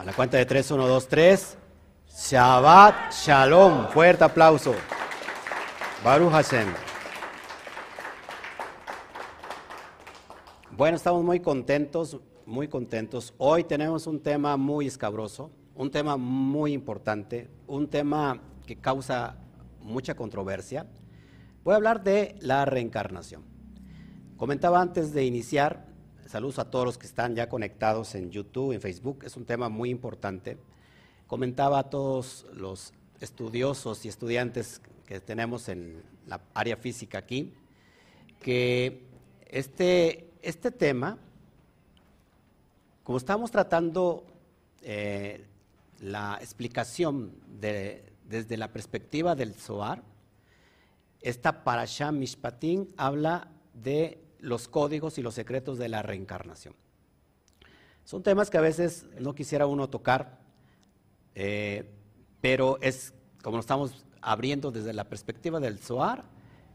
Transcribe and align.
A 0.00 0.02
la 0.02 0.14
cuenta 0.14 0.38
de 0.38 0.46
tres, 0.46 0.70
uno, 0.70 0.88
dos, 0.88 1.08
tres. 1.08 1.58
Shabbat 2.08 3.12
Shalom. 3.12 3.86
Fuerte 3.88 4.24
aplauso. 4.24 4.74
Baruch 6.02 6.32
Hashem. 6.32 6.68
Bueno, 10.74 10.96
estamos 10.96 11.22
muy 11.22 11.40
contentos, 11.40 12.18
muy 12.46 12.66
contentos. 12.66 13.34
Hoy 13.36 13.64
tenemos 13.64 14.06
un 14.06 14.20
tema 14.20 14.56
muy 14.56 14.86
escabroso, 14.86 15.50
un 15.74 15.90
tema 15.90 16.16
muy 16.16 16.72
importante, 16.72 17.50
un 17.66 17.86
tema 17.86 18.40
que 18.66 18.76
causa 18.76 19.36
mucha 19.82 20.14
controversia. 20.14 20.86
Voy 21.62 21.74
a 21.74 21.76
hablar 21.76 22.02
de 22.02 22.36
la 22.40 22.64
reencarnación. 22.64 23.42
Comentaba 24.38 24.80
antes 24.80 25.12
de 25.12 25.26
iniciar, 25.26 25.89
saludos 26.30 26.60
a 26.60 26.70
todos 26.70 26.84
los 26.84 26.96
que 26.96 27.08
están 27.08 27.34
ya 27.34 27.48
conectados 27.48 28.14
en 28.14 28.30
YouTube, 28.30 28.70
en 28.70 28.80
Facebook, 28.80 29.24
es 29.24 29.36
un 29.36 29.44
tema 29.44 29.68
muy 29.68 29.90
importante. 29.90 30.58
Comentaba 31.26 31.80
a 31.80 31.90
todos 31.90 32.46
los 32.54 32.92
estudiosos 33.20 34.04
y 34.04 34.08
estudiantes 34.08 34.80
que 35.06 35.18
tenemos 35.18 35.68
en 35.68 36.04
la 36.28 36.40
área 36.54 36.76
física 36.76 37.18
aquí, 37.18 37.52
que 38.38 39.02
este, 39.48 40.30
este 40.40 40.70
tema, 40.70 41.18
como 43.02 43.18
estamos 43.18 43.50
tratando 43.50 44.24
eh, 44.82 45.44
la 45.98 46.38
explicación 46.40 47.32
desde 47.58 48.56
la 48.56 48.72
perspectiva 48.72 49.34
del 49.34 49.54
Zohar, 49.54 50.04
esta 51.22 51.64
Parashah 51.64 52.12
Mishpatim 52.12 52.86
habla 52.96 53.48
de 53.74 54.29
los 54.40 54.68
códigos 54.68 55.18
y 55.18 55.22
los 55.22 55.34
secretos 55.34 55.78
de 55.78 55.88
la 55.88 56.02
reencarnación. 56.02 56.74
Son 58.04 58.22
temas 58.22 58.50
que 58.50 58.58
a 58.58 58.62
veces 58.62 59.06
no 59.20 59.34
quisiera 59.34 59.66
uno 59.66 59.88
tocar, 59.88 60.40
eh, 61.34 61.90
pero 62.40 62.78
es 62.80 63.14
como 63.42 63.56
lo 63.56 63.60
estamos 63.60 64.04
abriendo 64.20 64.70
desde 64.70 64.92
la 64.92 65.04
perspectiva 65.04 65.60
del 65.60 65.78
Zohar, 65.78 66.24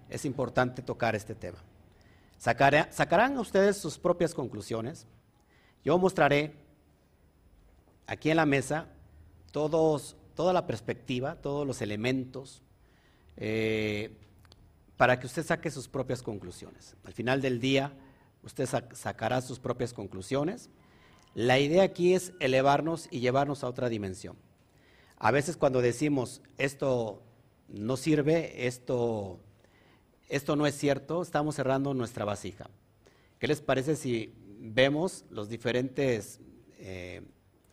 es 0.09 0.25
importante 0.25 0.81
tocar 0.81 1.15
este 1.15 1.35
tema. 1.35 1.59
sacarán 2.37 3.37
ustedes 3.37 3.77
sus 3.77 3.97
propias 3.97 4.33
conclusiones. 4.33 5.07
Yo 5.83 5.97
mostraré 5.97 6.55
aquí 8.07 8.29
en 8.29 8.37
la 8.37 8.45
mesa 8.45 8.87
todos, 9.51 10.15
toda 10.35 10.53
la 10.53 10.67
perspectiva, 10.67 11.35
todos 11.35 11.65
los 11.65 11.81
elementos, 11.81 12.61
eh, 13.37 14.17
para 14.97 15.19
que 15.19 15.27
usted 15.27 15.45
saque 15.45 15.71
sus 15.71 15.87
propias 15.87 16.21
conclusiones. 16.21 16.95
Al 17.03 17.13
final 17.13 17.41
del 17.41 17.59
día, 17.59 17.93
usted 18.43 18.67
sacará 18.93 19.41
sus 19.41 19.59
propias 19.59 19.93
conclusiones. 19.93 20.69
La 21.33 21.59
idea 21.59 21.83
aquí 21.83 22.13
es 22.13 22.33
elevarnos 22.39 23.07
y 23.11 23.19
llevarnos 23.19 23.63
a 23.63 23.67
otra 23.67 23.89
dimensión. 23.89 24.37
A 25.17 25.31
veces 25.31 25.57
cuando 25.57 25.81
decimos 25.81 26.41
esto 26.57 27.21
no 27.67 27.97
sirve, 27.97 28.67
esto, 28.67 29.39
esto 30.29 30.55
no 30.55 30.67
es 30.67 30.77
cierto, 30.77 31.21
estamos 31.21 31.55
cerrando 31.55 31.93
nuestra 31.93 32.25
vasija. 32.25 32.69
¿Qué 33.39 33.47
les 33.47 33.61
parece 33.61 33.95
si 33.95 34.33
vemos 34.59 35.25
los 35.29 35.49
diferentes 35.49 36.39
eh, 36.79 37.21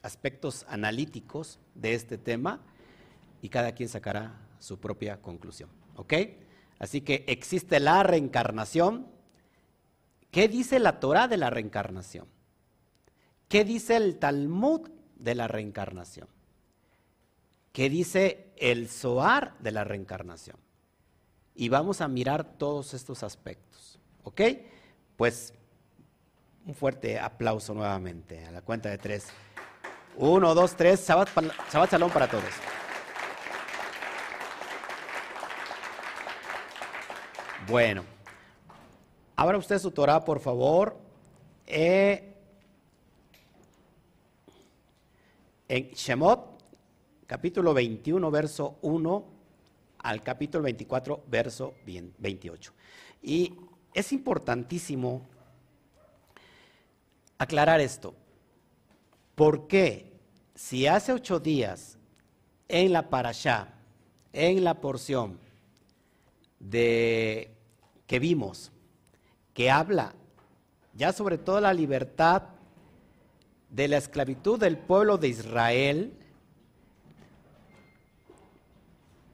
aspectos 0.03 0.65
analíticos 0.69 1.61
de 1.75 1.95
este 1.95 2.19
tema 2.19 2.61
y 3.43 3.49
cada 3.49 3.73
quien 3.73 3.89
sacará 3.89 4.41
su 4.59 4.79
propia 4.81 5.21
conclusión? 5.21 5.71
¿Ok? 5.97 6.15
Así 6.83 7.01
que 7.01 7.25
existe 7.29 7.79
la 7.79 8.03
reencarnación. 8.03 9.07
¿Qué 10.33 10.49
dice 10.49 10.81
la 10.81 10.99
Torah 10.99 11.29
de 11.29 11.37
la 11.37 11.49
reencarnación? 11.49 12.27
¿Qué 13.47 13.65
dice 13.65 13.95
el 13.95 14.19
Talmud 14.19 14.91
de 15.15 15.37
la 15.37 15.47
reencarnación? 15.47 16.27
¿Qué 17.73 17.89
dice 17.89 18.53
el 18.57 18.89
Zohar 18.89 19.57
de 19.61 19.71
la 19.71 19.85
reencarnación? 19.85 20.57
Y 21.55 21.69
vamos 21.69 22.01
a 22.01 22.09
mirar 22.09 22.59
todos 22.59 22.95
estos 22.95 23.23
aspectos. 23.23 24.01
¿Ok? 24.25 24.41
Pues 25.17 25.55
un 26.67 26.75
fuerte 26.75 27.17
aplauso 27.21 27.75
nuevamente 27.75 28.45
a 28.45 28.51
la 28.51 28.61
cuenta 28.61 28.89
de 28.89 28.99
tres. 28.99 29.29
Uno, 30.17 30.53
dos, 30.53 30.75
tres. 30.75 30.99
Sabat, 30.99 31.29
Salón 31.89 32.11
para 32.11 32.29
todos. 32.29 32.82
Bueno, 37.73 38.05
abra 39.35 39.57
usted 39.57 39.79
su 39.79 39.93
Torah, 39.93 40.23
por 40.27 40.41
favor. 40.41 40.95
Eh, 41.67 42.35
en 45.69 45.89
Shemot, 45.93 46.63
capítulo 47.27 47.73
21, 47.73 48.31
verso 48.31 48.77
1 48.83 49.25
al 50.01 50.23
capítulo 50.23 50.65
24, 50.65 51.25
verso 51.29 51.73
28. 51.87 52.75
Y 53.23 53.55
es 53.95 54.13
importantísimo 54.13 55.23
aclarar 57.39 57.81
esto. 57.81 58.13
¿Por 59.35 59.67
qué 59.67 60.13
si 60.55 60.87
hace 60.87 61.15
ocho 61.15 61.41
días 61.41 61.97
en 62.69 62.93
la 62.93 63.09
parashá, 63.09 63.69
en 64.35 64.63
la 64.63 64.75
porción 64.79 65.39
de 66.61 67.62
que 68.13 68.19
vimos, 68.19 68.71
que 69.55 69.71
habla 69.71 70.13
ya 70.93 71.15
sobre 71.15 71.39
toda 71.39 71.63
la 71.63 71.73
libertad 71.73 72.43
de 73.71 73.89
la 73.89 73.97
esclavitud 73.97 74.61
del 74.61 74.77
pueblo 74.77 75.17
de 75.17 75.29
Israel, 75.29 76.13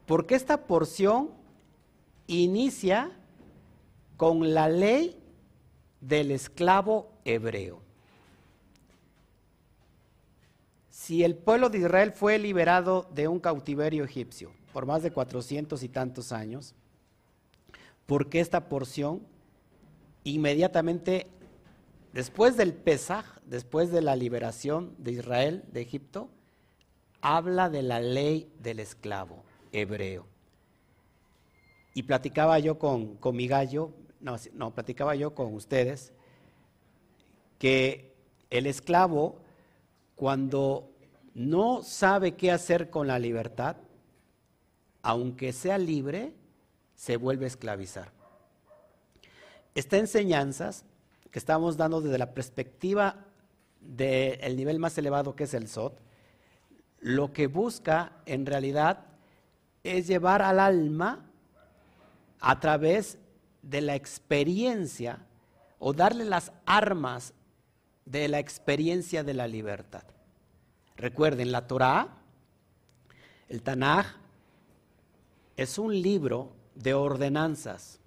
porque 0.07 0.37
esta 0.37 0.65
porción 0.69 1.31
inicia 2.29 3.11
con 4.17 4.55
la 4.55 4.69
ley 4.69 5.21
del 6.01 6.31
esclavo 6.31 7.11
hebreo. 7.25 7.83
Si 10.89 11.25
el 11.25 11.35
pueblo 11.35 11.69
de 11.69 11.79
Israel 11.79 12.13
fue 12.13 12.39
liberado 12.39 13.11
de 13.13 13.27
un 13.27 13.41
cautiverio 13.41 14.05
egipcio 14.05 14.53
por 14.73 14.87
más 14.87 15.03
de 15.03 15.11
cuatrocientos 15.11 15.83
y 15.83 15.89
tantos 15.89 16.31
años, 16.31 16.77
porque 18.09 18.41
esta 18.41 18.71
porción 18.71 19.21
inmediatamente 20.25 21.27
después 22.15 22.57
del 22.57 22.73
Pesaj, 22.73 23.27
después 23.45 23.93
de 23.93 24.01
la 24.01 24.17
liberación 24.17 24.95
de 24.97 25.13
Israel 25.13 25.63
de 25.73 25.83
Egipto, 25.83 26.31
habla 27.21 27.69
de 27.69 27.83
la 27.83 28.01
ley 28.01 28.51
del 28.61 28.81
esclavo 28.81 29.45
hebreo. 29.73 30.25
Y 31.93 32.05
platicaba 32.05 32.59
yo 32.59 32.79
con, 32.79 33.17
con 33.17 33.37
mi 33.37 33.47
gallo, 33.47 33.93
no, 34.21 34.37
no, 34.55 34.75
platicaba 34.75 35.15
yo 35.15 35.35
con 35.35 35.53
ustedes, 35.53 36.15
que 37.59 38.15
el 38.49 38.67
esclavo, 38.67 39.37
cuando 40.17 40.91
no 41.35 41.83
sabe 41.83 42.37
qué 42.37 42.53
hacer 42.53 42.89
con 42.89 43.07
la 43.07 43.19
libertad, 43.19 43.77
aunque 45.03 45.53
sea 45.53 45.77
libre, 45.77 46.38
se 46.99 47.17
vuelve 47.17 47.45
a 47.45 47.49
esclavizar. 47.49 48.11
Esta 49.77 49.99
enseñanzas 49.99 50.85
que 51.31 51.39
estamos 51.39 51.77
dando 51.77 52.01
desde 52.01 52.19
la 52.19 52.35
perspectiva 52.35 53.25
del 53.81 54.57
nivel 54.57 54.81
más 54.81 54.99
elevado 54.99 55.37
que 55.37 55.45
es 55.45 55.55
el 55.55 55.69
SOT, 55.69 55.97
lo 56.99 57.33
que 57.33 57.47
busca 57.47 58.21
en 58.27 58.47
realidad 58.47 59.07
es 59.85 60.09
llevar 60.09 60.43
al 60.43 60.59
alma 60.59 61.31
a 62.41 62.59
través 62.59 63.19
de 63.63 63.81
la 63.81 63.95
experiencia 63.95 65.25
o 65.79 65.93
darle 65.93 66.25
las 66.25 66.51
armas 66.67 67.33
de 68.07 68.27
la 68.27 68.41
experiencia 68.41 69.23
de 69.23 69.35
la 69.35 69.47
libertad. 69.47 70.03
Recuerden, 70.97 71.53
la 71.53 71.69
Torah, 71.69 72.09
el 73.49 73.63
Tanaj, 73.63 74.17
es 75.57 75.79
un 75.79 76.03
libro 76.03 76.58
de 76.79 76.95
ordenanzas. 76.95 78.01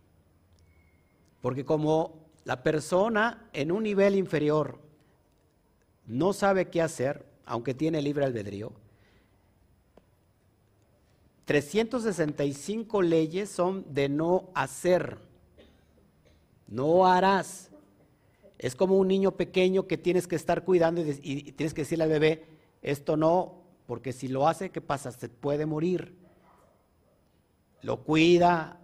Porque 1.42 1.66
como 1.66 2.22
la 2.46 2.64
persona 2.64 3.50
en 3.54 3.72
un 3.72 3.84
nivel 3.84 4.16
inferior 4.16 4.80
no 6.08 6.34
sabe 6.34 6.70
qué 6.70 6.82
hacer, 6.82 7.26
aunque 7.46 7.74
tiene 7.74 8.02
libre 8.02 8.26
albedrío, 8.26 8.74
365 11.46 13.02
leyes 13.02 13.50
son 13.50 13.86
de 13.94 14.08
no 14.08 14.50
hacer, 14.54 15.18
no 16.68 17.06
harás. 17.06 17.70
Es 18.58 18.76
como 18.76 18.96
un 18.98 19.08
niño 19.08 19.32
pequeño 19.32 19.88
que 19.88 19.98
tienes 19.98 20.28
que 20.28 20.36
estar 20.36 20.64
cuidando 20.64 21.02
y, 21.02 21.52
tienes 21.52 21.74
que 21.74 21.82
decirle 21.82 22.06
al 22.06 22.10
bebé, 22.12 22.46
esto 22.82 23.18
no, 23.18 23.64
porque 23.86 24.14
si 24.14 24.28
lo 24.28 24.48
hace, 24.48 24.70
¿qué 24.70 24.80
pasa? 24.80 25.12
Se 25.12 25.28
puede 25.28 25.66
morir 25.66 26.21
lo 27.82 28.04
cuida, 28.04 28.80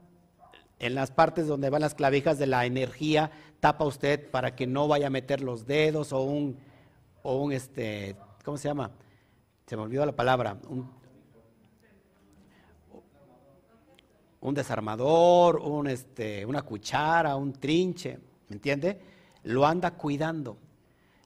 en 0.80 0.96
las 0.96 1.12
partes 1.12 1.48
donde 1.48 1.70
van 1.70 1.82
las 1.82 1.96
clavijas 1.96 2.38
de 2.38 2.48
la 2.48 2.66
energía, 2.66 3.32
tapa 3.60 3.86
usted 3.86 4.30
para 4.30 4.56
que 4.56 4.68
no 4.68 4.88
vaya 4.88 5.08
a 5.08 5.10
meter 5.10 5.42
los 5.42 5.66
dedos 5.66 6.14
o 6.14 6.22
un, 6.22 6.58
o 7.24 7.38
un 7.38 7.52
este, 7.52 8.16
¿cómo 8.44 8.58
se 8.58 8.68
llama? 8.68 8.92
se 9.68 9.76
me 9.76 9.84
olvidó 9.84 10.06
la 10.06 10.16
palabra, 10.16 10.58
un, 14.40 14.54
desarmador, 14.54 15.58
un, 15.58 15.88
este, 15.88 16.46
una 16.46 16.62
cuchara, 16.62 17.36
un 17.36 17.52
trinche, 17.52 18.18
¿me 18.48 18.56
entiende? 18.56 19.02
Lo 19.44 19.66
anda 19.66 19.92
cuidando. 19.92 20.58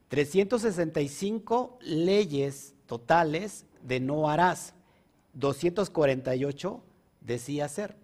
365 0.08 1.78
leyes 1.82 2.74
totales 2.88 3.68
de 3.84 4.00
no 4.00 4.28
harás, 4.28 4.74
248 5.34 6.84
decía 7.22 7.66
hacer. 7.66 7.96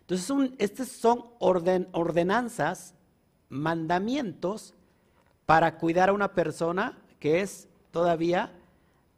Entonces, 0.00 0.52
estas 0.58 0.88
son 0.88 1.26
ordenanzas, 1.38 2.94
mandamientos 3.50 4.74
para 5.46 5.78
cuidar 5.78 6.08
a 6.08 6.12
una 6.12 6.32
persona 6.34 6.98
que 7.20 7.40
es 7.40 7.68
todavía, 7.90 8.52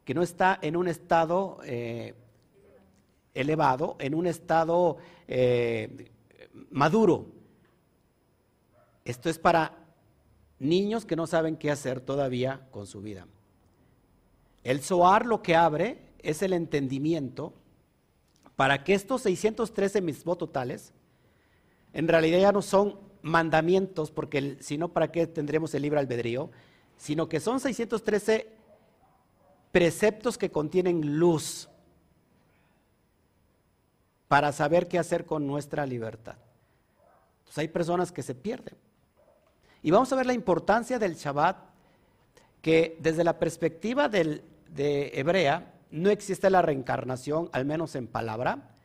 que 0.05 0.13
no 0.13 0.21
está 0.21 0.59
en 0.61 0.75
un 0.75 0.87
estado 0.87 1.59
eh, 1.63 2.13
elevado, 3.33 3.95
en 3.99 4.15
un 4.15 4.27
estado 4.27 4.97
eh, 5.27 6.11
maduro. 6.69 7.27
Esto 9.05 9.29
es 9.29 9.39
para 9.39 9.77
niños 10.59 11.05
que 11.05 11.15
no 11.15 11.25
saben 11.25 11.57
qué 11.57 11.71
hacer 11.71 12.01
todavía 12.01 12.67
con 12.71 12.85
su 12.85 13.01
vida. 13.01 13.27
El 14.63 14.81
SOAR 14.81 15.25
lo 15.25 15.41
que 15.41 15.55
abre 15.55 16.11
es 16.19 16.41
el 16.41 16.53
entendimiento 16.53 17.53
para 18.61 18.83
que 18.83 18.93
estos 18.93 19.23
613 19.23 20.01
mismos 20.01 20.37
totales, 20.37 20.93
en 21.93 22.07
realidad 22.07 22.37
ya 22.37 22.51
no 22.51 22.61
son 22.61 22.99
mandamientos, 23.23 24.11
porque 24.11 24.57
si 24.59 24.77
no, 24.77 24.89
¿para 24.89 25.11
qué 25.11 25.25
tendremos 25.25 25.73
el 25.73 25.81
libre 25.81 25.99
albedrío? 25.99 26.51
Sino 26.95 27.27
que 27.27 27.39
son 27.39 27.59
613 27.59 28.51
preceptos 29.71 30.37
que 30.37 30.51
contienen 30.51 31.17
luz 31.17 31.69
para 34.27 34.51
saber 34.51 34.87
qué 34.87 34.99
hacer 34.99 35.25
con 35.25 35.47
nuestra 35.47 35.83
libertad. 35.87 36.35
Entonces 37.39 37.57
hay 37.57 37.67
personas 37.67 38.11
que 38.11 38.21
se 38.21 38.35
pierden. 38.35 38.75
Y 39.81 39.89
vamos 39.89 40.13
a 40.13 40.17
ver 40.17 40.27
la 40.27 40.33
importancia 40.33 40.99
del 40.99 41.15
Shabbat, 41.15 41.57
que 42.61 42.95
desde 42.99 43.23
la 43.23 43.39
perspectiva 43.39 44.07
de 44.07 44.43
Hebrea, 45.15 45.73
no 45.91 46.09
existe 46.09 46.49
la 46.49 46.61
reencarnación, 46.61 47.49
al 47.51 47.65
menos 47.65 47.95
en 47.95 48.07
palabra, 48.07 48.75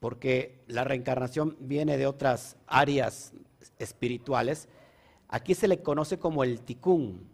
porque 0.00 0.64
la 0.66 0.84
reencarnación 0.84 1.56
viene 1.60 1.96
de 1.96 2.06
otras 2.06 2.56
áreas 2.66 3.32
espirituales. 3.78 4.68
Aquí 5.28 5.54
se 5.54 5.68
le 5.68 5.82
conoce 5.82 6.18
como 6.18 6.44
el 6.44 6.60
tikkun. 6.60 7.28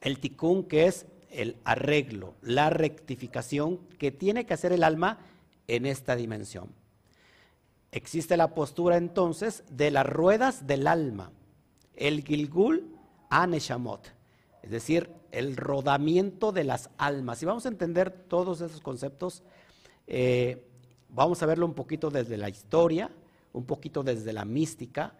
El 0.00 0.18
tikkun 0.18 0.64
que 0.64 0.86
es 0.86 1.06
el 1.30 1.56
arreglo, 1.64 2.34
la 2.42 2.70
rectificación 2.70 3.78
que 3.98 4.10
tiene 4.10 4.44
que 4.44 4.54
hacer 4.54 4.72
el 4.72 4.84
alma 4.84 5.18
en 5.66 5.86
esta 5.86 6.16
dimensión. 6.16 6.70
Existe 7.90 8.36
la 8.36 8.54
postura 8.54 8.96
entonces 8.96 9.64
de 9.70 9.90
las 9.90 10.06
ruedas 10.06 10.66
del 10.66 10.86
alma, 10.86 11.30
el 11.94 12.24
Gilgul 12.24 12.96
Aneshamot, 13.28 14.08
es 14.62 14.70
decir, 14.70 15.10
el 15.32 15.56
rodamiento 15.56 16.52
de 16.52 16.64
las 16.64 16.90
almas. 16.98 17.42
Y 17.42 17.46
vamos 17.46 17.66
a 17.66 17.68
entender 17.68 18.10
todos 18.10 18.60
esos 18.60 18.80
conceptos, 18.80 19.42
eh, 20.06 20.68
vamos 21.08 21.42
a 21.42 21.46
verlo 21.46 21.66
un 21.66 21.74
poquito 21.74 22.10
desde 22.10 22.36
la 22.36 22.48
historia, 22.48 23.10
un 23.52 23.64
poquito 23.64 24.02
desde 24.02 24.32
la 24.32 24.44
mística. 24.44 25.14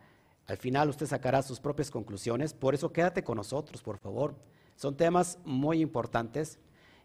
Al 0.46 0.56
final 0.56 0.88
usted 0.88 1.06
sacará 1.06 1.42
sus 1.42 1.60
propias 1.60 1.90
conclusiones, 1.90 2.54
por 2.54 2.74
eso 2.74 2.92
quédate 2.92 3.24
con 3.24 3.36
nosotros, 3.36 3.82
por 3.82 3.98
favor. 3.98 4.34
Son 4.76 4.96
temas 4.96 5.38
muy 5.44 5.80
importantes. 5.80 6.58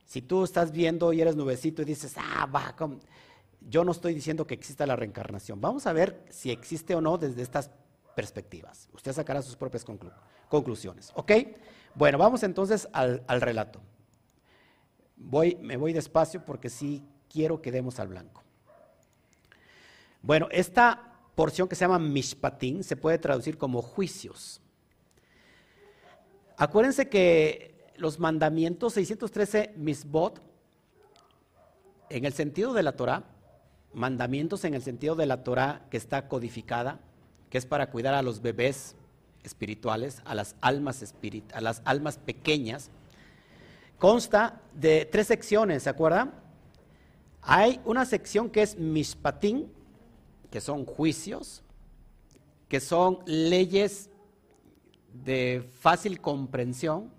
Si 0.06 0.22
tú 0.22 0.44
estás 0.44 0.72
viendo 0.72 1.12
y 1.14 1.22
eres 1.22 1.36
nubecito 1.36 1.82
y 1.82 1.86
dices, 1.86 2.16
ah, 2.18 2.46
va, 2.46 2.76
yo 3.62 3.84
no 3.84 3.92
estoy 3.92 4.14
diciendo 4.14 4.48
que 4.48 4.54
exista 4.54 4.86
la 4.86 4.96
reencarnación. 4.96 5.60
Vamos 5.60 5.86
a 5.88 5.94
ver 5.94 6.24
si 6.30 6.52
existe 6.52 6.96
o 6.96 7.02
no 7.02 7.18
desde 7.18 7.42
estas 7.42 7.72
perspectivas. 8.16 8.90
Usted 8.94 9.14
sacará 9.14 9.42
sus 9.42 9.56
propias 9.56 9.86
conclusiones. 10.50 11.12
¿Ok? 11.16 11.32
Bueno, 11.98 12.20
vamos 12.20 12.44
entonces 12.44 12.88
al, 12.94 13.24
relato. 13.42 13.82
Voy, 15.16 15.58
me 15.62 15.78
voy 15.78 15.94
despacio 15.94 16.46
porque 16.46 16.70
sí 16.70 17.04
quiero 17.28 17.60
que 17.60 17.72
demos 17.72 18.00
al 18.00 18.08
blanco. 18.08 18.44
Bueno, 20.22 20.48
esta 20.52 21.16
porción 21.34 21.68
que 21.68 21.76
se 21.76 21.86
llama 21.86 21.98
Mishpatín 21.98 22.84
se 22.84 22.98
puede 22.98 23.18
traducir 23.18 23.58
como 23.58 23.82
juicios. 23.82 24.62
Acuérdense 26.56 27.10
que 27.10 27.92
los 27.96 28.20
mandamientos 28.20 28.94
613 28.94 29.74
Misbot, 29.76 30.40
en 32.12 32.26
el 32.26 32.34
sentido 32.34 32.74
de 32.74 32.84
la 32.84 32.92
Torah, 32.92 33.24
mandamientos 33.92 34.66
en 34.66 34.76
el 34.76 34.84
sentido 34.84 35.16
de 35.16 35.26
la 35.26 35.44
Torah 35.44 35.88
que 35.90 35.98
está 35.98 36.28
codificada, 36.28 37.00
que 37.50 37.58
es 37.58 37.66
para 37.66 37.90
cuidar 37.90 38.14
a 38.14 38.22
los 38.22 38.44
bebés 38.44 38.96
espirituales, 39.48 40.22
a 40.26 40.36
las 40.36 40.56
almas, 40.62 41.14
a 41.54 41.62
las 41.62 41.82
almas 41.86 42.18
pequeñas, 42.20 42.92
consta 43.98 44.62
de 44.76 45.06
tres 45.06 45.28
secciones, 45.28 45.84
¿se 45.84 45.90
acuerdan? 45.90 46.34
Hay 47.42 47.80
una 47.86 48.06
sección 48.06 48.50
que 48.50 48.62
es 48.62 48.78
mishpatín, 48.78 49.72
que 50.52 50.62
son 50.62 50.86
juicios, 50.86 51.64
que 52.68 52.80
son 52.80 53.20
leyes 53.26 54.10
de 55.14 55.68
fácil 55.80 56.20
comprensión. 56.22 57.12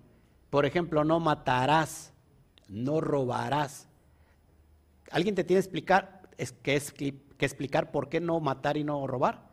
Por 0.49 0.65
ejemplo, 0.65 1.03
no 1.03 1.19
matarás, 1.19 2.13
no 2.67 3.01
robarás. 3.01 3.87
¿Alguien 5.11 5.35
te 5.35 5.43
tiene 5.43 5.61
que 5.61 5.65
explicar, 5.65 6.29
que, 6.61 6.81
que 7.37 7.45
explicar 7.45 7.91
por 7.91 8.09
qué 8.09 8.19
no 8.19 8.39
matar 8.39 8.77
y 8.77 8.83
no 8.83 9.05
robar? 9.07 9.49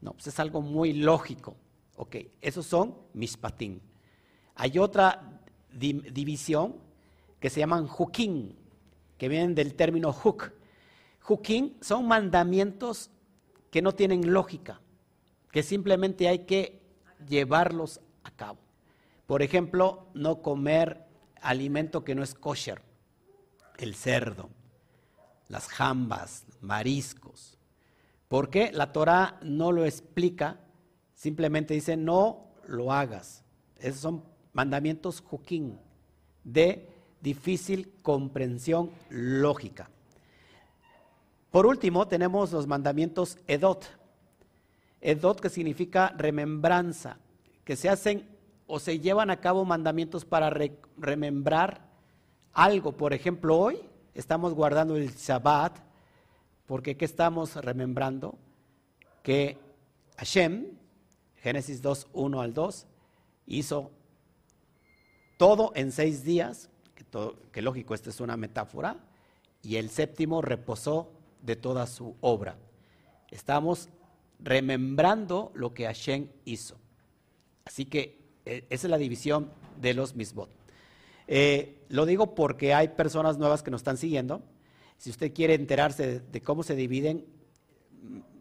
No, 0.00 0.12
pues 0.12 0.26
es 0.26 0.38
algo 0.40 0.60
muy 0.60 0.92
lógico. 0.92 1.56
Ok, 1.96 2.16
esos 2.40 2.66
son 2.66 2.94
mishpatim. 3.14 3.80
Hay 4.54 4.78
otra 4.78 5.40
división 5.70 6.76
que 7.40 7.50
se 7.50 7.60
llaman 7.60 7.88
hukim, 7.98 8.54
que 9.18 9.28
vienen 9.28 9.54
del 9.54 9.74
término 9.74 10.10
huk. 10.10 10.52
Hukim 11.28 11.74
son 11.80 12.06
mandamientos 12.06 13.10
que 13.70 13.82
no 13.82 13.92
tienen 13.92 14.32
lógica, 14.32 14.80
que 15.50 15.62
simplemente 15.62 16.28
hay 16.28 16.40
que 16.40 16.82
llevarlos 17.28 18.00
a 18.24 18.30
cabo. 18.30 18.58
Por 19.26 19.42
ejemplo, 19.42 20.06
no 20.14 20.42
comer 20.42 21.04
alimento 21.40 22.04
que 22.04 22.14
no 22.14 22.22
es 22.22 22.34
kosher, 22.34 22.82
el 23.78 23.94
cerdo, 23.94 24.50
las 25.48 25.66
jambas, 25.68 26.46
mariscos. 26.60 27.58
¿Por 28.28 28.50
qué? 28.50 28.70
La 28.72 28.92
Torah 28.92 29.38
no 29.42 29.72
lo 29.72 29.84
explica 29.84 30.60
Simplemente 31.16 31.72
dice, 31.72 31.96
no 31.96 32.44
lo 32.68 32.92
hagas. 32.92 33.42
Esos 33.78 34.00
son 34.00 34.22
mandamientos 34.52 35.22
juquín, 35.22 35.80
de 36.44 36.88
difícil 37.22 37.90
comprensión 38.02 38.90
lógica. 39.08 39.90
Por 41.50 41.66
último, 41.66 42.06
tenemos 42.06 42.52
los 42.52 42.66
mandamientos 42.66 43.38
edot. 43.46 43.86
Edot 45.00 45.40
que 45.40 45.48
significa 45.48 46.14
remembranza, 46.18 47.16
que 47.64 47.76
se 47.76 47.88
hacen 47.88 48.28
o 48.66 48.78
se 48.78 49.00
llevan 49.00 49.30
a 49.30 49.40
cabo 49.40 49.64
mandamientos 49.64 50.26
para 50.26 50.50
remembrar 50.98 51.88
algo. 52.52 52.92
Por 52.92 53.14
ejemplo, 53.14 53.56
hoy 53.56 53.78
estamos 54.12 54.52
guardando 54.52 54.96
el 54.96 55.14
Shabbat, 55.14 55.78
porque 56.66 56.98
¿qué 56.98 57.06
estamos 57.06 57.56
remembrando? 57.56 58.38
Que 59.22 59.56
Hashem, 60.18 60.76
Génesis 61.46 61.80
2, 61.80 62.08
1 62.12 62.40
al 62.40 62.54
2, 62.54 62.86
hizo 63.46 63.92
todo 65.38 65.70
en 65.76 65.92
seis 65.92 66.24
días, 66.24 66.70
que, 67.52 67.62
lógico, 67.62 67.94
esta 67.94 68.10
es 68.10 68.20
una 68.20 68.36
metáfora, 68.36 68.96
y 69.62 69.76
el 69.76 69.90
séptimo 69.90 70.42
reposó 70.42 71.12
de 71.42 71.54
toda 71.54 71.86
su 71.86 72.16
obra. 72.20 72.56
Estamos 73.30 73.90
remembrando 74.40 75.52
lo 75.54 75.72
que 75.72 75.84
Hashem 75.84 76.26
hizo. 76.46 76.78
Así 77.64 77.84
que 77.84 78.18
e, 78.44 78.64
esa 78.68 78.88
es 78.88 78.90
la 78.90 78.98
división 78.98 79.48
de 79.80 79.94
los 79.94 80.16
misbot. 80.16 80.50
Eh, 81.28 81.78
lo 81.90 82.06
digo 82.06 82.34
porque 82.34 82.74
hay 82.74 82.88
personas 82.88 83.38
nuevas 83.38 83.62
que 83.62 83.70
nos 83.70 83.82
están 83.82 83.98
siguiendo. 83.98 84.42
Si 84.98 85.10
usted 85.10 85.32
quiere 85.32 85.54
enterarse 85.54 86.18
de 86.18 86.40
cómo 86.40 86.64
se 86.64 86.74
dividen, 86.74 87.24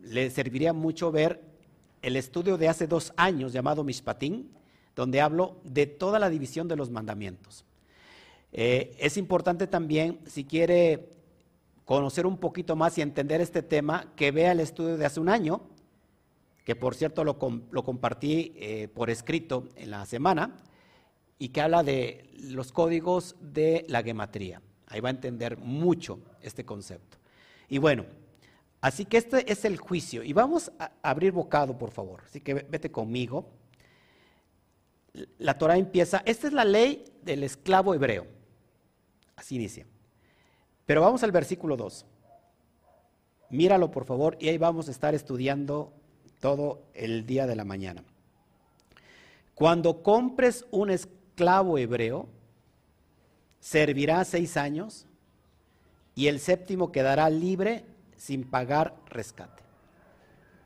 le 0.02 0.32
serviría 0.32 0.74
mucho 0.74 1.12
ver 1.12 1.54
el 2.06 2.18
estudio 2.18 2.56
de 2.58 2.70
hace 2.70 2.86
dos 2.86 3.14
años 3.18 3.52
llamado 3.52 3.84
Mishpatín, 3.84 4.52
donde 4.96 5.22
hablo 5.22 5.58
de 5.64 5.88
toda 5.88 6.20
la 6.20 6.30
división 6.30 6.68
de 6.68 6.76
los 6.76 6.92
mandamientos. 6.92 7.66
Eh, 8.54 8.96
es 9.00 9.18
importante 9.18 9.66
también, 9.66 10.20
si 10.28 10.46
quiere 10.46 11.10
conocer 11.84 12.28
un 12.28 12.38
poquito 12.38 12.76
más 12.76 12.96
y 13.00 13.02
entender 13.02 13.42
este 13.42 13.64
tema, 13.64 14.14
que 14.16 14.30
vea 14.30 14.52
el 14.52 14.60
estudio 14.60 14.98
de 14.98 15.06
hace 15.06 15.20
un 15.20 15.30
año, 15.30 15.62
que 16.64 16.76
por 16.76 16.94
cierto 16.94 17.24
lo, 17.24 17.40
compartí 17.40 18.54
eh, 18.56 18.88
por 18.88 19.10
escrito 19.10 19.68
en 19.76 19.90
la 19.90 20.06
semana, 20.06 20.62
y 21.40 21.50
que 21.50 21.62
habla 21.62 21.82
de 21.82 22.30
los 22.40 22.72
códigos 22.72 23.36
de 23.42 23.84
la 23.90 24.04
gematría. 24.04 24.62
Ahí 24.86 25.00
va 25.00 25.10
a 25.10 25.12
entender 25.12 25.58
mucho 25.58 26.20
este 26.44 26.66
concepto. 26.66 27.18
Y 27.68 27.80
bueno, 27.80 28.06
así 28.86 29.06
que 29.06 29.18
este 29.18 29.52
es 29.52 29.66
el 29.66 29.78
juicio. 29.78 30.22
Y 30.22 30.32
vamos 30.32 30.72
a 30.78 30.92
abrir 31.02 31.32
bocado, 31.32 31.76
por 31.76 31.90
favor. 31.90 32.22
Así 32.24 32.40
que 32.40 32.54
vete 32.54 32.92
conmigo. 32.92 33.50
La 35.40 35.58
Torah 35.58 35.76
empieza, 35.76 36.22
esta 36.24 36.46
es 36.46 36.54
la 36.54 36.66
ley 36.66 37.04
del 37.24 37.44
esclavo 37.44 37.96
hebreo. 37.96 38.28
Así 39.36 39.56
inicia. 39.56 39.88
Pero 40.86 41.02
vamos 41.02 41.24
al 41.24 41.32
versículo 41.32 41.76
2. 41.76 42.06
Míralo, 43.50 43.90
por 43.90 44.06
favor, 44.06 44.38
y 44.40 44.50
ahí 44.50 44.60
vamos 44.60 44.88
a 44.88 44.92
estar 44.92 45.16
estudiando 45.16 45.92
todo 46.40 46.84
el 46.94 47.26
día 47.26 47.48
de 47.48 47.56
la 47.56 47.66
mañana. 47.66 48.04
Cuando 49.56 50.04
compres 50.04 50.64
un 50.70 50.92
esclavo 50.92 51.80
hebreo, 51.80 52.28
servirá 53.60 54.24
seis 54.26 54.58
años 54.58 55.08
y 56.14 56.28
el 56.28 56.40
séptimo 56.40 56.92
quedará 56.92 57.32
libre 57.32 57.95
sin 58.18 58.44
pagar 58.44 58.96
rescate. 59.08 59.64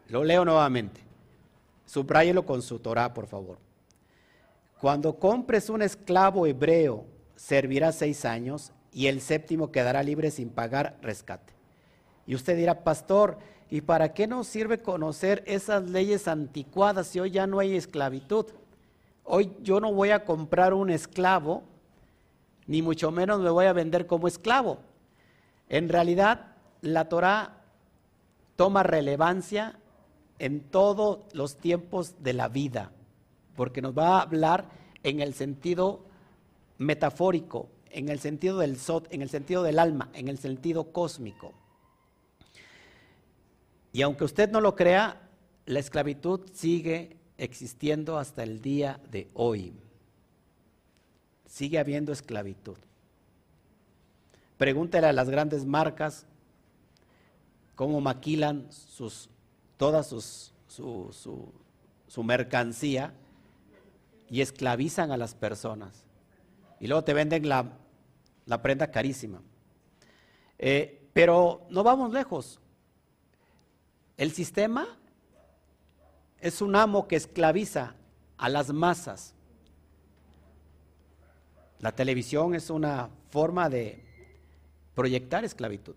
Lo 0.07 0.23
leo 0.23 0.43
nuevamente. 0.43 1.01
Subráyelo 1.85 2.45
con 2.45 2.61
su 2.61 2.79
Torah, 2.79 3.13
por 3.13 3.27
favor. 3.27 3.57
Cuando 4.79 5.19
compres 5.19 5.69
un 5.69 5.81
esclavo 5.81 6.45
hebreo, 6.47 7.05
servirá 7.35 7.91
seis 7.91 8.25
años 8.25 8.71
y 8.91 9.07
el 9.07 9.21
séptimo 9.21 9.71
quedará 9.71 10.03
libre 10.03 10.31
sin 10.31 10.49
pagar 10.49 10.97
rescate. 11.01 11.53
Y 12.25 12.35
usted 12.35 12.55
dirá, 12.55 12.83
pastor, 12.83 13.37
¿y 13.69 13.81
para 13.81 14.13
qué 14.13 14.27
nos 14.27 14.47
sirve 14.47 14.81
conocer 14.81 15.43
esas 15.47 15.89
leyes 15.89 16.27
anticuadas 16.27 17.07
si 17.07 17.19
hoy 17.19 17.31
ya 17.31 17.47
no 17.47 17.59
hay 17.59 17.75
esclavitud? 17.75 18.45
Hoy 19.23 19.51
yo 19.61 19.79
no 19.79 19.93
voy 19.93 20.11
a 20.11 20.25
comprar 20.25 20.73
un 20.73 20.89
esclavo, 20.89 21.63
ni 22.67 22.81
mucho 22.81 23.11
menos 23.11 23.41
me 23.41 23.49
voy 23.49 23.65
a 23.65 23.73
vender 23.73 24.07
como 24.07 24.27
esclavo. 24.27 24.79
En 25.67 25.89
realidad, 25.89 26.48
la 26.81 27.09
Torah 27.09 27.61
toma 28.55 28.83
relevancia 28.83 29.79
en 30.39 30.61
todos 30.61 31.19
los 31.33 31.57
tiempos 31.57 32.15
de 32.23 32.33
la 32.33 32.47
vida, 32.47 32.91
porque 33.55 33.81
nos 33.81 33.97
va 33.97 34.17
a 34.17 34.21
hablar 34.21 34.69
en 35.03 35.19
el 35.19 35.33
sentido 35.33 36.05
metafórico, 36.77 37.69
en 37.89 38.09
el 38.09 38.19
sentido 38.19 38.59
del 38.59 38.77
sot, 38.77 39.13
en 39.13 39.21
el 39.21 39.29
sentido 39.29 39.63
del 39.63 39.79
alma, 39.79 40.09
en 40.13 40.27
el 40.27 40.37
sentido 40.37 40.91
cósmico. 40.91 41.53
Y 43.91 44.01
aunque 44.01 44.23
usted 44.23 44.49
no 44.49 44.61
lo 44.61 44.75
crea, 44.75 45.21
la 45.65 45.79
esclavitud 45.79 46.41
sigue 46.53 47.17
existiendo 47.37 48.17
hasta 48.17 48.43
el 48.43 48.61
día 48.61 48.99
de 49.09 49.29
hoy. 49.33 49.73
Sigue 51.45 51.79
habiendo 51.79 52.11
esclavitud. 52.11 52.77
Pregúntele 54.57 55.07
a 55.07 55.13
las 55.13 55.29
grandes 55.29 55.65
marcas 55.65 56.25
cómo 57.79 58.01
maquilan 58.01 58.69
sus, 58.73 59.29
toda 59.77 60.03
sus, 60.03 60.53
su, 60.67 61.15
su, 62.09 62.23
mercancía 62.23 63.13
y 64.29 64.41
esclavizan 64.41 65.13
a 65.13 65.17
las 65.17 65.33
personas. 65.33 66.03
Y 66.81 66.87
luego 66.87 67.05
te 67.05 67.13
venden 67.13 67.47
la, 67.47 67.71
la 68.47 68.61
prenda 68.61 68.91
carísima. 68.91 69.41
Eh, 70.57 71.07
pero 71.13 71.67
no 71.69 71.81
vamos 71.81 72.11
lejos. 72.11 72.59
El 74.17 74.33
sistema 74.33 74.85
es 76.41 76.61
un 76.61 76.75
amo 76.75 77.07
que 77.07 77.15
esclaviza 77.15 77.95
a 78.37 78.49
las 78.49 78.73
masas. 78.73 79.35
La 81.79 81.93
televisión 81.93 82.55
es 82.55 82.69
una 82.69 83.09
forma 83.29 83.69
de 83.69 84.03
proyectar 84.95 85.45
esclavitud. 85.45 85.95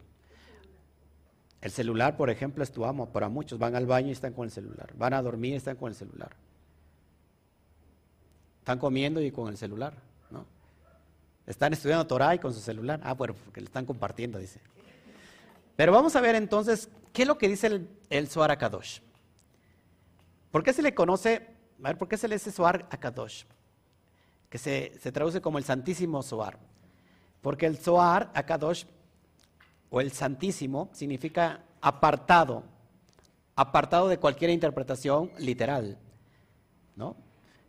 El 1.62 1.70
celular, 1.70 2.16
por 2.16 2.28
ejemplo, 2.28 2.62
es 2.62 2.70
tu 2.70 2.84
amo. 2.84 3.10
Para 3.10 3.28
muchos 3.30 3.58
van 3.58 3.74
al 3.74 3.86
baño 3.86 4.08
y 4.08 4.12
están 4.12 4.34
con 4.34 4.44
el 4.44 4.50
celular. 4.50 4.92
Van 4.96 5.14
a 5.14 5.22
dormir 5.22 5.54
y 5.54 5.56
están 5.56 5.76
con 5.76 5.88
el 5.88 5.94
celular. 5.94 6.36
Están 8.58 8.78
comiendo 8.78 9.22
y 9.22 9.30
con 9.30 9.48
el 9.48 9.56
celular. 9.56 9.94
¿no? 10.30 10.44
Están 11.46 11.72
estudiando 11.72 12.06
Torah 12.06 12.34
y 12.34 12.38
con 12.38 12.52
su 12.52 12.60
celular. 12.60 13.00
Ah, 13.02 13.14
bueno, 13.14 13.34
porque 13.44 13.60
lo 13.60 13.66
están 13.66 13.86
compartiendo, 13.86 14.38
dice. 14.38 14.60
Pero 15.76 15.92
vamos 15.92 16.14
a 16.16 16.20
ver 16.20 16.34
entonces 16.34 16.90
qué 17.12 17.22
es 17.22 17.28
lo 17.28 17.38
que 17.38 17.48
dice 17.48 17.68
el, 17.68 17.88
el 18.10 18.28
Zohar 18.28 18.58
Kadosh. 18.58 19.00
¿Por 20.52 20.62
qué 20.62 20.74
se 20.74 20.82
le 20.82 20.94
conoce, 20.94 21.48
a 21.82 21.88
ver, 21.88 21.98
por 21.98 22.08
qué 22.08 22.18
se 22.18 22.28
le 22.28 22.36
dice 22.36 22.52
Zohar 22.52 22.86
a 22.90 22.96
Kadosh? 22.98 23.44
Que 24.50 24.58
se, 24.58 24.90
traduce 25.10 25.40
como 25.40 25.56
el 25.56 25.64
Santísimo 25.64 26.22
Zohar. 26.22 26.58
Porque 27.40 27.64
el 27.64 27.78
Zohar 27.78 28.30
a 28.34 28.42
Kadosh, 28.44 28.84
o 29.92 30.00
el 30.00 30.10
Santísimo, 30.10 30.88
significa 30.92 31.60
apartado, 31.82 32.64
apartado 33.54 34.08
de 34.08 34.18
cualquier 34.18 34.50
interpretación 34.50 35.30
literal. 35.38 35.98
¿no? 36.96 37.14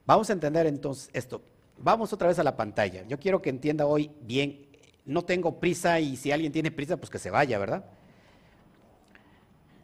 Vamos 0.06 0.30
a 0.30 0.34
entender 0.34 0.66
entonces 0.66 1.10
esto. 1.12 1.42
Vamos 1.78 2.14
otra 2.14 2.30
vez 2.30 2.40
a 2.40 2.44
la 2.44 2.56
pantalla. 2.56 3.06
Yo 3.10 3.20
quiero 3.20 3.42
que 3.42 3.50
entienda 3.50 3.86
hoy 3.86 4.10
bien. 4.22 4.68
No 5.06 5.24
tengo 5.24 5.60
prisa 5.60 6.00
y 6.00 6.16
si 6.16 6.32
alguien 6.32 6.54
tiene 6.54 6.72
prisa, 6.72 6.96
pues 6.96 7.10
que 7.10 7.20
se 7.20 7.30
vaya, 7.30 7.60
¿verdad? 7.60 7.84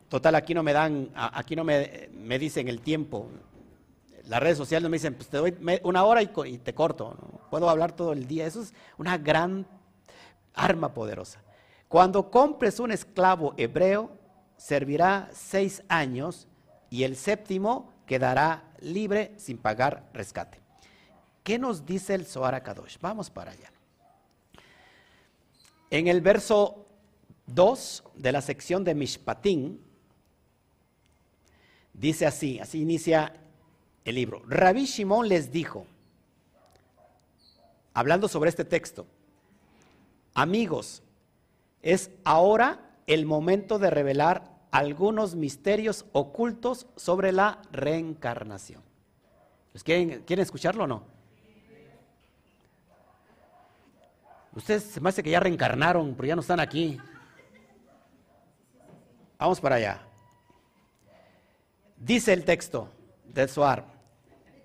Total, 0.08 0.34
aquí 0.36 0.54
no 0.54 0.64
me 0.64 0.72
dan, 0.72 1.10
aquí 1.16 1.58
no 1.58 1.66
me, 1.66 2.40
dicen 2.40 2.70
el 2.70 2.80
tiempo. 2.80 3.28
Las 4.30 4.40
redes 4.40 4.58
sociales 4.58 4.90
me 4.90 4.96
dicen, 4.96 5.14
pues 5.14 5.28
te 5.28 5.38
doy 5.38 5.58
una 5.84 6.06
hora 6.06 6.22
y, 6.22 6.58
te 6.60 6.74
corto. 6.74 7.18
Puedo 7.50 7.70
hablar 7.70 7.92
todo 7.92 8.14
el 8.14 8.28
día. 8.28 8.46
Eso 8.46 8.62
es 8.62 8.74
una 8.98 9.18
gran 9.18 9.68
arma 10.54 10.94
poderosa. 10.94 11.42
Cuando 11.90 12.32
compres 12.32 12.80
un 12.80 12.92
esclavo 12.92 13.54
hebreo, 13.58 14.18
servirá 14.56 15.30
seis 15.34 15.84
años 15.90 16.48
y 16.90 17.04
el 17.04 17.18
séptimo 17.18 17.92
quedará 18.06 18.64
libre 18.80 19.34
sin 19.38 19.58
pagar 19.58 20.10
rescate. 20.14 20.60
¿Qué 21.44 21.60
nos 21.60 21.86
dice 21.86 22.14
el 22.16 22.26
Zohar 22.26 22.64
Kadosh? 22.64 22.98
Vamos 23.02 23.30
para 23.30 23.52
allá. 23.52 23.74
En 25.90 26.08
el 26.08 26.22
verso 26.22 26.86
2 27.48 28.04
de 28.16 28.32
la 28.32 28.42
sección 28.42 28.86
de 28.86 28.96
Mishpatim, 28.96 29.80
Dice 32.00 32.26
así, 32.26 32.60
así 32.60 32.80
inicia 32.80 33.34
el 34.06 34.16
libro. 34.16 34.42
Rabí 34.48 34.86
Shimon 34.86 35.28
les 35.28 35.52
dijo, 35.52 35.86
hablando 37.94 38.30
sobre 38.30 38.50
este 38.50 38.64
texto, 38.64 39.06
amigos, 40.34 41.04
es 41.82 42.12
ahora 42.24 42.92
el 43.08 43.26
momento 43.26 43.80
de 43.80 43.90
revelar 43.90 44.44
algunos 44.72 45.36
misterios 45.36 46.06
ocultos 46.12 46.88
sobre 46.96 47.32
la 47.32 47.62
reencarnación. 47.72 48.84
¿Quieren, 49.84 50.24
¿Quieren 50.24 50.44
escucharlo 50.44 50.84
o 50.84 50.88
no? 50.88 51.04
Ustedes 54.56 54.84
se 54.84 55.00
me 55.00 55.10
hace 55.10 55.24
que 55.24 55.30
ya 55.30 55.40
reencarnaron, 55.40 56.16
pero 56.16 56.28
ya 56.28 56.36
no 56.36 56.42
están 56.42 56.60
aquí. 56.60 57.00
Vamos 59.38 59.62
para 59.62 59.76
allá. 59.76 60.02
Dice 61.96 62.34
el 62.34 62.44
texto 62.44 62.90
del 63.26 63.48
Suar, 63.48 63.86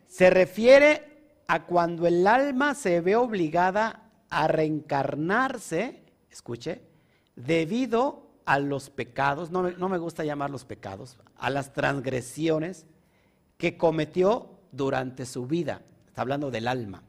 se 0.07 0.31
refiere 0.31 1.43
a 1.47 1.65
cuando 1.65 2.07
el 2.07 2.27
alma 2.27 2.75
se 2.75 3.01
ve 3.01 3.17
obligada 3.17 4.11
a 4.31 4.49
reencarnarse, 4.49 6.03
escuche, 6.31 6.83
debido 7.37 8.23
a 8.45 8.59
los 8.59 8.91
pecados, 8.91 9.51
no, 9.51 9.71
no 9.71 9.89
me 9.89 9.99
gusta 9.99 10.25
llamar 10.25 10.51
los 10.51 10.65
pecados, 10.65 11.19
a 11.37 11.51
las 11.51 11.73
transgresiones 11.73 12.87
que 13.57 13.77
cometió 13.77 14.51
durante 14.73 15.27
su 15.27 15.47
vida. 15.47 15.83
Está 16.07 16.23
hablando 16.23 16.51
del 16.51 16.69
alma. 16.69 17.03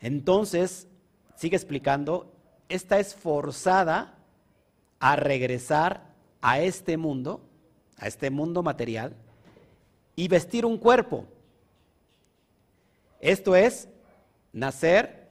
Entonces, 0.00 0.88
sigue 1.36 1.56
explicando, 1.56 2.32
esta 2.68 2.98
es 2.98 3.14
forzada 3.14 4.18
a 4.98 5.16
regresar 5.16 6.10
a 6.42 6.60
este 6.60 6.96
mundo 6.96 7.42
a 8.00 8.08
este 8.08 8.30
mundo 8.30 8.62
material 8.62 9.14
y 10.16 10.26
vestir 10.26 10.64
un 10.64 10.78
cuerpo. 10.78 11.26
Esto 13.20 13.54
es 13.54 13.88
nacer 14.52 15.28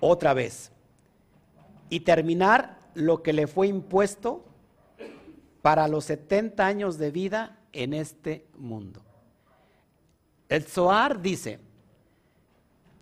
otra 0.00 0.32
vez 0.34 0.72
y 1.88 2.00
terminar 2.00 2.78
lo 2.94 3.22
que 3.22 3.32
le 3.32 3.46
fue 3.46 3.68
impuesto 3.68 4.44
para 5.62 5.88
los 5.88 6.04
70 6.04 6.66
años 6.66 6.98
de 6.98 7.10
vida 7.10 7.58
en 7.72 7.92
este 7.92 8.46
mundo. 8.56 9.02
El 10.48 10.64
Zohar 10.64 11.20
dice, 11.20 11.58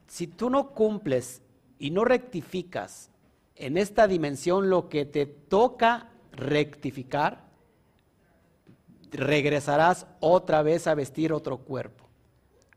si 0.07 0.27
tú 0.27 0.51
no 0.51 0.71
cumples 0.71 1.43
y 1.79 1.91
no 1.91 2.05
rectificas 2.05 3.11
en 3.57 3.77
esta 3.77 4.07
dimensión 4.07 4.71
lo 4.71 4.89
que 4.89 5.05
te 5.05 5.27
toca 5.27 6.11
rectificar, 6.33 7.45
regresarás 9.13 10.07
otra 10.21 10.63
vez 10.63 10.87
a 10.87 10.95
vestir 10.95 11.33
otro 11.33 11.59
cuerpo, 11.59 12.09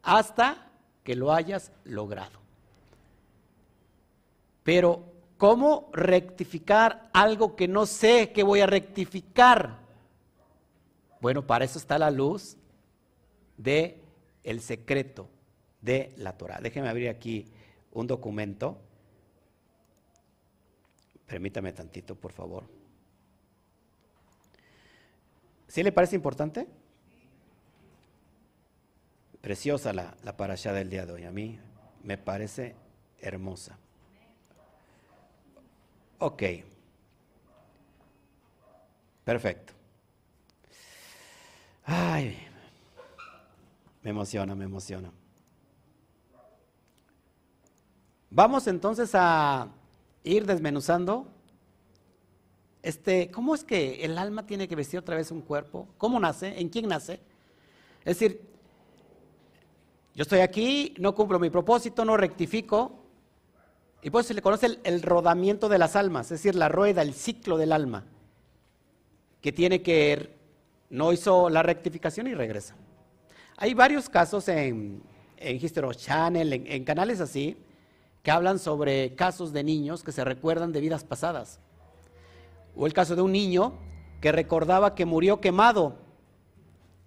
hasta 0.03 0.69
que 1.03 1.15
lo 1.15 1.33
hayas 1.33 1.71
logrado. 1.83 2.39
Pero, 4.63 5.05
¿cómo 5.37 5.89
rectificar 5.93 7.09
algo 7.13 7.55
que 7.55 7.67
no 7.67 7.85
sé 7.85 8.31
que 8.31 8.43
voy 8.43 8.61
a 8.61 8.67
rectificar? 8.67 9.79
Bueno, 11.21 11.45
para 11.45 11.65
eso 11.65 11.79
está 11.79 11.97
la 11.97 12.11
luz 12.11 12.57
de 13.57 14.01
el 14.43 14.61
secreto 14.61 15.29
de 15.81 16.13
la 16.17 16.37
Torah. 16.37 16.59
Déjeme 16.61 16.89
abrir 16.89 17.09
aquí 17.09 17.51
un 17.91 18.07
documento. 18.07 18.77
Permítame 21.25 21.73
tantito, 21.73 22.15
por 22.15 22.31
favor. 22.31 22.63
¿Sí 25.67 25.83
le 25.83 25.91
parece 25.91 26.15
importante? 26.15 26.67
Preciosa 29.41 29.91
la, 29.93 30.15
la 30.23 30.37
parasha 30.37 30.71
del 30.71 30.89
día 30.89 31.05
de 31.05 31.13
hoy. 31.13 31.25
A 31.25 31.31
mí 31.31 31.59
me 32.03 32.17
parece 32.17 32.75
hermosa. 33.19 33.77
Ok. 36.19 36.43
Perfecto. 39.23 39.73
Ay, 41.83 42.37
me 44.03 44.09
emociona, 44.09 44.55
me 44.55 44.65
emociona. 44.65 45.11
Vamos 48.29 48.67
entonces 48.67 49.11
a 49.13 49.69
ir 50.23 50.45
desmenuzando 50.45 51.27
este, 52.87 53.29
¿cómo 53.31 53.53
es 53.53 53.65
que 53.65 54.05
el 54.05 54.17
alma 54.17 54.45
tiene 54.45 54.65
que 54.65 54.75
vestir 54.77 54.99
otra 54.99 55.17
vez 55.17 55.29
un 55.31 55.41
cuerpo? 55.41 55.89
¿Cómo 55.97 56.21
nace? 56.21 56.57
¿En 56.57 56.69
quién 56.69 56.87
nace? 56.87 57.19
Es 58.05 58.17
decir, 58.17 58.41
yo 60.15 60.21
estoy 60.21 60.39
aquí, 60.39 60.93
no 60.97 61.13
cumplo 61.13 61.37
mi 61.37 61.49
propósito, 61.49 62.05
no 62.05 62.15
rectifico, 62.15 63.06
y 64.07 64.09
pues 64.09 64.25
se 64.25 64.33
le 64.33 64.41
conoce 64.41 64.79
el, 64.85 65.01
rodamiento 65.01 65.67
de 65.67 65.77
las 65.77 65.97
almas, 65.97 66.27
es 66.27 66.39
decir, 66.39 66.55
la 66.55 66.69
rueda, 66.69 67.01
el 67.01 67.13
ciclo 67.13 67.57
del 67.57 67.73
alma, 67.73 68.05
que 69.41 69.51
tiene 69.51 69.81
que, 69.81 70.33
no 70.89 71.11
hizo 71.11 71.49
la 71.49 71.61
rectificación 71.61 72.27
y 72.27 72.33
regresa. 72.33 72.77
Hay 73.57 73.73
varios 73.73 74.07
casos 74.07 74.47
en, 74.47 75.03
en 75.35 75.55
History 75.57 75.93
Channel, 75.97 76.53
en, 76.53 76.67
en 76.67 76.85
canales 76.85 77.19
así, 77.19 77.57
que 78.23 78.31
hablan 78.31 78.59
sobre 78.59 79.13
casos 79.13 79.51
de 79.51 79.65
niños 79.65 80.05
que 80.05 80.13
se 80.13 80.23
recuerdan 80.23 80.71
de 80.71 80.79
vidas 80.79 81.03
pasadas. 81.03 81.59
O 82.77 82.87
el 82.87 82.93
caso 82.93 83.13
de 83.13 83.23
un 83.23 83.33
niño 83.33 83.73
que 84.21 84.31
recordaba 84.31 84.95
que 84.95 85.03
murió 85.03 85.41
quemado 85.41 85.97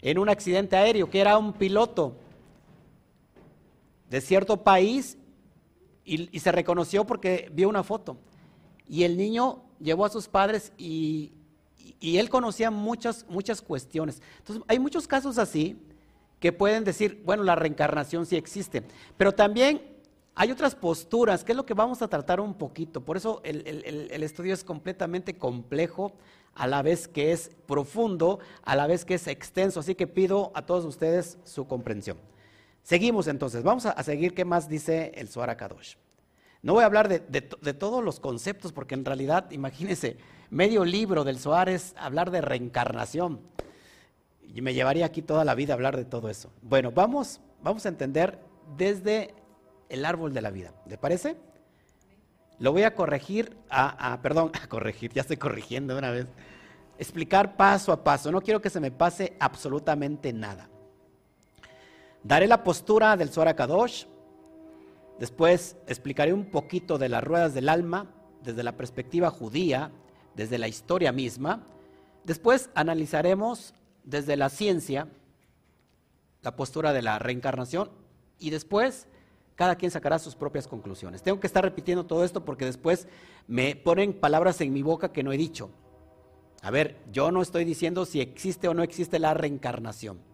en 0.02 0.18
un 0.18 0.28
accidente 0.28 0.76
aéreo, 0.76 1.08
que 1.08 1.22
era 1.22 1.38
un 1.38 1.54
piloto 1.54 2.12
de 4.10 4.20
cierto 4.20 4.58
país 4.58 5.16
y, 6.04 6.38
se 6.38 6.52
reconoció 6.52 7.06
porque 7.06 7.50
vio 7.52 7.68
una 7.68 7.82
foto. 7.82 8.16
Y 8.88 9.04
el 9.04 9.16
niño 9.16 9.62
llevó 9.78 10.04
a 10.04 10.10
sus 10.10 10.28
padres 10.28 10.72
y, 10.76 11.32
él 12.00 12.30
conocía 12.30 12.70
muchas, 12.70 13.26
muchas 13.28 13.60
cuestiones. 13.60 14.22
Entonces, 14.38 14.64
hay 14.68 14.78
muchos 14.78 15.06
casos 15.06 15.38
así 15.38 15.78
que 16.38 16.52
pueden 16.52 16.84
decir, 16.84 17.22
bueno, 17.24 17.42
la 17.42 17.54
reencarnación 17.54 18.24
sí 18.24 18.36
existe, 18.36 18.82
pero 19.18 19.32
también 19.32 19.82
hay 20.34 20.50
otras 20.50 20.74
posturas, 20.74 21.44
que 21.44 21.52
es 21.52 21.56
lo 21.56 21.66
que 21.66 21.74
vamos 21.74 22.00
a 22.00 22.08
tratar 22.08 22.40
un 22.40 22.54
poquito. 22.54 23.02
Por 23.02 23.18
eso 23.18 23.42
el, 23.44 24.22
estudio 24.22 24.54
es 24.54 24.64
completamente 24.64 25.36
complejo, 25.36 26.14
a 26.54 26.66
la 26.66 26.82
vez 26.82 27.08
que 27.08 27.32
es 27.32 27.50
profundo, 27.66 28.38
a 28.62 28.74
la 28.74 28.86
vez 28.86 29.04
que 29.04 29.14
es 29.14 29.26
extenso. 29.26 29.80
Así 29.80 29.94
que 29.94 30.06
pido 30.06 30.50
a 30.54 30.64
todos 30.64 30.84
ustedes 30.84 31.36
su 31.44 31.66
comprensión. 31.66 32.16
Seguimos 32.82 33.28
entonces, 33.28 33.62
vamos 33.62 33.86
a, 33.86 34.02
seguir 34.02 34.34
qué 34.34 34.44
más 34.44 34.68
dice 34.68 35.12
el 35.14 35.28
Suara 35.28 35.56
Kadosh. 35.56 35.96
No 36.62 36.74
voy 36.74 36.82
a 36.82 36.86
hablar 36.86 37.08
de, 37.08 37.40
todos 37.40 38.04
los 38.04 38.20
conceptos, 38.20 38.72
porque 38.72 38.94
en 38.94 39.04
realidad, 39.04 39.50
imagínense, 39.50 40.18
medio 40.50 40.84
libro 40.84 41.24
del 41.24 41.38
Suárez 41.38 41.94
hablar 41.96 42.30
de 42.30 42.40
reencarnación. 42.42 43.40
Y 44.42 44.60
me 44.60 44.74
llevaría 44.74 45.06
aquí 45.06 45.22
toda 45.22 45.44
la 45.44 45.54
vida 45.54 45.72
a 45.72 45.76
hablar 45.76 45.96
de 45.96 46.04
todo 46.04 46.28
eso. 46.28 46.52
Bueno, 46.60 46.90
vamos, 46.90 47.40
vamos 47.62 47.86
a 47.86 47.88
entender 47.88 48.38
desde 48.76 49.34
el 49.88 50.04
árbol 50.04 50.34
de 50.34 50.42
la 50.42 50.50
vida. 50.50 50.74
¿Le 50.86 50.98
parece? 50.98 51.36
Lo 52.58 52.72
voy 52.72 52.82
a 52.82 52.94
corregir, 52.94 53.56
a, 53.70 54.18
perdón, 54.22 54.52
a 54.62 54.68
corregir, 54.68 55.12
ya 55.12 55.22
estoy 55.22 55.38
corrigiendo 55.38 55.96
una 55.96 56.10
vez. 56.10 56.26
Explicar 56.98 57.56
paso 57.56 57.92
a 57.92 58.04
paso. 58.04 58.30
No 58.30 58.42
quiero 58.42 58.60
que 58.60 58.68
se 58.68 58.80
me 58.80 58.90
pase 58.90 59.34
absolutamente 59.40 60.32
nada. 60.34 60.68
Daré 62.22 62.46
la 62.46 62.62
postura 62.62 63.16
del 63.16 63.30
Zohar 63.30 63.56
Kadosh. 63.56 64.04
Después 65.18 65.76
explicaré 65.86 66.32
un 66.32 66.46
poquito 66.46 66.98
de 66.98 67.08
las 67.08 67.24
ruedas 67.24 67.54
del 67.54 67.68
alma 67.68 68.10
desde 68.42 68.62
la 68.62 68.76
perspectiva 68.76 69.30
judía, 69.30 69.90
desde 70.34 70.58
la 70.58 70.68
historia 70.68 71.12
misma. 71.12 71.66
Después 72.24 72.70
analizaremos 72.74 73.74
desde 74.04 74.36
la 74.36 74.50
ciencia 74.50 75.08
la 76.42 76.56
postura 76.56 76.92
de 76.92 77.02
la 77.02 77.18
reencarnación 77.18 77.90
y 78.38 78.50
después 78.50 79.06
cada 79.54 79.76
quien 79.76 79.90
sacará 79.90 80.18
sus 80.18 80.36
propias 80.36 80.66
conclusiones. 80.66 81.22
Tengo 81.22 81.40
que 81.40 81.46
estar 81.46 81.64
repitiendo 81.64 82.06
todo 82.06 82.24
esto 82.24 82.44
porque 82.44 82.64
después 82.64 83.08
me 83.46 83.76
ponen 83.76 84.14
palabras 84.14 84.60
en 84.60 84.72
mi 84.72 84.82
boca 84.82 85.12
que 85.12 85.22
no 85.22 85.32
he 85.32 85.36
dicho. 85.36 85.70
A 86.62 86.70
ver, 86.70 86.98
yo 87.10 87.30
no 87.30 87.40
estoy 87.42 87.64
diciendo 87.64 88.04
si 88.04 88.20
existe 88.20 88.68
o 88.68 88.74
no 88.74 88.82
existe 88.82 89.18
la 89.18 89.34
reencarnación. 89.34 90.29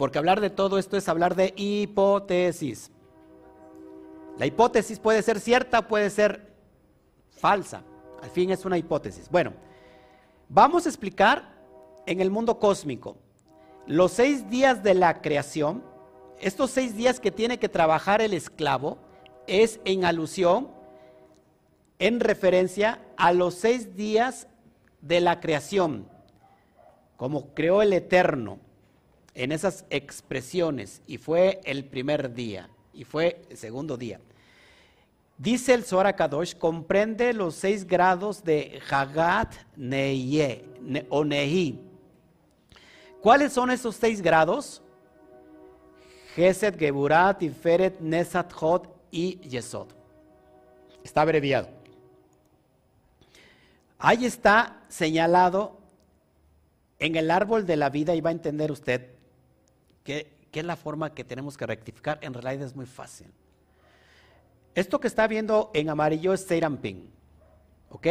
Porque 0.00 0.16
hablar 0.16 0.40
de 0.40 0.48
todo 0.48 0.78
esto 0.78 0.96
es 0.96 1.10
hablar 1.10 1.34
de 1.34 1.52
hipótesis. 1.58 2.90
La 4.38 4.46
hipótesis 4.46 4.98
puede 4.98 5.20
ser 5.20 5.38
cierta, 5.38 5.86
puede 5.88 6.08
ser 6.08 6.54
falsa. 7.28 7.82
Al 8.22 8.30
fin 8.30 8.50
es 8.50 8.64
una 8.64 8.78
hipótesis. 8.78 9.28
Bueno, 9.28 9.52
vamos 10.48 10.86
a 10.86 10.88
explicar 10.88 11.54
en 12.06 12.22
el 12.22 12.30
mundo 12.30 12.58
cósmico 12.58 13.18
los 13.86 14.12
seis 14.12 14.48
días 14.48 14.82
de 14.82 14.94
la 14.94 15.20
creación 15.20 15.84
estos 16.40 16.70
seis 16.70 16.96
días 16.96 17.20
que 17.20 17.30
tiene 17.30 17.58
que 17.58 17.68
trabajar 17.68 18.22
el 18.22 18.32
esclavo 18.32 18.96
es 19.46 19.80
en 19.84 20.06
alusión, 20.06 20.70
en 21.98 22.20
referencia 22.20 23.02
a 23.18 23.34
los 23.34 23.52
seis 23.52 23.94
días 23.96 24.48
de 25.02 25.20
la 25.20 25.40
creación, 25.40 26.08
como 27.18 27.52
creó 27.52 27.82
el 27.82 27.92
Eterno 27.92 28.60
en 29.34 29.52
esas 29.52 29.84
expresiones, 29.90 31.02
y 31.06 31.18
fue 31.18 31.60
el 31.64 31.84
primer 31.84 32.34
día, 32.34 32.68
y 32.92 33.04
fue 33.04 33.42
el 33.48 33.56
segundo 33.56 33.96
día. 33.96 34.20
Dice 35.38 35.72
el 35.72 35.84
Zohar 35.84 36.14
Kadosh, 36.14 36.54
comprende 36.54 37.32
los 37.32 37.54
seis 37.54 37.86
grados 37.86 38.44
de 38.44 38.80
Hagat 38.90 39.54
Neye 39.74 40.64
o 41.08 41.24
Nehi. 41.24 41.80
¿Cuáles 43.22 43.52
son 43.52 43.70
esos 43.70 43.96
seis 43.96 44.20
grados? 44.20 44.82
Geset, 46.34 46.78
Geburat, 46.78 47.38
Tiferet, 47.38 48.00
Nesat, 48.00 48.52
Hod 48.52 48.82
y 49.10 49.38
Yesod. 49.48 49.88
Está 51.02 51.22
abreviado. 51.22 51.68
Ahí 53.98 54.26
está 54.26 54.82
señalado 54.88 55.78
en 56.98 57.16
el 57.16 57.30
árbol 57.30 57.66
de 57.66 57.76
la 57.76 57.88
vida 57.90 58.14
y 58.14 58.20
va 58.20 58.28
a 58.30 58.32
entender 58.32 58.70
usted 58.70 59.19
que, 60.10 60.60
es 60.60 60.64
la 60.64 60.76
forma 60.76 61.14
que 61.14 61.24
tenemos 61.24 61.56
que 61.56 61.66
rectificar. 61.66 62.18
En 62.22 62.34
realidad 62.34 62.66
es 62.66 62.74
muy 62.74 62.86
fácil. 62.86 63.28
Esto 64.74 65.00
que 65.00 65.08
está 65.08 65.26
viendo 65.26 65.70
en 65.74 65.88
amarillo 65.88 66.32
es 66.32 66.42
Seiramping, 66.42 67.10
¿ok? 67.90 68.06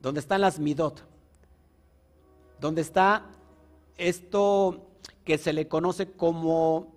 Donde 0.00 0.20
están 0.20 0.40
las 0.40 0.58
Midot. 0.58 1.04
Donde 2.60 2.82
está 2.82 3.26
esto 3.96 4.90
que 5.24 5.38
se 5.38 5.52
le 5.52 5.68
conoce 5.68 6.12
como 6.12 6.94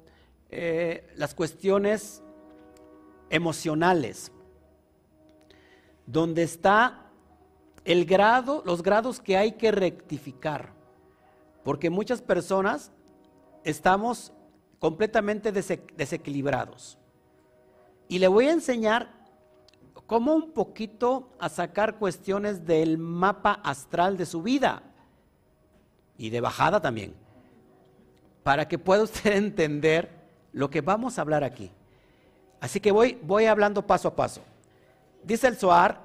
eh, 0.49 1.09
las 1.15 1.33
cuestiones 1.33 2.23
emocionales, 3.29 4.31
donde 6.05 6.43
está 6.43 7.09
el 7.85 8.05
grado, 8.05 8.61
los 8.65 8.83
grados 8.83 9.19
que 9.19 9.37
hay 9.37 9.53
que 9.53 9.71
rectificar, 9.71 10.73
porque 11.63 11.89
muchas 11.89 12.21
personas 12.21 12.91
estamos 13.63 14.33
completamente 14.79 15.51
desequilibrados. 15.51 16.97
Y 18.07 18.19
le 18.19 18.27
voy 18.27 18.47
a 18.47 18.51
enseñar 18.51 19.21
cómo 20.07 20.33
un 20.33 20.51
poquito 20.51 21.29
a 21.39 21.47
sacar 21.47 21.97
cuestiones 21.97 22.65
del 22.65 22.97
mapa 22.97 23.61
astral 23.63 24.17
de 24.17 24.25
su 24.25 24.41
vida 24.41 24.83
y 26.17 26.29
de 26.29 26.41
bajada 26.41 26.81
también, 26.81 27.15
para 28.43 28.67
que 28.67 28.77
pueda 28.77 29.03
usted 29.03 29.31
entender 29.37 30.09
lo 30.51 30.69
que 30.69 30.81
vamos 30.81 31.17
a 31.17 31.21
hablar 31.21 31.43
aquí. 31.43 31.71
Así 32.59 32.79
que 32.79 32.91
voy, 32.91 33.17
voy 33.23 33.45
hablando 33.45 33.87
paso 33.87 34.09
a 34.09 34.15
paso. 34.15 34.41
Dice 35.23 35.47
el 35.47 35.55
Zohar, 35.55 36.01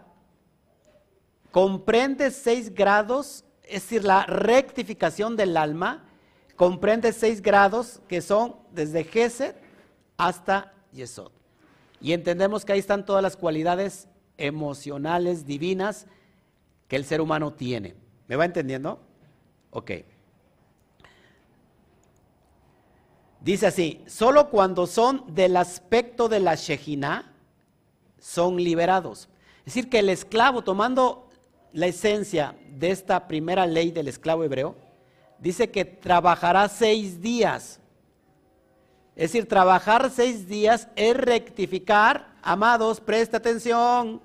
comprende 1.50 2.30
seis 2.30 2.72
grados, 2.72 3.44
es 3.62 3.82
decir, 3.82 4.04
la 4.04 4.24
rectificación 4.24 5.36
del 5.36 5.56
alma, 5.56 6.05
comprende 6.56 7.12
seis 7.12 7.40
grados 7.40 8.00
que 8.08 8.20
son 8.20 8.56
desde 8.72 9.04
Geset 9.04 9.56
hasta 10.16 10.72
Yesod. 10.92 11.30
Y 12.00 12.12
entendemos 12.12 12.64
que 12.64 12.72
ahí 12.72 12.78
están 12.78 13.04
todas 13.04 13.22
las 13.22 13.36
cualidades 13.36 14.08
emocionales, 14.38 15.46
divinas, 15.46 16.06
que 16.88 16.96
el 16.96 17.04
ser 17.04 17.20
humano 17.20 17.52
tiene. 17.52 17.94
¿Me 18.28 18.36
va 18.36 18.44
entendiendo? 18.44 19.00
Ok. 19.70 19.92
Dice 23.40 23.66
así, 23.66 24.02
solo 24.06 24.50
cuando 24.50 24.86
son 24.86 25.24
del 25.34 25.56
aspecto 25.56 26.28
de 26.28 26.40
la 26.40 26.54
Shejina 26.54 27.32
son 28.18 28.56
liberados. 28.56 29.28
Es 29.60 29.74
decir, 29.74 29.88
que 29.88 30.00
el 30.00 30.08
esclavo, 30.08 30.62
tomando 30.62 31.28
la 31.72 31.86
esencia 31.86 32.56
de 32.70 32.90
esta 32.90 33.28
primera 33.28 33.66
ley 33.66 33.90
del 33.90 34.08
esclavo 34.08 34.42
hebreo, 34.44 34.74
dice 35.38 35.70
que 35.70 35.85
trabajará 35.85 36.68
seis 36.68 37.20
días. 37.20 37.81
Es 39.14 39.33
decir, 39.33 39.49
trabajar 39.49 40.11
seis 40.11 40.46
días 40.46 40.88
es 40.94 41.16
rectificar, 41.16 42.35
amados, 42.42 43.01
presta 43.01 43.38
atención, 43.38 44.20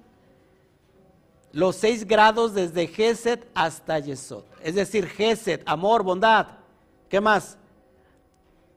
los 1.53 1.75
seis 1.75 2.05
grados 2.05 2.53
desde 2.53 2.87
Geset 2.87 3.49
hasta 3.53 3.99
Yesod. 3.99 4.43
Es 4.63 4.75
decir, 4.75 5.07
Geset, 5.07 5.63
amor, 5.65 6.03
bondad. 6.03 6.47
¿Qué 7.09 7.19
más? 7.21 7.57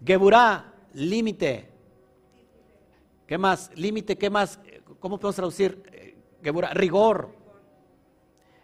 Geburá, 0.05 0.73
límite. 0.93 1.69
¿Qué 3.27 3.39
más? 3.39 3.71
Límite, 3.75 4.17
¿qué 4.17 4.29
más? 4.29 4.59
¿Cómo 5.01 5.19
podemos 5.19 5.37
traducir? 5.37 5.83
Eh, 5.93 6.17
Geburá, 6.43 6.75
rigor. 6.75 7.35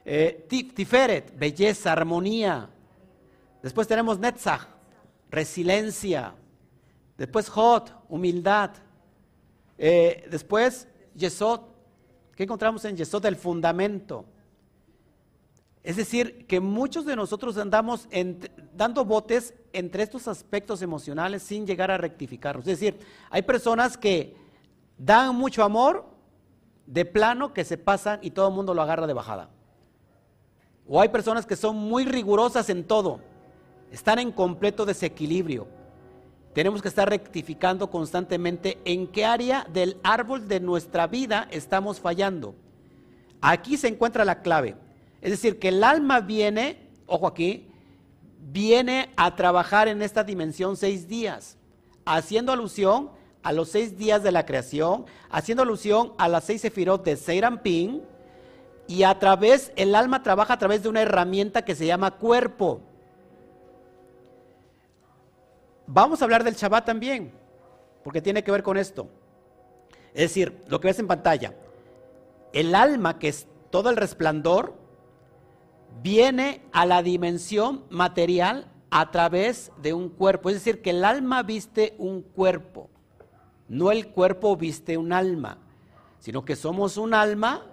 Eh, 0.05 0.47
tiferet, 0.49 1.37
belleza, 1.37 1.93
armonía. 1.93 2.69
Después 3.63 3.87
tenemos 3.87 4.19
Netzach, 4.19 4.67
resiliencia. 5.31 6.35
Después 7.17 7.49
Hot, 7.51 7.93
humildad. 8.09 8.71
Eh, 9.77 10.27
después 10.31 10.89
Yesod, 11.15 11.61
¿Qué 12.41 12.45
encontramos 12.45 12.83
en 12.87 12.97
Yesod? 12.97 13.27
El 13.27 13.37
fundamento. 13.37 14.25
Es 15.83 15.97
decir, 15.97 16.47
que 16.47 16.59
muchos 16.59 17.05
de 17.05 17.15
nosotros 17.15 17.59
andamos 17.59 18.09
dando 18.75 19.05
botes 19.05 19.53
entre 19.75 20.05
estos 20.05 20.27
aspectos 20.27 20.81
emocionales 20.81 21.43
sin 21.43 21.67
llegar 21.67 21.91
a 21.91 21.99
rectificarlos. 21.99 22.67
Es 22.67 22.81
decir, 22.81 22.99
hay 23.29 23.43
personas 23.43 23.99
que 23.99 24.35
dan 24.97 25.37
mucho 25.37 25.63
amor 25.63 26.07
de 26.87 27.05
plano 27.05 27.53
que 27.53 27.63
se 27.63 27.77
pasan 27.77 28.21
y 28.23 28.31
todo 28.31 28.49
el 28.49 28.55
mundo 28.55 28.73
lo 28.73 28.81
agarra 28.81 29.07
de 29.07 29.13
bajada. 29.13 29.51
O 30.89 30.99
hay 30.99 31.11
personas 31.11 31.45
que 31.45 31.57
son 31.57 31.77
muy 31.77 32.07
rigurosas 32.07 32.71
en 32.71 32.85
todo, 32.85 33.21
están 33.91 34.19
en 34.19 34.33
completo 34.33 34.87
desequilibrio. 34.87 35.67
Tenemos 36.53 36.83
que 36.83 36.89
estar 36.89 37.09
rectificando 37.09 37.91
constantemente 37.91 38.79
en 38.85 39.07
qué 39.07 39.25
área 39.25 39.67
del 39.73 39.99
árbol 40.03 40.49
de 40.49 40.61
nuestra 40.61 41.07
vida 41.07 41.47
estamos 41.51 42.01
fallando. 42.01 42.55
Aquí 43.41 43.77
se 43.77 43.89
encuentra 43.89 44.25
la 44.25 44.43
clave. 44.43 44.77
Es 45.21 45.31
decir, 45.31 45.59
que 45.59 45.69
el 45.69 45.85
alma 45.85 46.21
viene, 46.21 46.89
ojo 47.07 47.27
aquí, 47.27 47.69
viene 48.53 49.11
a 49.17 49.37
trabajar 49.37 49.87
en 49.87 50.03
esta 50.03 50.25
dimensión 50.25 50.77
seis 50.77 51.07
días, 51.07 51.57
haciendo 52.05 52.53
alusión 52.53 53.11
a 53.43 53.53
los 53.53 53.69
seis 53.69 53.97
días 53.97 54.23
de 54.23 54.33
la 54.33 54.45
creación, 54.45 55.07
haciendo 55.31 55.63
alusión 55.63 56.13
a 56.19 56.29
las 56.29 56.45
seis 56.45 56.63
sefirot 56.63 57.05
de 57.05 57.17
Seirampin, 57.17 58.03
y 58.89 59.05
a 59.05 59.19
través, 59.21 59.73
el 59.77 59.95
alma 59.95 60.25
trabaja 60.25 60.55
a 60.55 60.59
través 60.59 60.83
de 60.83 60.89
una 60.89 61.03
herramienta 61.03 61.65
que 61.65 61.77
se 61.77 61.87
llama 61.87 62.11
cuerpo. 62.11 62.81
Vamos 65.93 66.23
a 66.23 66.25
hablar 66.25 66.45
del 66.45 66.55
Shabbat 66.55 66.85
también, 66.85 67.33
porque 68.05 68.23
tiene 68.23 68.45
que 68.45 68.53
ver 68.53 68.63
con 68.63 68.77
esto. 68.77 69.09
Es 70.15 70.23
decir, 70.23 70.63
lo 70.69 70.81
que 70.81 70.87
ves 70.87 71.01
en 71.01 71.09
pantalla, 71.09 71.53
el 72.53 72.77
alma 72.77 73.19
que 73.19 73.27
es 73.27 73.49
todo 73.71 73.91
el 73.91 73.97
resplandor, 73.97 74.75
viene 76.01 76.63
a 76.71 76.87
la 76.87 77.03
dimensión 77.03 77.87
material 77.91 78.71
a 78.93 79.11
través 79.11 79.73
de 79.83 79.93
un 79.93 80.11
cuerpo. 80.11 80.49
Es 80.49 80.55
decir, 80.55 80.81
que 80.81 80.91
el 80.91 81.05
alma 81.05 81.43
viste 81.43 81.97
un 81.99 82.23
cuerpo, 82.23 82.89
no 83.67 83.91
el 83.91 84.13
cuerpo 84.13 84.57
viste 84.57 84.97
un 84.97 85.13
alma, 85.13 85.59
sino 86.21 86.45
que 86.45 86.55
somos 86.55 86.99
un 86.99 87.15
alma 87.15 87.67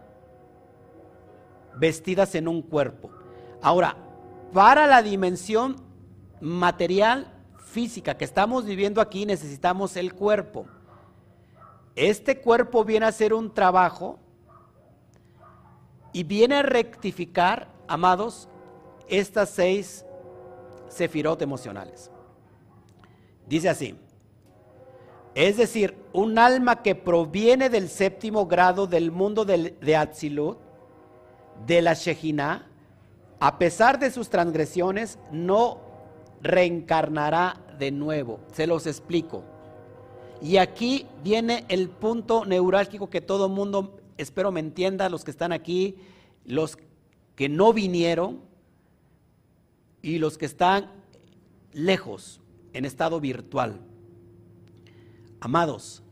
vestidas 1.75 2.33
en 2.33 2.47
un 2.47 2.63
cuerpo. 2.63 3.11
Ahora, 3.61 3.95
para 4.53 4.87
la 4.87 5.03
dimensión 5.03 5.75
material 6.41 7.36
física 7.67 8.17
que 8.17 8.25
estamos 8.25 8.65
viviendo 8.65 9.01
aquí 9.01 9.25
necesitamos 9.25 9.97
el 9.97 10.13
cuerpo. 10.13 10.65
Este 11.95 12.39
cuerpo 12.39 12.83
viene 12.83 13.05
a 13.05 13.09
hacer 13.09 13.33
un 13.33 13.53
trabajo 13.53 14.19
y 16.13 16.23
viene 16.23 16.55
a 16.55 16.63
rectificar, 16.63 17.67
amados, 17.87 18.47
estas 19.07 19.49
seis 19.49 20.05
sefirot 20.89 21.41
emocionales. 21.41 22.11
Dice 23.47 23.69
así, 23.69 23.95
es 25.35 25.57
decir, 25.57 25.97
un 26.13 26.39
alma 26.39 26.81
que 26.81 26.95
proviene 26.95 27.69
del 27.69 27.89
séptimo 27.89 28.47
grado 28.47 28.87
del 28.87 29.11
mundo 29.11 29.45
de, 29.45 29.77
de 29.79 29.95
Atzilut, 29.95 30.57
de 31.65 31.81
la 31.81 31.93
Shejina, 31.93 32.67
a 33.39 33.57
pesar 33.59 33.99
de 33.99 34.11
sus 34.11 34.29
transgresiones, 34.29 35.19
no 35.31 35.86
reencarnará 36.41 37.61
de 37.79 37.91
nuevo. 37.91 38.39
Se 38.53 38.67
los 38.67 38.87
explico. 38.87 39.43
Y 40.41 40.57
aquí 40.57 41.05
viene 41.23 41.65
el 41.67 41.89
punto 41.89 42.45
neurálgico 42.45 43.09
que 43.09 43.21
todo 43.21 43.49
mundo, 43.49 43.99
espero 44.17 44.51
me 44.51 44.59
entienda, 44.59 45.09
los 45.09 45.23
que 45.23 45.31
están 45.31 45.51
aquí, 45.51 45.95
los 46.45 46.77
que 47.35 47.49
no 47.49 47.73
vinieron 47.73 48.41
y 50.01 50.19
los 50.19 50.37
que 50.37 50.45
están 50.45 50.91
lejos, 51.73 52.39
en 52.73 52.85
estado 52.85 53.19
virtual. 53.19 53.79
Amados, 55.39 56.03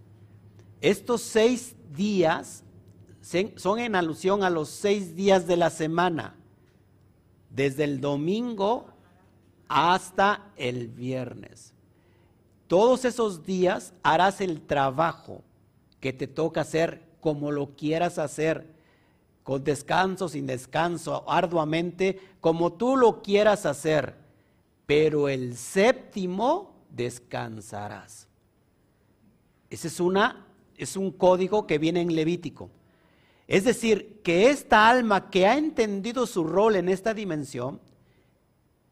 estos 0.82 1.22
seis 1.22 1.76
días 1.96 2.64
son 3.56 3.80
en 3.80 3.96
alusión 3.96 4.44
a 4.44 4.50
los 4.50 4.70
seis 4.70 5.16
días 5.16 5.48
de 5.48 5.58
la 5.58 5.70
semana, 5.70 6.36
desde 7.50 7.84
el 7.84 8.02
domingo 8.02 8.88
hasta 9.68 10.52
el 10.56 10.88
viernes. 10.88 11.74
Todos 12.68 13.06
esos 13.06 13.46
días 13.46 13.94
harás 14.04 14.42
el 14.42 14.62
trabajo 14.62 15.44
que 16.00 16.14
te 16.14 16.28
toca 16.28 16.62
hacer 16.62 17.02
como 17.22 17.52
lo 17.52 17.76
quieras 17.76 18.20
hacer, 18.20 18.74
con 19.44 19.64
descanso, 19.64 20.30
sin 20.30 20.48
descanso, 20.48 21.24
arduamente, 21.30 22.20
como 22.42 22.74
tú 22.74 22.98
lo 22.98 23.22
quieras 23.22 23.66
hacer. 23.66 24.16
Pero 24.86 25.30
el 25.30 25.56
séptimo 25.56 26.74
descansarás. 26.90 28.28
Ese 29.70 29.88
es 29.88 30.00
una 30.00 30.46
es 30.78 30.98
un 30.98 31.12
código 31.12 31.68
que 31.68 31.78
viene 31.78 32.02
en 32.02 32.16
Levítico. 32.16 32.70
Es 33.48 33.64
decir, 33.64 34.22
que 34.24 34.50
esta 34.50 34.90
alma 34.90 35.30
que 35.30 35.48
ha 35.48 35.58
entendido 35.58 36.26
su 36.26 36.44
rol 36.44 36.76
en 36.76 36.90
esta 36.90 37.14
dimensión 37.14 37.80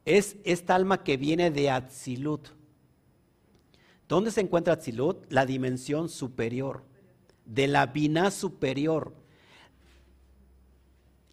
es 0.06 0.38
esta 0.44 0.76
alma 0.76 1.04
que 1.04 1.18
viene 1.18 1.52
de 1.52 1.70
Atzilut. 1.70 2.50
¿Dónde 4.08 4.32
se 4.32 4.42
encuentra 4.42 4.74
Atzilut? 4.74 5.26
La 5.32 5.46
dimensión 5.46 6.10
superior, 6.10 6.84
de 7.46 7.68
la 7.68 7.88
Binah 7.88 8.32
superior. 8.32 9.14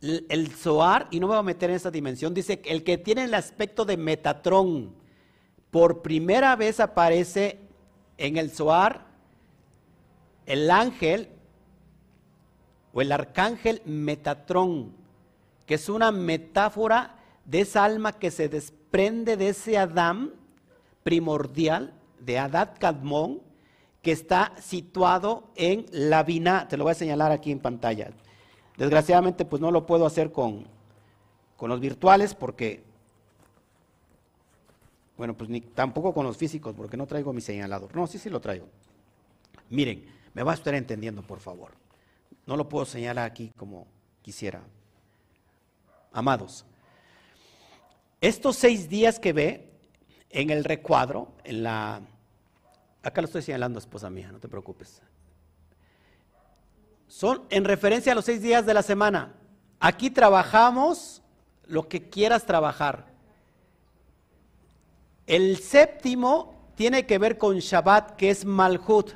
El 0.00 0.48
Zohar, 0.48 1.08
y 1.10 1.20
no 1.20 1.26
me 1.26 1.34
voy 1.34 1.40
a 1.40 1.42
meter 1.42 1.70
en 1.70 1.76
esa 1.76 1.90
dimensión, 1.90 2.32
dice 2.32 2.62
el 2.64 2.84
que 2.84 2.96
tiene 2.96 3.24
el 3.24 3.34
aspecto 3.34 3.84
de 3.84 3.96
Metatrón, 3.96 4.94
por 5.70 6.00
primera 6.02 6.56
vez 6.56 6.80
aparece 6.80 7.58
en 8.16 8.36
el 8.36 8.50
Zohar 8.50 9.06
el 10.46 10.70
ángel 10.70 11.28
o 12.92 13.02
el 13.02 13.12
arcángel 13.12 13.82
Metatrón, 13.84 14.94
que 15.66 15.74
es 15.74 15.88
una 15.88 16.10
metáfora 16.10 17.19
de 17.50 17.62
esa 17.62 17.84
alma 17.84 18.12
que 18.12 18.30
se 18.30 18.48
desprende 18.48 19.36
de 19.36 19.48
ese 19.48 19.76
Adán 19.76 20.30
primordial, 21.02 21.92
de 22.20 22.38
Adad 22.38 22.76
Kadmon, 22.78 23.40
que 24.02 24.12
está 24.12 24.52
situado 24.60 25.50
en 25.56 25.86
la 25.90 26.22
Vina. 26.22 26.68
Te 26.68 26.76
lo 26.76 26.84
voy 26.84 26.92
a 26.92 26.94
señalar 26.94 27.32
aquí 27.32 27.50
en 27.50 27.58
pantalla. 27.58 28.12
Desgraciadamente, 28.76 29.44
pues 29.44 29.60
no 29.60 29.72
lo 29.72 29.84
puedo 29.84 30.06
hacer 30.06 30.30
con, 30.30 30.64
con 31.56 31.70
los 31.70 31.80
virtuales 31.80 32.36
porque, 32.36 32.84
bueno, 35.16 35.36
pues 35.36 35.50
ni 35.50 35.60
tampoco 35.60 36.14
con 36.14 36.24
los 36.24 36.36
físicos 36.36 36.72
porque 36.76 36.96
no 36.96 37.06
traigo 37.08 37.32
mi 37.32 37.40
señalador. 37.40 37.96
No, 37.96 38.06
sí, 38.06 38.18
sí 38.18 38.30
lo 38.30 38.40
traigo. 38.40 38.68
Miren, 39.70 40.06
me 40.34 40.44
va 40.44 40.52
a 40.52 40.54
estar 40.54 40.74
entendiendo, 40.74 41.22
por 41.22 41.40
favor. 41.40 41.72
No 42.46 42.56
lo 42.56 42.68
puedo 42.68 42.86
señalar 42.86 43.26
aquí 43.26 43.50
como 43.56 43.88
quisiera. 44.22 44.62
Amados, 46.12 46.64
estos 48.20 48.56
seis 48.56 48.88
días 48.88 49.18
que 49.18 49.32
ve 49.32 49.70
en 50.30 50.50
el 50.50 50.64
recuadro, 50.64 51.32
en 51.44 51.62
la, 51.62 52.02
Acá 53.02 53.22
lo 53.22 53.26
estoy 53.26 53.42
señalando, 53.42 53.78
esposa 53.78 54.10
mía, 54.10 54.30
no 54.30 54.38
te 54.38 54.48
preocupes. 54.48 55.00
Son 57.08 57.42
en 57.50 57.64
referencia 57.64 58.12
a 58.12 58.14
los 58.14 58.26
seis 58.26 58.42
días 58.42 58.66
de 58.66 58.74
la 58.74 58.82
semana. 58.82 59.34
Aquí 59.78 60.10
trabajamos 60.10 61.22
lo 61.66 61.88
que 61.88 62.10
quieras 62.10 62.44
trabajar. 62.44 63.06
El 65.26 65.58
séptimo 65.58 66.72
tiene 66.74 67.06
que 67.06 67.18
ver 67.18 67.38
con 67.38 67.58
Shabbat, 67.58 68.16
que 68.16 68.30
es 68.30 68.44
Malhut. 68.44 69.12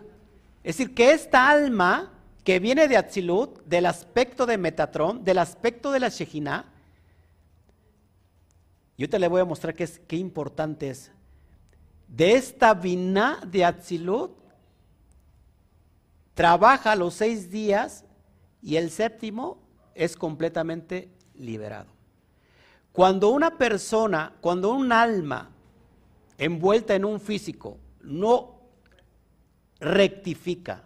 Es 0.62 0.78
decir, 0.78 0.94
que 0.94 1.12
esta 1.12 1.50
alma 1.50 2.10
que 2.42 2.58
viene 2.58 2.88
de 2.88 2.96
Atzilut, 2.96 3.64
del 3.64 3.86
aspecto 3.86 4.46
de 4.46 4.56
Metatron, 4.58 5.24
del 5.24 5.38
aspecto 5.38 5.90
de 5.90 6.00
la 6.00 6.08
Shejina, 6.08 6.72
yo 8.96 9.08
te 9.08 9.18
le 9.18 9.28
voy 9.28 9.40
a 9.40 9.44
mostrar 9.44 9.74
qué, 9.74 9.84
es, 9.84 10.00
qué 10.06 10.16
importante 10.16 10.90
es. 10.90 11.10
De 12.08 12.34
esta 12.34 12.74
vina 12.74 13.40
de 13.46 13.64
Atzilut, 13.64 14.32
trabaja 16.34 16.94
los 16.94 17.14
seis 17.14 17.50
días 17.50 18.04
y 18.62 18.76
el 18.76 18.90
séptimo 18.90 19.58
es 19.94 20.16
completamente 20.16 21.08
liberado. 21.34 21.92
Cuando 22.92 23.30
una 23.30 23.58
persona, 23.58 24.34
cuando 24.40 24.72
un 24.72 24.92
alma 24.92 25.50
envuelta 26.38 26.94
en 26.94 27.04
un 27.04 27.20
físico 27.20 27.78
no 28.02 28.60
rectifica 29.80 30.84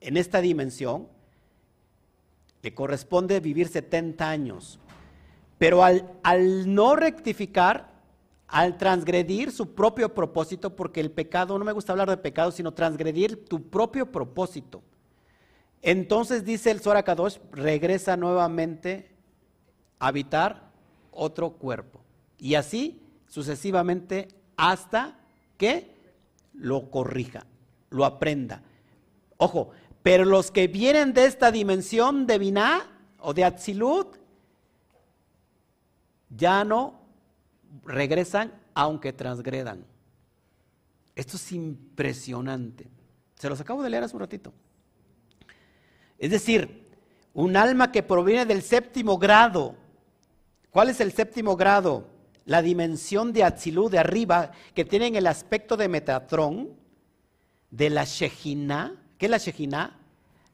en 0.00 0.16
esta 0.16 0.40
dimensión, 0.40 1.08
le 2.62 2.74
corresponde 2.74 3.40
vivir 3.40 3.68
70 3.68 4.28
años. 4.28 4.78
Pero 5.60 5.84
al, 5.84 6.74
no 6.74 6.96
rectificar, 6.96 7.90
al 8.48 8.78
transgredir 8.78 9.52
su 9.52 9.74
propio 9.74 10.14
propósito, 10.14 10.74
porque 10.74 11.00
el 11.00 11.10
pecado, 11.10 11.58
no 11.58 11.66
me 11.66 11.72
gusta 11.72 11.92
hablar 11.92 12.08
de 12.08 12.16
pecado, 12.16 12.50
sino 12.50 12.72
transgredir 12.72 13.44
tu 13.44 13.68
propio 13.68 14.10
propósito. 14.10 14.82
Entonces 15.82 16.46
dice 16.46 16.70
el 16.70 16.80
Zohar 16.80 17.04
Kadosh, 17.04 17.36
regresa 17.52 18.16
nuevamente 18.16 19.10
a 19.98 20.06
habitar 20.06 20.70
otro 21.10 21.50
cuerpo. 21.50 22.00
Y 22.38 22.54
así 22.54 23.02
sucesivamente 23.26 24.28
hasta 24.56 25.18
que 25.58 25.94
lo 26.54 26.90
corrija, 26.90 27.44
lo 27.90 28.06
aprenda. 28.06 28.62
Ojo, 29.36 29.72
pero 30.02 30.24
los 30.24 30.50
que 30.50 30.68
vienen 30.68 31.12
de 31.12 31.26
esta 31.26 31.52
dimensión 31.52 32.26
de 32.26 32.38
Binah 32.38 32.80
o 33.18 33.34
de 33.34 33.44
Atzilut, 33.44 34.19
ya 36.30 36.64
no 36.64 37.00
regresan 37.84 38.52
aunque 38.74 39.12
transgredan. 39.12 39.84
Esto 41.14 41.36
es 41.36 41.52
impresionante. 41.52 42.88
Se 43.34 43.48
los 43.48 43.60
acabo 43.60 43.82
de 43.82 43.90
leer 43.90 44.04
hace 44.04 44.16
un 44.16 44.20
ratito. 44.20 44.52
Es 46.18 46.30
decir, 46.30 46.88
un 47.34 47.56
alma 47.56 47.92
que 47.92 48.02
proviene 48.02 48.46
del 48.46 48.62
séptimo 48.62 49.18
grado. 49.18 49.76
¿Cuál 50.70 50.90
es 50.90 51.00
el 51.00 51.12
séptimo 51.12 51.56
grado? 51.56 52.08
La 52.44 52.62
dimensión 52.62 53.32
de 53.32 53.44
Atzilut 53.44 53.92
de 53.92 53.98
arriba, 53.98 54.52
que 54.74 54.84
tienen 54.84 55.14
el 55.14 55.26
aspecto 55.26 55.76
de 55.76 55.88
Metatrón, 55.88 56.70
de 57.70 57.90
la 57.90 58.04
Shejina. 58.04 58.94
¿Qué 59.18 59.26
es 59.26 59.30
la 59.30 59.38
Shejina? 59.38 59.98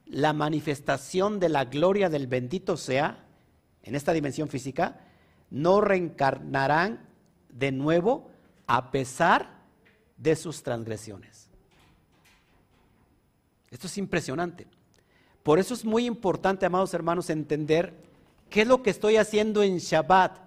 La 0.06 0.32
manifestación 0.32 1.40
de 1.40 1.48
la 1.48 1.64
gloria 1.64 2.08
del 2.08 2.26
bendito 2.26 2.76
sea, 2.76 3.24
en 3.82 3.94
esta 3.94 4.12
dimensión 4.12 4.48
física, 4.48 5.05
no 5.50 5.80
reencarnarán 5.80 7.06
de 7.48 7.72
nuevo 7.72 8.30
a 8.66 8.90
pesar 8.90 9.62
de 10.16 10.36
sus 10.36 10.62
transgresiones. 10.62 11.48
Esto 13.70 13.86
es 13.86 13.98
impresionante. 13.98 14.66
Por 15.42 15.58
eso 15.58 15.74
es 15.74 15.84
muy 15.84 16.06
importante, 16.06 16.66
amados 16.66 16.94
hermanos, 16.94 17.30
entender 17.30 17.94
qué 18.50 18.62
es 18.62 18.68
lo 18.68 18.82
que 18.82 18.90
estoy 18.90 19.16
haciendo 19.16 19.62
en 19.62 19.78
Shabbat. 19.78 20.38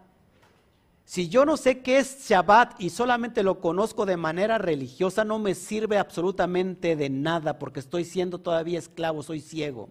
Si 1.06 1.30
yo 1.30 1.46
no 1.46 1.58
sé 1.58 1.82
qué 1.82 2.00
es 2.00 2.28
Shabbat 2.28 2.80
y 2.80 2.90
solamente 2.90 3.42
lo 3.42 3.62
conozco 3.62 4.06
de 4.06 4.18
manera 4.18 4.58
religiosa, 4.58 5.24
no 5.24 5.40
me 5.40 5.56
sirve 5.56 5.98
absolutamente 5.98 6.96
de 6.96 7.10
nada 7.10 7.58
porque 7.60 7.80
estoy 7.80 8.06
siendo 8.06 8.40
todavía 8.40 8.78
esclavo, 8.78 9.24
soy 9.24 9.42
ciego. 9.42 9.90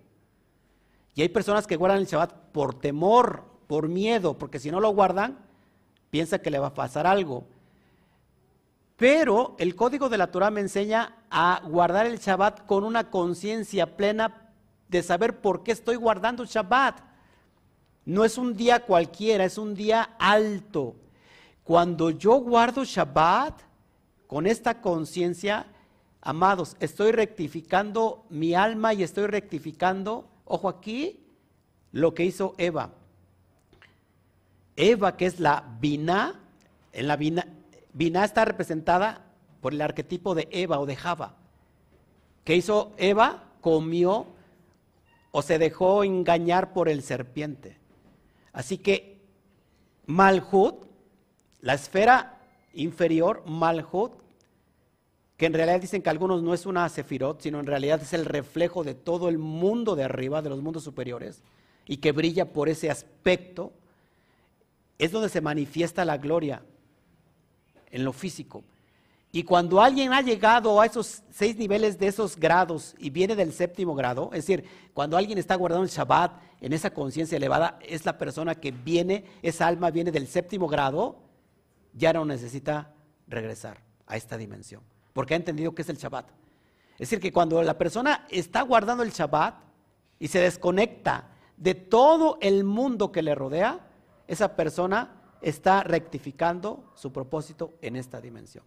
Y 1.14 1.22
hay 1.22 1.28
personas 1.28 1.66
que 1.66 1.76
guardan 1.76 1.98
el 1.98 2.06
Shabbat 2.06 2.52
por 2.52 2.78
temor, 2.78 3.44
por 3.68 3.88
miedo, 3.88 4.36
porque 4.36 4.58
si 4.58 4.72
no 4.72 4.80
lo 4.80 4.90
guardan, 4.90 5.38
piensa 6.10 6.40
que 6.40 6.50
le 6.50 6.58
va 6.58 6.68
a 6.68 6.74
pasar 6.74 7.06
algo. 7.06 7.44
Pero 8.96 9.54
el 9.58 9.76
código 9.76 10.08
de 10.08 10.18
la 10.18 10.32
Torah 10.32 10.50
me 10.50 10.60
enseña 10.60 11.14
a 11.30 11.62
guardar 11.64 12.06
el 12.06 12.18
Shabbat 12.18 12.66
con 12.66 12.82
una 12.82 13.10
conciencia 13.10 13.96
plena 13.96 14.50
de 14.88 15.02
saber 15.04 15.40
por 15.40 15.62
qué 15.62 15.70
estoy 15.70 15.94
guardando 15.94 16.44
Shabbat. 16.44 16.98
No 18.06 18.24
es 18.24 18.38
un 18.38 18.56
día 18.56 18.84
cualquiera, 18.84 19.44
es 19.44 19.58
un 19.58 19.74
día 19.74 20.16
alto. 20.18 20.96
Cuando 21.62 22.10
yo 22.10 22.40
guardo 22.40 22.82
Shabbat 22.84 23.60
con 24.26 24.46
esta 24.46 24.80
conciencia, 24.80 25.66
amados, 26.22 26.74
estoy 26.80 27.12
rectificando 27.12 28.24
mi 28.30 28.54
alma 28.54 28.94
y 28.94 29.02
estoy 29.02 29.26
rectificando, 29.26 30.26
ojo 30.44 30.68
aquí, 30.68 31.20
lo 31.92 32.14
que 32.14 32.24
hizo 32.24 32.54
Eva. 32.58 32.90
Eva, 34.78 35.16
que 35.16 35.26
es 35.26 35.40
la 35.40 35.64
Biná, 35.80 36.40
en 36.92 37.08
la 37.08 37.16
Biná, 37.16 38.24
está 38.24 38.44
representada 38.44 39.24
por 39.60 39.74
el 39.74 39.82
arquetipo 39.82 40.36
de 40.36 40.48
Eva 40.52 40.78
o 40.78 40.86
de 40.86 40.94
Java. 40.94 41.34
¿Qué 42.44 42.54
hizo 42.54 42.92
Eva? 42.96 43.42
Comió 43.60 44.26
o 45.32 45.42
se 45.42 45.58
dejó 45.58 46.04
engañar 46.04 46.72
por 46.72 46.88
el 46.88 47.02
serpiente. 47.02 47.76
Así 48.52 48.78
que 48.78 49.18
Malhut, 50.06 50.86
la 51.60 51.74
esfera 51.74 52.38
inferior, 52.72 53.42
Malhut, 53.46 54.12
que 55.36 55.46
en 55.46 55.54
realidad 55.54 55.80
dicen 55.80 56.02
que 56.02 56.10
algunos 56.10 56.42
no 56.42 56.54
es 56.54 56.66
una 56.66 56.88
sefirot, 56.88 57.40
sino 57.42 57.58
en 57.58 57.66
realidad 57.66 58.00
es 58.00 58.12
el 58.12 58.24
reflejo 58.24 58.84
de 58.84 58.94
todo 58.94 59.28
el 59.28 59.38
mundo 59.38 59.96
de 59.96 60.04
arriba, 60.04 60.40
de 60.40 60.50
los 60.50 60.62
mundos 60.62 60.84
superiores, 60.84 61.42
y 61.84 61.96
que 61.96 62.12
brilla 62.12 62.52
por 62.52 62.68
ese 62.68 62.90
aspecto, 62.90 63.72
es 64.98 65.12
donde 65.12 65.28
se 65.28 65.40
manifiesta 65.40 66.04
la 66.04 66.18
gloria 66.18 66.62
en 67.90 68.04
lo 68.04 68.12
físico. 68.12 68.64
Y 69.30 69.42
cuando 69.42 69.80
alguien 69.80 70.12
ha 70.12 70.22
llegado 70.22 70.80
a 70.80 70.86
esos 70.86 71.22
seis 71.30 71.56
niveles 71.56 71.98
de 71.98 72.06
esos 72.06 72.36
grados 72.36 72.94
y 72.98 73.10
viene 73.10 73.36
del 73.36 73.52
séptimo 73.52 73.94
grado, 73.94 74.30
es 74.32 74.46
decir, 74.46 74.64
cuando 74.94 75.16
alguien 75.16 75.38
está 75.38 75.54
guardando 75.54 75.84
el 75.84 75.90
Shabbat 75.90 76.32
en 76.60 76.72
esa 76.72 76.90
conciencia 76.90 77.36
elevada, 77.36 77.78
es 77.82 78.06
la 78.06 78.16
persona 78.16 78.54
que 78.54 78.70
viene, 78.70 79.24
esa 79.42 79.66
alma 79.66 79.90
viene 79.90 80.10
del 80.10 80.26
séptimo 80.26 80.66
grado, 80.66 81.18
ya 81.92 82.12
no 82.12 82.24
necesita 82.24 82.94
regresar 83.26 83.82
a 84.06 84.16
esta 84.16 84.38
dimensión, 84.38 84.82
porque 85.12 85.34
ha 85.34 85.36
entendido 85.36 85.74
que 85.74 85.82
es 85.82 85.88
el 85.90 85.98
Shabbat. 85.98 86.30
Es 86.94 87.10
decir, 87.10 87.20
que 87.20 87.32
cuando 87.32 87.62
la 87.62 87.76
persona 87.76 88.26
está 88.30 88.62
guardando 88.62 89.02
el 89.02 89.10
Shabbat 89.10 89.56
y 90.18 90.28
se 90.28 90.40
desconecta 90.40 91.28
de 91.58 91.74
todo 91.74 92.38
el 92.40 92.64
mundo 92.64 93.12
que 93.12 93.22
le 93.22 93.34
rodea, 93.34 93.87
esa 94.28 94.54
persona 94.54 95.22
está 95.40 95.82
rectificando 95.82 96.92
su 96.94 97.12
propósito 97.12 97.74
en 97.80 97.96
esta 97.96 98.20
dimensión. 98.20 98.64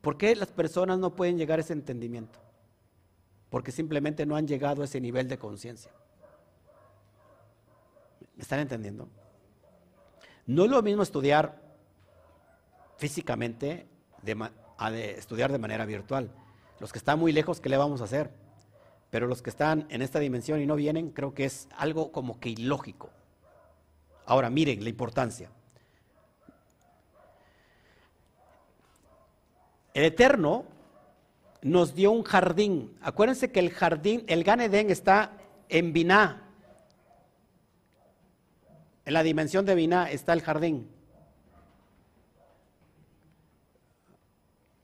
¿Por 0.00 0.18
qué 0.18 0.34
las 0.34 0.50
personas 0.50 0.98
no 0.98 1.14
pueden 1.14 1.38
llegar 1.38 1.60
a 1.60 1.62
ese 1.62 1.72
entendimiento? 1.72 2.40
Porque 3.48 3.70
simplemente 3.70 4.26
no 4.26 4.34
han 4.34 4.48
llegado 4.48 4.82
a 4.82 4.86
ese 4.86 5.00
nivel 5.00 5.28
de 5.28 5.38
conciencia. 5.38 5.92
¿Me 8.34 8.42
están 8.42 8.58
entendiendo? 8.58 9.08
No 10.46 10.64
es 10.64 10.70
lo 10.70 10.82
mismo 10.82 11.04
estudiar 11.04 11.62
físicamente, 12.96 13.86
de, 14.22 15.14
estudiar 15.16 15.52
de 15.52 15.58
manera 15.58 15.86
virtual. 15.86 16.32
Los 16.80 16.92
que 16.92 16.98
están 16.98 17.20
muy 17.20 17.30
lejos, 17.32 17.60
¿qué 17.60 17.68
le 17.68 17.76
vamos 17.76 18.00
a 18.00 18.04
hacer? 18.04 18.30
Pero 19.10 19.28
los 19.28 19.42
que 19.42 19.50
están 19.50 19.86
en 19.90 20.02
esta 20.02 20.18
dimensión 20.18 20.60
y 20.60 20.66
no 20.66 20.74
vienen, 20.74 21.10
creo 21.10 21.34
que 21.34 21.44
es 21.44 21.68
algo 21.76 22.10
como 22.10 22.40
que 22.40 22.48
ilógico. 22.48 23.10
Ahora, 24.26 24.50
miren 24.50 24.82
la 24.82 24.88
importancia. 24.88 25.50
El 29.94 30.04
Eterno 30.04 30.64
nos 31.62 31.94
dio 31.94 32.10
un 32.12 32.22
jardín. 32.22 32.96
Acuérdense 33.02 33.50
que 33.50 33.60
el 33.60 33.70
jardín, 33.70 34.24
el 34.26 34.44
Gan 34.44 34.60
está 34.60 35.32
en 35.68 35.92
Biná. 35.92 36.48
En 39.04 39.14
la 39.14 39.22
dimensión 39.22 39.66
de 39.66 39.74
Biná 39.74 40.10
está 40.10 40.32
el 40.32 40.42
jardín. 40.42 40.88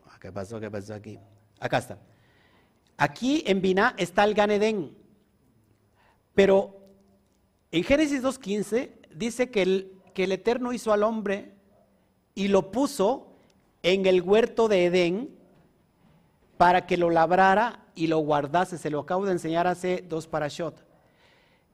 Ah, 0.06 0.18
¿Qué 0.20 0.32
pasó? 0.32 0.60
¿Qué 0.60 0.70
pasó 0.70 0.94
aquí? 0.94 1.18
Acá 1.60 1.78
está. 1.78 1.98
Aquí 2.96 3.44
en 3.46 3.60
Biná 3.62 3.94
está 3.96 4.24
el 4.24 4.34
Gan 4.34 4.50
Pero 6.34 6.74
en 7.70 7.84
Génesis 7.84 8.22
2.15 8.22 8.97
dice 9.14 9.50
que 9.50 9.62
el, 9.62 9.92
que 10.14 10.24
el 10.24 10.32
Eterno 10.32 10.72
hizo 10.72 10.92
al 10.92 11.02
hombre 11.02 11.52
y 12.34 12.48
lo 12.48 12.70
puso 12.70 13.32
en 13.82 14.06
el 14.06 14.22
huerto 14.22 14.68
de 14.68 14.86
Edén 14.86 15.36
para 16.56 16.86
que 16.86 16.96
lo 16.96 17.10
labrara 17.10 17.84
y 17.94 18.08
lo 18.08 18.18
guardase. 18.18 18.78
Se 18.78 18.90
lo 18.90 19.00
acabo 19.00 19.26
de 19.26 19.32
enseñar 19.32 19.66
hace 19.66 20.04
dos 20.08 20.26
parashot. 20.26 20.84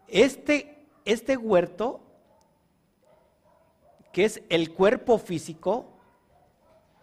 Este, 0.09 0.87
este 1.05 1.37
huerto, 1.37 2.01
que 4.13 4.25
es 4.25 4.43
el 4.49 4.73
cuerpo 4.73 5.19
físico, 5.19 5.87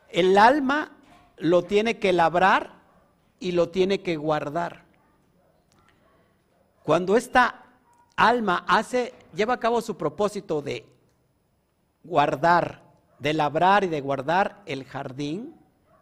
el 0.09 0.37
alma 0.37 0.97
lo 1.37 1.63
tiene 1.63 1.97
que 1.97 2.13
labrar 2.13 2.81
y 3.39 3.51
lo 3.53 3.69
tiene 3.69 4.01
que 4.01 4.17
guardar. 4.17 4.85
Cuando 6.83 7.17
esta 7.17 7.60
alma 8.15 8.65
hace, 8.67 9.13
lleva 9.33 9.55
a 9.55 9.59
cabo 9.59 9.81
su 9.81 9.97
propósito 9.97 10.61
de 10.61 10.85
guardar, 12.03 12.81
de 13.19 13.33
labrar 13.33 13.83
y 13.83 13.87
de 13.87 14.01
guardar 14.01 14.61
el 14.65 14.83
jardín, 14.85 15.55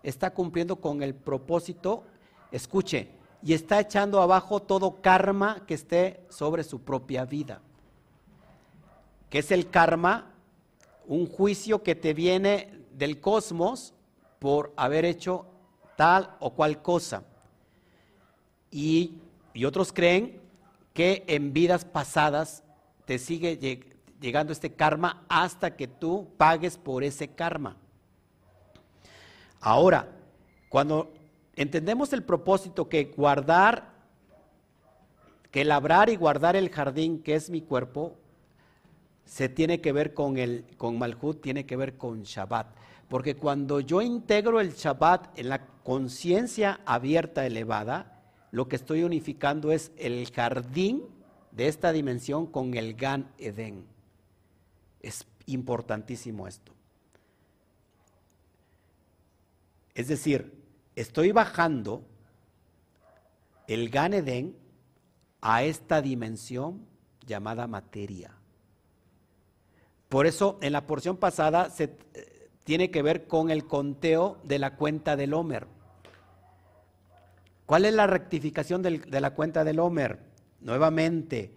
está 0.03 0.31
cumpliendo 0.31 0.77
con 0.77 1.03
el 1.03 1.13
propósito, 1.13 2.03
escuche, 2.51 3.09
y 3.41 3.53
está 3.53 3.79
echando 3.79 4.21
abajo 4.21 4.61
todo 4.61 5.01
karma 5.01 5.65
que 5.65 5.73
esté 5.73 6.25
sobre 6.29 6.63
su 6.63 6.81
propia 6.81 7.25
vida. 7.25 7.61
¿Qué 9.29 9.39
es 9.39 9.51
el 9.51 9.69
karma? 9.69 10.31
Un 11.07 11.27
juicio 11.27 11.83
que 11.83 11.95
te 11.95 12.13
viene 12.13 12.79
del 12.91 13.19
cosmos 13.21 13.93
por 14.39 14.73
haber 14.75 15.05
hecho 15.05 15.45
tal 15.95 16.35
o 16.39 16.51
cual 16.51 16.81
cosa. 16.81 17.23
Y, 18.71 19.15
y 19.53 19.65
otros 19.65 19.93
creen 19.93 20.38
que 20.93 21.23
en 21.27 21.53
vidas 21.53 21.85
pasadas 21.85 22.63
te 23.05 23.19
sigue 23.19 23.57
llegando 24.19 24.53
este 24.53 24.73
karma 24.73 25.25
hasta 25.29 25.75
que 25.75 25.87
tú 25.87 26.29
pagues 26.37 26.77
por 26.77 27.03
ese 27.03 27.29
karma. 27.29 27.77
Ahora, 29.61 30.09
cuando 30.69 31.13
entendemos 31.55 32.13
el 32.13 32.23
propósito 32.23 32.87
que 32.87 33.05
guardar, 33.05 33.89
que 35.51 35.65
labrar 35.65 36.09
y 36.09 36.15
guardar 36.15 36.55
el 36.55 36.69
jardín 36.69 37.21
que 37.23 37.35
es 37.35 37.49
mi 37.49 37.61
cuerpo, 37.61 38.17
se 39.25 39.49
tiene 39.49 39.81
que 39.81 39.91
ver 39.91 40.13
con 40.13 40.37
el 40.37 40.65
con 40.77 40.97
Malhut, 40.97 41.41
tiene 41.41 41.65
que 41.65 41.75
ver 41.75 41.97
con 41.97 42.23
Shabbat, 42.23 42.67
porque 43.09 43.35
cuando 43.35 43.79
yo 43.79 44.01
integro 44.01 44.59
el 44.59 44.73
Shabbat 44.73 45.37
en 45.37 45.49
la 45.49 45.65
conciencia 45.83 46.79
abierta 46.85 47.45
elevada, 47.45 48.18
lo 48.51 48.67
que 48.67 48.75
estoy 48.75 49.03
unificando 49.03 49.71
es 49.71 49.91
el 49.97 50.29
jardín 50.31 51.03
de 51.51 51.67
esta 51.67 51.91
dimensión 51.91 52.47
con 52.47 52.75
el 52.75 52.95
Gan 52.95 53.31
Eden. 53.37 53.85
Es 55.01 55.25
importantísimo 55.45 56.47
esto. 56.47 56.73
Es 59.93 60.07
decir, 60.07 60.53
estoy 60.95 61.31
bajando 61.31 62.03
el 63.67 63.89
Gan 63.89 64.13
Eden 64.13 64.55
a 65.41 65.63
esta 65.63 66.01
dimensión 66.01 66.85
llamada 67.25 67.67
materia. 67.67 68.33
Por 70.09 70.25
eso 70.25 70.57
en 70.61 70.73
la 70.73 70.87
porción 70.87 71.17
pasada 71.17 71.69
se 71.69 71.95
eh, 72.13 72.49
tiene 72.63 72.91
que 72.91 73.03
ver 73.03 73.27
con 73.27 73.51
el 73.51 73.65
conteo 73.67 74.39
de 74.43 74.59
la 74.59 74.75
cuenta 74.75 75.15
del 75.15 75.33
Homer. 75.33 75.67
¿Cuál 77.69 77.85
es 77.85 77.93
la 77.93 78.07
rectificación 78.07 78.81
de 78.81 79.21
la 79.21 79.35
cuenta 79.35 79.63
del 79.63 79.77
Homer? 79.77 80.17
Nuevamente, 80.59 81.51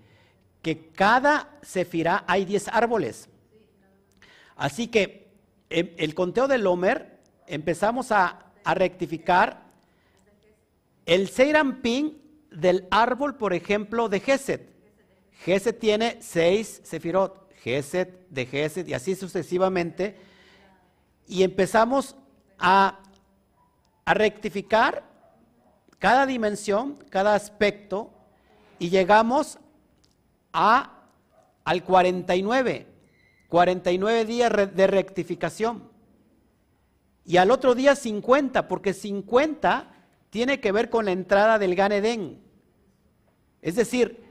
que 0.60 0.90
cada 0.90 1.58
sefirá 1.62 2.24
hay 2.26 2.44
10 2.44 2.68
árboles. 2.68 3.30
Así 4.54 4.88
que 4.88 5.32
em, 5.70 5.94
el 5.96 6.14
conteo 6.14 6.48
del 6.48 6.66
Homer 6.66 7.18
empezamos 7.46 8.12
a, 8.12 8.52
rectificar 8.62 9.62
el 11.06 11.30
Seirampín 11.30 12.20
del 12.50 12.86
árbol, 12.90 13.36
por 13.36 13.54
ejemplo, 13.54 14.10
de 14.10 14.20
Geset. 14.20 14.68
Geset 15.46 15.78
tiene 15.78 16.18
seis 16.20 16.82
sefirot, 16.84 17.50
Geset 17.62 18.28
de 18.28 18.44
Geset 18.44 18.86
y 18.86 18.92
así 18.92 19.14
sucesivamente. 19.14 20.14
Y 21.26 21.42
empezamos 21.42 22.16
a 22.58 23.00
rectificar 24.04 25.10
cada 26.02 26.26
dimensión, 26.26 26.98
cada 27.10 27.36
aspecto, 27.36 28.10
y 28.80 28.90
llegamos 28.90 29.60
a, 30.52 31.04
al 31.62 31.84
49, 31.84 32.88
49 33.48 34.24
días 34.24 34.52
de 34.74 34.86
rectificación. 34.88 35.84
Y 37.24 37.36
al 37.36 37.52
otro 37.52 37.76
día 37.76 37.94
50, 37.94 38.66
porque 38.66 38.94
50 38.94 39.94
tiene 40.30 40.58
que 40.58 40.72
ver 40.72 40.90
con 40.90 41.04
la 41.04 41.12
entrada 41.12 41.60
del 41.60 41.76
Gan 41.76 41.92
Eden. 41.92 42.40
Es 43.60 43.76
decir, 43.76 44.24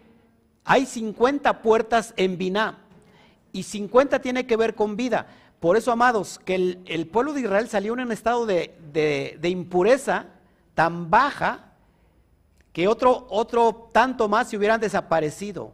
hay 0.65 0.85
50 0.85 1.61
puertas 1.61 2.13
en 2.17 2.37
Biná 2.37 2.79
y 3.53 3.63
50 3.63 4.19
tiene 4.19 4.45
que 4.45 4.57
ver 4.57 4.75
con 4.75 4.97
vida. 4.97 5.25
Por 5.61 5.77
eso, 5.77 5.93
amados, 5.93 6.37
que 6.43 6.55
el, 6.85 7.07
pueblo 7.07 7.31
de 7.31 7.39
Israel 7.39 7.69
salió 7.69 7.93
en 7.93 8.01
un 8.01 8.11
estado 8.11 8.45
de, 8.45 8.75
de, 8.91 9.49
impureza 9.49 10.25
tan 10.73 11.09
baja 11.09 11.71
que 12.73 12.87
otro, 12.87 13.27
otro 13.29 13.89
tanto 13.91 14.29
más 14.29 14.49
se 14.49 14.57
hubieran 14.57 14.79
desaparecido. 14.79 15.73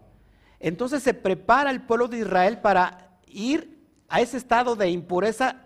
Entonces 0.60 1.04
se 1.04 1.14
prepara 1.14 1.70
el 1.70 1.82
pueblo 1.82 2.08
de 2.08 2.20
Israel 2.20 2.60
para 2.60 3.10
ir 3.28 3.78
a 4.10 4.22
ese 4.22 4.38
estado 4.38 4.76
de 4.76 4.90
impureza 4.90 5.64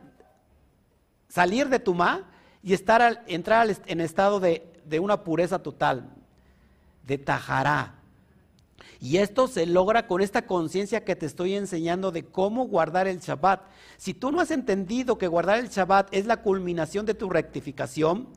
salir 1.32 1.70
de 1.70 1.80
Tumá 1.80 2.28
y 2.62 2.74
estar 2.74 3.24
entrar 3.28 3.68
en 3.86 4.02
estado 4.02 4.40
de, 4.40 4.68
una 5.00 5.24
pureza 5.24 5.60
total, 5.60 6.10
de 7.08 7.18
Tajará. 7.18 7.96
Y 9.00 9.18
esto 9.18 9.48
se 9.48 9.66
logra 9.66 10.06
con 10.06 10.22
esta 10.22 10.46
conciencia 10.46 11.04
que 11.04 11.16
te 11.16 11.26
estoy 11.26 11.56
enseñando 11.56 12.12
de 12.12 12.26
cómo 12.26 12.68
guardar 12.68 13.08
el 13.08 13.20
Shabbat. 13.20 13.62
Si 13.98 14.14
tú 14.14 14.32
no 14.32 14.42
has 14.42 14.52
entendido 14.52 15.18
que 15.18 15.28
guardar 15.28 15.58
el 15.58 15.70
Shabbat 15.70 16.14
es 16.14 16.28
la 16.28 16.44
culminación 16.44 17.06
de 17.06 17.16
tu 17.16 17.30
rectificación, 17.30 18.28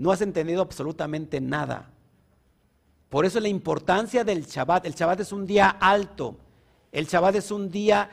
no 0.00 0.10
has 0.10 0.22
entendido 0.22 0.62
absolutamente 0.62 1.42
nada. 1.42 1.90
Por 3.10 3.26
eso 3.26 3.38
la 3.38 3.48
importancia 3.48 4.24
del 4.24 4.46
Shabbat. 4.46 4.86
El 4.86 4.94
Shabbat 4.94 5.20
es 5.20 5.30
un 5.30 5.46
día 5.46 5.68
alto. 5.68 6.36
El 6.90 7.04
Shabbat 7.04 7.34
es 7.34 7.50
un 7.50 7.70
día 7.70 8.08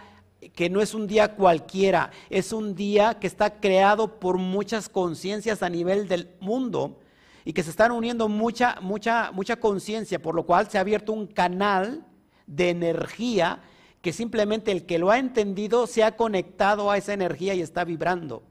que 0.54 0.70
no 0.70 0.82
es 0.82 0.94
un 0.94 1.08
día 1.08 1.34
cualquiera, 1.36 2.12
es 2.30 2.52
un 2.52 2.76
día 2.76 3.20
que 3.20 3.28
está 3.28 3.62
creado 3.62 4.20
por 4.20 4.38
muchas 4.38 4.90
conciencias 4.90 5.64
a 5.64 5.70
nivel 5.70 6.10
del 6.10 6.30
mundo 6.42 7.00
y 7.46 7.54
que 7.54 7.64
se 7.64 7.70
están 7.70 7.94
uniendo 7.94 8.28
mucha, 8.28 8.80
mucha, 8.82 9.32
mucha 9.32 9.56
conciencia, 9.56 10.22
por 10.22 10.36
lo 10.36 10.46
cual 10.46 10.70
se 10.70 10.78
ha 10.78 10.82
abierto 10.82 11.14
un 11.14 11.26
canal 11.26 12.06
de 12.48 12.70
energía 12.70 13.62
que 14.02 14.12
simplemente 14.12 14.74
el 14.74 14.86
que 14.86 15.00
lo 15.00 15.10
ha 15.10 15.20
entendido 15.20 15.88
se 15.88 16.04
ha 16.04 16.18
conectado 16.18 16.92
a 16.92 16.98
esa 16.98 17.14
energía 17.14 17.54
y 17.56 17.62
está 17.62 17.86
vibrando. 17.86 18.44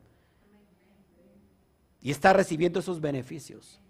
Y 2.07 2.13
está 2.13 2.33
recibiendo 2.33 2.79
esos 2.79 3.01
beneficios. 3.01 3.81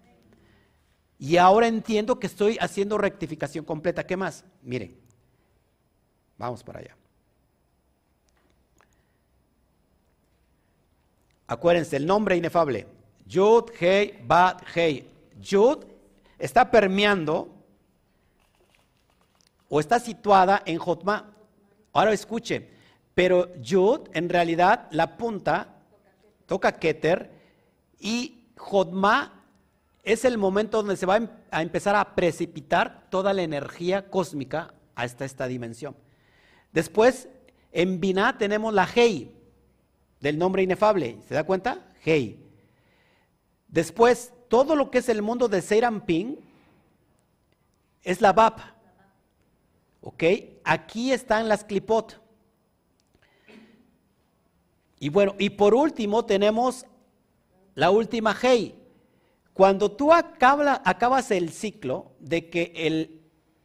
Y 1.18 1.36
ahora 1.36 1.68
entiendo 1.68 2.18
que 2.18 2.26
estoy 2.26 2.56
haciendo 2.62 2.96
rectificación 2.96 3.62
completa. 3.62 4.06
¿Qué 4.06 4.16
más? 4.16 4.42
Miren, 4.62 4.98
vamos 6.38 6.64
para 6.64 6.78
allá. 6.78 6.96
Acuérdense, 11.46 11.98
el 11.98 12.06
nombre 12.06 12.38
inefable. 12.38 12.86
Yud, 13.26 13.64
Hei, 13.78 14.18
Bat, 14.26 14.62
Hei. 14.74 15.10
Yud 15.38 15.84
está 16.38 16.70
permeando 16.70 17.54
o 19.68 19.78
está 19.78 20.00
situada 20.00 20.62
en 20.64 20.78
Jotma. 20.78 21.34
Ahora 21.92 22.14
escuche, 22.14 22.66
pero 23.14 23.54
Yud 23.56 24.08
en 24.14 24.30
realidad 24.30 24.88
la 24.90 25.18
punta 25.18 25.82
toca 26.46 26.72
Keter 26.72 27.35
y 28.06 28.52
Jotma 28.56 29.42
es 30.04 30.24
el 30.24 30.38
momento 30.38 30.76
donde 30.76 30.96
se 30.96 31.06
va 31.06 31.16
em, 31.16 31.28
a 31.50 31.60
empezar 31.60 31.96
a 31.96 32.14
precipitar 32.14 33.10
toda 33.10 33.34
la 33.34 33.42
energía 33.42 34.08
cósmica 34.08 34.72
hasta 34.94 35.24
esta 35.24 35.48
dimensión. 35.48 35.96
Después, 36.72 37.28
en 37.72 38.00
Binah 38.00 38.38
tenemos 38.38 38.72
la 38.72 38.88
Hei, 38.94 39.32
del 40.20 40.38
nombre 40.38 40.62
inefable. 40.62 41.18
¿Se 41.26 41.34
da 41.34 41.42
cuenta? 41.42 41.84
Hey. 42.04 42.40
Después, 43.66 44.32
todo 44.48 44.76
lo 44.76 44.88
que 44.92 44.98
es 44.98 45.08
el 45.08 45.20
mundo 45.20 45.48
de 45.48 45.60
Seramping 45.60 46.38
es 48.04 48.20
la 48.20 48.32
VAP. 48.32 48.60
¿Ok? 50.02 50.22
Aquí 50.62 51.10
están 51.10 51.48
las 51.48 51.64
clipot. 51.64 52.20
Y 55.00 55.08
bueno, 55.08 55.34
y 55.40 55.50
por 55.50 55.74
último 55.74 56.24
tenemos 56.24 56.86
la 57.76 57.90
última 57.90 58.36
Hey. 58.40 58.74
Cuando 59.52 59.92
tú 59.92 60.12
acabas 60.12 61.30
el 61.30 61.50
ciclo 61.50 62.12
de 62.18 62.50
que 62.50 62.72
el 62.74 63.22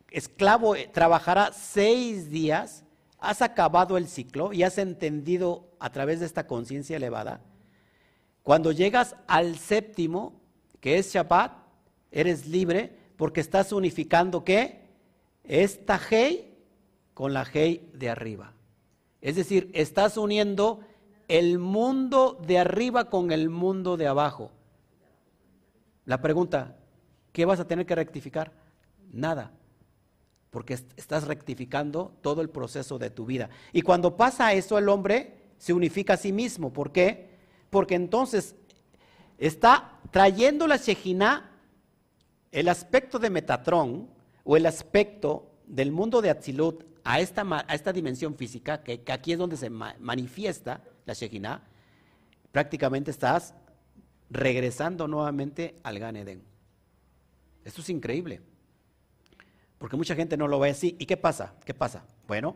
esclavo 0.09 0.75
trabajará 0.93 1.51
seis 1.53 2.29
días, 2.29 2.83
has 3.17 3.41
acabado 3.41 3.97
el 3.97 4.07
ciclo 4.07 4.53
y 4.53 4.63
has 4.63 4.77
entendido 4.77 5.69
a 5.79 5.91
través 5.91 6.19
de 6.19 6.27
esta 6.27 6.45
conciencia 6.45 6.97
elevada, 6.97 7.41
cuando 8.43 8.71
llegas 8.71 9.15
al 9.27 9.57
séptimo, 9.57 10.41
que 10.79 10.97
es 10.97 11.13
Shabbat, 11.13 11.53
eres 12.11 12.47
libre 12.47 12.95
porque 13.17 13.39
estás 13.39 13.71
unificando 13.71 14.43
qué? 14.43 14.89
Esta 15.43 15.99
Hei 16.09 16.57
con 17.13 17.33
la 17.33 17.45
Hei 17.53 17.89
de 17.93 18.09
arriba. 18.09 18.53
Es 19.21 19.35
decir, 19.35 19.69
estás 19.73 20.17
uniendo 20.17 20.81
el 21.27 21.59
mundo 21.59 22.39
de 22.45 22.59
arriba 22.59 23.09
con 23.09 23.31
el 23.31 23.49
mundo 23.49 23.97
de 23.97 24.07
abajo. 24.07 24.51
La 26.05 26.21
pregunta, 26.21 26.77
¿qué 27.31 27.45
vas 27.45 27.59
a 27.59 27.67
tener 27.67 27.85
que 27.85 27.95
rectificar? 27.95 28.51
Nada, 29.11 29.51
porque 30.49 30.73
estás 30.73 31.25
rectificando 31.27 32.13
todo 32.21 32.41
el 32.41 32.49
proceso 32.49 32.97
de 32.97 33.09
tu 33.09 33.25
vida. 33.25 33.49
Y 33.71 33.81
cuando 33.81 34.17
pasa 34.17 34.53
eso, 34.53 34.77
el 34.77 34.89
hombre 34.89 35.37
se 35.57 35.73
unifica 35.73 36.13
a 36.13 36.17
sí 36.17 36.31
mismo. 36.31 36.73
¿Por 36.73 36.91
qué? 36.91 37.37
Porque 37.69 37.95
entonces 37.95 38.55
está 39.37 39.99
trayendo 40.11 40.67
la 40.67 40.77
Shejina 40.77 41.51
el 42.51 42.67
aspecto 42.67 43.17
de 43.17 43.29
Metatrón 43.29 44.09
o 44.43 44.57
el 44.57 44.65
aspecto 44.65 45.51
del 45.65 45.91
mundo 45.91 46.21
de 46.21 46.29
Atzilut 46.29 46.83
a 47.03 47.19
esta, 47.19 47.45
a 47.67 47.73
esta 47.73 47.93
dimensión 47.93 48.35
física, 48.35 48.83
que, 48.83 49.01
aquí 49.07 49.31
es 49.31 49.39
donde 49.39 49.57
se 49.57 49.69
manifiesta 49.69 50.83
la 51.05 51.13
Shejina, 51.13 51.63
prácticamente 52.51 53.11
estás 53.11 53.53
regresando 54.29 55.07
nuevamente 55.07 55.79
al 55.83 55.99
Gan 55.99 56.15
Eden. 56.15 56.43
Esto 57.63 57.81
es 57.81 57.89
increíble. 57.89 58.41
Porque 59.77 59.97
mucha 59.97 60.15
gente 60.15 60.37
no 60.37 60.47
lo 60.47 60.59
ve 60.59 60.69
así. 60.69 60.95
¿Y 60.99 61.05
qué 61.05 61.17
pasa? 61.17 61.55
¿Qué 61.65 61.73
pasa? 61.73 62.05
Bueno, 62.27 62.55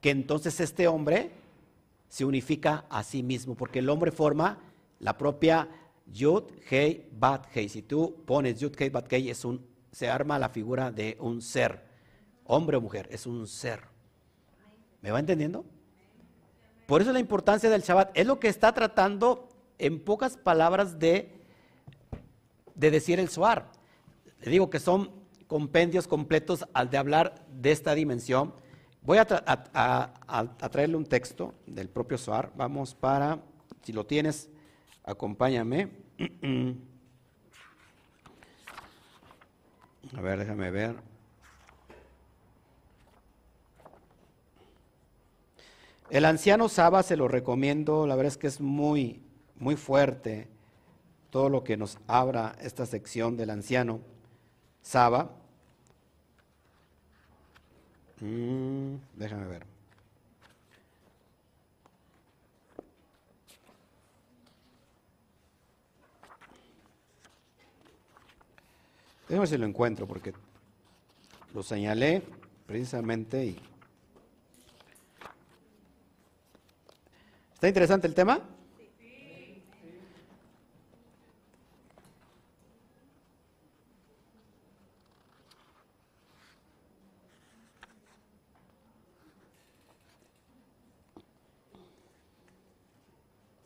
que 0.00 0.10
entonces 0.10 0.60
este 0.60 0.88
hombre 0.88 1.30
se 2.08 2.24
unifica 2.24 2.84
a 2.88 3.02
sí 3.02 3.22
mismo, 3.22 3.54
porque 3.54 3.80
el 3.80 3.88
hombre 3.88 4.12
forma 4.12 4.58
la 5.00 5.16
propia 5.16 5.68
Yud, 6.06 6.44
Hei, 6.70 7.08
Bat, 7.12 7.48
Hei. 7.54 7.68
Si 7.68 7.82
tú 7.82 8.22
pones 8.24 8.60
Yud, 8.60 8.74
Hei, 8.78 8.90
Bat, 8.90 9.12
Hei, 9.12 9.30
es 9.30 9.44
un, 9.44 9.66
se 9.90 10.08
arma 10.08 10.38
la 10.38 10.48
figura 10.48 10.90
de 10.90 11.16
un 11.20 11.42
ser. 11.42 11.84
Hombre 12.44 12.76
o 12.76 12.80
mujer, 12.80 13.08
es 13.10 13.26
un 13.26 13.46
ser. 13.46 13.80
¿Me 15.00 15.10
va 15.10 15.18
entendiendo? 15.18 15.64
Por 16.86 17.02
eso 17.02 17.12
la 17.12 17.20
importancia 17.20 17.68
del 17.68 17.82
Shabbat. 17.82 18.16
Es 18.16 18.26
lo 18.26 18.38
que 18.38 18.48
está 18.48 18.72
tratando 18.72 19.48
en 19.78 20.00
pocas 20.00 20.36
palabras 20.36 20.98
de, 20.98 21.32
de 22.74 22.90
decir 22.90 23.20
el 23.20 23.28
Suar. 23.28 23.70
Le 24.40 24.50
digo 24.50 24.70
que 24.70 24.80
son 24.80 25.10
compendios 25.46 26.08
completos 26.08 26.64
al 26.72 26.90
de 26.90 26.98
hablar 26.98 27.46
de 27.50 27.72
esta 27.72 27.94
dimensión. 27.94 28.54
Voy 29.02 29.18
a, 29.18 29.26
a 29.28 30.68
traerle 30.70 30.96
un 30.96 31.06
texto 31.06 31.54
del 31.66 31.88
propio 31.88 32.18
Suar. 32.18 32.52
Vamos 32.56 32.94
para, 32.94 33.40
si 33.82 33.92
lo 33.92 34.04
tienes, 34.06 34.48
Acompáñame. 35.06 35.88
A 40.16 40.20
ver, 40.20 40.38
déjame 40.40 40.70
ver. 40.72 40.96
El 46.08 46.24
anciano 46.24 46.68
Saba 46.68 47.02
se 47.02 47.16
lo 47.16 47.26
recomiendo, 47.26 48.06
la 48.06 48.14
verdad 48.14 48.32
es 48.32 48.38
que 48.38 48.46
es 48.46 48.60
muy, 48.60 49.20
muy 49.56 49.74
fuerte 49.74 50.46
todo 51.30 51.48
lo 51.48 51.64
que 51.64 51.76
nos 51.76 51.98
abra 52.06 52.54
esta 52.60 52.86
sección 52.86 53.36
del 53.36 53.50
anciano 53.50 54.00
Saba. 54.82 55.30
Mm, 58.20 58.94
déjame 59.16 59.46
ver. 59.46 59.66
Déjame 69.28 69.40
ver 69.40 69.48
si 69.48 69.58
lo 69.58 69.66
encuentro 69.66 70.06
porque 70.06 70.32
lo 71.52 71.64
señalé 71.64 72.22
precisamente 72.64 73.44
y... 73.44 73.75
¿Está 77.56 77.68
interesante 77.68 78.06
el 78.06 78.14
tema? 78.14 78.38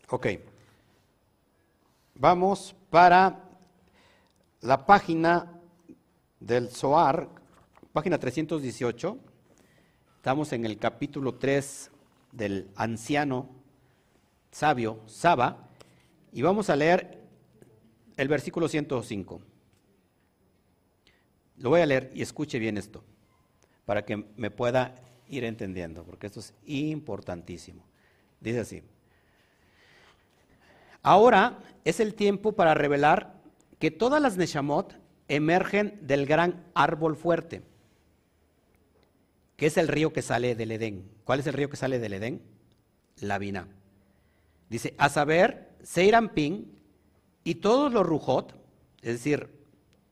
Ok. 0.09 0.27
Vamos 2.15 2.77
para 2.91 3.41
la 4.61 4.87
página 4.87 5.61
del 6.39 6.71
Zohar, 6.71 7.29
página 7.93 8.21
318, 8.21 9.19
estamos 10.15 10.53
en 10.53 10.65
el 10.65 10.79
capítulo 10.79 11.35
3 11.35 11.91
del 12.31 12.71
anciano 12.77 13.60
sabio, 14.51 15.01
Saba, 15.07 15.69
y 16.33 16.43
vamos 16.43 16.71
a 16.71 16.77
leer 16.77 17.19
el 18.17 18.29
versículo 18.29 18.69
105. 18.69 19.41
Lo 21.59 21.71
voy 21.71 21.81
a 21.81 21.87
leer 21.87 22.11
y 22.15 22.23
escuche 22.23 22.59
bien 22.59 22.79
esto, 22.79 23.05
para 23.85 24.05
que 24.05 24.17
me 24.17 24.51
pueda 24.51 24.95
ir 25.29 25.45
entendiendo, 25.45 26.05
porque 26.05 26.27
esto 26.27 26.41
es 26.41 26.55
importantísimo. 26.67 27.85
Dice 28.41 28.61
así, 28.61 28.83
ahora 31.03 31.59
es 31.85 32.01
el 32.01 32.15
tiempo 32.15 32.53
para 32.53 32.75
revelar 32.75 33.41
que 33.79 33.91
todas 33.91 34.21
las 34.21 34.37
Neshamot 34.37 34.95
emergen 35.29 35.99
del 36.03 36.27
gran 36.27 36.65
árbol 36.75 37.17
fuerte, 37.17 37.63
que 39.57 39.67
es 39.67 39.77
el 39.77 39.89
río 39.89 40.13
que 40.13 40.23
sale 40.23 40.55
del 40.55 40.73
Edén. 40.73 41.11
¿Cuál 41.25 41.41
es 41.41 41.47
el 41.47 41.55
río 41.55 41.71
que 41.71 41.77
sale 41.77 41.99
del 41.99 42.15
Edén? 42.15 42.43
La 43.21 43.39
Vina. 43.39 43.69
Dice, 44.71 44.95
a 44.99 45.09
saber, 45.09 45.69
Seirampin 45.83 46.81
y 47.43 47.57
todos 47.57 47.93
los 47.93 48.07
Rujot, 48.07 48.55
es 49.03 49.15
decir, 49.15 49.51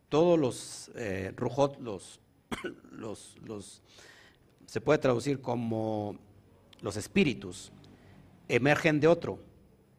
todos 0.09 0.37
los 0.37 0.91
eh, 0.97 1.33
Rujot, 1.37 1.79
los, 1.79 2.21
los, 2.91 3.37
los, 3.45 3.83
se 4.67 4.81
puede 4.81 4.99
traducir 4.99 5.41
como 5.41 6.17
los 6.81 6.97
espíritus, 6.97 7.71
emergen 8.49 8.99
de 8.99 9.07
otro 9.07 9.39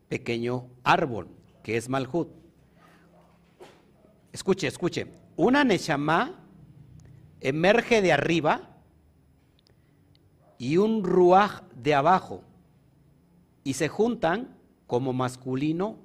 pequeño 0.10 0.68
árbol, 0.84 1.30
que 1.64 1.78
es 1.78 1.88
Malhut. 1.88 2.28
Escuche, 4.34 4.68
escuche. 4.68 5.08
Una 5.38 5.64
Neshama 5.64 6.38
emerge 7.40 8.02
de 8.02 8.12
arriba 8.12 8.76
y 10.58 10.76
un 10.76 11.02
Ruach 11.06 11.62
de 11.74 11.96
abajo 11.96 12.44
y 13.64 13.74
se 13.74 13.88
juntan 13.88 14.58
como 14.88 15.14
masculino 15.14 15.98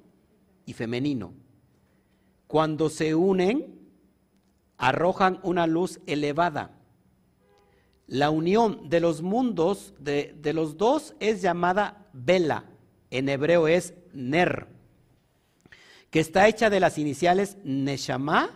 y 0.65 0.73
femenino. 0.73 1.33
Cuando 2.47 2.89
se 2.89 3.15
unen, 3.15 3.79
arrojan 4.77 5.39
una 5.43 5.67
luz 5.67 5.99
elevada. 6.05 6.71
La 8.07 8.29
unión 8.29 8.89
de 8.89 8.99
los 8.99 9.21
mundos 9.21 9.93
de, 9.99 10.35
de 10.39 10.53
los 10.53 10.77
dos 10.77 11.15
es 11.19 11.41
llamada 11.41 12.07
vela, 12.13 12.65
en 13.09 13.29
hebreo 13.29 13.67
es 13.67 13.95
ner 14.13 14.75
que 16.15 16.21
está 16.21 16.47
hecha 16.47 16.69
de 16.69 16.79
las 16.79 16.97
iniciales 16.97 17.57
Neshama 17.65 18.49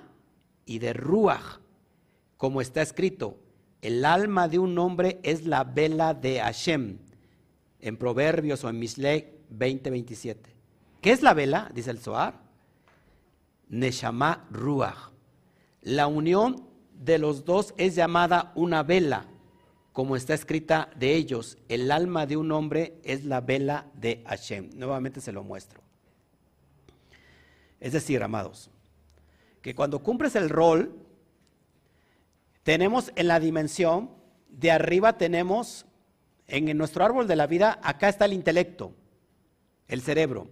y 0.65 0.79
de 0.79 0.93
Ruach, 0.93 1.59
como 2.37 2.61
está 2.61 2.81
escrito, 2.81 3.37
el 3.81 4.05
alma 4.05 4.47
de 4.47 4.59
un 4.59 4.79
hombre 4.79 5.19
es 5.23 5.45
la 5.45 5.65
vela 5.65 6.13
de 6.13 6.39
Hashem, 6.39 6.99
en 7.81 7.97
Proverbios 7.97 8.63
o 8.63 8.69
en 8.69 8.79
Misley 8.79 9.39
20:27. 9.49 10.37
¿Qué 11.01 11.11
es 11.11 11.21
la 11.21 11.33
vela? 11.33 11.71
Dice 11.73 11.91
el 11.91 11.99
Zohar. 11.99 12.41
Neshama 13.69 14.47
Ruach. 14.51 15.11
La 15.81 16.07
unión 16.07 16.67
de 16.93 17.17
los 17.17 17.45
dos 17.45 17.73
es 17.77 17.95
llamada 17.95 18.51
una 18.55 18.83
vela, 18.83 19.25
como 19.93 20.15
está 20.15 20.33
escrita 20.33 20.89
de 20.97 21.15
ellos. 21.15 21.57
El 21.69 21.91
alma 21.91 22.25
de 22.25 22.35
un 22.35 22.51
hombre 22.51 22.99
es 23.03 23.23
la 23.23 23.41
vela 23.41 23.87
de 23.93 24.23
Hashem. 24.27 24.71
Nuevamente 24.75 25.21
se 25.21 25.31
lo 25.31 25.43
muestro. 25.43 25.81
Es 27.79 27.93
decir, 27.93 28.21
amados, 28.21 28.69
que 29.61 29.73
cuando 29.73 29.99
cumples 29.99 30.35
el 30.35 30.49
rol, 30.49 30.93
tenemos 32.63 33.11
en 33.15 33.27
la 33.27 33.39
dimensión, 33.39 34.11
de 34.49 34.71
arriba 34.71 35.17
tenemos, 35.17 35.85
en 36.49 36.77
nuestro 36.77 37.05
árbol 37.05 37.27
de 37.27 37.35
la 37.35 37.47
vida, 37.47 37.79
acá 37.83 38.09
está 38.09 38.25
el 38.25 38.33
intelecto, 38.33 38.93
el 39.87 40.01
cerebro. 40.01 40.47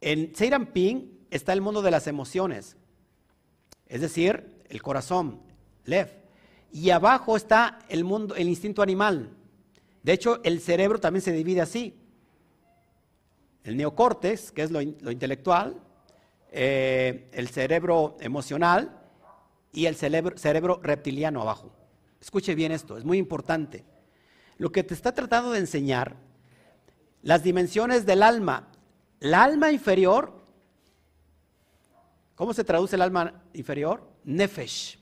En 0.00 0.32
Ping 0.66 1.06
está 1.30 1.52
el 1.52 1.60
mundo 1.60 1.82
de 1.82 1.90
las 1.90 2.06
emociones, 2.06 2.76
es 3.86 4.00
decir, 4.00 4.62
el 4.68 4.82
corazón, 4.82 5.40
Lev. 5.84 6.20
Y 6.72 6.90
abajo 6.90 7.36
está 7.36 7.80
el 7.88 8.04
mundo, 8.04 8.36
el 8.36 8.48
instinto 8.48 8.82
animal. 8.82 9.30
De 10.02 10.12
hecho, 10.12 10.40
el 10.44 10.60
cerebro 10.60 11.00
también 11.00 11.22
se 11.22 11.32
divide 11.32 11.60
así. 11.60 11.94
El 13.64 13.76
neocórtex, 13.76 14.52
que 14.52 14.62
es 14.62 14.70
lo, 14.70 14.80
intelectual, 14.80 15.80
eh, 16.52 17.28
el 17.32 17.48
cerebro 17.48 18.16
emocional 18.20 18.96
y 19.72 19.86
el 19.86 19.96
cerebro, 19.96 20.38
cerebro 20.38 20.80
reptiliano 20.82 21.42
abajo. 21.42 21.72
Escuche 22.20 22.54
bien 22.54 22.72
esto, 22.72 22.96
es 22.96 23.04
muy 23.04 23.18
importante. 23.18 23.84
Lo 24.60 24.70
que 24.70 24.84
te 24.84 24.92
está 24.92 25.14
tratando 25.14 25.52
de 25.52 25.58
enseñar, 25.58 26.18
las 27.22 27.42
dimensiones 27.42 28.04
del 28.04 28.22
alma. 28.22 28.68
La 29.18 29.42
alma 29.42 29.72
inferior, 29.72 30.44
¿cómo 32.34 32.52
se 32.52 32.62
traduce 32.62 32.96
el 32.96 33.00
alma 33.00 33.42
inferior? 33.54 34.06
Nefesh, 34.24 34.98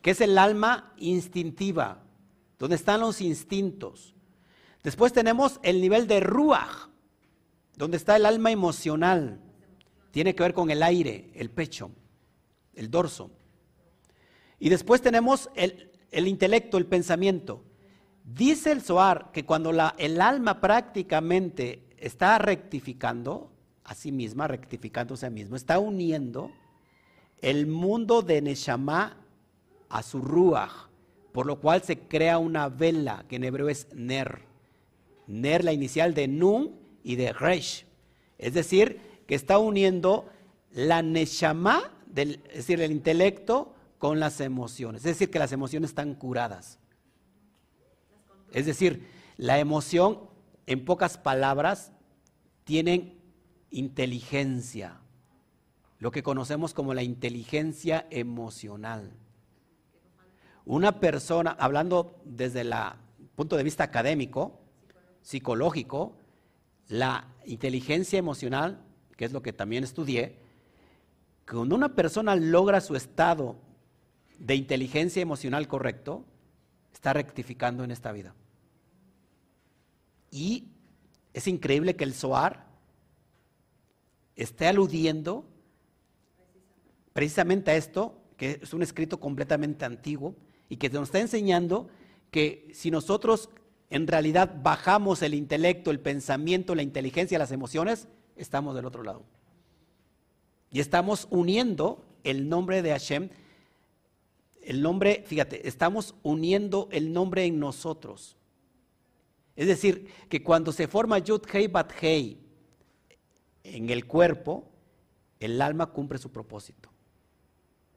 que 0.00 0.12
es 0.12 0.20
el 0.22 0.38
alma 0.38 0.94
instintiva, 0.96 2.04
donde 2.58 2.76
están 2.76 3.00
los 3.00 3.20
instintos. 3.20 4.14
Después 4.82 5.12
tenemos 5.12 5.60
el 5.62 5.82
nivel 5.82 6.06
de 6.06 6.20
Ruach, 6.20 6.88
donde 7.76 7.98
está 7.98 8.16
el 8.16 8.24
alma 8.24 8.50
emocional. 8.50 9.42
Tiene 10.10 10.34
que 10.34 10.42
ver 10.42 10.54
con 10.54 10.70
el 10.70 10.82
aire, 10.82 11.30
el 11.34 11.50
pecho, 11.50 11.90
el 12.72 12.90
dorso. 12.90 13.30
Y 14.58 14.70
después 14.70 15.02
tenemos 15.02 15.50
el, 15.54 15.90
intelecto, 16.26 16.78
el 16.78 16.86
pensamiento. 16.86 17.62
Dice 18.24 18.72
el 18.72 18.80
Zohar 18.80 19.30
que 19.32 19.44
cuando 19.44 19.70
el 19.98 20.20
alma 20.20 20.58
prácticamente 20.60 21.84
está 21.98 22.38
rectificando 22.38 23.50
a 23.84 23.94
sí 23.94 24.12
misma, 24.12 24.48
rectificándose 24.48 25.26
a 25.26 25.28
sí 25.28 25.34
mismo, 25.34 25.56
está 25.56 25.78
uniendo 25.78 26.50
el 27.42 27.66
mundo 27.66 28.22
de 28.22 28.40
Neshama 28.40 29.18
a 29.90 30.02
su 30.02 30.22
Ruach, 30.22 30.88
por 31.32 31.44
lo 31.44 31.60
cual 31.60 31.82
se 31.82 31.98
crea 31.98 32.38
una 32.38 32.70
vela, 32.70 33.26
que 33.28 33.36
en 33.36 33.44
hebreo 33.44 33.68
es 33.68 33.88
Ner. 33.92 34.40
Ner, 35.26 35.62
la 35.62 35.74
inicial 35.74 36.14
de 36.14 36.26
Nun 36.26 36.76
y 37.02 37.16
de 37.16 37.34
Resh. 37.34 37.84
Es 38.38 38.54
decir, 38.54 39.00
que 39.26 39.34
está 39.34 39.58
uniendo 39.58 40.30
la 40.72 41.02
Neshama, 41.02 41.92
es 42.16 42.38
decir, 42.54 42.80
el 42.80 42.90
intelecto, 42.90 43.74
con 43.98 44.18
las 44.18 44.40
emociones. 44.40 45.02
Es 45.02 45.18
decir, 45.18 45.30
que 45.30 45.38
las 45.38 45.52
emociones 45.52 45.90
están 45.90 46.14
curadas. 46.14 46.78
Es 48.54 48.66
decir, 48.66 49.06
la 49.36 49.58
emoción, 49.58 50.20
en 50.66 50.84
pocas 50.84 51.18
palabras, 51.18 51.92
tienen 52.62 53.20
inteligencia, 53.70 55.00
lo 55.98 56.12
que 56.12 56.22
conocemos 56.22 56.72
como 56.72 56.94
la 56.94 57.02
inteligencia 57.02 58.06
emocional. 58.10 59.12
Una 60.64 61.00
persona, 61.00 61.56
hablando 61.58 62.22
desde 62.24 62.60
el 62.60 62.72
punto 63.34 63.56
de 63.56 63.64
vista 63.64 63.82
académico, 63.84 64.60
psicológico, 65.20 66.16
la 66.86 67.26
inteligencia 67.44 68.20
emocional, 68.20 68.84
que 69.16 69.24
es 69.24 69.32
lo 69.32 69.42
que 69.42 69.52
también 69.52 69.82
estudié, 69.82 70.38
cuando 71.46 71.74
una 71.74 71.96
persona 71.96 72.36
logra 72.36 72.80
su 72.80 72.94
estado 72.94 73.56
de 74.38 74.54
inteligencia 74.54 75.20
emocional 75.20 75.66
correcto, 75.66 76.24
está 76.92 77.12
rectificando 77.12 77.82
en 77.82 77.90
esta 77.90 78.12
vida. 78.12 78.34
Y 80.34 80.64
es 81.32 81.46
increíble 81.46 81.94
que 81.94 82.02
el 82.02 82.12
SOAR 82.12 82.66
esté 84.34 84.66
aludiendo 84.66 85.44
precisamente 87.12 87.70
a 87.70 87.76
esto, 87.76 88.20
que 88.36 88.58
es 88.60 88.74
un 88.74 88.82
escrito 88.82 89.20
completamente 89.20 89.84
antiguo 89.84 90.34
y 90.68 90.76
que 90.76 90.90
nos 90.90 91.04
está 91.04 91.20
enseñando 91.20 91.88
que 92.32 92.68
si 92.74 92.90
nosotros 92.90 93.48
en 93.90 94.08
realidad 94.08 94.60
bajamos 94.60 95.22
el 95.22 95.34
intelecto, 95.34 95.92
el 95.92 96.00
pensamiento, 96.00 96.74
la 96.74 96.82
inteligencia, 96.82 97.38
las 97.38 97.52
emociones, 97.52 98.08
estamos 98.34 98.74
del 98.74 98.86
otro 98.86 99.04
lado. 99.04 99.22
Y 100.72 100.80
estamos 100.80 101.28
uniendo 101.30 102.04
el 102.24 102.48
nombre 102.48 102.82
de 102.82 102.90
Hashem, 102.90 103.28
el 104.64 104.82
nombre, 104.82 105.22
fíjate, 105.28 105.68
estamos 105.68 106.16
uniendo 106.24 106.88
el 106.90 107.12
nombre 107.12 107.44
en 107.44 107.60
nosotros. 107.60 108.36
Es 109.56 109.66
decir, 109.66 110.08
que 110.28 110.42
cuando 110.42 110.72
se 110.72 110.88
forma 110.88 111.18
Yud 111.18 111.42
Hei 111.52 111.68
Bat 111.68 111.92
Hei 112.00 112.38
en 113.62 113.90
el 113.90 114.06
cuerpo, 114.06 114.68
el 115.38 115.60
alma 115.62 115.86
cumple 115.86 116.18
su 116.18 116.30
propósito. 116.32 116.90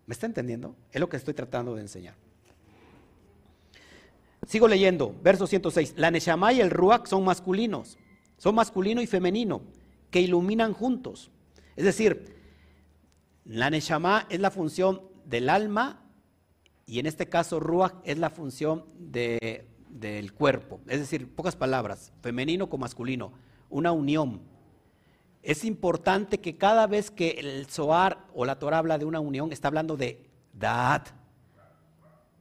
¿Me 0.05 0.13
está 0.13 0.25
entendiendo? 0.25 0.75
Es 0.91 0.99
lo 0.99 1.09
que 1.09 1.17
estoy 1.17 1.33
tratando 1.33 1.75
de 1.75 1.81
enseñar. 1.81 2.15
Sigo 4.47 4.67
leyendo, 4.67 5.13
verso 5.21 5.47
106. 5.47 5.95
La 5.97 6.11
Neshama 6.11 6.53
y 6.53 6.61
el 6.61 6.69
Ruach 6.69 7.07
son 7.07 7.25
masculinos, 7.25 7.97
son 8.37 8.55
masculino 8.55 9.01
y 9.01 9.07
femenino, 9.07 9.61
que 10.09 10.21
iluminan 10.21 10.73
juntos. 10.73 11.31
Es 11.75 11.83
decir, 11.83 12.35
la 13.43 13.69
Neshama 13.69 14.25
es 14.29 14.39
la 14.39 14.51
función 14.51 15.01
del 15.25 15.49
alma 15.49 16.01
y 16.85 16.99
en 16.99 17.07
este 17.07 17.27
caso 17.27 17.59
Ruach 17.59 17.95
es 18.05 18.17
la 18.17 18.29
función 18.29 18.85
del 19.89 20.33
cuerpo. 20.33 20.79
Es 20.87 20.99
decir, 20.99 21.33
pocas 21.33 21.55
palabras, 21.55 22.11
femenino 22.21 22.69
con 22.69 22.79
masculino, 22.79 23.31
una 23.69 23.91
unión. 23.91 24.41
Es 25.43 25.63
importante 25.63 26.39
que 26.39 26.57
cada 26.57 26.87
vez 26.87 27.11
que 27.11 27.31
el 27.31 27.65
Zohar 27.67 28.25
o 28.33 28.45
la 28.45 28.59
Torah 28.59 28.79
habla 28.79 28.97
de 28.97 29.05
una 29.05 29.19
unión, 29.19 29.51
está 29.51 29.67
hablando 29.69 29.95
de 29.97 30.25
Da'at, 30.53 31.09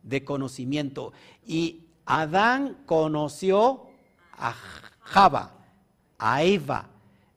de 0.02 0.24
conocimiento. 0.24 1.12
Y 1.44 1.86
Adán 2.04 2.78
conoció 2.86 3.86
a 4.32 4.54
Java, 5.00 5.54
a 6.18 6.42
Eva. 6.42 6.88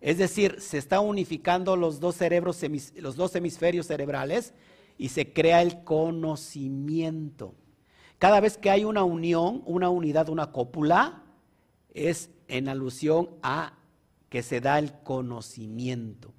Es 0.01 0.17
decir, 0.17 0.61
se 0.61 0.77
están 0.77 1.01
unificando 1.01 1.75
los 1.75 1.99
dos 1.99 2.15
cerebros, 2.15 2.63
los 2.95 3.15
dos 3.15 3.35
hemisferios 3.35 3.87
cerebrales 3.87 4.53
y 4.97 5.09
se 5.09 5.33
crea 5.33 5.61
el 5.61 5.83
conocimiento. 5.83 7.55
Cada 8.19 8.41
vez 8.41 8.57
que 8.57 8.69
hay 8.69 8.83
una 8.83 9.03
unión, 9.03 9.63
una 9.65 9.89
unidad, 9.89 10.29
una 10.29 10.51
cópula, 10.51 11.23
es 11.93 12.29
en 12.47 12.67
alusión 12.67 13.29
a 13.41 13.73
que 14.29 14.43
se 14.43 14.61
da 14.61 14.77
el 14.77 14.93
conocimiento. 15.01 16.33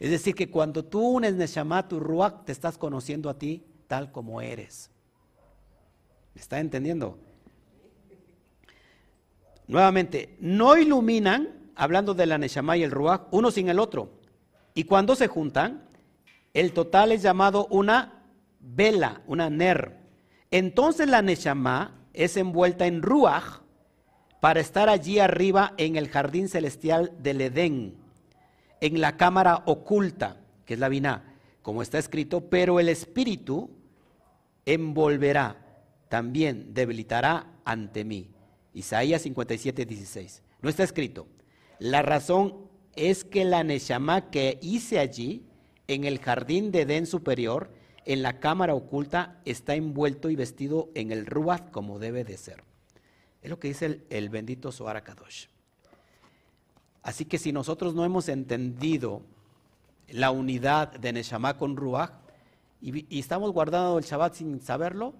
Es 0.00 0.10
decir, 0.10 0.34
que 0.34 0.50
cuando 0.50 0.84
tú 0.84 1.00
unes 1.00 1.34
Neshama, 1.34 1.86
tu 1.86 2.00
Ruach, 2.00 2.44
te 2.44 2.52
estás 2.52 2.76
conociendo 2.76 3.30
a 3.30 3.38
ti 3.38 3.64
tal 3.86 4.10
como 4.10 4.40
eres. 4.40 4.90
¿Me 6.34 6.40
está 6.40 6.58
entendiendo? 6.58 7.18
Nuevamente, 9.68 10.36
no 10.40 10.76
iluminan, 10.76 11.70
hablando 11.76 12.14
de 12.14 12.26
la 12.26 12.38
Neshama 12.38 12.76
y 12.76 12.82
el 12.82 12.90
Ruach, 12.90 13.28
uno 13.30 13.50
sin 13.50 13.68
el 13.68 13.78
otro. 13.78 14.10
Y 14.74 14.84
cuando 14.84 15.14
se 15.14 15.28
juntan, 15.28 15.88
el 16.54 16.72
total 16.72 17.12
es 17.12 17.22
llamado 17.22 17.66
una 17.66 18.24
vela, 18.58 19.22
una 19.26 19.50
ner. 19.50 19.99
Entonces 20.50 21.08
la 21.08 21.22
Neshama 21.22 22.06
es 22.12 22.36
envuelta 22.36 22.86
en 22.86 23.02
Ruach 23.02 23.60
para 24.40 24.60
estar 24.60 24.88
allí 24.88 25.18
arriba 25.18 25.74
en 25.76 25.96
el 25.96 26.08
jardín 26.08 26.48
celestial 26.48 27.12
del 27.18 27.40
Edén, 27.42 27.94
en 28.80 29.00
la 29.00 29.16
cámara 29.16 29.62
oculta, 29.66 30.38
que 30.64 30.74
es 30.74 30.80
la 30.80 30.88
Biná, 30.88 31.36
como 31.62 31.82
está 31.82 31.98
escrito, 31.98 32.48
pero 32.48 32.80
el 32.80 32.88
espíritu 32.88 33.70
envolverá, 34.64 35.56
también 36.08 36.72
debilitará 36.74 37.46
ante 37.64 38.04
mí. 38.04 38.30
Isaías 38.72 39.22
57, 39.22 39.84
16. 39.84 40.42
No 40.62 40.70
está 40.70 40.84
escrito. 40.84 41.26
La 41.78 42.02
razón 42.02 42.70
es 42.96 43.24
que 43.24 43.44
la 43.44 43.62
Neshama 43.62 44.30
que 44.30 44.58
hice 44.62 44.98
allí, 44.98 45.46
en 45.86 46.04
el 46.04 46.18
jardín 46.18 46.70
de 46.72 46.82
Edén 46.82 47.06
superior, 47.06 47.70
en 48.10 48.22
la 48.22 48.40
cámara 48.40 48.74
oculta, 48.74 49.40
está 49.44 49.76
envuelto 49.76 50.30
y 50.30 50.34
vestido 50.34 50.90
en 50.96 51.12
el 51.12 51.26
Ruach 51.26 51.70
como 51.70 52.00
debe 52.00 52.24
de 52.24 52.36
ser. 52.36 52.64
Es 53.40 53.48
lo 53.48 53.60
que 53.60 53.68
dice 53.68 54.04
el, 54.10 54.28
bendito 54.30 54.72
Zohar 54.72 55.00
Kadosh. 55.04 55.46
Así 57.04 57.24
que 57.24 57.38
si 57.38 57.52
nosotros 57.52 57.94
no 57.94 58.04
hemos 58.04 58.28
entendido 58.28 59.22
la 60.08 60.32
unidad 60.32 60.90
de 60.90 61.12
Neshama 61.12 61.56
con 61.56 61.76
Ruach 61.76 62.10
y, 62.80 63.06
y 63.14 63.20
estamos 63.20 63.52
guardando 63.52 63.96
el 63.96 64.04
Shabbat 64.04 64.34
sin 64.34 64.60
saberlo, 64.60 65.14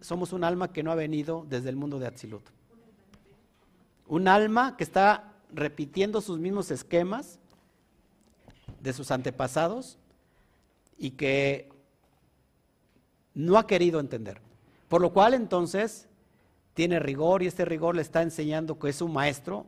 somos 0.00 0.32
un 0.32 0.42
alma 0.42 0.72
que 0.72 0.82
no 0.82 0.90
ha 0.90 0.96
venido 0.96 1.46
desde 1.48 1.68
el 1.68 1.76
mundo 1.76 2.00
de 2.00 2.08
Atzilut. 2.08 2.42
Un 4.08 4.26
alma 4.26 4.76
que 4.76 4.82
está 4.82 5.32
repitiendo 5.52 6.20
sus 6.20 6.40
mismos 6.40 6.72
esquemas 6.72 7.38
de 8.80 8.92
sus 8.92 9.12
antepasados 9.12 9.96
y 10.98 11.12
que 11.12 11.68
no 13.34 13.58
ha 13.58 13.66
querido 13.66 14.00
entender. 14.00 14.40
Por 14.88 15.00
lo 15.00 15.12
cual 15.12 15.34
entonces 15.34 16.08
tiene 16.74 16.98
rigor 16.98 17.42
y 17.42 17.46
este 17.46 17.64
rigor 17.64 17.96
le 17.96 18.02
está 18.02 18.22
enseñando 18.22 18.78
que 18.78 18.88
es 18.88 19.00
un 19.00 19.12
maestro 19.12 19.66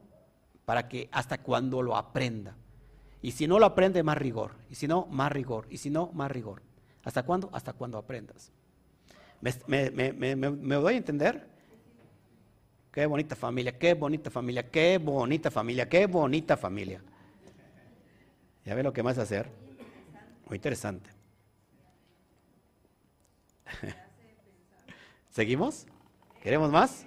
para 0.65 0.89
que 0.89 1.09
hasta 1.13 1.39
cuando 1.39 1.83
lo 1.83 1.97
aprenda. 1.97 2.57
Y 3.23 3.33
si 3.33 3.47
no 3.47 3.59
lo 3.59 3.67
aprende, 3.67 4.03
más 4.03 4.19
rigor. 4.19 4.53
Y 4.71 4.75
si 4.75 4.87
no, 4.87 5.07
más 5.07 5.33
rigor. 5.33 5.67
Y 5.71 5.79
si 5.79 5.91
no, 5.91 6.11
más 6.13 6.31
rigor. 6.31 6.63
¿Hasta 7.05 7.25
cuándo? 7.25 7.49
Hasta 7.53 7.73
cuando 7.73 7.99
aprendas. 7.99 8.53
¿Me, 9.41 9.91
me, 9.91 10.75
doy 10.75 10.95
a 10.95 10.97
entender? 10.97 11.49
Qué 12.93 13.07
bonita 13.07 13.37
familia, 13.37 13.79
qué 13.79 13.95
bonita 13.95 14.31
familia, 14.31 14.71
qué 14.71 14.99
bonita 14.99 15.51
familia, 15.51 15.89
qué 15.89 16.07
bonita 16.07 16.57
familia. 16.57 17.03
¿Ya 18.65 18.75
ve 18.75 18.83
lo 18.83 18.93
que 18.93 19.03
más 19.03 19.19
hacer? 19.19 19.49
Muy 20.47 20.57
interesante. 20.57 21.18
¿Seguimos? 25.31 25.87
¿Queremos 26.43 26.71
más? 26.71 27.05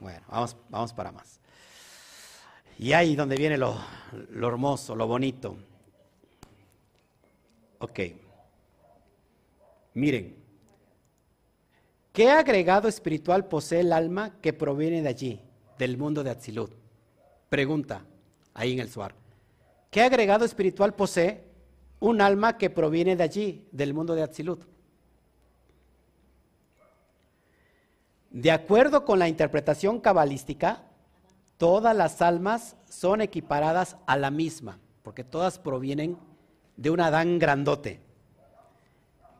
Bueno, 0.00 0.20
vamos, 0.28 0.56
vamos 0.68 0.92
para 0.92 1.12
más. 1.12 1.40
Y 2.78 2.92
ahí 2.92 3.14
donde 3.14 3.36
viene 3.36 3.56
lo, 3.56 3.76
lo 4.30 4.48
hermoso, 4.48 4.96
lo 4.96 5.06
bonito. 5.06 5.56
Ok. 7.78 8.00
Miren, 9.94 10.36
¿qué 12.12 12.30
agregado 12.30 12.88
espiritual 12.88 13.46
posee 13.46 13.80
el 13.80 13.92
alma 13.92 14.38
que 14.40 14.52
proviene 14.52 15.02
de 15.02 15.08
allí, 15.08 15.40
del 15.78 15.98
mundo 15.98 16.24
de 16.24 16.30
Atzilut? 16.30 16.72
Pregunta, 17.48 18.04
ahí 18.54 18.72
en 18.72 18.80
el 18.80 18.90
Suar. 18.90 19.14
¿Qué 19.90 20.00
agregado 20.00 20.44
espiritual 20.44 20.94
posee 20.94 21.44
un 22.00 22.20
alma 22.20 22.56
que 22.56 22.70
proviene 22.70 23.14
de 23.14 23.22
allí, 23.22 23.68
del 23.70 23.92
mundo 23.92 24.14
de 24.14 24.22
Atzilut? 24.22 24.71
De 28.32 28.50
acuerdo 28.50 29.04
con 29.04 29.18
la 29.18 29.28
interpretación 29.28 30.00
cabalística, 30.00 30.82
todas 31.58 31.94
las 31.94 32.22
almas 32.22 32.76
son 32.88 33.20
equiparadas 33.20 33.98
a 34.06 34.16
la 34.16 34.30
misma, 34.30 34.78
porque 35.02 35.22
todas 35.22 35.58
provienen 35.58 36.16
de 36.78 36.88
un 36.88 37.00
Adán 37.00 37.38
grandote. 37.38 38.00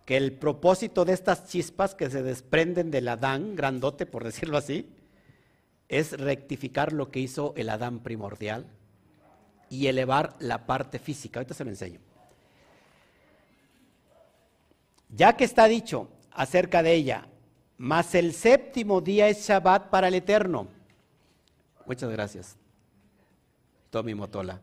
Que 0.05 0.19
el 0.19 0.33
propósito 0.35 1.07
de 1.07 1.15
estas 1.15 1.47
chispas 1.47 1.95
que 1.95 2.11
se 2.11 2.23
desprenden 2.23 2.91
del 2.91 3.09
Adán 3.09 3.57
grandote, 3.57 4.05
por 4.05 4.25
decirlo 4.25 4.59
así, 4.59 4.91
es 5.89 6.13
rectificar 6.13 6.93
lo 6.93 7.11
que 7.11 7.21
hizo 7.21 7.55
el 7.57 7.71
Adán 7.71 8.01
primordial 8.01 8.67
y 9.71 9.87
elevar 9.87 10.37
la 10.39 10.67
parte 10.67 10.99
física. 10.99 11.41
Ahorita 11.41 11.55
se 11.55 11.65
lo 11.65 11.71
enseño. 11.71 12.01
Ya 15.09 15.35
que 15.35 15.45
está 15.45 15.67
dicho 15.67 16.09
acerca 16.31 16.83
de 16.83 16.93
ella, 16.93 17.27
mas 17.83 18.15
el 18.15 18.33
séptimo 18.33 19.01
día 19.01 19.27
es 19.27 19.45
Shabbat 19.49 19.91
para 19.91 20.07
el 20.07 20.15
Eterno. 20.15 20.69
Muchas 21.85 22.09
gracias. 22.13 22.57
Tommy 23.91 24.15
Motola. 24.15 24.61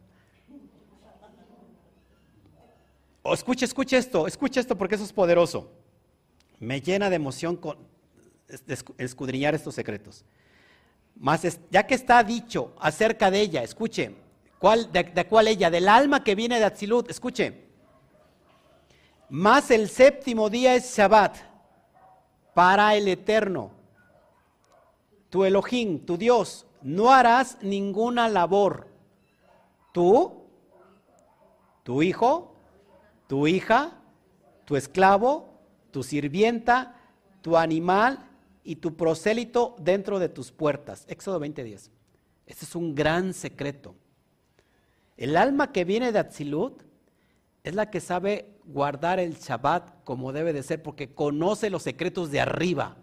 Oh, 3.22 3.34
escuche, 3.34 3.66
escuche 3.66 3.98
esto, 3.98 4.26
escuche 4.26 4.62
esto 4.62 4.78
porque 4.78 4.96
eso 4.96 5.04
es 5.04 5.12
poderoso. 5.12 5.70
Me 6.62 6.80
llena 6.80 7.10
de 7.10 7.18
emoción 7.18 7.58
con 7.58 7.78
escudriñar 8.98 9.54
estos 9.54 9.76
secretos. 9.76 10.24
Mas 11.18 11.60
ya 11.70 11.86
que 11.86 11.96
está 11.96 12.24
dicho 12.24 12.74
acerca 12.80 13.30
de 13.30 13.42
ella, 13.42 13.64
escuche, 13.64 14.16
¿cuál, 14.60 14.94
de, 14.94 15.04
de, 15.04 15.28
cuál 15.28 15.50
ella? 15.50 15.70
Del 15.70 15.90
alma 15.90 16.24
que 16.24 16.36
viene 16.36 16.58
de 16.58 16.64
Atzilut, 16.64 17.10
escuche. 17.10 17.66
Más 19.28 19.72
el 19.72 19.90
séptimo 19.90 20.50
día 20.50 20.74
es 20.74 20.96
Shabbat 20.96 21.49
para 22.60 22.94
el 22.96 23.08
eterno. 23.08 23.72
Tu 25.30 25.46
Elohim, 25.46 26.06
tu 26.06 26.18
Dios, 26.18 26.68
no 26.82 27.10
harás 27.10 27.58
ninguna 27.62 28.28
labor. 28.28 28.90
Tú, 29.94 30.44
tu 31.84 32.02
hijo, 32.02 32.54
tu 33.28 33.48
hija, 33.48 34.02
tu 34.66 34.76
esclavo, 34.76 35.54
tu 35.92 36.04
sirvienta, 36.04 37.00
tu 37.42 37.56
animal 37.56 38.30
y 38.66 38.76
tu 38.76 38.98
prosélito 38.98 39.78
dentro 39.80 40.20
de 40.20 40.28
tus 40.28 40.52
puertas. 40.52 41.06
Éxodo 41.08 41.40
20:10. 41.40 41.90
Este 42.46 42.66
es 42.66 42.76
un 42.76 42.94
gran 42.94 43.34
secreto. 43.34 43.96
El 45.16 45.38
alma 45.38 45.72
que 45.72 45.86
viene 45.86 46.12
de 46.12 46.20
Atzilut 46.20 46.84
es 47.70 47.76
la 47.76 47.90
que 47.90 48.02
sabe 48.02 48.50
guardar 48.66 49.20
el 49.20 49.36
Shabbat 49.36 50.04
como 50.04 50.34
debe 50.34 50.54
de 50.54 50.64
ser 50.64 50.82
porque 50.82 51.14
conoce 51.14 51.70
los 51.70 51.84
secretos 51.84 52.32
de 52.32 52.42
arriba. 52.42 52.98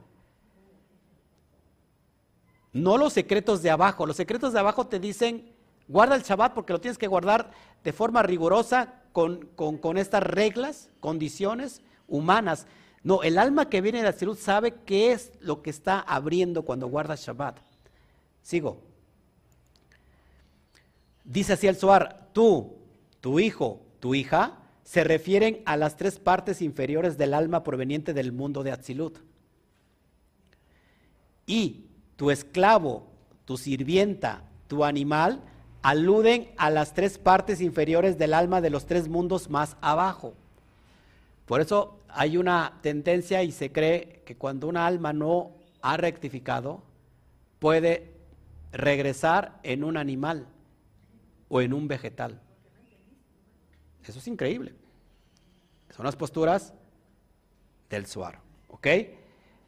No 2.73 2.99
los 2.99 3.12
secretos 3.12 3.62
de 3.62 3.71
abajo. 3.71 4.07
Los 4.07 4.17
secretos 4.17 4.53
de 4.53 4.59
abajo 4.59 4.87
te 4.87 4.99
dicen, 4.99 5.53
guarda 5.87 6.17
el 6.17 6.23
Shabbat 6.23 6.53
porque 6.53 6.73
lo 6.73 6.81
tienes 6.81 6.99
que 6.99 7.07
guardar 7.07 7.53
de 7.85 7.93
forma 7.93 8.23
rigurosa 8.23 9.03
con, 9.12 9.47
con, 9.55 9.97
estas 9.97 10.25
reglas, 10.25 10.91
condiciones 11.01 11.81
humanas. 12.09 12.67
No, 13.05 13.23
el 13.23 13.39
alma 13.39 13.71
que 13.71 13.81
viene 13.81 13.99
de 13.99 14.05
la 14.05 14.12
salud 14.12 14.37
sabe 14.37 14.75
qué 14.85 15.12
es 15.12 15.33
lo 15.41 15.62
que 15.62 15.71
está 15.71 16.01
abriendo 16.01 16.62
cuando 16.62 16.89
guarda 16.89 17.14
Shabbat. 17.14 17.61
Sigo. 18.43 18.83
Dice 21.25 21.53
así 21.53 21.69
el 21.69 21.77
Suar, 21.77 22.31
tú, 22.33 22.77
tu 23.21 23.39
hijo, 23.41 23.86
tu 24.07 24.15
hija, 24.15 24.53
se 24.85 25.03
refieren 25.03 25.63
a 25.65 25.77
las 25.77 25.97
tres 25.97 26.21
partes 26.21 26.63
inferiores 26.63 27.19
del 27.19 27.35
alma 27.35 27.65
proveniente 27.65 28.15
del 28.15 28.31
mundo 28.31 28.63
de 28.63 28.71
Atzilut. 28.71 29.19
Y 31.45 31.87
tu 32.15 32.31
esclavo, 32.31 33.09
tu 33.47 33.57
sirvienta, 33.57 34.45
tu 34.69 34.85
animal, 34.85 35.43
aluden 35.83 36.53
a 36.57 36.71
las 36.71 36.95
tres 36.95 37.19
partes 37.19 37.61
inferiores 37.61 38.17
del 38.17 38.33
alma 38.33 38.61
de 38.61 38.71
los 38.71 38.87
tres 38.87 39.09
mundos 39.09 39.51
más 39.51 39.77
abajo. 39.81 40.35
Por 41.45 41.61
eso 41.61 41.99
hay 42.09 42.37
una 42.37 42.79
tendencia 42.83 43.43
y 43.43 43.51
se 43.51 43.73
cree 43.73 44.23
que 44.25 44.37
cuando 44.37 44.69
una 44.69 44.87
alma 44.87 45.13
no 45.13 45.51
ha 45.83 45.97
rectificado, 45.97 46.85
puede 47.59 48.13
regresar 48.71 49.59
en 49.65 49.83
un 49.83 49.97
animal 49.97 50.47
o 51.49 51.61
en 51.61 51.73
un 51.73 51.89
vegetal. 51.89 52.41
Eso 54.07 54.19
es 54.19 54.29
increíble. 54.29 54.75
Son 55.91 56.05
las 56.05 56.17
posturas 56.17 56.73
del 57.91 58.07
suar. 58.07 58.41
¿Ok? 58.69 58.87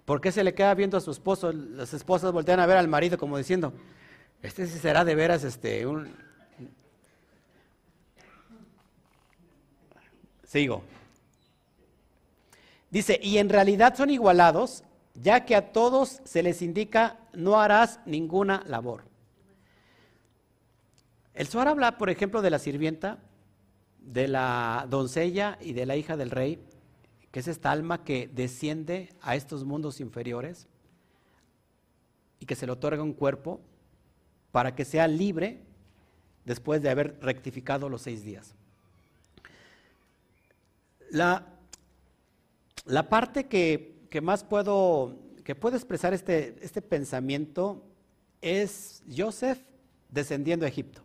¿Por 0.04 0.20
qué 0.20 0.32
se 0.32 0.44
le 0.44 0.54
queda 0.54 0.74
viendo 0.74 0.96
a 0.96 1.00
su 1.00 1.10
esposo? 1.10 1.52
Las 1.52 1.92
esposas 1.92 2.32
voltean 2.32 2.60
a 2.60 2.66
ver 2.66 2.76
al 2.76 2.88
marido 2.88 3.18
como 3.18 3.36
diciendo, 3.36 3.72
este 4.42 4.66
será 4.66 5.04
de 5.04 5.14
veras 5.14 5.44
este 5.44 5.86
un... 5.86 6.14
Sigo. 10.44 10.82
Dice, 12.90 13.20
y 13.22 13.36
en 13.36 13.50
realidad 13.50 13.94
son 13.96 14.08
igualados, 14.08 14.82
ya 15.14 15.44
que 15.44 15.54
a 15.54 15.72
todos 15.72 16.22
se 16.24 16.42
les 16.42 16.62
indica 16.62 17.18
no 17.34 17.60
harás 17.60 18.00
ninguna 18.06 18.62
labor. 18.66 19.04
El 21.34 21.46
Suar 21.48 21.68
habla, 21.68 21.98
por 21.98 22.08
ejemplo, 22.08 22.40
de 22.40 22.50
la 22.50 22.58
sirvienta, 22.58 23.18
de 24.12 24.26
la 24.26 24.86
doncella 24.88 25.58
y 25.60 25.74
de 25.74 25.86
la 25.86 25.96
hija 25.96 26.16
del 26.16 26.30
rey, 26.30 26.58
que 27.30 27.40
es 27.40 27.48
esta 27.48 27.70
alma 27.70 28.04
que 28.04 28.28
desciende 28.32 29.10
a 29.20 29.36
estos 29.36 29.64
mundos 29.64 30.00
inferiores 30.00 30.66
y 32.40 32.46
que 32.46 32.54
se 32.54 32.66
le 32.66 32.72
otorga 32.72 33.02
un 33.02 33.12
cuerpo 33.12 33.60
para 34.50 34.74
que 34.74 34.84
sea 34.84 35.06
libre 35.06 35.60
después 36.46 36.80
de 36.80 36.88
haber 36.88 37.18
rectificado 37.20 37.90
los 37.90 38.02
seis 38.02 38.24
días. 38.24 38.54
La, 41.10 41.46
la 42.86 43.08
parte 43.10 43.46
que, 43.46 44.06
que, 44.08 44.22
más 44.22 44.42
puedo, 44.42 45.16
que 45.44 45.54
puedo 45.54 45.76
expresar 45.76 46.14
este, 46.14 46.56
este 46.62 46.80
pensamiento 46.80 47.84
es 48.40 49.02
Joseph 49.14 49.58
descendiendo 50.08 50.64
a 50.64 50.68
Egipto. 50.68 51.02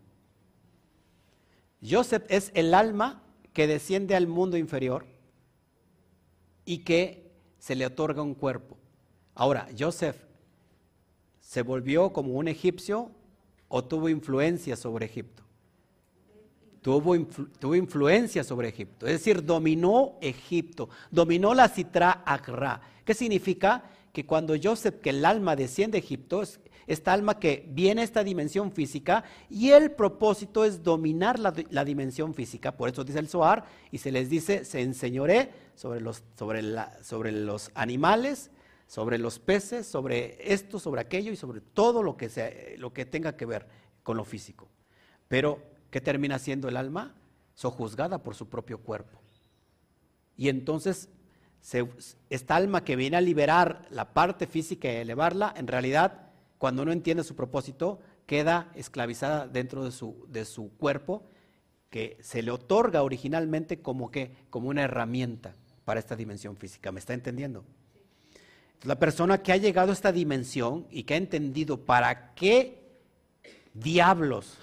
Joseph 1.88 2.24
es 2.30 2.52
el 2.54 2.74
alma 2.74 3.22
que 3.52 3.68
desciende 3.68 4.16
al 4.16 4.28
mundo 4.28 4.58
inferior 4.58 5.06
y 6.66 6.80
que 6.80 7.32
se 7.60 7.76
le 7.76 7.86
otorga 7.86 8.22
un 8.22 8.36
cuerpo. 8.36 8.78
Ahora, 9.36 9.68
Joseph 9.78 10.18
se 11.42 11.62
volvió 11.62 12.14
como 12.14 12.34
un 12.34 12.48
egipcio 12.48 13.12
o 13.68 13.84
tuvo 13.84 14.10
influencia 14.10 14.76
sobre 14.76 15.06
Egipto. 15.06 15.44
Tuvo, 16.82 17.16
tuvo 17.60 17.76
influencia 17.76 18.44
sobre 18.44 18.68
Egipto, 18.68 19.06
es 19.06 19.14
decir, 19.14 19.46
dominó 19.46 20.18
Egipto, 20.20 20.90
dominó 21.10 21.54
la 21.54 21.70
Citra 21.70 22.24
Agra. 22.26 22.82
¿Qué 23.06 23.14
significa? 23.14 23.90
Que 24.12 24.26
cuando 24.26 24.54
Joseph, 24.62 25.00
que 25.02 25.12
el 25.12 25.24
alma 25.24 25.56
desciende 25.56 25.98
a 25.98 26.00
Egipto, 26.00 26.44
esta 26.88 27.14
alma 27.14 27.40
que 27.40 27.66
viene 27.70 28.02
a 28.02 28.04
esta 28.04 28.24
dimensión 28.24 28.72
física 28.72 29.24
y 29.50 29.70
el 29.70 29.92
propósito 29.92 30.66
es 30.66 30.84
dominar 30.84 31.40
la, 31.40 31.86
dimensión 31.86 32.34
física. 32.34 32.76
Por 32.76 32.90
eso 32.90 33.04
dice 33.04 33.20
el 33.20 33.30
Zohar 33.30 33.66
y 33.92 33.98
se 33.98 34.12
les 34.12 34.30
dice, 34.30 34.66
se 34.66 34.82
enseñoré 34.82 35.52
sobre 35.76 36.02
los, 36.02 37.72
animales, 37.74 38.52
sobre 38.88 39.18
los 39.18 39.40
peces, 39.40 39.88
sobre 39.88 40.54
esto, 40.54 40.80
sobre 40.80 41.02
aquello 41.02 41.32
y 41.32 41.36
sobre 41.36 41.62
todo 41.62 42.04
lo 42.04 42.18
que, 42.18 42.30
sea, 42.30 42.52
lo 42.78 42.94
que 42.94 43.06
tenga 43.06 43.36
que 43.36 43.46
ver 43.46 43.68
con 44.04 44.18
lo 44.18 44.26
físico. 44.26 44.70
Pero, 45.28 45.60
¿qué 45.90 46.02
termina 46.02 46.40
siendo 46.40 46.68
el 46.68 46.78
alma? 46.78 47.16
Sojuzgada 47.54 48.24
por 48.24 48.36
su 48.36 48.50
propio 48.50 48.80
cuerpo. 48.80 49.22
Y 50.36 50.50
entonces, 50.50 51.10
esta 52.30 52.56
alma 52.56 52.84
que 52.84 52.96
viene 52.96 53.18
a 53.18 53.22
liberar 53.22 53.88
la 53.90 54.14
parte 54.14 54.48
física 54.48 54.92
y 54.92 54.98
elevarla, 54.98 55.54
en 55.56 55.68
realidad 55.68 56.33
cuando 56.64 56.86
no 56.86 56.94
entiende 56.94 57.26
su 57.26 57.36
propósito, 57.36 58.00
queda 58.26 58.72
esclavizada 58.74 59.48
dentro 59.48 59.84
de 59.84 59.92
su, 59.92 60.26
de 60.30 60.46
su 60.46 60.72
cuerpo, 60.78 61.22
que 61.90 62.18
se 62.22 62.42
le 62.42 62.52
otorga 62.52 63.04
originalmente 63.04 63.82
como 63.82 64.12
que 64.12 64.32
como 64.50 64.70
una 64.70 64.84
herramienta 64.84 65.56
para 65.84 66.00
esta 66.00 66.16
dimensión 66.16 66.56
física. 66.56 66.94
¿Me 66.94 67.02
está 67.02 67.14
entendiendo? 67.14 67.66
La 68.84 68.98
persona 68.98 69.44
que 69.44 69.52
ha 69.52 69.58
llegado 69.58 69.90
a 69.90 69.94
esta 69.94 70.14
dimensión 70.14 70.88
y 70.90 71.04
que 71.04 71.16
ha 71.16 71.18
entendido 71.18 71.82
para 71.82 72.34
qué 72.34 72.82
diablos 73.74 74.58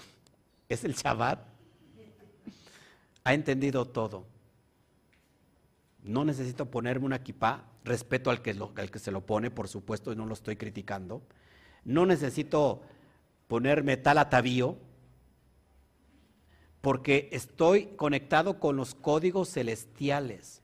es 0.69 0.83
el 0.83 0.95
Shabbat, 0.95 1.45
ha 3.23 3.33
entendido 3.35 3.85
todo. 3.85 4.25
No 6.01 6.25
necesito 6.25 6.65
ponerme 6.65 7.05
una 7.05 7.17
equipa, 7.17 7.65
respeto 7.83 8.31
al 8.31 8.41
que, 8.41 8.57
al 8.77 8.89
que 8.89 8.97
se 8.97 9.11
lo 9.11 9.23
pone, 9.23 9.51
por 9.51 9.67
supuesto, 9.67 10.11
y 10.11 10.15
no 10.15 10.25
lo 10.25 10.33
estoy 10.33 10.55
criticando. 10.55 11.21
No 11.83 12.05
necesito 12.05 12.81
ponerme 13.47 13.97
tal 13.97 14.17
atavío, 14.17 14.77
porque 16.81 17.29
estoy 17.31 17.87
conectado 17.95 18.59
con 18.59 18.75
los 18.75 18.95
códigos 18.95 19.49
celestiales. 19.49 20.61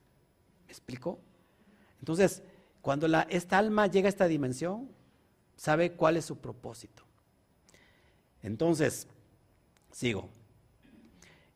¿Me 0.65 0.71
explico? 0.71 1.19
Entonces, 1.99 2.43
cuando 2.81 3.07
la, 3.07 3.27
esta 3.29 3.57
alma 3.57 3.87
llega 3.87 4.07
a 4.07 4.09
esta 4.09 4.27
dimensión, 4.27 4.89
sabe 5.55 5.93
cuál 5.93 6.17
es 6.17 6.25
su 6.25 6.37
propósito. 6.37 7.03
Entonces, 8.41 9.07
sigo. 9.91 10.29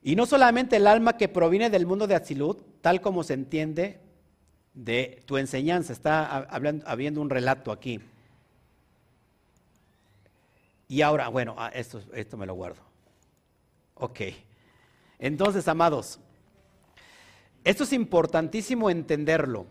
Y 0.04 0.16
no 0.16 0.26
solamente 0.26 0.78
el 0.78 0.88
alma 0.88 1.18
que 1.18 1.30
proviene 1.30 1.70
del 1.70 1.86
mundo 1.86 2.08
de 2.08 2.16
Atzilut, 2.16 2.82
tal 2.82 3.02
como 3.02 3.24
se 3.24 3.34
entiende 3.34 4.00
de 4.74 5.24
tu 5.26 5.38
enseñanza, 5.38 5.94
está 5.94 6.26
hablando, 6.26 6.84
habiendo 6.88 7.22
un 7.22 7.30
relato 7.30 7.72
aquí. 7.72 8.00
Y 10.92 11.04
ahora, 11.04 11.30
bueno, 11.30 11.56
ah, 11.58 11.72
esto, 11.74 12.04
esto 12.14 12.36
me 12.36 12.46
lo 12.46 12.54
guardo. 12.54 12.82
Ok. 13.94 14.20
Entonces, 15.20 15.66
amados, 15.70 16.20
esto 17.64 17.86
es 17.86 17.94
importantísimo 17.94 18.90
entenderlo. 18.90 19.68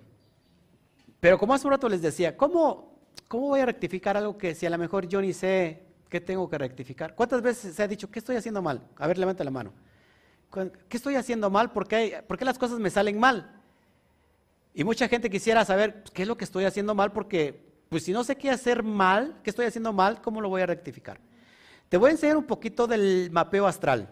Pero 1.20 1.38
como 1.38 1.52
hace 1.52 1.66
un 1.66 1.72
rato 1.72 1.90
les 1.90 2.00
decía, 2.00 2.38
¿cómo, 2.38 3.02
¿cómo 3.28 3.48
voy 3.48 3.60
a 3.60 3.66
rectificar 3.66 4.16
algo 4.16 4.38
que 4.38 4.54
si 4.54 4.64
a 4.64 4.70
lo 4.70 4.78
mejor 4.78 5.08
yo 5.08 5.20
ni 5.20 5.34
sé 5.34 5.82
qué 6.08 6.22
tengo 6.22 6.48
que 6.48 6.56
rectificar? 6.56 7.14
¿Cuántas 7.14 7.42
veces 7.42 7.74
se 7.74 7.82
ha 7.82 7.86
dicho, 7.86 8.10
¿qué 8.10 8.20
estoy 8.20 8.36
haciendo 8.36 8.62
mal? 8.62 8.88
A 8.96 9.06
ver, 9.06 9.18
levanta 9.18 9.44
la 9.44 9.50
mano. 9.50 9.74
¿Qué 10.88 10.96
estoy 10.96 11.16
haciendo 11.16 11.50
mal? 11.50 11.70
¿Por 11.70 11.86
qué, 11.86 12.24
¿Por 12.26 12.38
qué 12.38 12.46
las 12.46 12.56
cosas 12.56 12.78
me 12.78 12.88
salen 12.88 13.20
mal? 13.20 13.60
Y 14.72 14.84
mucha 14.84 15.06
gente 15.06 15.28
quisiera 15.28 15.66
saber 15.66 16.02
qué 16.14 16.22
es 16.22 16.28
lo 16.28 16.38
que 16.38 16.44
estoy 16.44 16.64
haciendo 16.64 16.94
mal, 16.94 17.12
porque 17.12 17.69
pues 17.90 18.04
si 18.04 18.12
no 18.12 18.22
sé 18.22 18.36
qué 18.36 18.50
hacer 18.50 18.84
mal, 18.84 19.36
qué 19.42 19.50
estoy 19.50 19.66
haciendo 19.66 19.92
mal, 19.92 20.22
¿cómo 20.22 20.40
lo 20.40 20.48
voy 20.48 20.62
a 20.62 20.66
rectificar? 20.66 21.18
Te 21.88 21.96
voy 21.96 22.08
a 22.08 22.12
enseñar 22.12 22.36
un 22.36 22.44
poquito 22.44 22.86
del 22.86 23.30
mapeo 23.32 23.66
astral. 23.66 24.08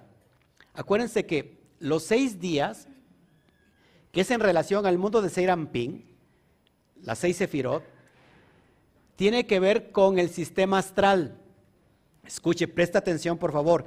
Acuérdense 0.75 1.27
que 1.27 1.61
los 1.79 2.03
seis 2.03 2.41
días, 2.41 2.89
que 4.11 4.23
es 4.23 4.31
en 4.33 4.41
relación 4.41 4.85
al 4.85 4.99
mundo 4.99 5.23
de 5.23 5.31
Seiramping, 5.31 6.05
las 7.03 7.21
seis 7.21 7.37
sefirot, 7.37 7.85
tiene 9.15 9.47
que 9.47 9.61
ver 9.61 9.93
con 9.93 10.19
el 10.19 10.29
sistema 10.31 10.79
astral. 10.79 11.39
Escuche, 12.27 12.67
presta 12.67 12.99
atención 12.99 13.39
por 13.39 13.53
favor. 13.53 13.85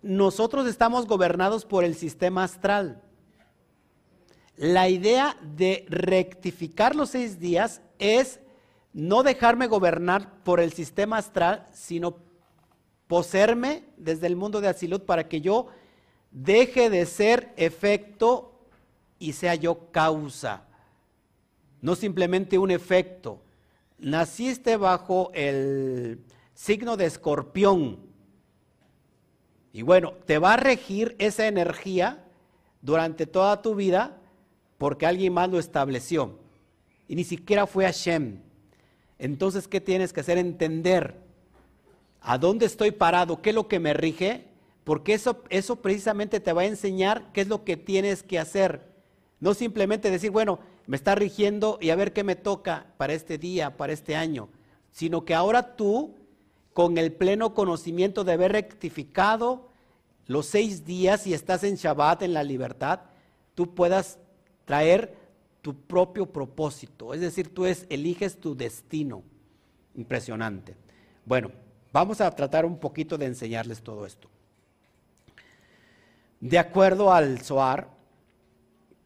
Nosotros 0.00 0.64
estamos 0.68 1.08
gobernados 1.08 1.64
por 1.64 1.82
el 1.82 1.96
sistema 1.96 2.44
astral. 2.44 3.02
La 4.56 4.88
idea 4.88 5.36
de 5.42 5.86
rectificar 5.88 6.94
los 6.94 7.10
seis 7.10 7.40
días 7.40 7.80
es 7.98 8.38
no 8.96 9.22
dejarme 9.22 9.66
gobernar 9.66 10.42
por 10.42 10.58
el 10.58 10.72
sistema 10.72 11.18
astral, 11.18 11.66
sino 11.74 12.16
poseerme 13.06 13.84
desde 13.98 14.26
el 14.26 14.36
mundo 14.36 14.62
de 14.62 14.68
Asilut 14.68 15.04
para 15.04 15.28
que 15.28 15.42
yo 15.42 15.66
deje 16.30 16.88
de 16.88 17.04
ser 17.04 17.52
efecto 17.58 18.58
y 19.18 19.34
sea 19.34 19.54
yo 19.54 19.90
causa. 19.92 20.62
No 21.82 21.94
simplemente 21.94 22.56
un 22.56 22.70
efecto. 22.70 23.42
Naciste 23.98 24.78
bajo 24.78 25.30
el 25.34 26.24
signo 26.54 26.96
de 26.96 27.04
escorpión. 27.04 27.98
Y 29.74 29.82
bueno, 29.82 30.14
te 30.24 30.38
va 30.38 30.54
a 30.54 30.56
regir 30.56 31.16
esa 31.18 31.46
energía 31.46 32.24
durante 32.80 33.26
toda 33.26 33.60
tu 33.60 33.74
vida 33.74 34.16
porque 34.78 35.04
alguien 35.04 35.34
más 35.34 35.50
lo 35.50 35.58
estableció. 35.58 36.38
Y 37.06 37.14
ni 37.14 37.24
siquiera 37.24 37.66
fue 37.66 37.84
Hashem. 37.84 38.45
Entonces, 39.18 39.68
¿qué 39.68 39.80
tienes 39.80 40.12
que 40.12 40.20
hacer? 40.20 40.38
Entender 40.38 41.14
a 42.20 42.38
dónde 42.38 42.66
estoy 42.66 42.90
parado, 42.90 43.40
qué 43.40 43.50
es 43.50 43.54
lo 43.54 43.68
que 43.68 43.80
me 43.80 43.94
rige, 43.94 44.48
porque 44.84 45.14
eso, 45.14 45.42
eso 45.48 45.76
precisamente 45.76 46.40
te 46.40 46.52
va 46.52 46.62
a 46.62 46.66
enseñar 46.66 47.32
qué 47.32 47.40
es 47.40 47.48
lo 47.48 47.64
que 47.64 47.76
tienes 47.76 48.22
que 48.22 48.38
hacer. 48.38 48.82
No 49.40 49.54
simplemente 49.54 50.10
decir, 50.10 50.30
bueno, 50.30 50.58
me 50.86 50.96
está 50.96 51.14
rigiendo 51.14 51.78
y 51.80 51.90
a 51.90 51.96
ver 51.96 52.12
qué 52.12 52.24
me 52.24 52.36
toca 52.36 52.86
para 52.96 53.12
este 53.12 53.38
día, 53.38 53.76
para 53.76 53.92
este 53.92 54.16
año, 54.16 54.48
sino 54.92 55.24
que 55.24 55.34
ahora 55.34 55.76
tú, 55.76 56.14
con 56.72 56.98
el 56.98 57.12
pleno 57.12 57.54
conocimiento 57.54 58.24
de 58.24 58.32
haber 58.32 58.52
rectificado 58.52 59.68
los 60.26 60.46
seis 60.46 60.84
días 60.84 61.26
y 61.26 61.34
estás 61.34 61.64
en 61.64 61.76
Shabbat, 61.76 62.22
en 62.22 62.34
la 62.34 62.44
libertad, 62.44 63.00
tú 63.54 63.74
puedas 63.74 64.18
traer 64.64 65.14
tu 65.66 65.74
propio 65.74 66.26
propósito. 66.26 67.12
Es 67.12 67.20
decir, 67.20 67.52
tú 67.52 67.66
eliges 67.66 68.38
tu 68.38 68.54
destino. 68.54 69.24
Impresionante. 69.96 70.76
Bueno, 71.24 71.50
Vamos 71.96 72.20
a 72.20 72.30
tratar 72.30 72.66
un 72.66 72.76
poquito 72.76 73.16
de 73.16 73.24
enseñarles 73.24 73.80
todo 73.80 74.04
esto. 74.04 74.28
De 76.40 76.58
acuerdo 76.58 77.10
al 77.10 77.40
Zohar, 77.40 77.88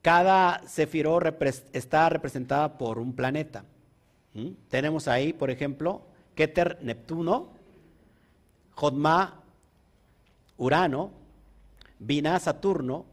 cada 0.02 0.66
sefiró 0.66 1.20
está 1.72 2.08
representada 2.08 2.76
por 2.78 2.98
un 2.98 3.12
planeta. 3.12 3.64
¿Mm? 4.34 4.48
Tenemos 4.68 5.06
ahí, 5.06 5.32
por 5.32 5.50
ejemplo, 5.50 6.02
Keter, 6.34 6.80
Neptuno, 6.82 7.50
Jodma, 8.74 9.40
Urano, 10.56 11.12
Binah, 12.00 12.40
Saturno, 12.40 13.06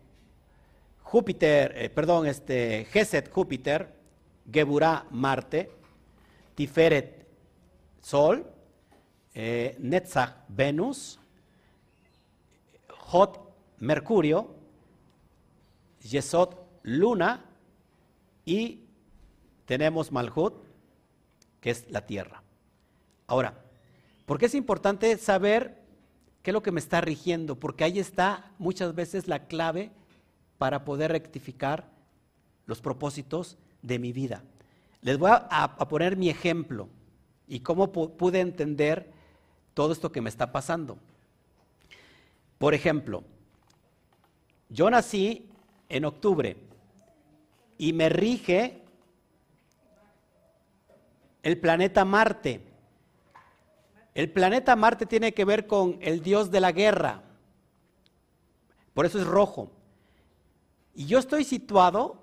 Júpiter, 1.07 1.71
eh, 1.77 1.89
perdón, 1.89 2.27
este, 2.27 2.85
Geset, 2.91 3.31
Júpiter, 3.31 3.95
Geburah, 4.51 5.07
Marte, 5.09 5.71
Tiferet, 6.53 7.25
Sol, 8.01 8.45
eh, 9.33 9.77
Netzach, 9.79 10.43
Venus, 10.49 11.17
Hot, 12.89 13.39
Mercurio, 13.79 14.53
Yesod, 16.01 16.55
Luna 16.83 17.45
y 18.43 18.81
tenemos 19.63 20.11
Malhut, 20.11 20.55
que 21.61 21.69
es 21.69 21.89
la 21.89 22.05
Tierra. 22.05 22.43
Ahora, 23.27 23.63
¿por 24.25 24.39
qué 24.39 24.47
es 24.47 24.55
importante 24.55 25.17
saber 25.17 25.81
qué 26.43 26.51
es 26.51 26.53
lo 26.53 26.63
que 26.63 26.73
me 26.73 26.81
está 26.81 26.99
rigiendo? 26.99 27.55
Porque 27.57 27.85
ahí 27.85 27.97
está 27.97 28.51
muchas 28.57 28.93
veces 28.93 29.29
la 29.29 29.47
clave 29.47 29.91
para 30.57 30.85
poder 30.85 31.11
rectificar 31.11 31.89
los 32.65 32.81
propósitos 32.81 33.57
de 33.81 33.99
mi 33.99 34.11
vida. 34.11 34.43
Les 35.01 35.17
voy 35.17 35.31
a, 35.31 35.87
poner 35.87 36.17
mi 36.17 36.29
ejemplo 36.29 36.89
y 37.47 37.61
cómo 37.61 37.91
pude 37.91 38.39
entender 38.39 39.11
todo 39.73 39.93
esto 39.93 40.11
que 40.11 40.21
me 40.21 40.29
está 40.29 40.51
pasando. 40.51 40.97
Por 42.57 42.73
ejemplo, 42.73 43.23
yo 44.69 44.89
nací 44.89 45.47
en 45.87 46.05
octubre 46.05 46.57
y 47.77 47.93
me 47.93 48.09
rige 48.09 48.81
el 51.43 51.59
planeta 51.59 52.03
Marte. 52.03 52.61
El 54.15 54.31
planeta 54.31 54.75
Marte 54.75 55.05
tiene 55.05 55.33
que 55.33 55.45
ver 55.45 55.67
con 55.67 55.99
el 56.01 56.21
dios 56.21 56.49
de 56.49 56.59
la 56.59 56.71
guerra. 56.71 57.21
Por 58.93 59.05
eso 59.05 59.19
es 59.19 59.27
rojo. 59.27 59.71
Y 60.97 61.05
yo 61.05 61.19
estoy 61.19 61.45
situado 61.45 62.21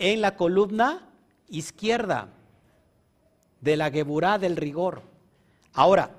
en 0.00 0.20
la 0.20 0.34
columna 0.34 1.08
izquierda 1.48 2.30
de 3.60 3.76
la 3.76 3.92
Geburá 3.92 4.38
del 4.38 4.56
rigor. 4.56 5.02
Ahora, 5.72 6.16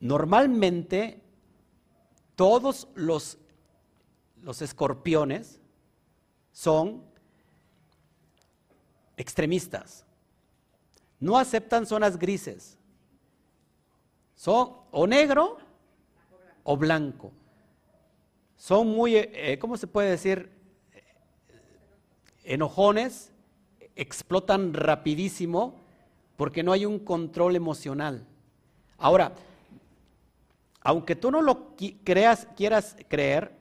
Normalmente, 0.00 1.20
todos 2.34 2.88
los, 2.94 3.38
los 4.42 4.60
escorpiones 4.60 5.58
son 6.52 7.02
extremistas. 9.16 10.04
No 11.18 11.38
aceptan 11.38 11.86
zonas 11.86 12.18
grises. 12.18 12.78
Son 14.34 14.74
o 14.90 15.06
negro 15.06 15.56
o 16.62 16.76
blanco. 16.76 17.32
Son 18.58 18.86
muy, 18.86 19.16
eh, 19.16 19.58
¿cómo 19.58 19.78
se 19.78 19.86
puede 19.86 20.10
decir? 20.10 20.50
Enojones, 22.46 23.32
explotan 23.96 24.72
rapidísimo 24.72 25.74
porque 26.36 26.62
no 26.62 26.72
hay 26.72 26.86
un 26.86 27.00
control 27.00 27.56
emocional. 27.56 28.24
Ahora, 28.98 29.34
aunque 30.80 31.16
tú 31.16 31.32
no 31.32 31.42
lo 31.42 31.74
creas, 32.04 32.46
quieras 32.56 32.96
creer, 33.08 33.52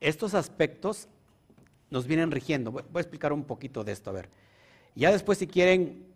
estos 0.00 0.32
aspectos 0.32 1.06
nos 1.90 2.06
vienen 2.06 2.30
rigiendo. 2.30 2.72
Voy 2.72 2.82
a 2.94 3.00
explicar 3.00 3.32
un 3.34 3.44
poquito 3.44 3.84
de 3.84 3.92
esto, 3.92 4.08
a 4.08 4.14
ver. 4.14 4.30
Ya 4.94 5.12
después, 5.12 5.36
si 5.36 5.46
quieren, 5.46 6.06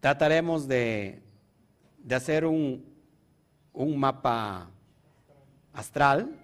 trataremos 0.00 0.66
de, 0.66 1.20
de 1.98 2.14
hacer 2.14 2.46
un, 2.46 2.82
un 3.74 3.98
mapa 3.98 4.70
astral. 5.74 6.34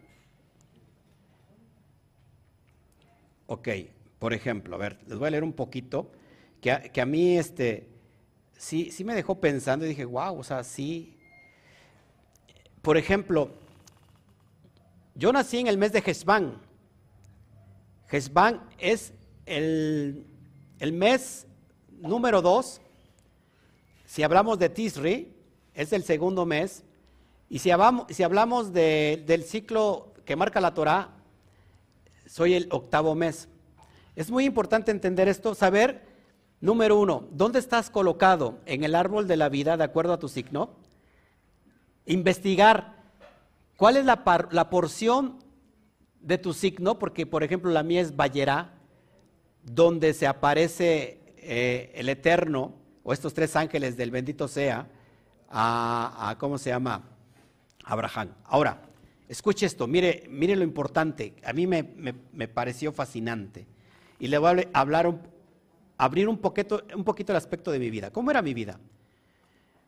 Ok, 3.46 3.68
por 4.22 4.34
ejemplo, 4.34 4.76
a 4.76 4.78
ver, 4.78 4.98
les 5.08 5.18
voy 5.18 5.26
a 5.26 5.30
leer 5.32 5.42
un 5.42 5.52
poquito, 5.52 6.12
que 6.60 6.70
a, 6.70 7.04
mí 7.04 7.36
este, 7.36 7.88
sí, 8.56 8.92
sí 8.92 9.02
me 9.02 9.16
dejó 9.16 9.40
pensando 9.40 9.84
y 9.84 9.88
dije, 9.88 10.04
wow, 10.04 10.38
o 10.38 10.44
sea, 10.44 10.62
sí. 10.62 11.16
Por 12.82 12.96
ejemplo, 12.96 13.50
yo 15.16 15.32
nací 15.32 15.58
en 15.58 15.66
el 15.66 15.76
mes 15.76 15.90
de 15.90 16.04
Hezbán. 16.06 16.62
Hezbán 18.12 18.62
es 18.78 19.12
el, 19.44 20.24
el 20.78 20.92
mes 20.92 21.48
número 21.90 22.40
dos. 22.40 22.80
Si 24.06 24.22
hablamos 24.22 24.56
de 24.60 24.68
Tisri, 24.68 25.34
es 25.74 25.92
el 25.92 26.04
segundo 26.04 26.46
mes. 26.46 26.84
Y 27.48 27.58
si 27.58 27.72
hablamos, 27.72 28.06
si 28.10 28.22
hablamos 28.22 28.72
del 28.72 29.42
ciclo 29.42 30.14
que 30.24 30.36
marca 30.36 30.60
la 30.60 30.74
Torah, 30.74 31.10
soy 32.24 32.54
el 32.54 32.68
octavo 32.70 33.16
mes. 33.16 33.48
Es 34.16 34.30
muy 34.30 34.44
importante 34.44 34.90
entender 34.90 35.28
esto, 35.28 35.54
saber, 35.54 36.02
número 36.60 36.98
uno, 36.98 37.28
dónde 37.30 37.58
estás 37.58 37.90
colocado 37.90 38.60
en 38.66 38.84
el 38.84 38.94
árbol 38.94 39.26
de 39.26 39.36
la 39.36 39.48
vida 39.48 39.76
de 39.76 39.84
acuerdo 39.84 40.12
a 40.12 40.18
tu 40.18 40.28
signo. 40.28 40.76
Investigar 42.06 43.02
cuál 43.76 43.96
es 43.96 44.04
la, 44.04 44.22
la 44.50 44.70
porción 44.70 45.38
de 46.20 46.38
tu 46.38 46.54
signo, 46.54 46.98
porque 46.98 47.26
por 47.26 47.42
ejemplo 47.42 47.70
la 47.70 47.82
mía 47.82 48.00
es 48.00 48.16
Bayerá, 48.16 48.74
donde 49.62 50.14
se 50.14 50.26
aparece 50.26 51.20
eh, 51.38 51.92
el 51.94 52.08
Eterno, 52.08 52.74
o 53.02 53.12
estos 53.12 53.34
tres 53.34 53.56
ángeles 53.56 53.96
del 53.96 54.10
bendito 54.10 54.46
sea, 54.48 54.88
a, 55.48 56.36
¿cómo 56.38 56.56
se 56.58 56.70
llama? 56.70 57.02
Abraham. 57.84 58.30
Ahora, 58.44 58.80
escuche 59.28 59.66
esto, 59.66 59.86
mire, 59.86 60.24
mire 60.28 60.56
lo 60.56 60.62
importante, 60.64 61.34
a 61.44 61.52
mí 61.52 61.66
me, 61.66 61.84
pareció 62.48 62.92
fascinante. 62.92 63.66
Y 64.22 64.28
le 64.28 64.38
voy 64.38 64.68
a 64.72 64.80
hablar, 64.80 65.12
abrir 65.98 66.28
un 66.28 66.38
poquito, 66.38 66.84
un 66.94 67.02
poquito 67.02 67.32
el 67.32 67.36
aspecto 67.38 67.72
de 67.72 67.80
mi 67.80 67.90
vida. 67.90 68.12
¿Cómo 68.12 68.30
era 68.30 68.40
mi 68.40 68.54
vida? 68.54 68.78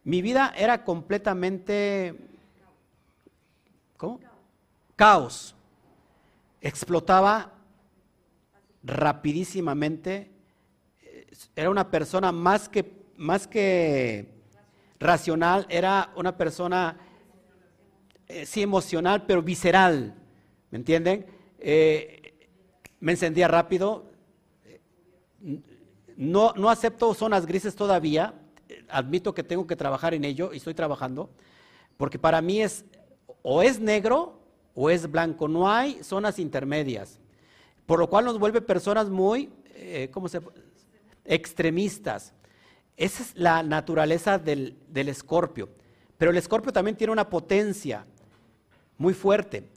Mi 0.02 0.22
vida 0.22 0.52
era 0.56 0.82
completamente, 0.82 2.16
¿cómo? 3.96 4.18
Caos. 4.96 5.54
Explotaba 6.60 7.52
rapidísimamente. 8.82 10.32
Era 11.54 11.70
una 11.70 11.88
persona 11.88 12.32
más 12.32 12.68
que, 12.68 12.92
más 13.16 13.46
que 13.46 14.32
racional, 14.98 15.64
era 15.68 16.12
una 16.16 16.36
persona, 16.36 16.98
eh, 18.26 18.44
sí, 18.46 18.62
emocional, 18.62 19.26
pero 19.26 19.42
visceral, 19.42 20.12
¿me 20.72 20.78
entienden? 20.78 21.24
Eh, 21.60 22.48
me 22.98 23.12
encendía 23.12 23.46
rápido, 23.46 24.10
no, 26.16 26.52
no 26.54 26.70
acepto 26.70 27.12
zonas 27.14 27.46
grises 27.46 27.74
todavía, 27.74 28.34
admito 28.88 29.34
que 29.34 29.42
tengo 29.42 29.66
que 29.66 29.76
trabajar 29.76 30.14
en 30.14 30.24
ello 30.24 30.52
y 30.52 30.58
estoy 30.58 30.74
trabajando, 30.74 31.30
porque 31.96 32.18
para 32.18 32.40
mí 32.40 32.60
es 32.60 32.84
o 33.42 33.62
es 33.62 33.80
negro 33.80 34.40
o 34.74 34.90
es 34.90 35.10
blanco, 35.10 35.48
no 35.48 35.70
hay 35.70 36.02
zonas 36.02 36.38
intermedias, 36.38 37.20
por 37.86 37.98
lo 37.98 38.08
cual 38.08 38.24
nos 38.24 38.38
vuelve 38.38 38.60
personas 38.60 39.08
muy, 39.10 39.50
eh, 39.74 40.08
¿cómo 40.12 40.28
se? 40.28 40.40
extremistas. 41.24 42.32
Esa 42.96 43.22
es 43.22 43.32
la 43.34 43.62
naturaleza 43.62 44.38
del, 44.38 44.76
escorpio. 44.94 45.68
Pero 46.18 46.30
el 46.30 46.36
escorpio 46.36 46.72
también 46.72 46.96
tiene 46.96 47.12
una 47.12 47.28
potencia 47.28 48.06
muy 48.98 49.14
fuerte. 49.14 49.68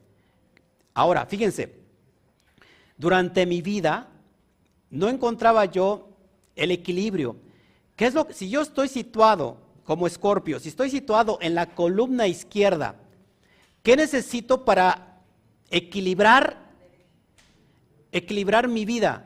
Ahora, 0.93 1.26
fíjense, 1.26 1.76
durante 2.97 3.45
mi 3.45 3.61
vida 3.61 4.07
no 4.89 5.09
encontraba 5.09 5.65
yo 5.65 6.09
el 6.55 6.71
equilibrio. 6.71 7.35
¿Qué 7.95 8.05
es 8.05 8.13
lo 8.13 8.27
si 8.31 8.49
yo 8.49 8.61
estoy 8.61 8.88
situado 8.88 9.57
como 9.83 10.07
escorpio, 10.07 10.59
si 10.59 10.69
estoy 10.69 10.89
situado 10.89 11.38
en 11.41 11.55
la 11.55 11.67
columna 11.67 12.27
izquierda, 12.27 12.95
¿qué 13.83 13.95
necesito 13.95 14.65
para 14.65 15.21
equilibrar 15.69 16.67
equilibrar 18.11 18.67
mi 18.67 18.85
vida? 18.85 19.25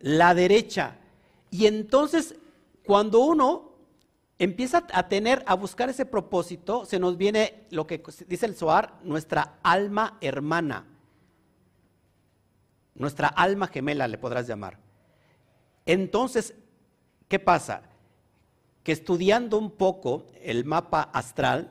La 0.00 0.34
derecha. 0.34 0.96
Y 1.50 1.66
entonces, 1.66 2.34
cuando 2.84 3.20
uno 3.20 3.72
empieza 4.38 4.86
a 4.92 5.08
tener, 5.08 5.42
a 5.46 5.54
buscar 5.54 5.88
ese 5.88 6.04
propósito, 6.04 6.84
se 6.84 6.98
nos 6.98 7.16
viene 7.16 7.66
lo 7.70 7.86
que 7.86 8.02
dice 8.28 8.46
el 8.46 8.54
Zohar, 8.54 8.98
nuestra 9.02 9.58
alma 9.62 10.18
hermana. 10.20 10.86
Nuestra 12.98 13.28
alma 13.28 13.66
gemela 13.66 14.08
le 14.08 14.18
podrás 14.18 14.46
llamar. 14.46 14.78
Entonces, 15.84 16.54
¿qué 17.28 17.38
pasa? 17.38 17.82
Que 18.82 18.92
estudiando 18.92 19.58
un 19.58 19.70
poco 19.70 20.26
el 20.42 20.64
mapa 20.64 21.02
astral, 21.12 21.70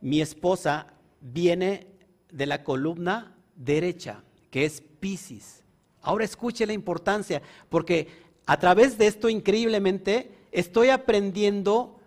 mi 0.00 0.20
esposa 0.20 0.86
viene 1.20 1.86
de 2.30 2.46
la 2.46 2.64
columna 2.64 3.34
derecha, 3.56 4.22
que 4.50 4.64
es 4.64 4.80
Pisces. 4.80 5.62
Ahora 6.02 6.24
escuche 6.24 6.66
la 6.66 6.72
importancia, 6.72 7.42
porque 7.68 8.08
a 8.46 8.58
través 8.58 8.98
de 8.98 9.06
esto 9.06 9.28
increíblemente 9.28 10.32
estoy 10.50 10.88
aprendiendo 10.88 11.99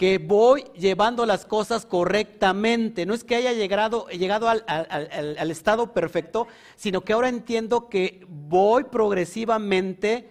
que 0.00 0.16
voy 0.16 0.64
llevando 0.78 1.26
las 1.26 1.44
cosas 1.44 1.84
correctamente. 1.84 3.04
No 3.04 3.12
es 3.12 3.22
que 3.22 3.36
haya 3.36 3.52
llegado, 3.52 4.06
llegado 4.08 4.48
al, 4.48 5.50
estado 5.50 5.92
perfecto, 5.92 6.46
sino 6.74 7.02
que 7.02 7.12
ahora 7.12 7.28
entiendo 7.28 7.90
que 7.90 8.26
voy 8.26 8.84
progresivamente 8.84 10.30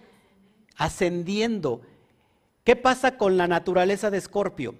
ascendiendo. 0.74 1.82
¿Qué 2.64 2.74
pasa 2.74 3.16
con 3.16 3.36
la 3.36 3.46
naturaleza 3.46 4.10
de 4.10 4.18
Escorpio? 4.18 4.74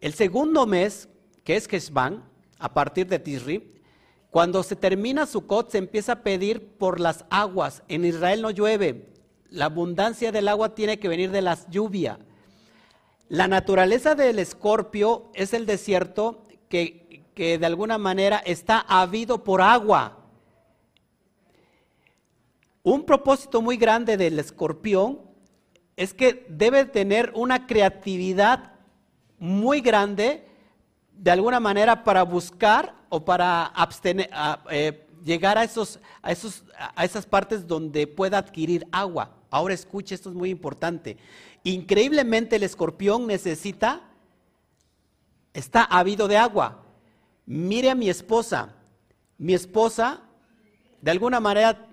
El 0.00 0.14
segundo 0.14 0.66
mes, 0.66 1.08
que 1.44 1.54
es 1.54 1.72
Heshvan, 1.72 2.24
a 2.58 2.74
partir 2.74 3.06
de 3.06 3.20
Tisri, 3.20 3.80
cuando 4.30 4.64
se 4.64 4.74
termina 4.74 5.24
Sukkot 5.24 5.70
se 5.70 5.78
empieza 5.78 6.14
a 6.14 6.22
pedir 6.24 6.66
por 6.78 6.98
las 6.98 7.24
aguas. 7.30 7.84
En 7.86 8.04
Israel 8.04 8.42
no 8.42 8.50
llueve, 8.50 9.06
la 9.50 9.66
abundancia 9.66 10.32
del 10.32 10.48
agua 10.48 10.74
tiene 10.74 10.98
que 10.98 11.06
venir 11.06 11.30
de 11.30 11.42
la 11.42 11.56
lluvia. 11.70 12.18
La 13.28 13.48
naturaleza 13.48 14.14
del 14.14 14.38
escorpio 14.38 15.30
es 15.34 15.52
el 15.52 15.66
desierto 15.66 16.44
que, 16.68 17.24
que 17.34 17.58
de 17.58 17.66
alguna 17.66 17.98
manera 17.98 18.38
está 18.38 18.78
habido 18.80 19.42
por 19.42 19.60
agua. 19.60 20.18
Un 22.84 23.04
propósito 23.04 23.60
muy 23.60 23.76
grande 23.76 24.16
del 24.16 24.38
escorpión 24.38 25.20
es 25.96 26.14
que 26.14 26.46
debe 26.48 26.84
tener 26.84 27.32
una 27.34 27.66
creatividad 27.66 28.74
muy 29.38 29.80
grande 29.80 30.46
de 31.12 31.30
alguna 31.30 31.58
manera 31.58 32.04
para 32.04 32.22
buscar 32.22 32.94
o 33.08 33.24
para 33.24 33.66
abstener, 33.66 34.30
eh, 34.70 35.06
llegar 35.24 35.58
a, 35.58 35.64
esos, 35.64 35.98
a, 36.22 36.30
esos, 36.30 36.64
a 36.94 37.04
esas 37.04 37.26
partes 37.26 37.66
donde 37.66 38.06
pueda 38.06 38.38
adquirir 38.38 38.86
agua. 38.92 39.32
Ahora 39.50 39.74
escuche, 39.74 40.14
esto 40.14 40.28
es 40.28 40.34
muy 40.34 40.50
importante. 40.50 41.16
Increíblemente 41.66 42.54
el 42.54 42.62
escorpión 42.62 43.26
necesita, 43.26 44.00
está 45.52 45.82
habido 45.82 46.28
de 46.28 46.36
agua. 46.36 46.84
Mire 47.44 47.90
a 47.90 47.96
mi 47.96 48.08
esposa. 48.08 48.76
Mi 49.36 49.52
esposa, 49.52 50.22
de 51.02 51.10
alguna 51.10 51.40
manera, 51.40 51.88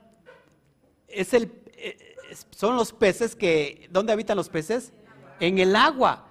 es 1.08 1.34
el, 1.34 1.52
eh, 1.76 2.16
son 2.52 2.76
los 2.76 2.94
peces 2.94 3.36
que, 3.36 3.90
¿dónde 3.92 4.14
habitan 4.14 4.38
los 4.38 4.48
peces? 4.48 4.94
En 5.40 5.58
el 5.58 5.76
agua. 5.76 6.28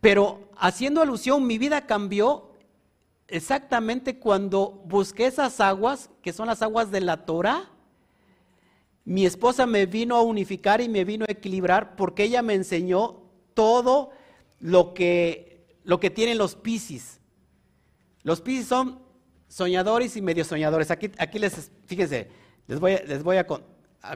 Pero 0.00 0.48
haciendo 0.56 1.02
alusión, 1.02 1.46
mi 1.46 1.58
vida 1.58 1.84
cambió 1.84 2.50
exactamente 3.28 4.18
cuando 4.18 4.82
busqué 4.86 5.26
esas 5.26 5.60
aguas, 5.60 6.08
que 6.22 6.32
son 6.32 6.46
las 6.46 6.62
aguas 6.62 6.90
de 6.90 7.02
la 7.02 7.26
Torah 7.26 7.68
mi 9.06 9.24
esposa 9.24 9.66
me 9.66 9.86
vino 9.86 10.16
a 10.16 10.22
unificar 10.22 10.80
y 10.80 10.88
me 10.88 11.04
vino 11.04 11.24
a 11.26 11.32
equilibrar 11.32 11.94
porque 11.94 12.24
ella 12.24 12.42
me 12.42 12.54
enseñó 12.54 13.22
todo 13.54 14.10
lo 14.58 14.94
que, 14.94 15.78
lo 15.84 16.00
que 16.00 16.10
tienen 16.10 16.38
los 16.38 16.56
piscis. 16.56 17.20
Los 18.24 18.40
piscis 18.40 18.66
son 18.66 19.00
soñadores 19.46 20.16
y 20.16 20.22
medio 20.22 20.44
soñadores. 20.44 20.90
Aquí, 20.90 21.12
aquí 21.18 21.38
les, 21.38 21.70
fíjense, 21.86 22.28
les 22.66 22.80
voy, 22.80 22.98
les 23.06 23.22
voy 23.22 23.36
a, 23.36 23.46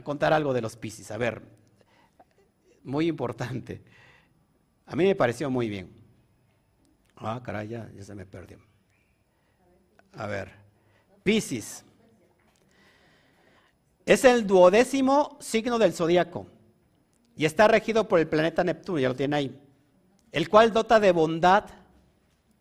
contar 0.03 0.33
algo 0.33 0.53
de 0.53 0.61
los 0.61 0.75
piscis. 0.75 1.09
A 1.09 1.17
ver, 1.17 1.41
muy 2.83 3.07
importante. 3.07 3.81
A 4.85 4.95
mí 4.97 5.05
me 5.05 5.15
pareció 5.15 5.49
muy 5.49 5.69
bien. 5.69 5.89
Ah, 7.15 7.41
caray, 7.41 7.69
ya, 7.69 7.89
ya 7.95 8.03
se 8.03 8.13
me 8.13 8.25
perdió. 8.25 8.59
A 10.13 10.27
ver, 10.27 10.51
Piscis. 11.23 11.85
Es 14.11 14.25
el 14.25 14.45
duodécimo 14.45 15.37
signo 15.39 15.79
del 15.79 15.93
zodiaco 15.93 16.45
y 17.33 17.45
está 17.45 17.69
regido 17.69 18.09
por 18.09 18.19
el 18.19 18.27
planeta 18.27 18.61
Neptuno, 18.61 18.99
ya 18.99 19.07
lo 19.07 19.15
tiene 19.15 19.37
ahí, 19.37 19.61
el 20.33 20.49
cual 20.49 20.73
dota 20.73 20.99
de 20.99 21.13
bondad, 21.13 21.63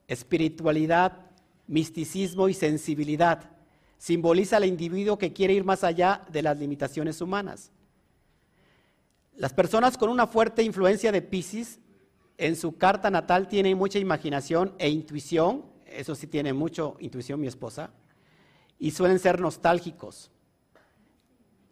espiritualidad, 0.07 1.27
misticismo 1.67 2.49
y 2.49 2.55
sensibilidad. 2.55 3.51
Simboliza 3.99 4.59
al 4.59 4.65
individuo 4.65 5.19
que 5.19 5.33
quiere 5.33 5.55
ir 5.55 5.65
más 5.65 5.83
allá 5.83 6.25
de 6.31 6.41
las 6.41 6.57
limitaciones 6.57 7.21
humanas. 7.21 7.73
Las 9.35 9.53
personas 9.53 9.99
con 9.99 10.09
una 10.09 10.29
fuerte 10.29 10.63
influencia 10.63 11.11
de 11.11 11.21
Pisces 11.21 11.81
en 12.39 12.55
su 12.55 12.79
carta 12.79 13.11
natal 13.11 13.49
tienen 13.49 13.77
mucha 13.77 13.99
imaginación 13.99 14.73
e 14.79 14.89
intuición, 14.89 15.65
eso 15.85 16.15
sí 16.15 16.29
tiene 16.29 16.53
mucha 16.53 16.93
intuición 17.01 17.41
mi 17.41 17.49
esposa, 17.49 17.91
y 18.79 18.93
suelen 18.93 19.19
ser 19.19 19.41
nostálgicos. 19.41 20.31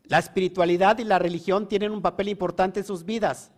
La 0.09 0.19
espiritualidad 0.19 0.99
y 0.99 1.05
la 1.05 1.19
religión 1.19 1.69
tienen 1.69 1.93
un 1.93 2.01
papel 2.01 2.29
importante 2.29 2.81
en 2.81 2.87
sus 2.87 3.05
vidas. 3.05 3.51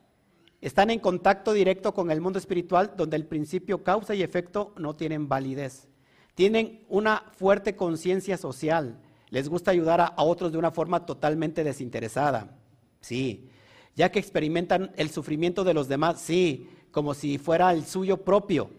Están 0.60 0.90
en 0.90 0.98
contacto 0.98 1.52
directo 1.52 1.94
con 1.94 2.10
el 2.10 2.20
mundo 2.20 2.38
espiritual 2.38 2.92
donde 2.96 3.16
el 3.16 3.24
principio 3.24 3.82
causa 3.82 4.14
y 4.14 4.22
efecto 4.22 4.74
no 4.76 4.94
tienen 4.94 5.28
validez. 5.28 5.88
Tienen 6.34 6.84
una 6.88 7.22
fuerte 7.38 7.76
conciencia 7.76 8.36
social. 8.36 8.98
Les 9.30 9.48
gusta 9.48 9.70
ayudar 9.70 10.00
a, 10.00 10.14
otros 10.16 10.50
de 10.50 10.58
una 10.58 10.72
forma 10.72 11.06
totalmente 11.06 11.62
desinteresada. 11.62 12.58
Sí. 13.00 13.48
Ya 13.94 14.10
que 14.10 14.18
experimentan 14.18 14.92
el 14.96 15.10
sufrimiento 15.10 15.62
de 15.62 15.74
los 15.74 15.88
demás. 15.88 16.20
Sí. 16.20 16.68
Como 16.90 17.14
si 17.14 17.38
fuera 17.38 17.72
el 17.72 17.86
suyo 17.86 18.18
propio. 18.18 18.70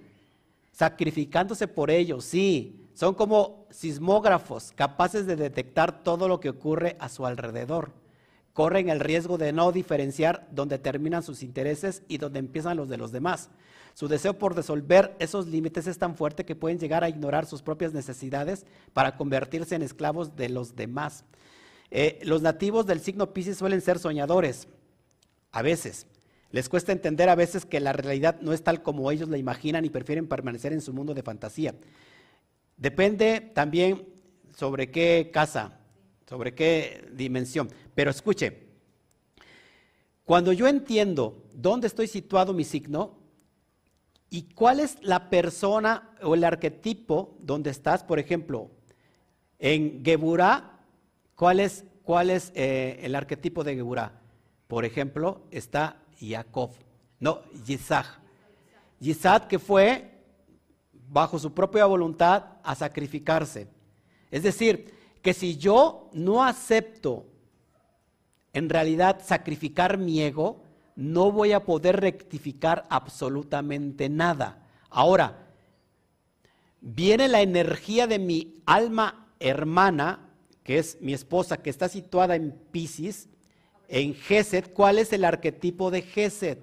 Sacrificándose 0.73 1.67
por 1.69 1.89
ellos. 1.89 2.25
Sí. 2.25 2.80
Son 2.93 3.13
como 3.13 3.65
sismógrafos 3.69 4.73
capaces 4.75 5.25
de 5.25 5.35
detectar 5.35 6.03
todo 6.03 6.27
lo 6.27 6.39
que 6.39 6.49
ocurre 6.49 6.97
a 6.99 7.09
su 7.09 7.25
alrededor. 7.25 7.93
Corren 8.53 8.89
el 8.89 8.99
riesgo 8.99 9.37
de 9.37 9.53
no 9.53 9.71
diferenciar 9.71 10.47
dónde 10.51 10.77
terminan 10.77 11.23
sus 11.23 11.41
intereses 11.41 12.03
y 12.07 12.17
dónde 12.17 12.39
empiezan 12.39 12.77
los 12.77 12.89
de 12.89 12.97
los 12.97 13.11
demás. 13.11 13.49
Su 13.93 14.07
deseo 14.07 14.37
por 14.37 14.55
resolver 14.55 15.15
esos 15.19 15.47
límites 15.47 15.87
es 15.87 15.97
tan 15.97 16.15
fuerte 16.15 16.45
que 16.45 16.55
pueden 16.55 16.79
llegar 16.79 17.03
a 17.03 17.09
ignorar 17.09 17.45
sus 17.45 17.61
propias 17.61 17.93
necesidades 17.93 18.65
para 18.93 19.17
convertirse 19.17 19.75
en 19.75 19.81
esclavos 19.81 20.35
de 20.35 20.49
los 20.49 20.75
demás. 20.75 21.23
Eh, 21.91 22.19
los 22.23 22.41
nativos 22.41 22.85
del 22.85 23.01
signo 23.01 23.33
Pisces 23.33 23.57
suelen 23.57 23.81
ser 23.81 23.99
soñadores, 23.99 24.67
a 25.51 25.61
veces. 25.61 26.07
Les 26.51 26.67
cuesta 26.67 26.91
entender 26.91 27.29
a 27.29 27.35
veces 27.35 27.65
que 27.65 27.79
la 27.79 27.93
realidad 27.93 28.39
no 28.41 28.53
es 28.53 28.63
tal 28.63 28.81
como 28.81 29.11
ellos 29.11 29.29
la 29.29 29.37
imaginan 29.37 29.85
y 29.85 29.89
prefieren 29.89 30.27
permanecer 30.27 30.73
en 30.73 30.81
su 30.81 30.93
mundo 30.93 31.13
de 31.13 31.23
fantasía. 31.23 31.75
Depende 32.81 33.41
también 33.53 34.07
sobre 34.57 34.89
qué 34.89 35.29
casa, 35.31 35.77
sobre 36.27 36.55
qué 36.55 37.07
dimensión. 37.13 37.69
Pero 37.93 38.09
escuche, 38.09 38.69
cuando 40.23 40.51
yo 40.51 40.67
entiendo 40.67 41.43
dónde 41.53 41.85
estoy 41.85 42.07
situado 42.07 42.55
mi 42.55 42.63
signo 42.63 43.19
y 44.31 44.49
cuál 44.55 44.79
es 44.79 44.97
la 45.03 45.29
persona 45.29 46.15
o 46.23 46.33
el 46.33 46.43
arquetipo 46.43 47.37
donde 47.39 47.69
estás, 47.69 48.03
por 48.03 48.17
ejemplo, 48.17 48.71
en 49.59 50.03
Geburá, 50.03 50.79
¿cuál 51.35 51.59
es, 51.59 51.85
cuál 52.01 52.31
es 52.31 52.51
eh, 52.55 52.99
el 53.03 53.13
arquetipo 53.13 53.63
de 53.63 53.75
Geburá? 53.75 54.19
Por 54.67 54.85
ejemplo, 54.85 55.43
está 55.51 56.01
Jacob, 56.19 56.71
no, 57.19 57.43
Yisach. 57.63 58.07
Yisach 58.99 59.45
que 59.45 59.59
fue 59.59 60.20
bajo 61.11 61.37
su 61.37 61.53
propia 61.53 61.85
voluntad 61.85 62.45
a 62.63 62.73
sacrificarse. 62.73 63.67
Es 64.31 64.43
decir, 64.43 64.93
que 65.21 65.33
si 65.33 65.57
yo 65.57 66.09
no 66.13 66.43
acepto 66.43 67.25
en 68.53 68.69
realidad 68.69 69.21
sacrificar 69.23 69.97
mi 69.97 70.21
ego, 70.21 70.63
no 70.95 71.31
voy 71.31 71.51
a 71.51 71.65
poder 71.65 71.99
rectificar 71.99 72.87
absolutamente 72.89 74.07
nada. 74.07 74.65
Ahora, 74.89 75.47
viene 76.79 77.27
la 77.27 77.41
energía 77.41 78.07
de 78.07 78.19
mi 78.19 78.61
alma 78.65 79.27
hermana, 79.39 80.29
que 80.63 80.79
es 80.79 80.97
mi 81.01 81.13
esposa, 81.13 81.57
que 81.57 81.69
está 81.69 81.89
situada 81.89 82.35
en 82.35 82.51
Pisces, 82.71 83.27
en 83.89 84.13
Gesed. 84.15 84.71
¿Cuál 84.73 84.97
es 84.97 85.11
el 85.11 85.25
arquetipo 85.25 85.91
de 85.91 86.03
Gesed? 86.03 86.59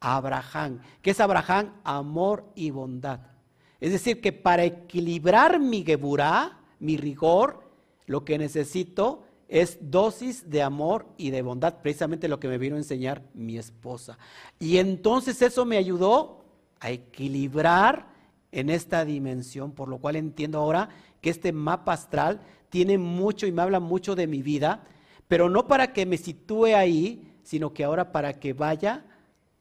Abraham. 0.00 0.80
¿Qué 1.00 1.12
es 1.12 1.20
Abraham? 1.20 1.72
Amor 1.82 2.50
y 2.54 2.70
bondad. 2.70 3.35
Es 3.80 3.92
decir, 3.92 4.20
que 4.20 4.32
para 4.32 4.64
equilibrar 4.64 5.60
mi 5.60 5.84
geburá, 5.84 6.60
mi 6.78 6.96
rigor, 6.96 7.62
lo 8.06 8.24
que 8.24 8.38
necesito 8.38 9.24
es 9.48 9.78
dosis 9.80 10.50
de 10.50 10.62
amor 10.62 11.06
y 11.16 11.30
de 11.30 11.42
bondad, 11.42 11.80
precisamente 11.82 12.28
lo 12.28 12.40
que 12.40 12.48
me 12.48 12.58
vino 12.58 12.76
a 12.76 12.78
enseñar 12.78 13.22
mi 13.34 13.58
esposa. 13.58 14.18
Y 14.58 14.78
entonces 14.78 15.40
eso 15.42 15.64
me 15.64 15.76
ayudó 15.76 16.44
a 16.80 16.90
equilibrar 16.90 18.08
en 18.50 18.70
esta 18.70 19.04
dimensión, 19.04 19.72
por 19.72 19.88
lo 19.88 19.98
cual 19.98 20.16
entiendo 20.16 20.58
ahora 20.58 20.88
que 21.20 21.30
este 21.30 21.52
mapa 21.52 21.92
astral 21.92 22.40
tiene 22.70 22.98
mucho 22.98 23.46
y 23.46 23.52
me 23.52 23.62
habla 23.62 23.80
mucho 23.80 24.14
de 24.14 24.26
mi 24.26 24.42
vida, 24.42 24.84
pero 25.28 25.48
no 25.48 25.66
para 25.66 25.92
que 25.92 26.06
me 26.06 26.16
sitúe 26.16 26.66
ahí, 26.76 27.34
sino 27.42 27.72
que 27.72 27.84
ahora 27.84 28.12
para 28.12 28.34
que 28.34 28.52
vaya 28.52 29.04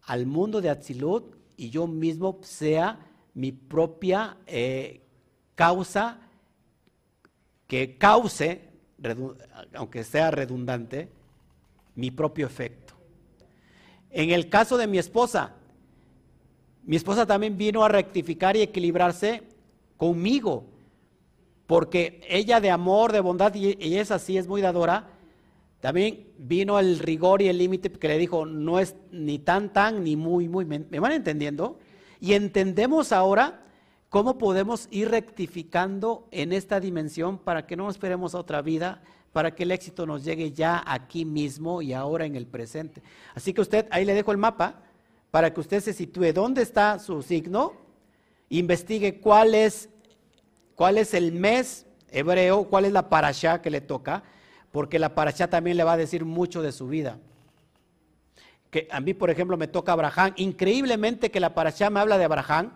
al 0.04 0.26
mundo 0.26 0.62
de 0.62 0.70
Atzilut 0.70 1.36
y 1.58 1.70
yo 1.70 1.88
mismo 1.88 2.40
sea 2.42 3.00
mi 3.36 3.52
propia 3.52 4.38
eh, 4.48 5.02
causa 5.54 6.20
que 7.68 7.98
cause, 7.98 8.62
aunque 9.74 10.04
sea 10.04 10.32
redundante, 10.32 11.10
mi 11.96 12.12
propio 12.12 12.48
efecto. 12.48 12.94
En 14.10 14.32
el 14.32 14.50
caso 14.50 14.78
de 14.78 14.88
mi 14.88 14.98
esposa, 14.98 15.54
mi 16.84 16.96
esposa 16.96 17.26
también 17.26 17.58
vino 17.58 17.84
a 17.84 17.90
rectificar 17.90 18.56
y 18.58 18.62
equilibrarse 18.62 19.44
conmigo, 19.98 20.66
porque 21.68 22.22
ella 22.28 22.60
de 22.60 22.72
amor, 22.72 23.12
de 23.12 23.20
bondad, 23.20 23.54
y 23.54 23.98
es 23.98 24.12
así, 24.12 24.38
es 24.38 24.48
muy 24.48 24.62
dadora, 24.62 25.16
también 25.86 26.26
vino 26.40 26.80
el 26.80 26.98
rigor 26.98 27.44
y 27.44 27.48
el 27.48 27.60
límite 27.60 27.92
que 27.92 28.08
le 28.08 28.18
dijo, 28.18 28.48
no 28.48 28.80
es 28.80 28.96
ni 29.12 29.38
tan, 29.38 29.72
tan, 29.72 30.04
ni 30.04 30.16
muy, 30.16 30.50
muy. 30.50 30.66
¿Me, 30.66 30.80
van 30.80 31.12
entendiendo? 31.12 31.78
Y 32.26 32.34
entendemos 32.34 33.12
ahora 33.12 33.62
cómo 34.10 34.40
podemos 34.40 34.88
ir 34.90 35.12
rectificando 35.12 36.28
en 36.32 36.54
esta 36.54 36.80
dimensión 36.80 37.38
para 37.38 37.68
que 37.68 37.76
no 37.76 37.88
esperemos 37.88 38.34
a 38.34 38.40
otra 38.40 38.64
vida, 38.64 39.04
para 39.32 39.54
que 39.54 39.62
el 39.62 39.70
éxito 39.70 40.08
nos 40.08 40.24
llegue 40.24 40.52
ya 40.52 40.84
aquí 40.88 41.24
mismo 41.24 41.84
y 41.84 41.94
ahora 41.94 42.26
en 42.26 42.36
el 42.36 42.48
presente. 42.48 43.04
Así 43.36 43.54
que 43.54 43.62
usted, 43.62 43.86
ahí 43.92 44.06
le 44.06 44.16
dejo 44.16 44.32
el 44.32 44.40
mapa 44.40 44.82
para 45.30 45.54
que 45.54 45.60
usted 45.60 45.82
se 45.82 45.94
sitúe. 45.94 46.34
Dónde 46.34 46.64
está 46.64 46.98
su 46.98 47.22
signo, 47.22 47.74
investigue 48.50 49.20
cuál 49.20 49.54
es, 49.54 49.90
cuál 50.74 50.98
es 50.98 51.14
el 51.14 51.32
mes 51.32 51.86
hebreo, 52.10 52.64
cuál 52.64 52.86
es 52.86 52.92
la 52.92 53.08
parashá 53.08 53.62
que 53.62 53.70
le 53.70 53.82
toca, 53.82 54.24
porque 54.72 54.98
la 54.98 55.14
parashá 55.14 55.48
también 55.48 55.78
le 55.78 55.84
va 55.84 55.94
a 55.94 55.98
decir 55.98 56.26
mucho 56.26 56.64
de 56.64 56.72
su 56.72 56.88
vida 56.88 57.20
que 58.76 58.90
a 58.92 59.00
mí, 59.00 59.14
por 59.14 59.30
ejemplo, 59.30 59.56
me 59.56 59.70
toca 59.70 59.94
Abraham. 59.94 60.34
Increíblemente 60.36 61.32
que 61.32 61.40
la 61.40 61.54
parashá 61.54 61.90
me 61.90 62.02
habla 62.02 62.18
de 62.18 62.26
Abraham, 62.26 62.74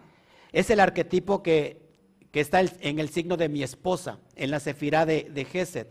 es 0.54 0.70
el 0.70 0.80
arquetipo 0.80 1.44
que, 1.44 1.90
está 2.32 2.62
en 2.62 3.00
el 3.00 3.10
signo 3.10 3.36
de 3.36 3.50
mi 3.50 3.64
esposa, 3.64 4.18
en 4.38 4.50
la 4.50 4.62
sefirá 4.62 5.06
de, 5.06 5.30
de 5.30 5.44
Gesed. 5.44 5.88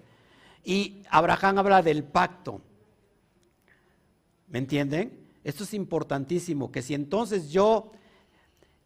Y 0.64 1.02
Abraham 1.10 1.58
habla 1.58 1.82
del 1.82 2.04
pacto. 2.04 2.62
¿Me 4.46 4.60
entienden? 4.60 5.26
Esto 5.44 5.64
es 5.64 5.74
importantísimo, 5.74 6.72
que 6.72 6.80
si 6.80 6.94
entonces 6.94 7.50
yo, 7.50 7.92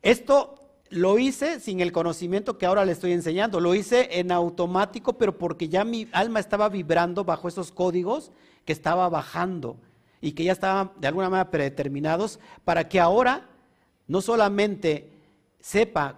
esto 0.03 0.57
lo 0.91 1.21
hice 1.21 1.61
sin 1.61 1.79
el 1.79 1.93
conocimiento 1.93 2.59
que 2.59 2.67
ahora 2.67 2.85
le 2.85 2.91
estoy 2.91 3.13
enseñando, 3.13 3.61
lo 3.61 3.77
hice 3.77 4.19
en 4.19 4.33
automático, 4.33 5.13
pero 5.13 5.39
porque 5.39 5.69
ya 5.69 5.85
mi 5.85 6.09
alma 6.11 6.41
estaba 6.41 6.69
vibrando 6.69 7.23
bajo 7.23 7.47
esos 7.47 7.71
códigos 7.71 8.33
que 8.65 8.73
estaba 8.73 9.09
bajando 9.09 9.77
y 10.23 10.33
que 10.33 10.45
ya 10.45 10.53
estaban 10.53 10.93
de 10.99 11.09
alguna 11.09 11.29
manera 11.29 11.51
predeterminados 11.51 12.41
para 12.65 12.89
que 12.89 12.99
ahora 12.99 13.51
no 14.07 14.23
solamente 14.23 15.11
sepa 15.61 16.17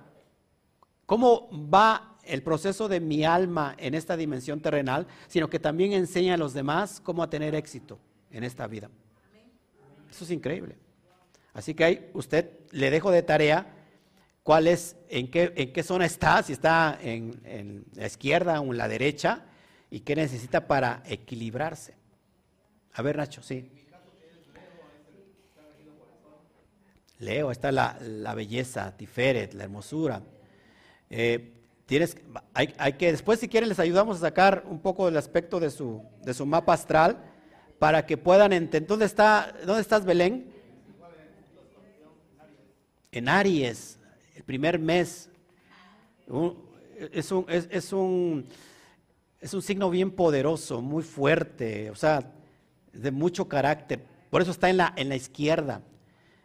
cómo 1.07 1.49
va 1.53 2.17
el 2.23 2.43
proceso 2.43 2.87
de 2.87 3.01
mi 3.01 3.25
alma 3.25 3.75
en 3.79 3.95
esta 3.95 4.17
dimensión 4.17 4.61
terrenal, 4.61 5.09
sino 5.27 5.51
que 5.51 5.59
también 5.59 5.93
enseñe 5.93 6.33
a 6.33 6.37
los 6.37 6.55
demás 6.55 7.01
cómo 7.01 7.23
a 7.23 7.31
tener 7.31 7.57
éxito 7.57 7.99
en 8.31 8.45
esta 8.45 8.67
vida. 8.67 8.89
Eso 10.11 10.25
es 10.25 10.31
increíble. 10.31 10.77
Así 11.53 11.75
que 11.75 11.85
ahí 11.85 12.11
usted 12.15 12.51
le 12.71 12.91
dejo 12.91 13.11
de 13.11 13.23
tarea 13.23 13.67
cuál 14.43 14.69
es, 14.69 14.97
en 15.09 15.31
qué, 15.31 15.53
en 15.57 15.73
qué 15.73 15.83
zona 15.83 16.07
está, 16.07 16.43
si 16.43 16.53
está 16.53 16.99
en 17.01 17.85
la 17.95 18.07
izquierda 18.07 18.61
o 18.61 18.71
en 18.71 18.79
la 18.79 18.89
derecha, 18.89 19.47
y 19.91 20.01
qué 20.01 20.17
necesita 20.17 20.67
para 20.67 21.03
equilibrarse. 21.07 21.95
A 22.95 23.03
ver, 23.03 23.17
Nacho, 23.17 23.43
sí. 23.43 23.71
Leo, 27.25 27.51
está 27.51 27.73
la, 27.73 28.35
belleza, 28.35 28.97
Tiferet, 28.97 29.55
la 29.55 29.65
hermosura. 29.65 30.23
Eh, 31.11 31.53
tienes, 31.87 32.17
hay, 32.53 32.75
hay, 32.79 32.93
que, 32.95 33.11
después 33.11 33.41
si 33.41 33.49
quieren 33.49 33.69
les 33.69 33.79
ayudamos 33.79 34.19
a 34.19 34.21
sacar 34.21 34.65
un 34.69 34.79
poco 34.81 35.07
del 35.07 35.17
aspecto 35.17 35.59
de 35.59 35.71
su, 35.71 36.03
de 36.23 36.35
su 36.35 36.45
mapa 36.47 36.75
astral 36.75 37.19
para 37.79 38.07
que 38.07 38.17
puedan 38.17 38.53
entender. 38.53 38.89
¿Dónde, 38.89 39.07
está, 39.07 39.55
¿Dónde 39.67 39.83
estás, 39.83 40.05
Belén? 40.05 40.53
En 43.11 43.29
Aries, 43.29 43.99
el 44.35 44.43
primer 44.43 44.79
mes. 44.79 45.31
es, 47.13 47.33
un, 47.33 47.47
es, 47.49 47.93
un, 47.93 48.47
es 49.41 49.55
un 49.55 49.63
signo 49.63 49.89
bien 49.89 50.11
poderoso, 50.11 50.83
muy 50.83 51.03
fuerte, 51.03 51.91
o 51.91 51.95
sea, 51.95 52.33
de 52.93 53.11
mucho 53.11 53.49
carácter. 53.49 54.05
Por 54.31 54.43
eso 54.43 54.51
está 54.51 54.69
en 54.69 54.79
la, 54.79 54.93
en 54.97 55.09
la 55.09 55.17
izquierda. 55.17 55.81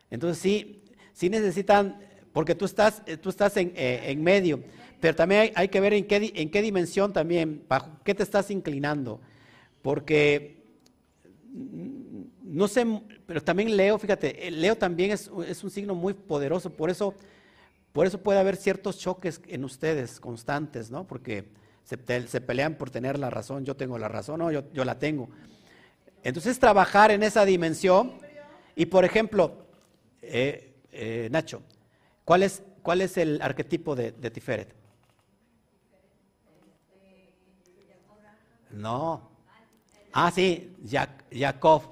Entonces 0.10 0.42
sí, 0.42 0.84
sí 1.14 1.30
necesitan, 1.30 2.00
porque 2.34 2.56
tú 2.56 2.66
estás, 2.66 3.04
tú 3.22 3.30
estás 3.30 3.58
en, 3.58 3.74
eh, 3.76 4.04
en 4.06 4.24
medio, 4.24 4.64
pero 5.00 5.16
también 5.16 5.52
hay, 5.56 5.68
que 5.70 5.80
ver 5.80 5.94
en 5.94 6.06
qué, 6.06 6.32
en 6.36 6.50
qué 6.50 6.62
dimensión 6.62 7.14
también, 7.14 7.64
bajo 7.68 7.92
qué 8.04 8.14
te 8.14 8.24
estás 8.24 8.52
inclinando. 8.52 9.22
Porque 9.82 10.60
no 12.44 12.68
sé, 12.68 12.86
pero 13.26 13.42
también 13.42 13.76
Leo, 13.76 13.98
fíjate, 13.98 14.52
Leo 14.52 14.76
también 14.76 15.12
es, 15.12 15.32
es, 15.48 15.64
un 15.64 15.70
signo 15.70 15.96
muy 15.96 16.14
poderoso, 16.14 16.72
por 16.72 16.90
eso, 16.90 17.16
por 17.92 18.06
eso 18.06 18.22
puede 18.22 18.40
haber 18.40 18.56
ciertos 18.56 18.98
choques 19.00 19.42
en 19.48 19.64
ustedes 19.64 20.20
constantes, 20.20 20.92
¿no? 20.92 21.08
Porque 21.08 21.50
se, 21.84 22.28
se 22.28 22.42
pelean 22.42 22.76
por 22.76 22.90
tener 22.90 23.18
la 23.18 23.30
razón, 23.30 23.66
yo 23.66 23.76
tengo 23.76 23.98
la 23.98 24.08
razón, 24.08 24.40
no, 24.40 24.52
yo, 24.52 24.64
yo, 24.74 24.86
la 24.86 25.00
tengo. 25.00 25.30
Entonces 26.24 26.60
trabajar 26.60 27.12
en 27.12 27.24
esa 27.24 27.46
dimensión 27.46 28.14
y 28.76 28.86
por 28.88 29.06
ejemplo, 29.06 29.66
eh, 30.32 30.74
eh, 30.92 31.30
Nacho, 31.32 31.62
¿cuál 32.26 32.44
es, 32.44 32.64
¿cuál 32.82 33.02
es 33.02 33.18
el 33.18 33.42
arquetipo 33.42 33.96
de, 33.96 34.12
de 34.12 34.32
Tiferet? 34.32 34.76
No, 38.72 39.30
Ah, 40.12 40.32
sí, 40.32 40.76
Jacob. 41.32 41.84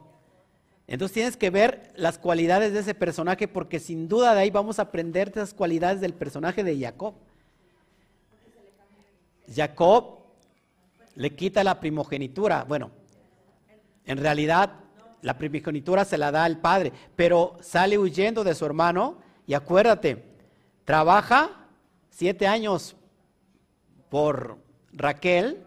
Entonces 0.87 1.13
tienes 1.13 1.37
que 1.37 1.49
ver 1.49 1.91
las 1.95 2.17
cualidades 2.17 2.73
de 2.73 2.79
ese 2.79 2.95
personaje 2.95 3.47
porque 3.47 3.79
sin 3.79 4.07
duda 4.07 4.33
de 4.33 4.41
ahí 4.41 4.49
vamos 4.49 4.79
a 4.79 4.83
aprender 4.83 5.29
esas 5.29 5.53
cualidades 5.53 6.01
del 6.01 6.13
personaje 6.13 6.63
de 6.63 6.79
Jacob. 6.79 7.13
Jacob 9.53 10.19
le 11.15 11.35
quita 11.35 11.63
la 11.63 11.79
primogenitura. 11.79 12.63
Bueno, 12.63 12.91
en 14.05 14.17
realidad 14.17 14.73
la 15.21 15.37
primogenitura 15.37 16.05
se 16.05 16.17
la 16.17 16.31
da 16.31 16.43
al 16.43 16.59
padre, 16.59 16.91
pero 17.15 17.57
sale 17.61 17.97
huyendo 17.97 18.43
de 18.43 18.55
su 18.55 18.65
hermano 18.65 19.17
y 19.45 19.53
acuérdate, 19.53 20.23
trabaja 20.85 21.67
siete 22.09 22.47
años 22.47 22.95
por 24.09 24.57
Raquel 24.91 25.65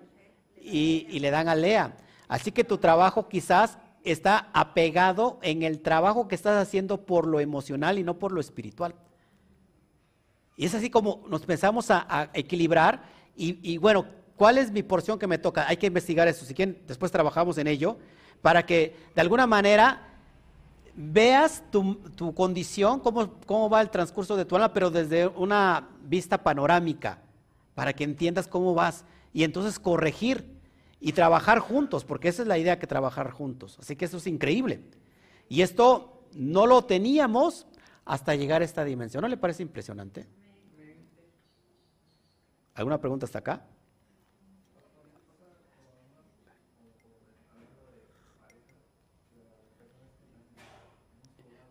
y, 0.57 1.07
y 1.11 1.21
le 1.21 1.31
dan 1.31 1.49
a 1.49 1.55
Lea. 1.55 1.97
Así 2.29 2.53
que 2.53 2.65
tu 2.65 2.79
trabajo 2.79 3.29
quizás 3.29 3.79
está 4.05 4.51
apegado 4.53 5.39
en 5.43 5.63
el 5.63 5.81
trabajo 5.81 6.29
que 6.29 6.35
estás 6.35 6.61
haciendo 6.61 7.05
por 7.05 7.27
lo 7.27 7.41
emocional 7.41 7.99
y 7.99 8.05
no 8.05 8.19
por 8.19 8.33
lo 8.33 8.41
espiritual. 8.41 8.95
Y 10.57 10.67
es 10.67 10.75
así 10.75 10.91
como 10.91 11.25
nos 11.29 11.47
pensamos 11.47 11.91
a, 11.91 12.31
equilibrar 12.35 13.03
y, 13.35 13.79
bueno, 13.79 14.05
¿cuál 14.37 14.59
es 14.59 14.71
mi 14.71 14.83
porción 14.83 15.19
que 15.19 15.27
me 15.27 15.39
toca? 15.39 15.67
Hay 15.67 15.79
que 15.79 15.87
investigar 15.87 16.29
eso, 16.29 16.45
si 16.45 16.53
quieren, 16.53 16.83
después 16.87 17.11
trabajamos 17.11 17.57
en 17.57 17.67
ello, 17.67 17.97
para 18.43 18.65
que 18.65 18.97
de 19.15 19.21
alguna 19.21 19.47
manera 19.47 20.07
veas 20.95 21.63
tu, 21.71 22.35
condición, 22.35 23.01
cómo, 23.01 23.33
cómo 23.47 23.71
va 23.71 23.81
el 23.81 23.91
transcurso 23.91 24.37
de 24.37 24.45
tu 24.45 24.57
alma, 24.57 24.73
pero 24.73 24.91
desde 24.91 25.27
una 25.27 25.89
vista 26.03 26.39
panorámica, 26.39 27.23
para 27.75 27.93
que 27.93 28.05
entiendas 28.05 28.47
cómo 28.49 28.75
vas 28.75 29.05
y 29.33 29.45
entonces 29.45 29.79
corregir 29.79 30.45
y 31.01 31.13
trabajar 31.13 31.61
juntos, 31.61 32.05
porque 32.05 32.29
esa 32.29 32.43
es 32.43 32.49
la 32.49 32.59
idea 32.59 32.79
que 32.79 32.87
trabajar 32.87 33.31
juntos. 33.31 33.79
Así 33.79 33.97
que 33.97 34.05
eso 34.05 34.19
es 34.19 34.27
increíble. 34.27 34.83
Y 35.49 35.63
esto 35.63 36.25
no 36.35 36.67
lo 36.67 36.83
teníamos 36.85 37.67
hasta 38.05 38.35
llegar 38.35 38.63
a 38.63 38.65
esta 38.65 38.85
dimensión. 38.85 39.23
¿No 39.23 39.29
le 39.29 39.37
parece 39.37 39.63
impresionante? 39.63 40.27
¿Alguna 42.75 43.01
pregunta 43.01 43.27
hasta 43.27 43.39
acá? 43.39 43.67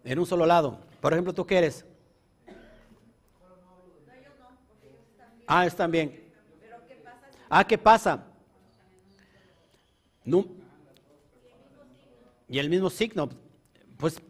En 0.03 0.19
un 0.19 0.25
solo 0.25 0.45
lado. 0.45 0.79
Por 1.01 1.13
ejemplo, 1.13 1.33
¿tú 1.33 1.45
qué 1.45 1.57
eres? 1.57 1.85
Ah, 5.47 5.65
están 5.65 5.91
bien. 5.91 6.31
Ah, 7.49 7.65
¿qué 7.65 7.77
pasa? 7.77 8.25
y 12.47 12.59
el 12.59 12.69
mismo 12.69 12.89
signo, 12.89 13.29
pues 13.97 14.21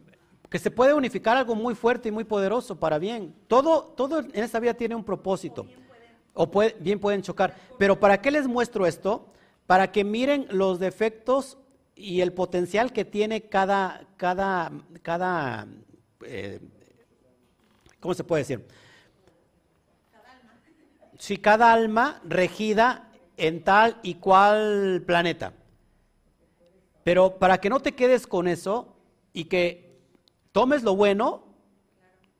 que 0.48 0.58
se 0.58 0.70
puede 0.70 0.92
unificar 0.94 1.36
algo 1.36 1.54
muy 1.54 1.74
fuerte 1.74 2.08
y 2.08 2.12
muy 2.12 2.24
poderoso 2.24 2.78
para 2.78 2.98
bien. 2.98 3.34
Todo, 3.46 3.84
todo 3.96 4.18
en 4.18 4.30
esta 4.34 4.58
vida 4.58 4.74
tiene 4.74 4.94
un 4.94 5.04
propósito. 5.04 5.66
O 6.34 6.50
bien 6.80 6.98
pueden 6.98 7.22
chocar. 7.22 7.56
Pero 7.78 7.98
¿para 7.98 8.20
qué 8.20 8.30
les 8.30 8.46
muestro 8.46 8.86
esto? 8.86 9.26
Para 9.66 9.92
que 9.92 10.02
miren 10.02 10.46
los 10.50 10.80
defectos 10.80 11.56
y 12.00 12.22
el 12.22 12.32
potencial 12.32 12.92
que 12.92 13.04
tiene 13.04 13.42
cada, 13.42 14.06
cada, 14.16 14.72
cada, 15.02 15.66
eh, 16.24 16.58
¿cómo 18.00 18.14
se 18.14 18.24
puede 18.24 18.42
decir? 18.42 18.66
Si 21.18 21.36
cada 21.36 21.72
alma 21.72 22.20
regida 22.24 23.10
en 23.36 23.62
tal 23.62 23.98
y 24.02 24.14
cual 24.14 25.02
planeta. 25.06 25.52
Pero 27.04 27.38
para 27.38 27.58
que 27.58 27.68
no 27.68 27.80
te 27.80 27.92
quedes 27.92 28.26
con 28.26 28.48
eso 28.48 28.96
y 29.34 29.44
que 29.44 30.00
tomes 30.52 30.82
lo 30.82 30.96
bueno, 30.96 31.44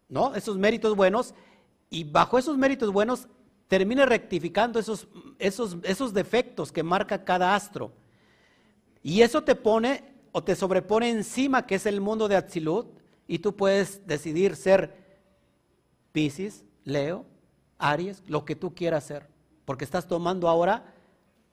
¿no? 0.09 0.35
Esos 0.35 0.57
méritos 0.57 0.97
buenos, 0.97 1.35
y 1.91 2.05
bajo 2.05 2.39
esos 2.39 2.57
méritos 2.57 2.91
buenos 2.93 3.29
termine 3.69 4.07
rectificando 4.07 4.79
esos, 4.79 5.07
esos, 5.39 5.77
esos 5.83 6.15
defectos 6.15 6.73
que 6.73 6.83
marca 6.83 7.25
cada 7.25 7.55
astro. 7.55 7.93
Y 9.03 9.23
eso 9.23 9.43
te 9.43 9.55
pone 9.55 10.05
o 10.33 10.43
te 10.43 10.55
sobrepone 10.55 11.11
encima, 11.11 11.67
que 11.67 11.77
es 11.77 11.87
el 11.87 12.01
mundo 12.01 12.29
de 12.29 12.37
Atzilut, 12.37 12.99
y 13.27 13.39
tú 13.39 13.57
puedes 13.57 14.07
decidir 14.07 14.57
ser 14.57 14.95
Pisces, 16.13 16.65
Leo, 16.85 17.25
Aries, 17.79 18.23
lo 18.27 18.45
que 18.45 18.57
tú 18.57 18.75
quieras 18.75 19.05
ser, 19.05 19.29
porque 19.65 19.85
estás 19.85 20.07
tomando 20.07 20.49
ahora, 20.49 20.93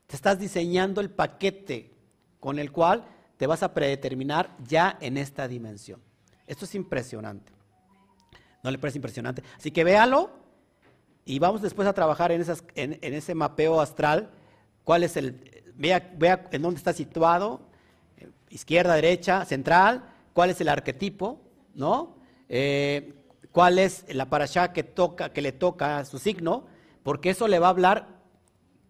te 0.08 0.16
estás 0.16 0.40
diseñando 0.40 1.02
el 1.02 1.10
paquete 1.10 1.94
con 2.40 2.60
el 2.60 2.72
cual 2.72 3.06
te 3.38 3.48
vas 3.48 3.64
a 3.64 3.74
predeterminar 3.74 4.56
ya 4.68 4.98
en 5.02 5.18
esta 5.18 5.48
dimensión. 5.48 6.02
Esto 6.48 6.66
es 6.66 6.76
impresionante. 6.76 7.52
¿No 8.64 8.72
le 8.72 8.78
parece 8.78 8.98
impresionante? 8.98 9.44
Así 9.58 9.72
que 9.72 9.84
véalo 9.84 10.32
y 11.26 11.40
vamos 11.40 11.62
después 11.62 11.88
a 11.88 11.94
trabajar 11.94 12.32
en, 12.32 12.42
esas, 12.42 12.64
en, 12.76 12.98
ese 13.02 13.36
mapeo 13.36 13.80
astral. 13.80 14.32
¿Cuál 14.84 15.04
es 15.04 15.18
el, 15.18 15.67
vea, 15.78 16.12
vea 16.18 16.48
en 16.52 16.62
dónde 16.62 16.78
está 16.78 16.94
situado, 16.94 17.62
izquierda, 18.50 18.96
derecha, 18.96 19.46
central, 19.46 20.04
cuál 20.34 20.50
es 20.50 20.62
el 20.62 20.70
arquetipo, 20.70 21.42
¿no? 21.76 22.16
Eh, 22.50 23.14
cuál 23.52 23.80
es 23.80 24.06
la 24.14 24.30
parasha 24.30 24.74
que, 24.74 24.84
toca, 24.84 25.32
que 25.34 25.42
le 25.42 25.52
toca 25.52 26.04
su 26.06 26.20
signo, 26.20 26.66
porque 27.04 27.30
eso 27.30 27.48
le 27.48 27.60
va 27.60 27.68
a 27.68 27.72
hablar 27.72 28.08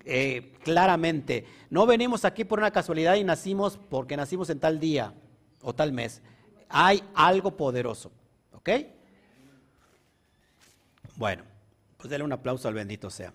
eh, 0.06 0.54
claramente. 0.64 1.46
No 1.70 1.86
venimos 1.86 2.26
aquí 2.26 2.46
por 2.46 2.60
una 2.60 2.72
casualidad 2.72 3.16
y 3.16 3.24
nacimos 3.24 3.78
porque 3.90 4.18
nacimos 4.18 4.50
en 4.50 4.60
tal 4.60 4.80
día 4.80 5.14
o 5.62 5.74
tal 5.74 5.92
mes. 5.92 6.22
Hay 6.70 7.04
algo 7.14 7.56
poderoso. 7.56 8.12
¿Ok? 8.54 8.70
Bueno, 11.16 11.44
pues 11.98 12.10
denle 12.10 12.26
un 12.26 12.34
aplauso 12.34 12.68
al 12.68 12.74
bendito 12.74 13.10
sea. 13.10 13.34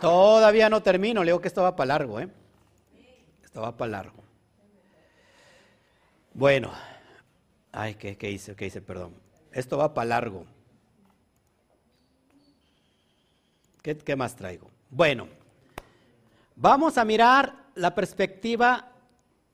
Todavía 0.00 0.68
no 0.68 0.82
termino, 0.82 1.22
le 1.22 1.30
digo 1.30 1.40
que 1.40 1.48
esto 1.48 1.62
va 1.62 1.76
para 1.76 1.88
largo, 1.88 2.20
¿eh? 2.20 2.28
Esto 3.42 3.60
va 3.60 3.76
para 3.76 3.90
largo. 3.90 4.22
Bueno, 6.32 6.72
ay, 7.72 7.94
¿qué, 7.94 8.16
qué 8.16 8.30
hice? 8.30 8.54
¿Qué 8.54 8.66
hice? 8.66 8.80
Perdón. 8.80 9.14
Esto 9.52 9.76
va 9.76 9.92
para 9.92 10.06
largo. 10.06 10.46
¿Qué, 13.82 14.16
más 14.16 14.36
traigo? 14.36 14.70
Bueno, 14.90 15.26
vamos 16.54 16.98
a 16.98 17.04
mirar 17.04 17.56
la 17.74 17.94
perspectiva 17.94 18.92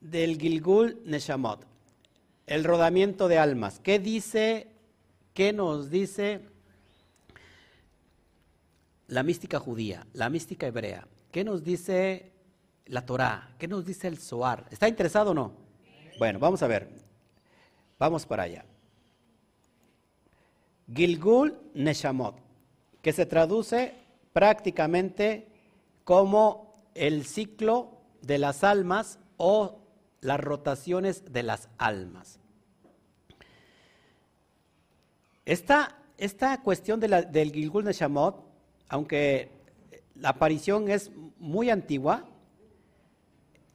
del 0.01 0.39
Gilgul 0.39 1.01
Neshamot, 1.05 1.64
el 2.47 2.64
rodamiento 2.64 3.28
de 3.28 3.39
almas. 3.39 3.78
¿Qué 3.78 4.01
dice, 4.01 4.68
qué 5.32 5.52
nos 5.52 5.90
dice 5.90 6.40
la 9.09 9.23
mística 9.23 9.59
judía, 9.59 10.07
la 10.12 10.31
mística 10.31 10.66
hebrea? 10.66 11.07
¿Qué 11.31 11.45
nos 11.45 11.65
dice 11.65 12.33
la 12.87 13.05
Torá? 13.05 13.55
¿Qué 13.59 13.69
nos 13.69 13.85
dice 13.85 14.09
el 14.09 14.19
Zohar? 14.19 14.66
¿Está 14.70 14.89
interesado 14.89 15.33
o 15.33 15.35
no? 15.35 15.53
Bueno, 16.19 16.39
vamos 16.39 16.62
a 16.62 16.66
ver. 16.66 16.89
Vamos 17.99 18.27
para 18.27 18.45
allá. 18.45 18.65
Gilgul 20.93 21.59
Neshamot, 21.74 22.37
que 23.03 23.12
se 23.12 23.27
traduce 23.27 23.95
prácticamente 24.33 25.49
como 26.05 26.91
el 26.95 27.24
ciclo 27.24 27.99
de 28.23 28.39
las 28.39 28.65
almas 28.65 29.19
o 29.37 29.81
las 30.20 30.41
rotaciones 30.41 31.33
de 31.33 31.43
las 31.43 31.69
almas. 31.78 32.39
Esta, 35.45 35.97
esta 36.19 36.62
cuestión 36.62 37.01
del 37.01 37.53
Gilgul 37.53 37.85
Neshamot, 37.85 38.45
aunque 38.89 39.51
la 40.15 40.31
aparición 40.31 40.91
es 40.91 41.11
muy 41.39 41.71
antigua, 41.71 42.29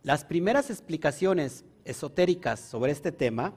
las 0.03 0.25
primeras 0.25 0.69
explicaciones 0.69 1.63
esotéricas 1.85 2.59
sobre 2.59 2.91
este 2.91 3.11
tema 3.11 3.53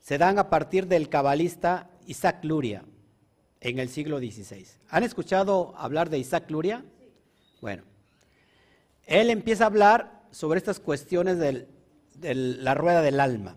se 0.00 0.18
dan 0.18 0.38
a 0.38 0.50
partir 0.50 0.86
del 0.86 1.08
cabalista 1.08 1.90
Isaac 2.06 2.44
Luria 2.44 2.84
en 3.60 3.78
el 3.78 3.88
siglo 3.88 4.18
XVI. 4.18 4.66
¿Han 4.90 5.04
escuchado 5.04 5.74
hablar 5.76 6.10
de 6.10 6.18
Isaac 6.18 6.50
Luria? 6.50 6.84
Bueno, 7.60 7.84
él 9.04 9.30
empieza 9.30 9.64
a 9.64 9.68
hablar 9.68 10.22
sobre 10.30 10.58
estas 10.58 10.80
cuestiones 10.80 11.38
de 11.38 12.34
la 12.34 12.74
rueda 12.74 13.02
del 13.02 13.20
alma. 13.20 13.56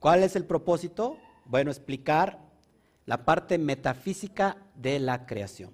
¿Cuál 0.00 0.22
es 0.22 0.34
el 0.34 0.44
propósito? 0.44 1.16
Bueno, 1.44 1.70
explicar 1.70 2.49
la 3.10 3.24
parte 3.24 3.58
metafísica 3.58 4.56
de 4.76 5.00
la 5.00 5.26
creación. 5.26 5.72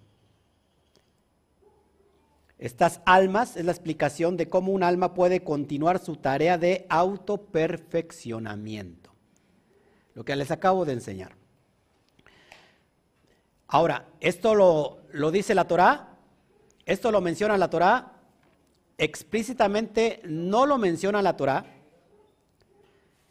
Estas 2.59 3.03
almas 3.05 3.59
es 3.59 3.67
la 3.67 3.73
explicación 3.73 4.39
de 4.39 4.49
cómo 4.49 4.73
un 4.73 4.83
alma 4.83 5.13
puede 5.13 5.45
continuar 5.45 6.03
su 6.03 6.17
tarea 6.17 6.57
de 6.57 6.87
autoperfeccionamiento. 6.89 9.13
Lo 10.15 10.25
que 10.25 10.35
les 10.35 10.51
acabo 10.51 10.87
de 10.87 10.95
enseñar. 10.95 11.37
Ahora, 13.67 14.09
esto 14.21 14.55
lo, 14.55 15.03
lo 15.13 15.31
dice 15.31 15.55
la 15.55 15.69
Torá, 15.69 16.17
esto 16.87 17.13
lo 17.13 17.21
menciona 17.21 17.59
la 17.59 17.69
Torá, 17.69 18.15
explícitamente 18.97 20.23
no 20.25 20.65
lo 20.65 20.79
menciona 20.79 21.21
la 21.21 21.37
Torá, 21.37 21.67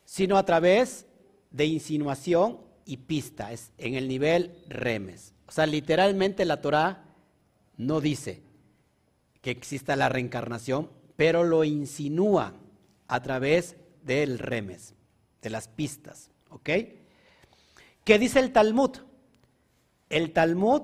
sino 0.04 0.38
a 0.38 0.46
través 0.46 1.08
de 1.50 1.66
insinuación 1.66 2.66
y 2.86 2.98
pista, 2.98 3.52
es 3.52 3.72
en 3.78 3.96
el 3.96 4.08
nivel 4.08 4.64
remes. 4.70 5.34
O 5.48 5.52
sea, 5.52 5.66
literalmente 5.66 6.46
la 6.46 6.62
Torá 6.62 7.04
no 7.78 8.00
dice, 8.00 8.42
que 9.46 9.52
exista 9.52 9.96
la 9.96 10.10
reencarnación, 10.10 10.90
pero 11.16 11.44
lo 11.44 11.64
insinúa 11.64 12.54
a 13.08 13.22
través 13.22 13.76
del 14.04 14.40
remes, 14.40 14.96
de 15.44 15.52
las 15.52 15.68
pistas. 15.68 16.32
¿Ok? 16.50 16.70
¿Qué 18.04 18.18
dice 18.18 18.40
el 18.40 18.52
Talmud? 18.52 18.90
El 20.10 20.32
Talmud 20.34 20.82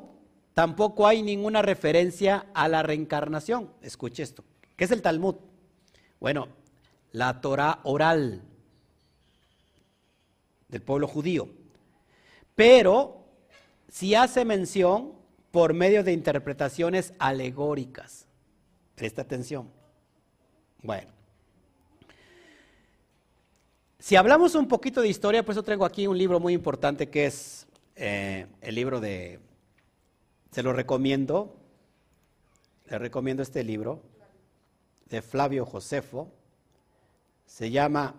tampoco 0.53 1.07
hay 1.07 1.23
ninguna 1.23 1.63
referencia 1.63 2.45
a 2.53 2.67
la 2.67 2.83
reencarnación. 2.83 3.71
Escuche 3.81 4.21
esto. 4.21 4.43
¿Qué 4.75 4.83
es 4.83 4.91
el 4.91 5.01
Talmud? 5.01 5.37
Bueno, 6.19 6.47
la 7.13 7.41
Torah 7.41 7.79
oral 7.83 8.43
del 10.67 10.81
pueblo 10.83 11.07
judío. 11.07 11.49
Pero 12.55 13.25
si 13.87 14.15
hace 14.15 14.45
mención 14.45 15.13
por 15.51 15.73
medio 15.73 16.03
de 16.03 16.13
interpretaciones 16.13 17.13
alegóricas. 17.19 18.25
Presta 18.95 19.21
atención. 19.21 19.69
Bueno. 20.81 21.09
Si 23.99 24.15
hablamos 24.15 24.55
un 24.55 24.67
poquito 24.67 25.01
de 25.01 25.09
historia, 25.09 25.43
pues 25.45 25.55
yo 25.55 25.63
traigo 25.63 25.85
aquí 25.85 26.07
un 26.07 26.17
libro 26.17 26.39
muy 26.39 26.53
importante 26.53 27.09
que 27.09 27.27
es 27.27 27.67
eh, 27.95 28.47
el 28.61 28.75
libro 28.75 28.99
de, 28.99 29.39
se 30.49 30.63
lo 30.63 30.73
recomiendo, 30.73 31.55
le 32.89 32.97
recomiendo 32.97 33.43
este 33.43 33.63
libro 33.63 34.01
de 35.07 35.21
Flavio 35.21 35.65
Josefo, 35.65 36.31
se 37.45 37.69
llama 37.69 38.15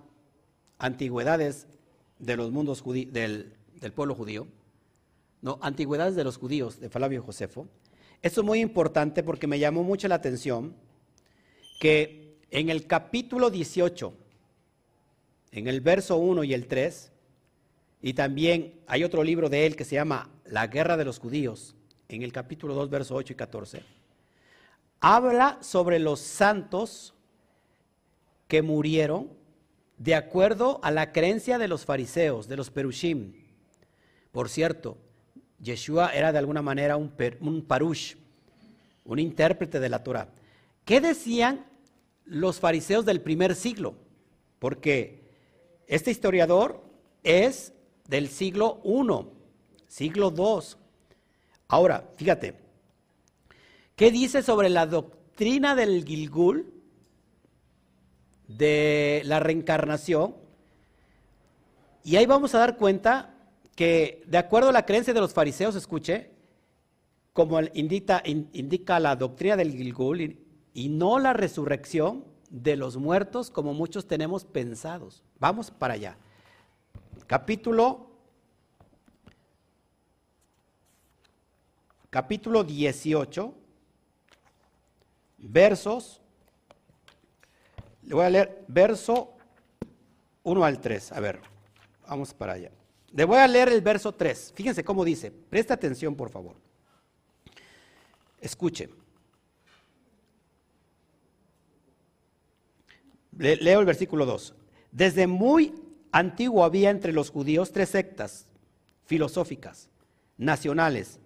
Antigüedades 0.79 1.67
de 2.19 2.37
los 2.37 2.53
mundos 2.53 2.85
del, 2.85 3.57
del 3.83 3.93
pueblo 3.93 4.15
judío, 4.15 4.47
no, 5.43 5.59
Antigüedades 5.61 6.15
de 6.15 6.25
los 6.25 6.39
judíos 6.39 6.81
de 6.81 6.89
Flavio 6.89 7.23
Josefo. 7.23 7.67
Esto 8.23 8.41
es 8.41 8.47
muy 8.47 8.61
importante 8.61 9.25
porque 9.25 9.49
me 9.49 9.59
llamó 9.59 9.83
mucho 9.83 10.07
la 10.07 10.15
atención 10.15 10.75
que 11.81 12.39
en 12.51 12.71
el 12.71 12.87
capítulo 12.87 13.51
18, 13.51 14.15
en 15.51 15.67
el 15.67 15.81
verso 15.81 16.17
1 16.17 16.45
y 16.45 16.55
el 16.55 16.69
3, 16.69 17.11
y 18.01 18.15
también 18.15 18.81
hay 18.87 19.03
otro 19.03 19.25
libro 19.25 19.49
de 19.49 19.67
él 19.67 19.75
que 19.75 19.85
se 19.85 19.97
llama 19.97 20.31
La 20.45 20.69
guerra 20.69 20.97
de 20.97 21.05
los 21.05 21.19
judíos, 21.19 21.75
en 22.09 22.23
el 22.23 22.33
capítulo 22.33 22.75
2, 22.75 22.89
verso 22.89 23.17
8 23.17 23.33
y 23.33 23.37
14, 23.37 23.83
habla 25.01 25.59
sobre 25.61 25.99
los 25.99 26.21
santos 26.21 27.15
que 28.47 28.63
murieron 28.63 29.31
de 29.99 30.15
acuerdo 30.15 30.79
a 30.83 30.91
la 30.91 31.11
creencia 31.13 31.59
de 31.59 31.69
los 31.69 31.85
fariseos, 31.85 32.47
de 32.47 32.57
los 32.57 32.71
perushim. 32.71 33.42
Por 34.33 34.49
cierto, 34.49 34.97
Yeshua 35.61 36.11
era 36.15 36.33
de 36.33 36.39
alguna 36.39 36.63
manera 36.63 36.97
un, 36.97 37.11
parush, 37.69 38.17
un 39.05 39.19
intérprete 39.19 39.79
de 39.79 39.89
la 39.91 40.03
Torah. 40.03 40.29
¿Qué 40.87 41.01
decían 41.01 41.67
los 42.25 42.59
fariseos 42.59 43.05
del 43.05 43.21
primer 43.21 43.55
siglo? 43.55 43.95
Porque 44.59 45.23
este 45.87 46.11
historiador 46.11 46.83
es 47.23 47.75
del 48.09 48.29
siglo 48.29 48.81
I, 48.85 49.27
siglo 49.87 50.33
II. 50.35 50.77
Ahora, 51.69 52.09
fíjate, 52.17 52.55
¿qué 53.95 54.11
dice 54.11 54.43
sobre 54.43 54.71
la 54.71 54.87
doctrina 54.87 55.75
del 55.75 56.05
Gilgul, 56.05 56.73
de 58.49 59.23
la 59.27 59.41
reencarnación? 59.41 60.35
Y 62.03 62.17
ahí 62.17 62.27
vamos 62.27 62.55
a 62.55 62.59
dar 62.59 62.77
cuenta 62.79 63.32
que 63.75 64.23
de 64.27 64.39
acuerdo 64.39 64.69
a 64.69 64.73
la 64.73 64.87
creencia 64.87 65.15
de 65.15 65.21
los 65.21 65.33
fariseos, 65.33 65.75
escuche, 65.75 66.31
como 67.33 67.61
indica, 67.75 68.23
indica 68.25 69.01
la 69.01 69.17
doctrina 69.17 69.57
del 69.57 69.73
Gilgul 69.73 70.39
y, 70.75 70.89
no 70.89 71.19
la 71.19 71.33
resurrección 71.33 72.25
de 72.51 72.77
los 72.77 72.97
muertos 72.97 73.51
como 73.51 73.73
muchos 73.73 74.07
tenemos 74.07 74.45
pensados. 74.45 75.23
Vamos 75.39 75.71
para 75.71 75.95
allá. 75.95 76.17
Capítulo 77.27 78.11
capítulo 82.11 82.63
18 82.63 83.55
versos 85.39 86.21
le 88.03 88.15
voy 88.15 88.27
a 88.27 88.31
leer 88.31 88.65
verso 88.69 89.35
1 90.43 90.65
al 90.65 90.81
3. 90.81 91.13
A 91.13 91.21
ver, 91.21 91.41
vamos 92.07 92.35
para 92.35 92.55
allá. 92.55 92.71
Le 93.15 93.25
voy 93.25 93.39
a 93.39 93.49
leer 93.49 93.69
el 93.69 93.81
verso 93.81 94.13
3. 94.13 94.53
Fíjense 94.55 94.85
cómo 94.85 95.05
dice. 95.05 95.31
Presta 95.31 95.75
atención, 95.75 96.15
por 96.15 96.31
favor. 96.31 96.57
Escuche. 98.41 98.89
leo 103.33 103.81
el 103.81 103.87
versículo 103.87 104.27
2. 104.27 104.55
Desde 104.93 105.27
muy 105.27 105.75
antiguo 106.13 106.65
había 106.65 106.91
entre 106.91 107.13
los 107.13 107.31
judíos 107.31 107.73
tres 107.73 107.89
sectas 107.89 108.47
filosóficas, 109.05 109.89
nacionales. 110.37 111.19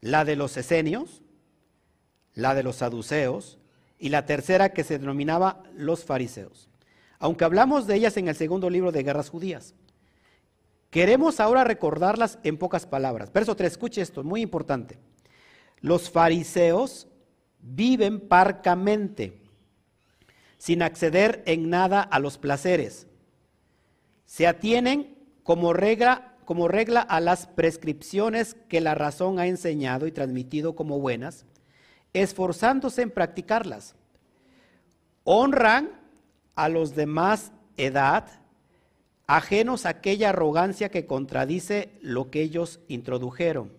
La 0.00 0.24
de 0.24 0.36
los 0.36 0.56
esenios, 0.56 1.22
la 2.34 2.54
de 2.54 2.62
los 2.62 2.76
saduceos 2.76 3.58
y 3.98 4.08
la 4.08 4.24
tercera 4.24 4.70
que 4.70 4.82
se 4.82 4.98
denominaba 4.98 5.62
los 5.74 6.04
fariseos. 6.04 6.68
Aunque 7.18 7.44
hablamos 7.44 7.86
de 7.86 7.96
ellas 7.96 8.16
en 8.16 8.28
el 8.28 8.34
segundo 8.34 8.70
libro 8.70 8.92
de 8.92 9.02
Guerras 9.02 9.28
Judías. 9.28 9.74
Queremos 10.90 11.38
ahora 11.38 11.62
recordarlas 11.62 12.38
en 12.42 12.58
pocas 12.58 12.84
palabras. 12.84 13.32
Verso 13.32 13.54
3, 13.54 13.70
escuche 13.70 14.00
esto, 14.00 14.24
muy 14.24 14.40
importante. 14.40 14.98
Los 15.80 16.10
fariseos 16.10 17.06
viven 17.60 18.20
parcamente, 18.20 19.40
sin 20.58 20.82
acceder 20.82 21.42
en 21.46 21.70
nada 21.70 22.02
a 22.02 22.18
los 22.18 22.38
placeres. 22.38 23.06
Se 24.26 24.48
atienen 24.48 25.16
como 25.44 25.72
regla, 25.72 26.34
como 26.44 26.66
regla 26.66 27.00
a 27.00 27.20
las 27.20 27.46
prescripciones 27.46 28.54
que 28.68 28.80
la 28.80 28.96
razón 28.96 29.38
ha 29.38 29.46
enseñado 29.46 30.08
y 30.08 30.12
transmitido 30.12 30.74
como 30.74 30.98
buenas, 30.98 31.46
esforzándose 32.12 33.02
en 33.02 33.10
practicarlas. 33.10 33.94
Honran 35.22 35.90
a 36.56 36.68
los 36.68 36.96
de 36.96 37.06
más 37.06 37.52
edad, 37.76 38.39
ajenos 39.36 39.86
a 39.86 39.90
aquella 39.90 40.30
arrogancia 40.30 40.88
que 40.88 41.06
contradice 41.06 41.90
lo 42.02 42.30
que 42.30 42.42
ellos 42.42 42.80
introdujeron. 42.88 43.70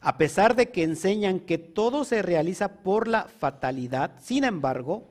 A 0.00 0.16
pesar 0.16 0.56
de 0.56 0.70
que 0.70 0.84
enseñan 0.84 1.40
que 1.40 1.58
todo 1.58 2.04
se 2.04 2.22
realiza 2.22 2.76
por 2.82 3.06
la 3.06 3.24
fatalidad, 3.24 4.12
sin 4.20 4.44
embargo, 4.44 5.10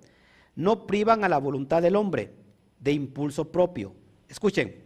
no 0.55 0.87
privan 0.87 1.23
a 1.23 1.29
la 1.29 1.37
voluntad 1.37 1.83
del 1.83 1.95
hombre 1.95 2.33
de 2.79 2.93
impulso 2.93 3.51
propio. 3.51 3.93
Escuchen, 4.27 4.83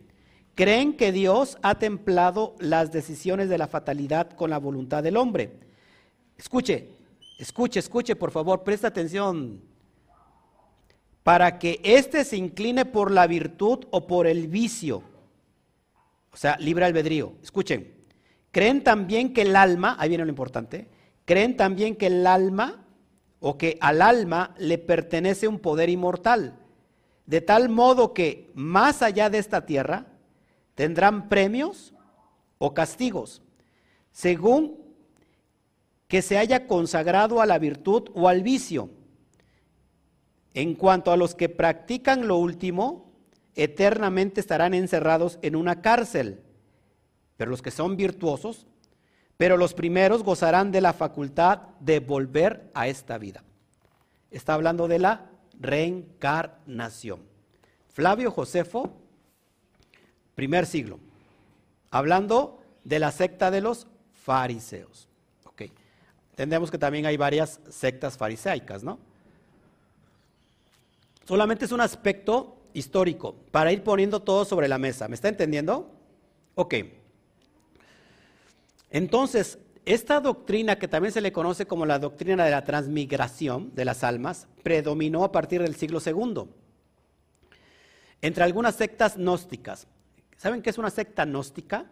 creen 0.54 0.98
que 0.98 1.14
Dios 1.14 1.58
ha 1.62 1.76
templado 1.76 2.56
las 2.60 2.92
decisiones 2.92 3.48
de 3.48 3.58
la 3.58 3.68
fatalidad 3.68 4.32
con 4.32 4.50
la 4.50 4.58
voluntad 4.58 5.02
del 5.02 5.16
hombre. 5.16 5.60
Escuche, 6.38 6.90
escuche, 7.38 7.80
escuche, 7.80 8.18
por 8.18 8.32
favor, 8.32 8.64
presta 8.66 8.90
atención. 8.90 9.62
Para 11.30 11.60
que 11.60 11.80
éste 11.84 12.26
se 12.26 12.38
incline 12.38 12.85
por 12.85 13.11
la 13.11 13.27
virtud 13.27 13.85
o 13.91 14.07
por 14.07 14.26
el 14.26 14.47
vicio. 14.47 15.03
O 16.34 16.35
sea, 16.35 16.57
libre 16.57 16.85
albedrío. 16.85 17.34
Escuchen, 17.43 17.93
creen 18.49 18.84
también 18.84 19.31
que 19.31 19.43
el 19.43 19.56
alma, 19.56 19.95
ahí 19.99 20.10
viene 20.10 20.26
lo 20.26 20.31
importante, 20.31 20.88
creen 21.26 21.56
también 21.56 21.95
que 21.95 22.07
el 22.07 22.26
alma 22.26 22.84
o 23.39 23.60
que 23.60 23.77
al 23.80 24.01
alma 24.01 24.56
le 24.57 24.80
pertenece 24.80 25.47
un 25.47 25.60
poder 25.60 25.91
inmortal, 25.91 26.57
de 27.27 27.41
tal 27.41 27.69
modo 27.69 28.15
que 28.15 28.49
más 28.56 29.03
allá 29.03 29.30
de 29.30 29.38
esta 29.38 29.68
tierra 29.68 30.07
tendrán 30.73 31.30
premios 31.30 31.93
o 32.57 32.73
castigos, 32.73 33.43
según 34.11 34.80
que 36.07 36.23
se 36.23 36.39
haya 36.39 36.65
consagrado 36.65 37.39
a 37.39 37.45
la 37.45 37.60
virtud 37.60 38.10
o 38.15 38.27
al 38.27 38.41
vicio. 38.41 38.89
En 40.54 40.76
cuanto 40.76 41.12
a 41.12 41.18
los 41.18 41.36
que 41.36 41.50
practican 41.50 42.28
lo 42.28 42.38
último, 42.38 43.12
eternamente 43.56 44.40
estarán 44.42 44.74
encerrados 44.74 45.40
en 45.42 45.56
una 45.56 45.82
cárcel, 45.82 46.42
pero 47.38 47.52
los 47.52 47.62
que 47.62 47.72
son 47.72 47.98
virtuosos 47.98 48.68
pero 49.40 49.56
los 49.56 49.74
primeros 49.74 50.22
gozarán 50.22 50.70
de 50.70 50.82
la 50.82 50.92
facultad 50.92 51.60
de 51.80 52.02
volver 52.02 52.70
a 52.74 52.90
esta 52.90 53.18
vida. 53.18 53.42
Está 54.32 54.54
hablando 54.54 54.90
de 54.90 55.00
la 55.00 55.30
reencarnación. 55.58 57.22
Flavio 57.88 58.32
Josefo, 58.32 58.92
primer 60.36 60.66
siglo, 60.66 61.00
hablando 61.90 62.62
de 62.84 63.00
la 63.00 63.14
secta 63.14 63.50
de 63.50 63.62
los 63.62 63.88
fariseos. 64.12 65.08
Ok, 65.46 65.72
entendemos 66.32 66.70
que 66.70 66.78
también 66.78 67.06
hay 67.06 67.16
varias 67.16 67.62
sectas 67.70 68.18
fariseicas, 68.18 68.84
¿no? 68.84 69.00
Solamente 71.30 71.65
es 71.65 71.72
un 71.72 71.80
aspecto 71.80 72.57
histórico 72.73 73.35
para 73.51 73.72
ir 73.72 73.84
poniendo 73.84 74.19
todo 74.19 74.45
sobre 74.45 74.68
la 74.68 74.80
mesa. 74.80 75.07
¿Me 75.07 75.14
está 75.14 75.27
entendiendo? 75.27 75.91
Ok. 76.56 76.73
Entonces, 78.89 79.60
esta 79.85 80.22
doctrina, 80.22 80.80
que 80.80 80.88
también 80.88 81.11
se 81.11 81.22
le 81.22 81.31
conoce 81.31 81.68
como 81.68 81.85
la 81.85 81.99
doctrina 81.99 82.45
de 82.45 82.49
la 82.49 82.64
transmigración 82.64 83.76
de 83.76 83.85
las 83.85 84.03
almas, 84.03 84.47
predominó 84.64 85.23
a 85.23 85.31
partir 85.31 85.61
del 85.61 85.76
siglo 85.76 85.99
II. 86.03 86.45
Entre 88.23 88.43
algunas 88.43 88.73
sectas 88.73 89.15
gnósticas. 89.15 89.85
¿Saben 90.35 90.64
qué 90.64 90.72
es 90.72 90.80
una 90.80 90.89
secta 90.89 91.26
gnóstica? 91.26 91.85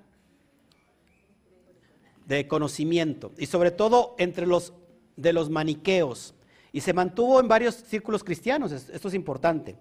De 2.26 2.48
conocimiento. 2.48 3.34
Y 3.38 3.46
sobre 3.46 3.70
todo 3.70 4.16
entre 4.18 4.48
los 4.48 4.74
de 5.16 5.32
los 5.32 5.52
maniqueos. 5.52 6.34
Y 6.72 6.82
se 6.82 6.94
mantuvo 6.94 7.40
en 7.40 7.48
varios 7.48 7.76
círculos 7.76 8.24
cristianos. 8.24 8.72
Esto 8.72 9.08
es 9.08 9.14
importante. 9.14 9.76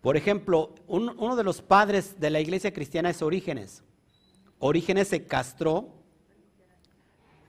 Por 0.00 0.16
ejemplo, 0.16 0.74
uno 0.86 1.36
de 1.36 1.44
los 1.44 1.62
padres 1.62 2.18
de 2.18 2.30
la 2.30 2.40
iglesia 2.40 2.72
cristiana 2.72 3.10
es 3.10 3.22
Orígenes. 3.22 3.82
Orígenes 4.58 5.08
se 5.08 5.24
castró 5.24 5.88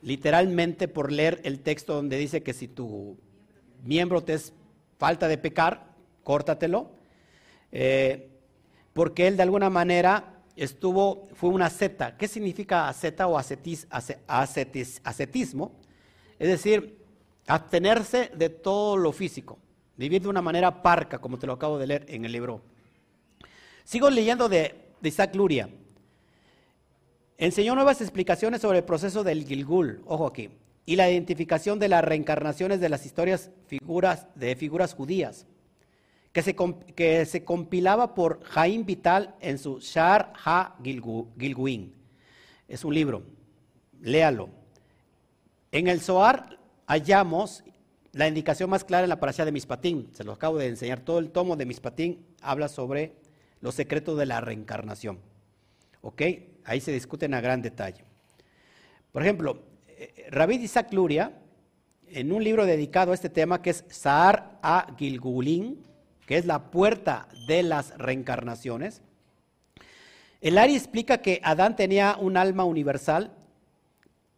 literalmente 0.02 0.88
por 0.88 1.12
leer 1.12 1.42
el 1.44 1.62
texto 1.62 1.96
donde 1.96 2.18
dice 2.18 2.44
que 2.44 2.54
si 2.54 2.68
tu 2.68 3.18
miembro 3.84 4.22
te 4.22 4.34
es 4.34 4.54
falta 4.98 5.28
de 5.28 5.38
pecar, 5.38 5.94
córtatelo, 6.24 6.92
eh, 7.72 8.30
porque 8.94 9.28
él 9.28 9.38
de 9.38 9.44
alguna 9.44 9.70
manera 9.70 10.34
estuvo, 10.56 11.28
fue 11.34 11.50
una 11.50 11.68
asceta. 11.68 12.18
¿Qué 12.18 12.28
significa 12.28 12.88
asceta 12.88 13.28
o 13.28 13.38
ascetismo? 13.38 15.72
Es 16.40 16.48
decir, 16.48 17.03
abstenerse 17.48 18.32
de 18.36 18.50
todo 18.50 18.98
lo 18.98 19.12
físico, 19.12 19.60
vivir 19.98 20.22
de 20.22 20.30
una 20.30 20.42
manera 20.42 20.82
parca, 20.82 21.20
como 21.20 21.38
te 21.38 21.48
lo 21.48 21.54
acabo 21.54 21.78
de 21.78 21.88
leer 21.88 22.06
en 22.08 22.26
el 22.26 22.32
libro. 22.32 22.62
Sigo 23.84 24.10
leyendo 24.10 24.50
de, 24.50 24.76
Isaac 25.02 25.36
Luria. 25.36 25.70
Enseñó 27.38 27.76
nuevas 27.76 28.00
explicaciones 28.00 28.62
sobre 28.62 28.80
el 28.80 28.84
proceso 28.86 29.24
del 29.24 29.46
Gilgul, 29.46 30.02
ojo 30.06 30.28
aquí, 30.28 30.50
y 30.86 30.96
la 30.96 31.10
identificación 31.10 31.80
de 31.80 31.90
las 31.90 32.04
reencarnaciones 32.04 32.80
de 32.80 32.90
las 32.90 33.06
historias 33.06 33.52
figuras, 33.68 34.28
de 34.36 34.56
figuras 34.56 34.94
judías, 34.94 35.46
que 36.32 36.42
se, 36.42 36.56
que 36.96 37.26
se 37.26 37.44
compilaba 37.44 38.16
por 38.16 38.44
Jaim 38.44 38.86
Vital 38.86 39.36
en 39.42 39.58
su 39.58 39.80
Shar 39.80 40.34
Ha 40.46 40.78
Gilguin. 40.82 41.94
Es 42.68 42.86
un 42.86 42.94
libro, 42.94 43.24
léalo. 44.02 44.50
En 45.72 45.88
el 45.88 46.00
Zohar 46.00 46.60
hallamos 46.88 47.64
la 48.12 48.28
indicación 48.28 48.70
más 48.70 48.84
clara 48.84 49.04
en 49.04 49.10
la 49.10 49.20
parasha 49.20 49.46
de 49.46 49.52
Mispatín. 49.52 50.10
Se 50.14 50.24
lo 50.24 50.34
acabo 50.34 50.58
de 50.58 50.68
enseñar. 50.68 51.00
Todo 51.00 51.20
el 51.20 51.32
tomo 51.32 51.56
de 51.56 51.66
Mispatín 51.66 52.26
habla 52.42 52.68
sobre 52.68 53.14
los 53.62 53.76
secretos 53.76 54.18
de 54.18 54.26
la 54.26 54.40
reencarnación. 54.42 55.20
¿Ok? 56.02 56.22
Ahí 56.66 56.80
se 56.80 56.92
discuten 56.92 57.34
a 57.34 57.42
gran 57.42 57.62
detalle. 57.62 58.04
Por 59.12 59.24
ejemplo, 59.24 59.64
eh, 59.88 60.28
Rabid 60.30 60.62
Isaac 60.62 60.94
Luria, 60.94 61.34
en 62.08 62.32
un 62.32 62.44
libro 62.44 62.66
dedicado 62.66 63.12
a 63.12 63.16
este 63.16 63.30
tema 63.30 63.62
que 63.62 63.72
es 63.72 63.86
Saar 63.90 64.60
a 64.62 64.94
Gilgulín, 64.98 65.84
que 66.28 66.38
es 66.38 66.46
la 66.46 66.72
puerta 66.72 67.28
de 67.48 67.64
las 67.64 67.98
reencarnaciones, 67.98 69.02
el 70.42 70.58
Ari 70.58 70.76
explica 70.76 71.20
que 71.20 71.40
Adán 71.44 71.76
tenía 71.76 72.18
un 72.20 72.36
alma 72.36 72.66
universal, 72.66 73.32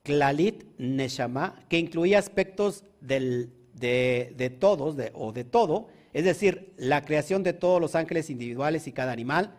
Klalit 0.06 0.64
Neshama, 0.78 1.56
que 1.68 1.80
incluía 1.80 2.20
aspectos 2.20 2.84
de, 3.02 3.50
todos 4.60 4.96
o 5.14 5.32
de 5.34 5.44
todo, 5.44 5.88
es 6.14 6.24
decir, 6.24 6.74
la 6.78 7.04
creación 7.04 7.42
de 7.42 7.54
todos 7.54 7.82
los 7.82 7.96
ángeles 7.96 8.30
individuales 8.30 8.88
y 8.88 8.92
cada 8.92 9.12
animal, 9.12 9.56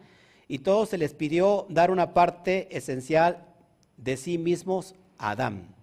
y 0.47 0.61
todos 0.61 0.91
se 0.91 0.99
les 0.99 1.15
pidió 1.15 1.67
dar 1.69 1.91
una 1.91 2.15
parte 2.15 2.69
esencial 2.75 3.45
de 3.97 4.17
sí 4.17 4.39
mismos 4.39 4.95
a 5.19 5.31
Adán. 5.31 5.75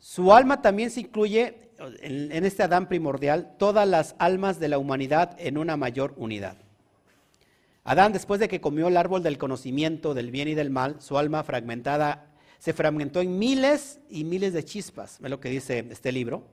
Su 0.00 0.32
alma 0.32 0.60
también 0.60 0.90
se 0.90 1.00
incluye 1.00 1.70
en, 2.00 2.44
este 2.44 2.64
Adán 2.64 2.88
primordial 2.88 3.54
todas 3.56 3.86
las 3.86 4.16
almas 4.18 4.58
de 4.58 4.68
la 4.68 4.78
humanidad 4.78 5.36
en 5.38 5.58
una 5.58 5.76
mayor 5.76 6.12
unidad. 6.16 6.56
Adán, 7.84 8.12
después 8.12 8.40
de 8.40 8.48
que 8.48 8.60
comió 8.60 8.88
el 8.88 8.96
árbol 8.96 9.22
del 9.22 9.38
conocimiento 9.38 10.12
del 10.12 10.32
bien 10.32 10.48
y 10.48 10.54
del 10.54 10.70
mal, 10.70 10.96
su 11.00 11.18
alma 11.18 11.44
fragmentada 11.44 12.28
se 12.58 12.72
fragmentó 12.72 13.20
en 13.20 13.38
miles 13.38 14.00
y 14.10 14.24
miles 14.24 14.52
de 14.52 14.64
chispas, 14.64 15.18
es 15.22 15.30
lo 15.30 15.40
que 15.40 15.50
dice 15.50 15.86
este 15.90 16.12
libro. 16.12 16.44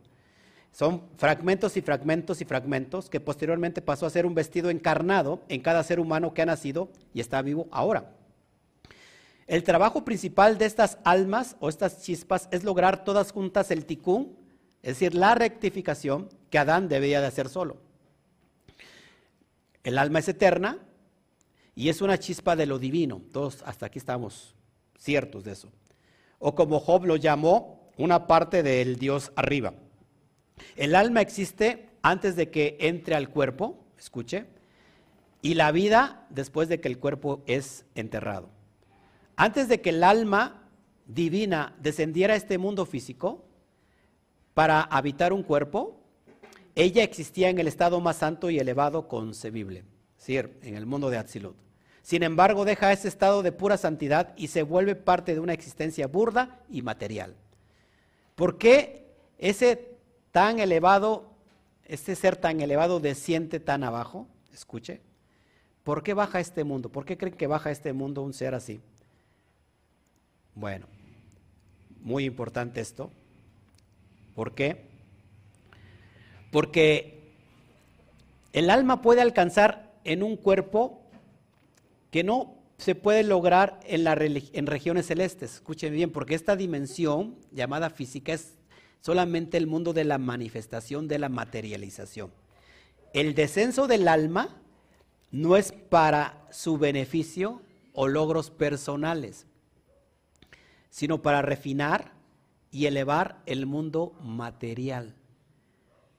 Son 0.72 1.04
fragmentos 1.18 1.78
y 1.78 1.82
fragmentos 1.82 2.42
y 2.42 2.46
fragmentos 2.46 3.10
que 3.10 3.22
posteriormente 3.22 3.82
pasó 3.82 4.06
a 4.06 4.10
ser 4.10 4.26
un 4.26 4.36
vestido 4.36 4.70
encarnado 4.70 5.42
en 5.48 5.62
cada 5.62 5.84
ser 5.84 6.00
humano 6.00 6.34
que 6.34 6.42
ha 6.42 6.46
nacido 6.46 6.90
y 7.14 7.22
está 7.22 7.42
vivo 7.42 7.68
ahora. 7.72 8.12
El 9.48 9.64
trabajo 9.64 10.04
principal 10.04 10.58
de 10.58 10.66
estas 10.66 10.98
almas 11.04 11.56
o 11.60 11.70
estas 11.70 12.02
chispas 12.02 12.50
es 12.52 12.64
lograr 12.64 13.04
todas 13.04 13.32
juntas 13.32 13.72
el 13.72 13.86
tikkun, 13.86 14.36
es 14.82 15.00
decir, 15.00 15.16
la 15.16 15.34
rectificación 15.34 16.30
que 16.50 16.58
Adán 16.58 16.90
debía 16.90 17.22
de 17.22 17.28
hacer 17.28 17.48
solo. 17.48 17.78
El 19.84 19.98
alma 19.98 20.20
es 20.20 20.28
eterna 20.28 20.80
y 21.76 21.90
es 21.90 22.02
una 22.02 22.18
chispa 22.18 22.56
de 22.56 22.66
lo 22.66 22.80
divino. 22.80 23.22
Todos 23.32 23.64
hasta 23.66 23.86
aquí 23.86 24.00
estamos 24.00 24.56
ciertos 24.98 25.44
de 25.44 25.52
eso. 25.54 25.70
O 26.48 26.54
como 26.54 26.80
Job 26.80 27.06
lo 27.06 27.16
llamó, 27.16 27.90
una 27.98 28.28
parte 28.28 28.62
del 28.62 28.98
Dios 28.98 29.32
arriba. 29.36 29.74
El 30.76 30.94
alma 30.94 31.22
existe 31.22 31.90
antes 32.04 32.36
de 32.36 32.52
que 32.52 32.78
entre 32.82 33.16
al 33.16 33.30
cuerpo, 33.30 33.84
escuche, 33.98 34.46
y 35.42 35.56
la 35.56 35.72
vida 35.72 36.28
después 36.30 36.70
de 36.70 36.80
que 36.80 36.88
el 36.88 37.00
cuerpo 37.00 37.42
es 37.48 37.86
enterrado. 37.96 38.50
Antes 39.36 39.68
de 39.68 39.82
que 39.82 39.90
el 39.90 40.04
alma 40.04 40.70
divina 41.08 41.74
descendiera 41.80 42.36
a 42.36 42.38
este 42.38 42.60
mundo 42.60 42.86
físico 42.86 43.44
para 44.54 44.82
habitar 44.82 45.34
un 45.34 45.42
cuerpo, 45.42 46.00
ella 46.76 47.02
existía 47.02 47.50
en 47.50 47.58
el 47.58 47.68
estado 47.68 48.00
más 48.02 48.18
santo 48.18 48.52
y 48.52 48.60
elevado 48.60 49.08
concebible, 49.08 49.84
es 50.20 50.30
en 50.62 50.76
el 50.76 50.86
mundo 50.86 51.10
de 51.10 51.18
Atzilut. 51.18 51.65
Sin 52.06 52.22
embargo, 52.22 52.66
deja 52.66 52.92
ese 52.92 53.08
estado 53.08 53.42
de 53.42 53.52
pura 53.52 53.78
santidad 53.78 54.36
y 54.38 54.50
se 54.50 54.62
vuelve 54.62 54.94
parte 54.94 55.34
de 55.34 55.40
una 55.40 55.54
existencia 55.54 56.06
burda 56.06 56.60
y 56.70 56.84
material. 56.84 57.34
¿Por 58.36 58.60
qué 58.60 59.08
ese 59.40 59.98
tan 60.30 60.60
elevado, 60.60 61.32
este 61.84 62.16
ser 62.16 62.36
tan 62.36 62.62
elevado 62.62 63.00
desciende 63.00 63.60
tan 63.60 63.84
abajo, 63.84 64.28
escuche, 64.54 65.02
¿por 65.84 66.04
qué 66.04 66.14
baja 66.14 66.40
este 66.40 66.64
mundo? 66.64 66.90
¿Por 66.90 67.06
qué 67.06 67.18
creen 67.18 67.34
que 67.34 67.48
baja 67.48 67.72
este 67.72 67.92
mundo 67.92 68.22
un 68.22 68.34
ser 68.34 68.54
así? 68.54 68.82
Bueno, 70.54 70.86
muy 72.02 72.26
importante 72.26 72.82
esto. 72.82 73.10
¿Por 74.36 74.54
qué? 74.54 74.86
Porque 76.52 77.34
el 78.54 78.70
alma 78.70 79.02
puede 79.02 79.22
alcanzar 79.22 79.92
en 80.04 80.22
un 80.22 80.38
cuerpo 80.38 81.02
que 82.16 82.24
no 82.24 82.56
se 82.78 82.96
puede 82.96 83.24
lograr 83.24 83.78
en, 83.84 84.06
la, 84.06 84.14
en 84.14 84.68
regiones 84.68 85.08
celestes. 85.08 85.56
Escuchen 85.56 85.92
bien, 85.92 86.14
porque 86.14 86.34
esta 86.34 86.56
dimensión 86.56 87.36
llamada 87.52 87.90
física 87.90 88.32
es 88.32 88.54
solamente 89.02 89.58
el 89.58 89.68
mundo 89.68 89.92
de 89.92 90.06
la 90.06 90.18
manifestación, 90.18 91.10
de 91.10 91.20
la 91.20 91.28
materialización. 91.28 92.32
El 93.12 93.36
descenso 93.36 93.88
del 93.88 94.08
alma 94.08 94.62
no 95.30 95.58
es 95.58 95.74
para 95.74 96.48
su 96.52 96.78
beneficio 96.78 97.62
o 97.92 98.08
logros 98.08 98.50
personales, 98.50 99.46
sino 100.90 101.22
para 101.22 101.42
refinar 101.42 102.14
y 102.72 102.86
elevar 102.86 103.42
el 103.46 103.66
mundo 103.66 104.18
material. 104.22 105.16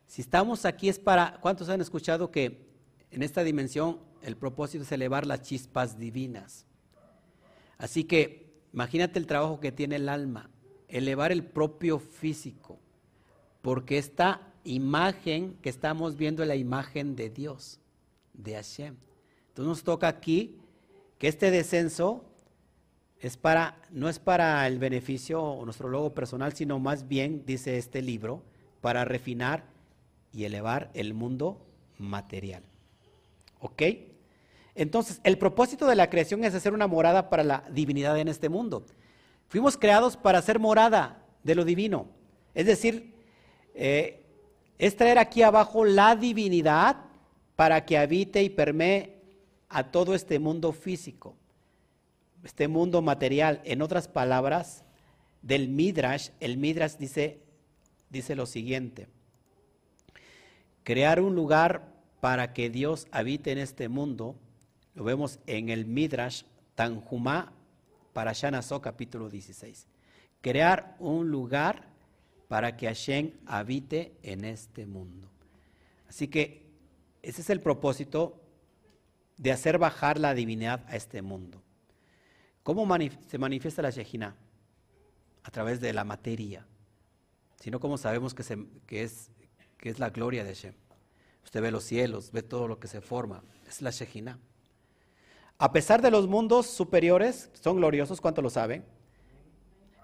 Si 0.06 0.20
estamos 0.20 0.66
aquí 0.66 0.90
es 0.90 0.98
para, 0.98 1.39
¿cuántos 1.40 1.70
han 1.70 1.81
escuchado 1.81 2.31
que 2.31 2.66
en 3.10 3.23
esta 3.23 3.43
dimensión 3.44 4.05
el 4.26 4.36
propósito 4.36 4.84
es 4.84 4.92
elevar 4.92 5.26
las 5.26 5.42
chispas 5.42 5.98
divinas? 5.98 6.66
Así 7.78 8.04
que 8.04 8.52
imagínate 8.72 9.18
el 9.18 9.26
trabajo 9.26 9.60
que 9.60 9.72
tiene 9.72 9.96
el 9.96 10.08
alma, 10.08 10.50
elevar 10.88 11.32
el 11.32 11.44
propio 11.44 11.98
físico, 11.98 12.78
porque 13.62 13.98
esta 13.98 14.52
imagen 14.64 15.56
que 15.62 15.68
estamos 15.68 16.16
viendo 16.16 16.42
es 16.42 16.48
la 16.48 16.56
imagen 16.56 17.16
de 17.16 17.30
Dios, 17.30 17.80
de 18.34 18.54
Hashem. 18.54 18.96
Entonces 19.48 19.68
nos 19.68 19.84
toca 19.84 20.08
aquí 20.08 20.58
que 21.18 21.28
este 21.28 21.50
descenso 21.50 22.24
es 23.20 23.36
para, 23.36 23.80
no 23.90 24.08
es 24.08 24.18
para 24.18 24.66
el 24.66 24.78
beneficio 24.78 25.42
o 25.42 25.64
nuestro 25.64 25.88
logo 25.88 26.14
personal, 26.14 26.52
sino 26.52 26.78
más 26.78 27.08
bien, 27.08 27.44
dice 27.46 27.78
este 27.78 28.02
libro, 28.02 28.42
para 28.80 29.04
refinar 29.04 29.64
y 30.32 30.44
elevar 30.44 30.90
el 30.94 31.14
mundo 31.14 31.66
material. 31.98 32.62
¿Ok? 33.60 33.82
Entonces, 34.76 35.20
el 35.24 35.38
propósito 35.38 35.86
de 35.86 35.96
la 35.96 36.08
creación 36.08 36.44
es 36.44 36.54
hacer 36.54 36.72
una 36.72 36.86
morada 36.86 37.28
para 37.28 37.42
la 37.42 37.64
divinidad 37.70 38.18
en 38.18 38.28
este 38.28 38.48
mundo. 38.48 38.84
Fuimos 39.48 39.76
creados 39.76 40.16
para 40.16 40.42
ser 40.42 40.58
morada 40.58 41.24
de 41.42 41.54
lo 41.54 41.64
divino. 41.64 42.06
Es 42.54 42.66
decir, 42.66 43.14
eh, 43.74 44.22
es 44.78 44.96
traer 44.96 45.18
aquí 45.18 45.42
abajo 45.42 45.84
la 45.84 46.14
divinidad 46.14 46.96
para 47.56 47.84
que 47.84 47.98
habite 47.98 48.42
y 48.42 48.50
permee 48.50 49.22
a 49.68 49.90
todo 49.90 50.14
este 50.14 50.38
mundo 50.38 50.72
físico, 50.72 51.34
este 52.44 52.68
mundo 52.68 53.02
material. 53.02 53.60
En 53.64 53.82
otras 53.82 54.06
palabras, 54.06 54.84
del 55.42 55.68
Midrash, 55.68 56.30
el 56.40 56.58
Midrash 56.58 56.96
dice, 56.96 57.40
dice 58.10 58.34
lo 58.34 58.46
siguiente 58.46 59.08
crear 60.86 61.20
un 61.20 61.34
lugar 61.34 61.92
para 62.20 62.52
que 62.52 62.70
Dios 62.70 63.08
habite 63.10 63.50
en 63.50 63.58
este 63.58 63.88
mundo, 63.88 64.36
lo 64.97 65.05
vemos 65.05 65.39
en 65.47 65.68
el 65.68 65.85
Midrash 65.85 66.43
Tanjumá 66.74 67.52
para 68.14 68.32
Shanazó 68.32 68.81
capítulo 68.81 69.28
16. 69.28 69.86
Crear 70.40 70.97
un 70.98 71.31
lugar 71.31 71.86
para 72.48 72.77
que 72.78 72.86
Hashem 72.86 73.32
habite 73.44 74.16
en 74.23 74.44
este 74.47 74.86
mundo. 74.86 75.31
Así 76.09 76.28
que 76.28 76.66
ese 77.23 77.43
es 77.43 77.51
el 77.51 77.60
propósito 77.60 78.43
de 79.36 79.52
hacer 79.52 79.78
bajar 79.78 80.18
la 80.18 80.32
divinidad 80.32 80.82
a 80.89 80.97
este 80.97 81.20
mundo. 81.20 81.62
¿Cómo 82.62 82.89
se 83.28 83.39
manifiesta 83.39 83.82
la 83.82 83.90
Shejina? 83.90 84.35
A 85.43 85.51
través 85.51 85.78
de 85.81 85.93
la 85.93 86.05
materia. 86.05 86.66
Sino 87.60 87.81
como 87.81 87.98
sabemos 87.98 88.32
que, 88.32 89.02
es 89.02 89.98
la 89.98 90.09
gloria 90.09 90.43
de 90.43 90.55
Hashem. 90.55 90.74
Usted 91.44 91.60
ve 91.60 91.70
los 91.70 91.85
cielos, 91.85 92.32
ve 92.32 92.43
todo 92.43 92.66
lo 92.66 92.81
que 92.81 92.89
se 92.89 93.02
forma. 93.02 93.43
Es 93.68 93.82
la 93.82 93.90
Shejina. 93.90 94.39
A 95.58 95.72
pesar 95.72 96.02
de 96.02 96.10
los 96.10 96.28
mundos 96.28 96.66
superiores, 96.66 97.48
son 97.54 97.76
gloriosos, 97.76 98.20
¿cuánto 98.20 98.42
lo 98.42 98.50
saben? 98.50 98.84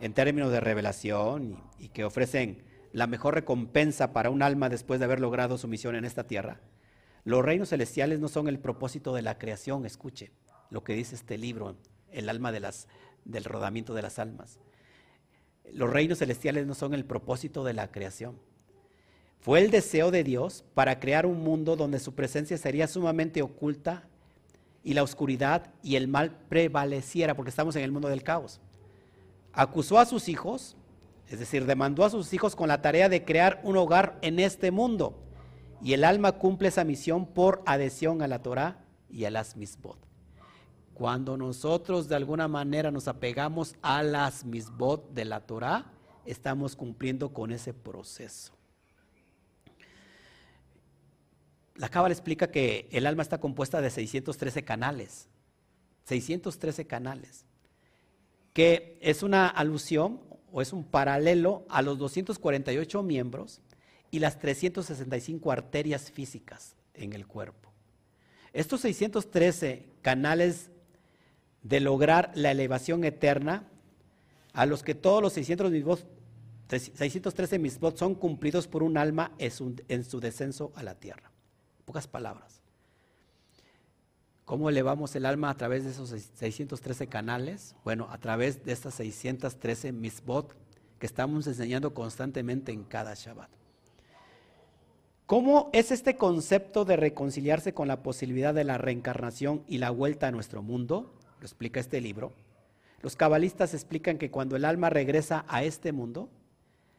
En 0.01 0.15
términos 0.15 0.51
de 0.51 0.61
revelación 0.61 1.63
y, 1.79 1.91
que 1.91 2.05
ofrecen 2.05 2.65
la 2.93 3.07
mejor 3.07 3.35
recompensa 3.35 4.15
para 4.15 4.31
un 4.31 4.43
alma 4.43 4.71
después 4.71 4.99
de 4.99 5.05
haber 5.05 5.21
logrado 5.21 5.59
su 5.59 5.69
misión 5.69 5.95
en 5.95 6.07
esta 6.07 6.27
tierra. 6.27 6.61
Los 7.25 7.45
reinos 7.45 7.69
celestiales 7.69 8.19
no 8.19 8.29
son 8.29 8.49
el 8.49 8.59
propósito 8.59 9.15
de 9.15 9.21
la 9.21 9.37
creación, 9.39 9.85
escuche 9.85 10.33
lo 10.71 10.85
que 10.85 10.95
dice 10.95 11.15
este 11.15 11.37
libro, 11.37 11.77
el 12.11 12.31
alma 12.31 12.51
del 12.51 13.45
rodamiento 13.45 13.93
de 13.93 14.03
las 14.03 14.19
almas. 14.19 14.59
Los 15.71 15.91
reinos 15.91 16.19
celestiales 16.19 16.67
no 16.67 16.75
son 16.75 16.95
el 16.95 17.05
propósito 17.05 17.63
de 17.63 17.75
la 17.75 17.93
creación. 17.93 18.39
Fue 19.39 19.61
el 19.61 19.71
deseo 19.71 20.11
de 20.11 20.25
Dios 20.25 20.65
para 20.73 20.99
crear 20.99 21.27
un 21.27 21.45
mundo 21.45 21.77
donde 21.77 21.99
su 21.99 22.15
presencia 22.15 22.57
sería 22.57 22.89
sumamente 22.89 23.43
oculta 23.43 24.09
y 24.85 24.95
la 24.95 25.03
oscuridad 25.03 25.73
y 25.83 25.97
el 25.97 26.09
mal 26.09 26.31
prevaleciera, 26.49 27.35
porque 27.35 27.51
estamos 27.51 27.77
en 27.77 27.83
el 27.83 27.93
mundo 27.93 28.09
del 28.09 28.23
caos. 28.23 28.61
Acusó 29.53 29.99
a 29.99 30.07
sus 30.07 30.29
hijos, 30.29 30.77
es 31.29 31.39
decir, 31.39 31.67
demandó 31.67 32.05
a 32.05 32.11
sus 32.11 32.33
hijos 32.33 32.57
con 32.57 32.69
la 32.69 32.83
tarea 32.83 33.09
de 33.09 33.25
crear 33.25 33.61
un 33.65 33.77
hogar 33.77 34.19
en 34.23 34.39
este 34.39 34.71
mundo. 34.71 35.19
Y 35.83 35.95
el 35.95 36.05
alma 36.05 36.33
cumple 36.33 36.69
esa 36.69 36.85
misión 36.85 37.27
por 37.27 37.63
adhesión 37.67 38.23
a 38.23 38.29
la 38.29 38.43
Torah 38.43 38.85
y 39.11 39.25
a 39.25 39.31
las 39.31 39.57
misbot. 39.57 39.99
Cuando 40.95 41.37
nosotros 41.37 42.09
de 42.09 42.17
alguna 42.17 42.49
manera 42.49 42.91
nos 42.91 43.09
apegamos 43.09 43.75
a 43.83 44.03
las 44.03 44.45
misbot 44.45 45.13
de 45.13 45.25
la 45.25 45.41
Torah, 45.41 45.87
estamos 46.25 46.77
cumpliendo 46.77 47.33
con 47.33 47.51
ese 47.51 47.73
proceso. 47.73 48.53
La 51.75 51.89
Cábala 51.89 52.13
explica 52.13 52.51
que 52.51 52.89
el 52.93 53.07
alma 53.07 53.23
está 53.23 53.39
compuesta 53.39 53.81
de 53.81 53.91
613 53.91 54.65
canales. 54.65 55.29
613 56.05 56.87
canales. 56.87 57.45
Que 58.53 58.99
es 59.01 59.23
una 59.23 59.49
alusión 59.49 60.21
o 60.53 60.61
es 60.61 60.73
un 60.73 60.85
paralelo 60.85 61.65
a 61.71 61.83
los 61.83 61.99
248 61.99 63.03
miembros 63.03 63.61
y 64.11 64.19
las 64.19 64.39
365 64.39 65.51
arterias 65.51 66.11
físicas 66.11 66.77
en 66.95 67.15
el 67.15 67.27
cuerpo. 67.27 67.73
Estos 68.53 68.83
613 68.83 69.87
canales 70.03 70.71
de 71.63 71.81
lograr 71.81 72.31
la 72.35 72.51
elevación 72.51 73.05
eterna, 73.05 73.67
a 74.53 74.67
los 74.67 74.83
que 74.83 74.95
todos 74.95 75.23
los 75.23 75.33
613 75.33 77.59
misbot 77.59 77.97
son 77.97 78.15
cumplidos 78.15 78.69
por 78.69 78.83
un 78.83 78.99
alma 78.99 79.33
en 79.39 80.05
su 80.05 80.21
descenso 80.21 80.71
a 80.75 80.83
la 80.83 80.97
tierra. 80.97 81.32
Pocas 81.85 82.07
palabras. 82.07 82.61
¿Cómo 84.45 84.69
elevamos 84.69 85.15
el 85.15 85.25
alma 85.25 85.51
a 85.51 85.57
través 85.57 85.85
de 85.85 85.91
esos 85.91 86.11
613 86.11 87.07
canales? 87.07 87.75
Bueno, 87.85 88.09
a 88.11 88.19
través 88.19 88.65
de 88.65 88.73
estas 88.73 88.95
613 88.95 89.93
misbot 89.93 90.55
que 90.99 91.07
estamos 91.07 91.47
enseñando 91.47 91.95
constantemente 91.95 92.71
en 92.73 92.85
cada 92.85 93.15
Shabbat. 93.15 93.51
¿Cómo 95.27 95.71
es 95.73 95.91
este 95.91 96.17
concepto 96.17 96.85
de 96.85 96.97
reconciliarse 96.97 97.73
con 97.73 97.89
la 97.89 98.03
posibilidad 98.03 98.53
de 98.53 98.65
la 98.65 98.77
reencarnación 98.77 99.65
y 99.67 99.79
la 99.79 99.91
vuelta 99.91 100.27
a 100.27 100.31
nuestro 100.33 100.63
mundo? 100.63 101.15
Lo 101.41 101.47
explica 101.47 101.81
este 101.81 102.01
libro. 102.01 102.33
Los 103.01 103.17
cabalistas 103.17 103.75
explican 103.75 104.19
que 104.19 104.31
cuando 104.31 104.57
el 104.57 104.65
alma 104.65 104.91
regresa 104.91 105.45
a 105.49 105.65
este 105.65 105.93
mundo, 105.93 106.29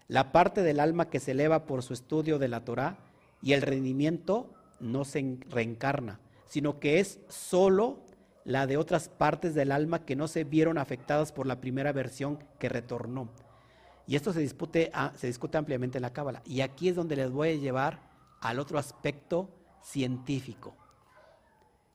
la 0.07 0.31
parte 0.31 0.63
del 0.63 0.79
alma 0.79 1.09
que 1.09 1.19
se 1.19 1.31
eleva 1.31 1.65
por 1.65 1.83
su 1.83 1.93
estudio 1.93 2.39
de 2.39 2.47
la 2.47 2.65
Torah 2.65 2.97
y 3.41 3.53
el 3.53 3.61
rendimiento 3.61 4.49
no 4.83 5.05
se 5.05 5.37
reencarna, 5.49 6.19
sino 6.45 6.79
que 6.79 6.99
es 6.99 7.19
solo 7.29 7.99
la 8.45 8.67
de 8.67 8.77
otras 8.77 9.09
partes 9.09 9.55
del 9.55 9.71
alma 9.71 10.05
que 10.05 10.15
no 10.15 10.27
se 10.27 10.43
vieron 10.43 10.77
afectadas 10.77 11.31
por 11.31 11.47
la 11.47 11.61
primera 11.61 11.91
versión 11.91 12.39
que 12.59 12.69
retornó. 12.69 13.29
Y 14.05 14.15
esto 14.15 14.33
se, 14.33 14.41
discute, 14.41 14.91
se 15.15 15.27
discute 15.27 15.57
ampliamente 15.57 15.97
en 15.97 16.01
la 16.01 16.13
Cábala. 16.13 16.41
Y 16.45 16.61
aquí 16.61 16.89
es 16.89 16.95
donde 16.95 17.15
les 17.15 17.31
voy 17.31 17.49
a 17.49 17.55
llevar 17.55 18.01
al 18.41 18.59
otro 18.59 18.77
aspecto 18.77 19.49
científico. 19.81 20.75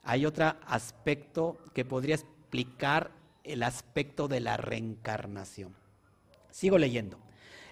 Hay 0.02 0.24
otro 0.24 0.54
aspecto 0.66 1.58
que 1.74 1.84
podría 1.84 2.14
explicar 2.14 3.10
el 3.44 3.62
aspecto 3.62 4.26
de 4.26 4.40
la 4.40 4.56
reencarnación. 4.56 5.74
Sigo 6.50 6.78
leyendo. 6.78 7.18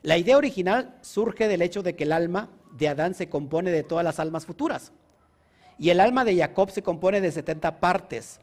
La 0.02 0.18
idea 0.18 0.36
original 0.36 0.98
surge 1.00 1.48
del 1.48 1.62
hecho 1.62 1.82
de 1.82 1.96
que 1.96 2.04
el 2.04 2.12
alma 2.12 2.50
de 2.72 2.88
Adán 2.88 3.14
se 3.14 3.28
compone 3.30 3.70
de 3.70 3.82
todas 3.82 4.04
las 4.04 4.20
almas 4.20 4.44
futuras. 4.44 4.92
Y 5.78 5.90
el 5.90 6.00
alma 6.00 6.24
de 6.24 6.36
Jacob 6.36 6.70
se 6.70 6.82
compone 6.82 7.20
de 7.20 7.30
70 7.30 7.80
partes, 7.80 8.40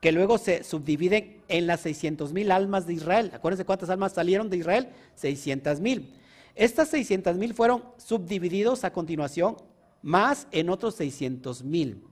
que 0.00 0.12
luego 0.12 0.38
se 0.38 0.62
subdividen 0.62 1.42
en 1.48 1.66
las 1.66 1.80
600 1.80 2.32
mil 2.32 2.52
almas 2.52 2.86
de 2.86 2.94
Israel. 2.94 3.30
Acuérdense 3.34 3.64
cuántas 3.64 3.90
almas 3.90 4.12
salieron 4.12 4.50
de 4.50 4.58
Israel, 4.58 4.88
600 5.16 5.80
mil. 5.80 6.14
Estas 6.54 6.88
600 6.88 7.36
mil 7.36 7.54
fueron 7.54 7.84
subdivididos 7.96 8.84
a 8.84 8.92
continuación, 8.92 9.56
más 10.02 10.46
en 10.52 10.70
otros 10.70 10.94
600 10.94 11.64
mil. 11.64 12.04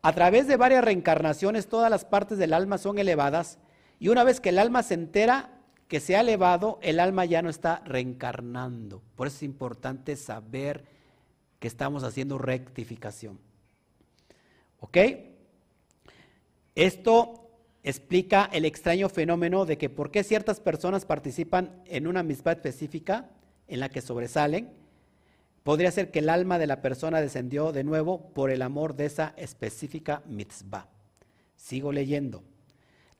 A 0.00 0.12
través 0.14 0.46
de 0.48 0.56
varias 0.56 0.84
reencarnaciones, 0.84 1.68
todas 1.68 1.90
las 1.90 2.04
partes 2.04 2.38
del 2.38 2.54
alma 2.54 2.78
son 2.78 2.98
elevadas, 2.98 3.58
y 4.00 4.08
una 4.08 4.24
vez 4.24 4.40
que 4.40 4.48
el 4.48 4.58
alma 4.58 4.82
se 4.82 4.94
entera 4.94 5.60
que 5.86 6.00
se 6.00 6.16
ha 6.16 6.22
elevado, 6.22 6.78
el 6.82 6.98
alma 6.98 7.26
ya 7.26 7.42
no 7.42 7.50
está 7.50 7.82
reencarnando. 7.84 9.02
Por 9.14 9.26
eso 9.26 9.36
es 9.36 9.42
importante 9.42 10.16
saber 10.16 10.84
que 11.60 11.68
estamos 11.68 12.02
haciendo 12.02 12.38
rectificación. 12.38 13.38
¿Ok? 14.82 14.98
Esto 16.74 17.48
explica 17.84 18.50
el 18.52 18.64
extraño 18.64 19.08
fenómeno 19.08 19.64
de 19.64 19.78
que 19.78 19.88
por 19.88 20.10
qué 20.10 20.24
ciertas 20.24 20.60
personas 20.60 21.06
participan 21.06 21.82
en 21.86 22.08
una 22.08 22.22
misma 22.24 22.52
específica 22.52 23.30
en 23.68 23.78
la 23.78 23.88
que 23.88 24.00
sobresalen. 24.00 24.72
Podría 25.62 25.92
ser 25.92 26.10
que 26.10 26.18
el 26.18 26.28
alma 26.28 26.58
de 26.58 26.66
la 26.66 26.82
persona 26.82 27.20
descendió 27.20 27.70
de 27.70 27.84
nuevo 27.84 28.32
por 28.34 28.50
el 28.50 28.60
amor 28.60 28.96
de 28.96 29.06
esa 29.06 29.34
específica 29.36 30.22
mitzvah. 30.26 30.88
Sigo 31.54 31.92
leyendo. 31.92 32.42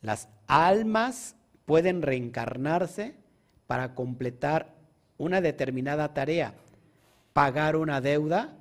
Las 0.00 0.28
almas 0.48 1.36
pueden 1.64 2.02
reencarnarse 2.02 3.14
para 3.68 3.94
completar 3.94 4.74
una 5.16 5.40
determinada 5.40 6.12
tarea, 6.12 6.54
pagar 7.32 7.76
una 7.76 8.00
deuda 8.00 8.58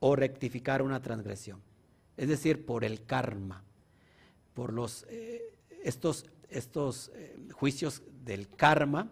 o 0.00 0.16
rectificar 0.16 0.82
una 0.82 1.00
transgresión. 1.00 1.71
Es 2.16 2.28
decir, 2.28 2.66
por 2.66 2.84
el 2.84 3.04
karma 3.04 3.64
por 4.54 4.72
los, 4.72 5.06
eh, 5.08 5.54
estos, 5.82 6.26
estos 6.48 7.10
eh, 7.14 7.36
juicios 7.52 8.02
del 8.24 8.48
karma 8.48 9.10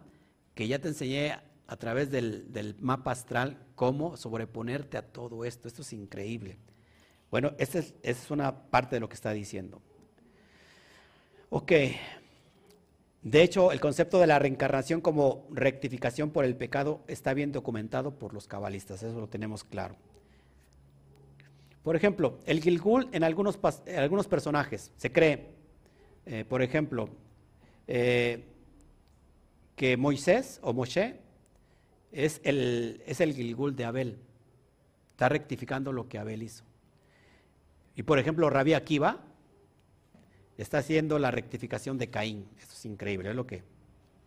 que 0.53 0.67
ya 0.67 0.79
te 0.79 0.89
enseñé 0.89 1.39
a 1.67 1.75
través 1.77 2.11
del, 2.11 2.75
mapa 2.79 3.11
astral 3.11 3.65
cómo 3.75 4.17
sobreponerte 4.17 4.97
a 4.97 5.01
todo 5.01 5.45
esto. 5.45 5.67
Esto 5.67 5.81
es 5.81 5.93
increíble. 5.93 6.57
Bueno, 7.29 7.53
esta 7.57 7.79
es, 7.79 7.93
es 8.03 8.29
una 8.29 8.69
parte 8.69 8.97
de 8.97 8.99
lo 8.99 9.07
que 9.07 9.15
está 9.15 9.31
diciendo. 9.31 9.81
Ok. 11.49 11.71
De 13.21 13.43
hecho, 13.43 13.71
el 13.71 13.79
concepto 13.79 14.19
de 14.19 14.27
la 14.27 14.39
reencarnación 14.39 14.99
como 14.99 15.47
rectificación 15.51 16.31
por 16.31 16.43
el 16.43 16.57
pecado 16.57 17.03
está 17.07 17.33
bien 17.33 17.51
documentado 17.51 18.17
por 18.17 18.33
los 18.33 18.47
cabalistas, 18.47 19.03
eso 19.03 19.19
lo 19.19 19.29
tenemos 19.29 19.63
claro. 19.63 19.95
Por 21.83 21.95
ejemplo, 21.95 22.39
el 22.45 22.61
Gilgul 22.61 23.09
en 23.11 23.23
algunos, 23.23 23.57
personajes 23.57 24.91
se 24.97 25.11
cree, 25.11 25.49
eh, 26.25 26.45
por 26.47 26.61
ejemplo, 26.61 27.09
eh, 27.87 28.45
que 29.75 29.97
Moisés 29.97 30.59
o 30.61 30.73
Moshe 30.73 31.19
es 32.11 32.39
el, 32.43 33.33
Gilgul 33.35 33.75
de 33.75 33.85
Abel. 33.85 34.19
Está 35.09 35.27
rectificando 35.29 35.91
lo 35.91 36.07
que 36.07 36.19
Abel 36.19 36.43
hizo. 36.43 36.63
Y 37.95 38.03
por 38.03 38.19
ejemplo, 38.19 38.49
Rabbi 38.49 38.73
Akiva 38.73 39.19
está 40.57 40.79
haciendo 40.79 41.17
la 41.17 41.31
rectificación 41.31 41.97
de 41.97 42.09
Caín. 42.09 42.47
Esto 42.59 42.75
es 42.75 42.85
increíble, 42.85 43.29
es 43.29 43.35
lo 43.35 43.47
que, 43.47 43.63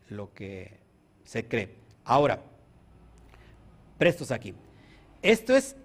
lo 0.09 0.33
que 0.35 0.79
se 1.23 1.47
cree. 1.47 1.71
Ahora, 2.05 2.43
prestos 3.97 4.33
aquí. 4.33 4.55
Esto 5.23 5.55
es 5.55 5.77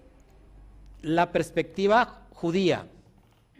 la 1.02 1.32
perspectiva 1.32 2.28
judía 2.32 2.86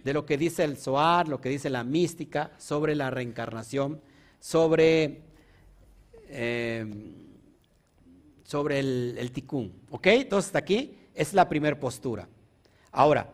de 0.05 0.13
lo 0.13 0.25
que 0.25 0.39
dice 0.39 0.65
el 0.65 0.77
Zohar, 0.77 1.29
lo 1.29 1.41
que 1.41 1.49
dice 1.49 1.71
la 1.71 1.85
mística 1.85 2.53
sobre 2.59 2.95
la 2.95 3.11
reencarnación, 3.11 4.01
sobre, 4.39 5.23
eh, 6.29 6.87
sobre 8.45 8.79
el, 8.79 9.17
el 9.19 9.33
tikkun. 9.33 9.73
¿Ok? 9.91 10.07
Entonces, 10.07 10.49
hasta 10.49 10.59
aquí 10.61 10.97
es 11.15 11.35
la 11.35 11.49
primera 11.49 11.79
postura. 11.79 12.29
Ahora, 12.93 13.31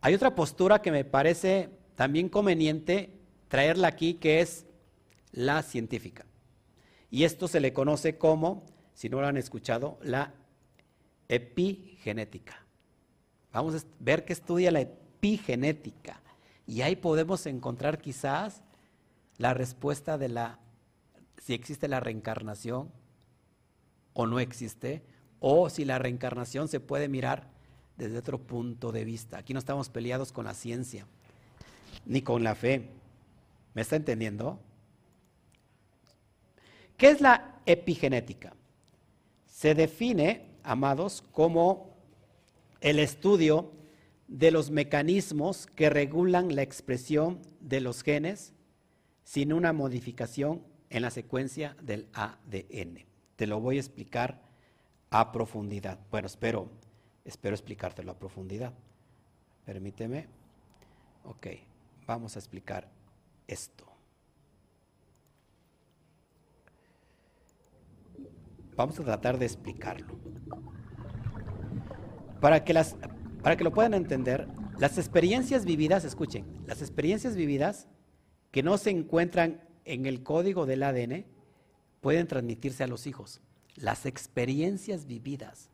hay 0.00 0.14
otra 0.14 0.34
postura 0.34 0.80
que 0.80 0.92
me 0.92 1.04
parece 1.04 1.70
también 1.94 2.28
conveniente 2.28 3.10
traerla 3.48 3.88
aquí, 3.88 4.14
que 4.14 4.40
es 4.40 4.66
la 5.32 5.62
científica. 5.62 6.26
Y 7.10 7.24
esto 7.24 7.48
se 7.48 7.60
le 7.60 7.72
conoce 7.72 8.18
como, 8.18 8.64
si 8.94 9.08
no 9.08 9.20
lo 9.20 9.26
han 9.26 9.36
escuchado, 9.36 9.98
la 10.02 10.34
epigenética. 11.28 12.63
Vamos 13.54 13.76
a 13.76 13.86
ver 14.00 14.24
que 14.24 14.32
estudia 14.32 14.72
la 14.72 14.80
epigenética. 14.80 16.20
Y 16.66 16.82
ahí 16.82 16.96
podemos 16.96 17.46
encontrar 17.46 18.00
quizás 18.00 18.62
la 19.38 19.54
respuesta 19.54 20.18
de 20.18 20.28
la, 20.28 20.58
si 21.38 21.54
existe 21.54 21.86
la 21.86 22.00
reencarnación 22.00 22.90
o 24.12 24.26
no 24.26 24.40
existe, 24.40 25.04
o 25.38 25.70
si 25.70 25.84
la 25.84 25.98
reencarnación 26.00 26.66
se 26.66 26.80
puede 26.80 27.08
mirar 27.08 27.48
desde 27.96 28.18
otro 28.18 28.38
punto 28.38 28.90
de 28.90 29.04
vista. 29.04 29.38
Aquí 29.38 29.52
no 29.52 29.60
estamos 29.60 29.88
peleados 29.88 30.32
con 30.32 30.46
la 30.46 30.54
ciencia, 30.54 31.06
ni 32.06 32.22
con 32.22 32.42
la 32.42 32.56
fe. 32.56 32.90
¿Me 33.74 33.82
está 33.82 33.94
entendiendo? 33.94 34.58
¿Qué 36.96 37.08
es 37.08 37.20
la 37.20 37.60
epigenética? 37.66 38.52
Se 39.46 39.76
define, 39.76 40.56
amados, 40.64 41.22
como 41.30 41.93
el 42.84 42.98
estudio 42.98 43.72
de 44.28 44.50
los 44.50 44.70
mecanismos 44.70 45.66
que 45.66 45.88
regulan 45.88 46.54
la 46.54 46.60
expresión 46.60 47.40
de 47.60 47.80
los 47.80 48.02
genes 48.02 48.52
sin 49.24 49.54
una 49.54 49.72
modificación 49.72 50.62
en 50.90 51.00
la 51.00 51.10
secuencia 51.10 51.76
del 51.80 52.06
ADN. 52.12 53.06
Te 53.36 53.46
lo 53.46 53.58
voy 53.58 53.78
a 53.78 53.80
explicar 53.80 54.42
a 55.08 55.32
profundidad. 55.32 55.98
Bueno, 56.10 56.26
espero, 56.26 56.68
espero 57.24 57.54
explicártelo 57.54 58.12
a 58.12 58.18
profundidad. 58.18 58.74
Permíteme. 59.64 60.28
Ok, 61.24 61.46
vamos 62.06 62.36
a 62.36 62.38
explicar 62.38 62.86
esto. 63.48 63.86
Vamos 68.76 69.00
a 69.00 69.04
tratar 69.04 69.38
de 69.38 69.46
explicarlo. 69.46 70.18
Para 72.40 72.64
que, 72.64 72.72
las, 72.72 72.96
para 73.42 73.56
que 73.56 73.64
lo 73.64 73.72
puedan 73.72 73.94
entender, 73.94 74.48
las 74.78 74.98
experiencias 74.98 75.64
vividas, 75.64 76.04
escuchen, 76.04 76.44
las 76.66 76.82
experiencias 76.82 77.36
vividas 77.36 77.86
que 78.50 78.62
no 78.62 78.78
se 78.78 78.90
encuentran 78.90 79.62
en 79.84 80.06
el 80.06 80.22
código 80.22 80.66
del 80.66 80.82
ADN 80.82 81.24
pueden 82.00 82.26
transmitirse 82.26 82.84
a 82.84 82.86
los 82.86 83.06
hijos. 83.06 83.40
Las 83.76 84.06
experiencias 84.06 85.06
vividas. 85.06 85.70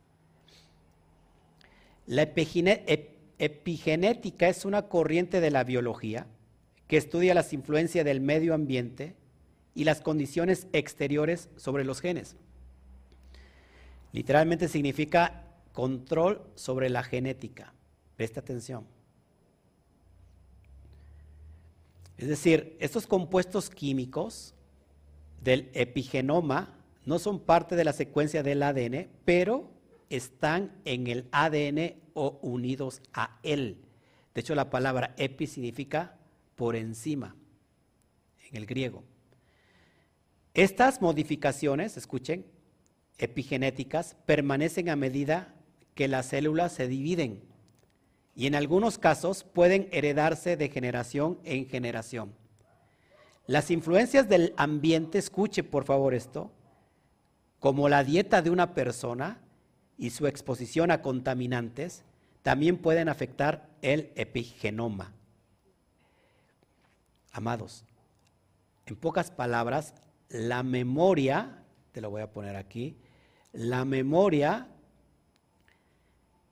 La 2.07 2.23
epigenética 2.23 4.47
es 4.47 4.65
una 4.65 4.87
corriente 4.87 5.41
de 5.41 5.51
la 5.51 5.63
biología 5.63 6.27
que 6.87 6.97
estudia 6.97 7.33
las 7.33 7.53
influencias 7.53 8.03
del 8.03 8.21
medio 8.21 8.53
ambiente 8.53 9.15
y 9.75 9.85
las 9.85 10.01
condiciones 10.01 10.67
exteriores 10.73 11.49
sobre 11.55 11.85
los 11.85 12.01
genes. 12.01 12.35
Literalmente 14.11 14.67
significa 14.67 15.45
control 15.73 16.41
sobre 16.55 16.89
la 16.89 17.03
genética. 17.03 17.73
Presta 18.15 18.39
atención. 18.39 18.85
Es 22.17 22.27
decir, 22.27 22.77
estos 22.79 23.07
compuestos 23.07 23.69
químicos 23.69 24.53
del 25.41 25.69
epigenoma 25.73 26.77
no 27.05 27.17
son 27.17 27.39
parte 27.39 27.75
de 27.75 27.83
la 27.83 27.93
secuencia 27.93 28.43
del 28.43 28.61
ADN, 28.61 29.09
pero 29.25 29.71
están 30.09 30.79
en 30.85 31.07
el 31.07 31.27
ADN 31.31 31.95
o 32.13 32.39
unidos 32.41 33.01
a 33.13 33.39
él. 33.43 33.81
De 34.35 34.41
hecho, 34.41 34.55
la 34.55 34.69
palabra 34.69 35.15
epi 35.17 35.47
significa 35.47 36.17
por 36.55 36.75
encima, 36.75 37.35
en 38.49 38.57
el 38.57 38.65
griego. 38.65 39.03
Estas 40.53 41.01
modificaciones, 41.01 41.97
escuchen, 41.97 42.45
epigenéticas, 43.17 44.15
permanecen 44.25 44.89
a 44.89 44.95
medida 44.95 45.55
que 45.95 46.07
las 46.07 46.27
células 46.27 46.71
se 46.71 46.87
dividen 46.87 47.41
y 48.35 48.47
en 48.47 48.55
algunos 48.55 48.97
casos 48.97 49.43
pueden 49.43 49.87
heredarse 49.91 50.57
de 50.57 50.69
generación 50.69 51.39
en 51.43 51.67
generación. 51.67 52.33
Las 53.47 53.71
influencias 53.71 54.29
del 54.29 54.53
ambiente, 54.55 55.17
escuche 55.17 55.63
por 55.63 55.83
favor 55.83 56.13
esto, 56.13 56.51
como 57.59 57.89
la 57.89 58.03
dieta 58.03 58.41
de 58.41 58.49
una 58.49 58.73
persona 58.73 59.39
y 59.97 60.11
su 60.11 60.27
exposición 60.27 60.89
a 60.91 61.01
contaminantes, 61.01 62.03
también 62.41 62.77
pueden 62.77 63.09
afectar 63.09 63.69
el 63.81 64.11
epigenoma. 64.15 65.13
Amados, 67.31 67.85
en 68.85 68.95
pocas 68.95 69.31
palabras, 69.31 69.93
la 70.29 70.63
memoria, 70.63 71.63
te 71.91 72.01
lo 72.01 72.09
voy 72.09 72.21
a 72.21 72.31
poner 72.31 72.55
aquí, 72.55 72.97
la 73.53 73.85
memoria 73.85 74.67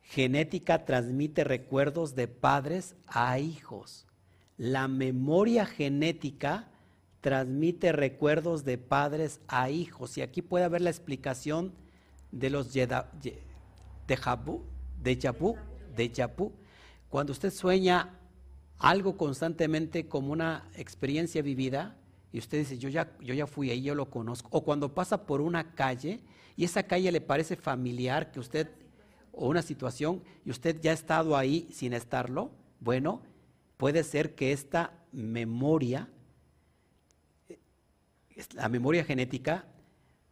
Genética 0.10 0.86
transmite 0.86 1.44
recuerdos 1.44 2.15
de 2.15 2.27
padres 2.27 2.95
a 3.06 3.38
hijos. 3.38 4.07
La 4.57 4.88
memoria 4.88 5.68
genética 5.68 6.68
transmite 7.22 7.91
recuerdos 7.91 8.65
de 8.65 8.80
padres 8.80 9.40
a 9.48 9.69
hijos. 9.69 10.18
Y 10.18 10.23
aquí 10.23 10.41
puede 10.41 10.65
haber 10.65 10.81
la 10.81 10.90
explicación 10.90 11.76
de 12.31 12.49
los 12.49 12.73
de 12.73 12.88
vu, 12.88 14.64
de 14.99 15.31
vu, 15.31 15.56
de 15.95 16.30
vu. 16.36 16.53
Cuando 17.07 17.31
usted 17.31 17.53
sueña 17.53 18.18
algo 18.80 19.15
constantemente 19.15 20.07
como 20.07 20.31
una 20.31 20.72
experiencia 20.73 21.44
vivida, 21.44 21.95
y 22.31 22.40
usted 22.40 22.57
dice, 22.57 22.80
yo 22.80 22.90
ya, 22.90 23.15
yo 23.22 23.36
ya 23.36 23.45
fui 23.45 23.69
ahí, 23.69 23.84
yo 23.84 23.94
lo 23.94 24.10
conozco. 24.10 24.49
O 24.52 24.64
cuando 24.64 24.91
pasa 24.91 25.27
por 25.27 25.40
una 25.40 25.76
calle 25.76 26.22
y 26.56 26.64
esa 26.64 26.81
calle 26.81 27.11
le 27.11 27.22
parece 27.22 27.56
familiar, 27.56 28.31
que 28.31 28.40
usted 28.40 28.72
o 29.31 29.47
una 29.47 29.61
situación 29.61 30.22
y 30.45 30.51
usted 30.51 30.80
ya 30.81 30.91
ha 30.91 30.93
estado 30.93 31.38
ahí 31.38 31.68
sin 31.72 31.93
estarlo, 31.93 32.51
bueno, 32.80 33.22
puede 33.77 34.03
ser 34.03 34.35
que 34.35 34.51
esta 34.51 34.93
memoria, 35.11 36.10
la 38.53 38.69
memoria 38.69 39.03
genética, 39.03 39.65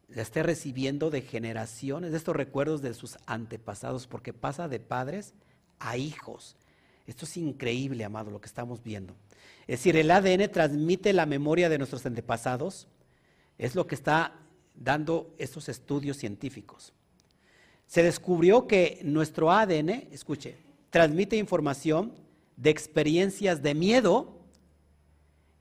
la 0.07 0.21
esté 0.21 0.43
recibiendo 0.43 1.09
de 1.09 1.21
generaciones, 1.21 2.11
de 2.11 2.17
estos 2.17 2.35
recuerdos 2.35 2.81
de 2.81 2.93
sus 2.93 3.17
antepasados, 3.25 4.07
porque 4.07 4.33
pasa 4.33 4.67
de 4.67 4.79
padres 4.79 5.33
a 5.79 5.97
hijos. 5.97 6.55
Esto 7.05 7.25
es 7.25 7.37
increíble, 7.37 8.03
amado, 8.03 8.31
lo 8.31 8.41
que 8.41 8.47
estamos 8.47 8.83
viendo. 8.83 9.15
Es 9.61 9.79
decir, 9.79 9.97
el 9.97 10.11
ADN 10.11 10.49
transmite 10.51 11.11
la 11.13 11.25
memoria 11.25 11.69
de 11.69 11.77
nuestros 11.77 12.05
antepasados, 12.05 12.87
es 13.57 13.75
lo 13.75 13.87
que 13.87 13.95
está 13.95 14.39
dando 14.75 15.33
estos 15.37 15.67
estudios 15.67 16.17
científicos. 16.17 16.93
Se 17.87 18.03
descubrió 18.03 18.67
que 18.67 18.99
nuestro 19.03 19.51
ADN, 19.51 19.89
escuche, 20.11 20.57
transmite 20.89 21.37
información 21.37 22.13
de 22.57 22.69
experiencias 22.69 23.63
de 23.63 23.73
miedo 23.73 24.39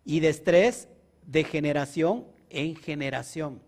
y 0.04 0.20
de 0.20 0.28
estrés 0.28 0.88
de 1.24 1.44
generación 1.44 2.26
en 2.50 2.76
generación. 2.76 3.62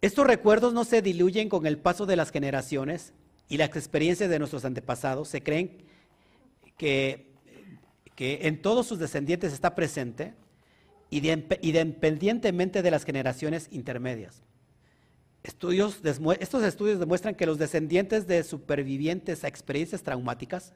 Estos 0.00 0.26
recuerdos 0.26 0.72
no 0.72 0.84
se 0.84 1.02
diluyen 1.02 1.48
con 1.48 1.66
el 1.66 1.78
paso 1.78 2.06
de 2.06 2.16
las 2.16 2.30
generaciones 2.30 3.12
y 3.48 3.58
las 3.58 3.70
experiencias 3.70 4.30
de 4.30 4.38
nuestros 4.38 4.64
antepasados. 4.64 5.28
Se 5.28 5.42
creen 5.42 5.84
que, 6.76 7.34
que 8.14 8.40
en 8.42 8.62
todos 8.62 8.86
sus 8.86 8.98
descendientes 8.98 9.52
está 9.52 9.74
presente 9.74 10.34
independientemente 11.10 12.82
de 12.82 12.90
las 12.90 13.04
generaciones 13.04 13.68
intermedias. 13.72 14.42
Estudios, 15.42 16.00
estos 16.38 16.62
estudios 16.62 17.00
demuestran 17.00 17.34
que 17.34 17.46
los 17.46 17.58
descendientes 17.58 18.26
de 18.26 18.42
supervivientes 18.42 19.42
a 19.42 19.48
experiencias 19.48 20.02
traumáticas 20.02 20.74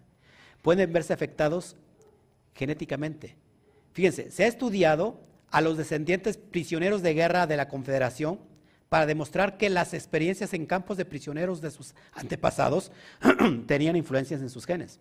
pueden 0.62 0.93
verse 0.93 1.12
afectados 1.12 1.77
genéticamente. 2.55 3.36
Fíjense, 3.93 4.31
se 4.31 4.45
ha 4.45 4.47
estudiado 4.47 5.20
a 5.51 5.61
los 5.61 5.77
descendientes 5.77 6.39
prisioneros 6.39 7.03
de 7.03 7.15
guerra 7.15 7.47
de 7.47 7.57
la 7.57 7.69
Confederación 7.69 8.41
para 8.89 9.07
demostrar 9.07 9.59
que 9.59 9.69
las 9.70 9.93
experiencias 9.93 10.55
en 10.55 10.66
campos 10.66 10.97
de 10.97 11.05
prisioneros 11.05 11.61
de 11.61 11.70
sus 11.70 11.95
antepasados 12.12 12.91
tenían 13.66 13.97
influencias 13.97 14.41
en 14.41 14.51
sus 14.51 14.65
genes. 14.65 14.99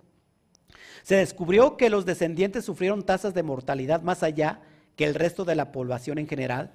Se 1.04 1.16
descubrió 1.16 1.78
que 1.78 1.90
los 1.90 2.06
descendientes 2.06 2.66
sufrieron 2.66 3.04
tasas 3.04 3.34
de 3.34 3.44
mortalidad 3.44 4.02
más 4.02 4.24
allá 4.24 4.62
que 4.96 5.06
el 5.06 5.16
resto 5.16 5.46
de 5.46 5.56
la 5.56 5.72
población 5.72 6.18
en 6.18 6.28
general 6.28 6.72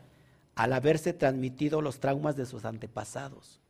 al 0.59 0.73
haberse 0.73 1.13
transmitido 1.13 1.81
los 1.81 2.01
traumas 2.01 2.35
de 2.37 2.45
sus 2.45 2.65
antepasados. 2.65 3.61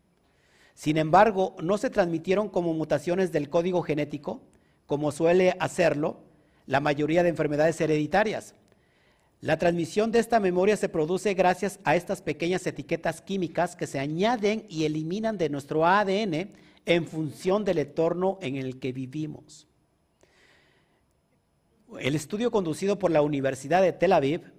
Sin 0.73 0.97
embargo, 0.97 1.55
no 1.63 1.77
se 1.77 1.91
transmitieron 1.91 2.49
como 2.49 2.73
mutaciones 2.73 3.31
del 3.31 3.51
código 3.51 3.83
genético, 3.83 4.41
como 4.87 5.13
suele 5.13 5.55
hacerlo 5.61 6.21
la 6.67 6.81
mayoría 6.81 7.23
de 7.23 7.29
enfermedades 7.29 7.79
hereditarias. 7.83 8.55
La 9.43 9.59
transmisión 9.59 10.11
de 10.13 10.21
esta 10.21 10.41
memoria 10.41 10.79
se 10.79 10.89
produce 10.89 11.35
gracias 11.35 11.79
a 11.85 11.95
estas 11.95 12.23
pequeñas 12.23 12.67
etiquetas 12.67 13.21
químicas 13.21 13.77
que 13.77 13.87
se 13.87 13.99
añaden 13.99 14.65
y 14.71 14.85
eliminan 14.85 15.37
de 15.37 15.51
nuestro 15.51 15.85
ADN 15.85 16.53
en 16.87 17.07
función 17.07 17.67
del 17.67 17.81
entorno 17.81 18.39
en 18.41 18.57
el 18.57 18.81
que 18.81 18.93
vivimos. 18.93 19.67
El 22.01 22.15
estudio 22.15 22.51
conducido 22.51 22.99
por 22.99 23.11
la 23.11 23.21
Universidad 23.21 23.83
de 23.83 23.93
Tel 23.93 24.15
Aviv 24.15 24.58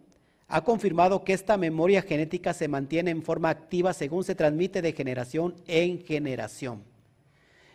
ha 0.50 0.64
confirmado 0.64 1.24
que 1.24 1.34
esta 1.34 1.58
memoria 1.58 2.02
genética 2.02 2.54
se 2.54 2.68
mantiene 2.68 3.12
en 3.12 3.22
forma 3.22 3.50
activa 3.50 3.94
según 3.94 4.24
se 4.24 4.34
transmite 4.34 4.82
de 4.82 4.94
generación 4.94 5.54
en 5.68 6.04
generación. 6.04 6.84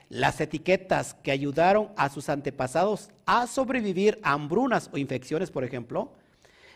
Las 0.08 0.40
etiquetas 0.40 1.14
que 1.14 1.30
ayudaron 1.30 1.90
a 1.96 2.08
sus 2.08 2.28
antepasados 2.28 3.10
a 3.26 3.46
sobrevivir 3.46 4.18
a 4.22 4.32
hambrunas 4.32 4.90
o 4.92 4.98
infecciones, 4.98 5.52
por 5.52 5.62
ejemplo, 5.62 6.12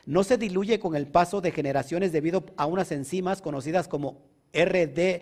no 0.07 0.23
se 0.25 0.39
diluye 0.39 0.79
con 0.79 0.95
el 0.95 1.09
paso 1.09 1.41
de 1.41 1.51
generaciones 1.51 2.13
debido 2.13 2.47
a 2.57 2.67
unas 2.67 2.93
enzimas 2.93 3.43
conocidas 3.43 3.89
como 3.89 4.23
RDRPS, 4.55 5.21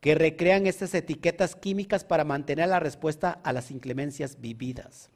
que 0.00 0.14
recrean 0.14 0.66
estas 0.66 0.94
etiquetas 0.94 1.56
químicas 1.56 2.04
para 2.04 2.24
mantener 2.24 2.68
la 2.68 2.80
respuesta 2.80 3.40
a 3.42 3.52
las 3.52 3.70
inclemencias 3.70 4.40
vividas. 4.40 5.11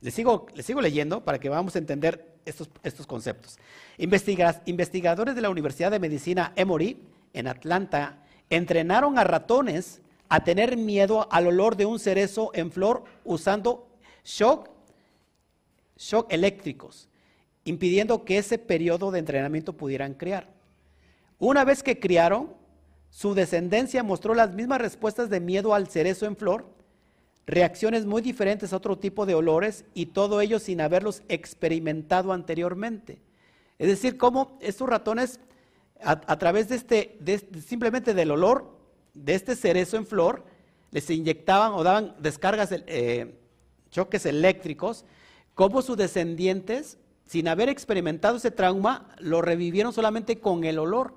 Les 0.00 0.14
sigo, 0.14 0.46
sigo 0.62 0.80
leyendo 0.80 1.24
para 1.24 1.38
que 1.38 1.48
vamos 1.48 1.76
a 1.76 1.78
entender 1.78 2.38
estos, 2.44 2.70
estos 2.82 3.06
conceptos. 3.06 3.58
investigadores 3.98 5.34
de 5.34 5.40
la 5.40 5.50
Universidad 5.50 5.90
de 5.90 5.98
Medicina 5.98 6.52
Emory 6.56 7.02
en 7.34 7.46
Atlanta 7.46 8.24
entrenaron 8.48 9.18
a 9.18 9.24
ratones 9.24 10.00
a 10.28 10.42
tener 10.44 10.76
miedo 10.76 11.28
al 11.30 11.48
olor 11.48 11.76
de 11.76 11.86
un 11.86 11.98
cerezo 11.98 12.50
en 12.54 12.70
flor 12.70 13.04
usando 13.24 13.88
shock, 14.24 14.70
shock 15.96 16.32
eléctricos, 16.32 17.08
impidiendo 17.64 18.24
que 18.24 18.38
ese 18.38 18.58
periodo 18.58 19.10
de 19.10 19.18
entrenamiento 19.18 19.72
pudieran 19.74 20.14
criar. 20.14 20.48
Una 21.38 21.64
vez 21.64 21.82
que 21.82 21.98
criaron, 21.98 22.54
su 23.10 23.34
descendencia 23.34 24.02
mostró 24.02 24.34
las 24.34 24.54
mismas 24.54 24.80
respuestas 24.80 25.30
de 25.30 25.40
miedo 25.40 25.74
al 25.74 25.88
cerezo 25.88 26.26
en 26.26 26.36
flor 26.36 26.79
reacciones 27.46 28.06
muy 28.06 28.22
diferentes 28.22 28.72
a 28.72 28.76
otro 28.76 28.98
tipo 28.98 29.26
de 29.26 29.34
olores 29.34 29.84
y 29.94 30.06
todo 30.06 30.40
ello 30.40 30.58
sin 30.58 30.80
haberlos 30.80 31.22
experimentado 31.28 32.32
anteriormente. 32.32 33.20
Es 33.78 33.88
decir, 33.88 34.16
cómo 34.16 34.58
estos 34.60 34.88
ratones, 34.88 35.40
a, 36.02 36.38
través 36.38 36.68
de 36.68 36.76
este, 36.76 37.18
simplemente 37.60 38.14
del 38.14 38.30
olor 38.30 38.78
de 39.14 39.34
este 39.34 39.56
cerezo 39.56 39.96
en 39.96 40.06
flor, 40.06 40.44
les 40.90 41.08
inyectaban 41.10 41.72
o 41.72 41.82
daban 41.82 42.14
descargas, 42.20 42.70
eh, 42.72 43.38
choques 43.90 44.26
eléctricos, 44.26 45.04
como 45.54 45.82
sus 45.82 45.96
descendientes, 45.96 46.98
sin 47.24 47.48
haber 47.48 47.68
experimentado 47.68 48.36
ese 48.36 48.50
trauma, 48.50 49.14
lo 49.18 49.40
revivieron 49.40 49.92
solamente 49.92 50.40
con 50.40 50.64
el 50.64 50.78
olor. 50.78 51.14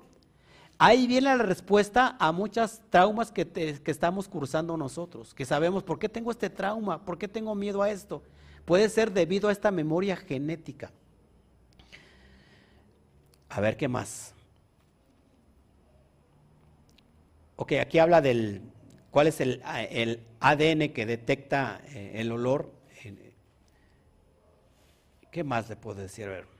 Ahí 0.78 1.06
viene 1.06 1.36
la 1.36 1.38
respuesta 1.38 2.16
a 2.18 2.32
muchas 2.32 2.82
traumas 2.90 3.30
que, 3.30 3.80
estamos 3.86 4.28
cursando 4.28 4.76
nosotros, 4.76 5.32
que 5.32 5.44
sabemos 5.44 5.84
por 5.84 5.98
qué 5.98 6.08
tengo 6.08 6.30
este 6.30 6.50
trauma, 6.50 7.04
por 7.04 7.16
qué 7.16 7.28
tengo 7.28 7.54
miedo 7.54 7.82
a 7.82 7.90
esto. 7.90 8.22
Puede 8.64 8.88
ser 8.88 9.12
debido 9.12 9.48
a 9.48 9.52
esta 9.52 9.70
memoria 9.70 10.16
genética. 10.16 10.90
A 13.50 13.60
ver 13.60 13.76
qué 13.76 13.86
más. 13.86 14.34
Ok, 17.56 17.74
aquí 17.80 18.00
habla 18.00 18.20
del 18.20 18.62
cuál 19.12 19.28
es 19.28 19.40
el, 19.40 19.62
ADN 20.40 20.92
que 20.92 21.06
detecta 21.06 21.80
eh, 21.86 22.12
el 22.16 22.32
olor. 22.32 22.72
¿Qué 25.30 25.44
más 25.44 25.68
le 25.68 25.76
puedo 25.76 26.00
decir? 26.00 26.26
A 26.26 26.30
ver. 26.30 26.53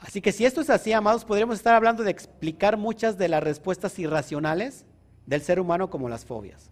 Así 0.00 0.20
que 0.20 0.32
si 0.32 0.46
esto 0.46 0.62
es 0.62 0.70
así, 0.70 0.92
amados, 0.92 1.24
podríamos 1.24 1.56
estar 1.56 1.74
hablando 1.74 2.02
de 2.02 2.10
explicar 2.10 2.76
muchas 2.76 3.18
de 3.18 3.28
las 3.28 3.42
respuestas 3.42 3.98
irracionales 3.98 4.86
del 5.26 5.42
ser 5.42 5.60
humano 5.60 5.90
como 5.90 6.08
las 6.08 6.24
fobias. 6.24 6.70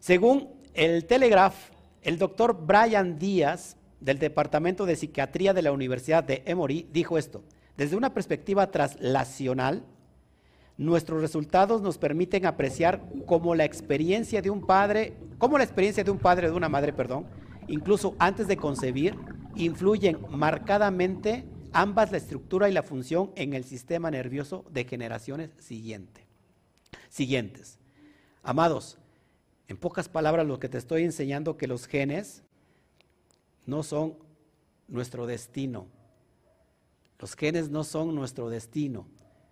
Según 0.00 0.48
el 0.74 1.06
Telegraph, 1.06 1.54
el 2.02 2.18
doctor 2.18 2.66
Brian 2.66 3.18
Díaz, 3.18 3.76
del 4.00 4.18
Departamento 4.18 4.86
de 4.86 4.96
Psiquiatría 4.96 5.52
de 5.52 5.62
la 5.62 5.72
Universidad 5.72 6.22
de 6.22 6.42
Emory, 6.46 6.88
dijo 6.92 7.18
esto, 7.18 7.42
desde 7.76 7.96
una 7.96 8.14
perspectiva 8.14 8.70
traslacional, 8.70 9.84
nuestros 10.76 11.20
resultados 11.20 11.82
nos 11.82 11.98
permiten 11.98 12.46
apreciar 12.46 13.02
cómo 13.26 13.54
la 13.54 13.64
experiencia 13.64 14.40
de 14.40 14.50
un 14.50 14.64
padre, 14.64 15.14
cómo 15.38 15.58
la 15.58 15.64
experiencia 15.64 16.04
de 16.04 16.10
un 16.10 16.18
padre 16.18 16.48
de 16.48 16.56
una 16.56 16.68
madre, 16.68 16.92
perdón, 16.92 17.26
incluso 17.66 18.14
antes 18.18 18.46
de 18.46 18.56
concebir, 18.56 19.16
influyen 19.56 20.18
marcadamente 20.30 21.44
ambas 21.72 22.10
la 22.10 22.18
estructura 22.18 22.68
y 22.68 22.72
la 22.72 22.82
función 22.82 23.32
en 23.36 23.54
el 23.54 23.64
sistema 23.64 24.10
nervioso 24.10 24.64
de 24.70 24.84
generaciones 24.84 25.50
siguiente, 25.58 26.26
siguientes. 27.08 27.78
Amados, 28.42 28.98
en 29.68 29.76
pocas 29.76 30.08
palabras 30.08 30.46
lo 30.46 30.58
que 30.58 30.68
te 30.68 30.78
estoy 30.78 31.04
enseñando 31.04 31.56
que 31.56 31.66
los 31.66 31.86
genes 31.86 32.42
no 33.66 33.82
son 33.82 34.14
nuestro 34.86 35.26
destino. 35.26 35.86
Los 37.18 37.34
genes 37.34 37.68
no 37.68 37.84
son 37.84 38.14
nuestro 38.14 38.48
destino. 38.48 39.06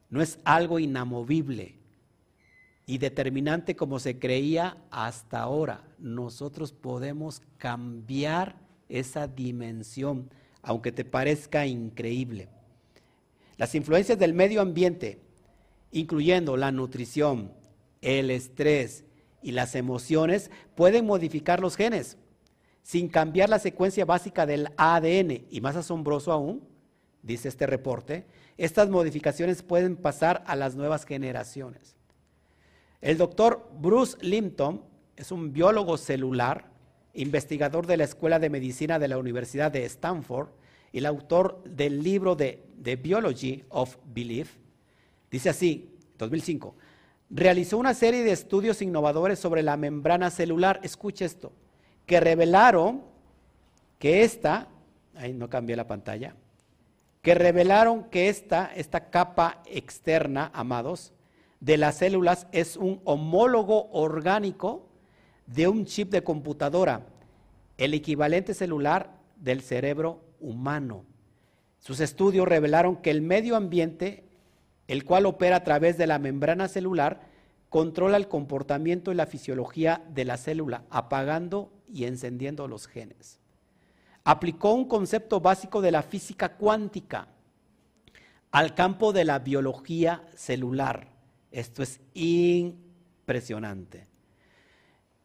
No 0.08 0.22
es 0.22 0.38
algo 0.44 0.78
inamovible 0.78 1.74
y 2.86 2.98
determinante 2.98 3.74
como 3.74 3.98
se 3.98 4.18
creía 4.18 4.76
hasta 4.90 5.40
ahora. 5.40 5.84
Nosotros 5.98 6.72
podemos 6.72 7.42
cambiar 7.58 8.65
esa 8.88 9.26
dimensión, 9.26 10.30
aunque 10.62 10.92
te 10.92 11.04
parezca 11.04 11.66
increíble. 11.66 12.48
Las 13.56 13.74
influencias 13.74 14.18
del 14.18 14.34
medio 14.34 14.60
ambiente, 14.60 15.20
incluyendo 15.90 16.56
la 16.56 16.72
nutrición, 16.72 17.52
el 18.02 18.30
estrés 18.30 19.04
y 19.42 19.52
las 19.52 19.74
emociones, 19.74 20.50
pueden 20.74 21.06
modificar 21.06 21.60
los 21.60 21.76
genes 21.76 22.18
sin 22.86 23.08
cambiar 23.08 23.48
la 23.48 23.58
secuencia 23.58 24.04
básica 24.04 24.46
del 24.46 24.68
ADN. 24.76 25.46
Y 25.50 25.60
más 25.60 25.74
asombroso 25.74 26.30
aún, 26.30 26.62
dice 27.20 27.48
este 27.48 27.66
reporte, 27.66 28.26
estas 28.58 28.88
modificaciones 28.88 29.62
pueden 29.62 29.96
pasar 29.96 30.44
a 30.46 30.54
las 30.54 30.76
nuevas 30.76 31.04
generaciones. 31.04 31.96
El 33.00 33.18
doctor 33.18 33.68
Bruce 33.80 34.16
Limpton 34.20 34.84
es 35.16 35.32
un 35.32 35.52
biólogo 35.52 35.96
celular, 35.96 36.70
investigador 37.16 37.86
de 37.86 37.96
la 37.96 38.04
Escuela 38.04 38.38
de 38.38 38.50
Medicina 38.50 38.98
de 38.98 39.08
la 39.08 39.18
Universidad 39.18 39.72
de 39.72 39.84
Stanford 39.84 40.48
y 40.92 40.98
el 40.98 41.06
autor 41.06 41.62
del 41.64 42.02
libro 42.02 42.36
de 42.36 42.64
The 42.82 42.96
Biology 42.96 43.64
of 43.70 43.96
Belief. 44.04 44.56
Dice 45.30 45.50
así, 45.50 45.90
2005, 46.18 46.74
realizó 47.30 47.78
una 47.78 47.94
serie 47.94 48.22
de 48.22 48.32
estudios 48.32 48.82
innovadores 48.82 49.38
sobre 49.38 49.62
la 49.62 49.76
membrana 49.76 50.30
celular, 50.30 50.80
escuche 50.82 51.24
esto, 51.24 51.52
que 52.06 52.20
revelaron 52.20 53.02
que 53.98 54.22
esta, 54.22 54.68
ahí 55.14 55.32
no 55.32 55.48
cambié 55.48 55.76
la 55.76 55.86
pantalla, 55.86 56.36
que 57.22 57.34
revelaron 57.34 58.04
que 58.04 58.28
esta, 58.28 58.72
esta 58.74 59.10
capa 59.10 59.62
externa, 59.66 60.50
amados, 60.54 61.12
de 61.60 61.76
las 61.76 61.96
células 61.96 62.46
es 62.52 62.76
un 62.76 63.00
homólogo 63.04 63.90
orgánico 63.90 64.85
de 65.46 65.68
un 65.68 65.84
chip 65.84 66.10
de 66.10 66.24
computadora, 66.24 67.06
el 67.78 67.94
equivalente 67.94 68.54
celular 68.54 69.16
del 69.36 69.62
cerebro 69.62 70.24
humano. 70.40 71.04
Sus 71.78 72.00
estudios 72.00 72.48
revelaron 72.48 72.96
que 72.96 73.10
el 73.10 73.22
medio 73.22 73.56
ambiente, 73.56 74.24
el 74.88 75.04
cual 75.04 75.26
opera 75.26 75.56
a 75.56 75.64
través 75.64 75.98
de 75.98 76.06
la 76.06 76.18
membrana 76.18 76.68
celular, 76.68 77.20
controla 77.68 78.16
el 78.16 78.28
comportamiento 78.28 79.12
y 79.12 79.14
la 79.14 79.26
fisiología 79.26 80.02
de 80.12 80.24
la 80.24 80.36
célula, 80.36 80.84
apagando 80.90 81.70
y 81.92 82.04
encendiendo 82.04 82.66
los 82.68 82.86
genes. 82.86 83.38
Aplicó 84.24 84.72
un 84.72 84.86
concepto 84.86 85.40
básico 85.40 85.80
de 85.80 85.92
la 85.92 86.02
física 86.02 86.56
cuántica 86.56 87.28
al 88.50 88.74
campo 88.74 89.12
de 89.12 89.24
la 89.24 89.38
biología 89.38 90.22
celular. 90.34 91.08
Esto 91.50 91.82
es 91.82 92.00
impresionante. 92.14 94.06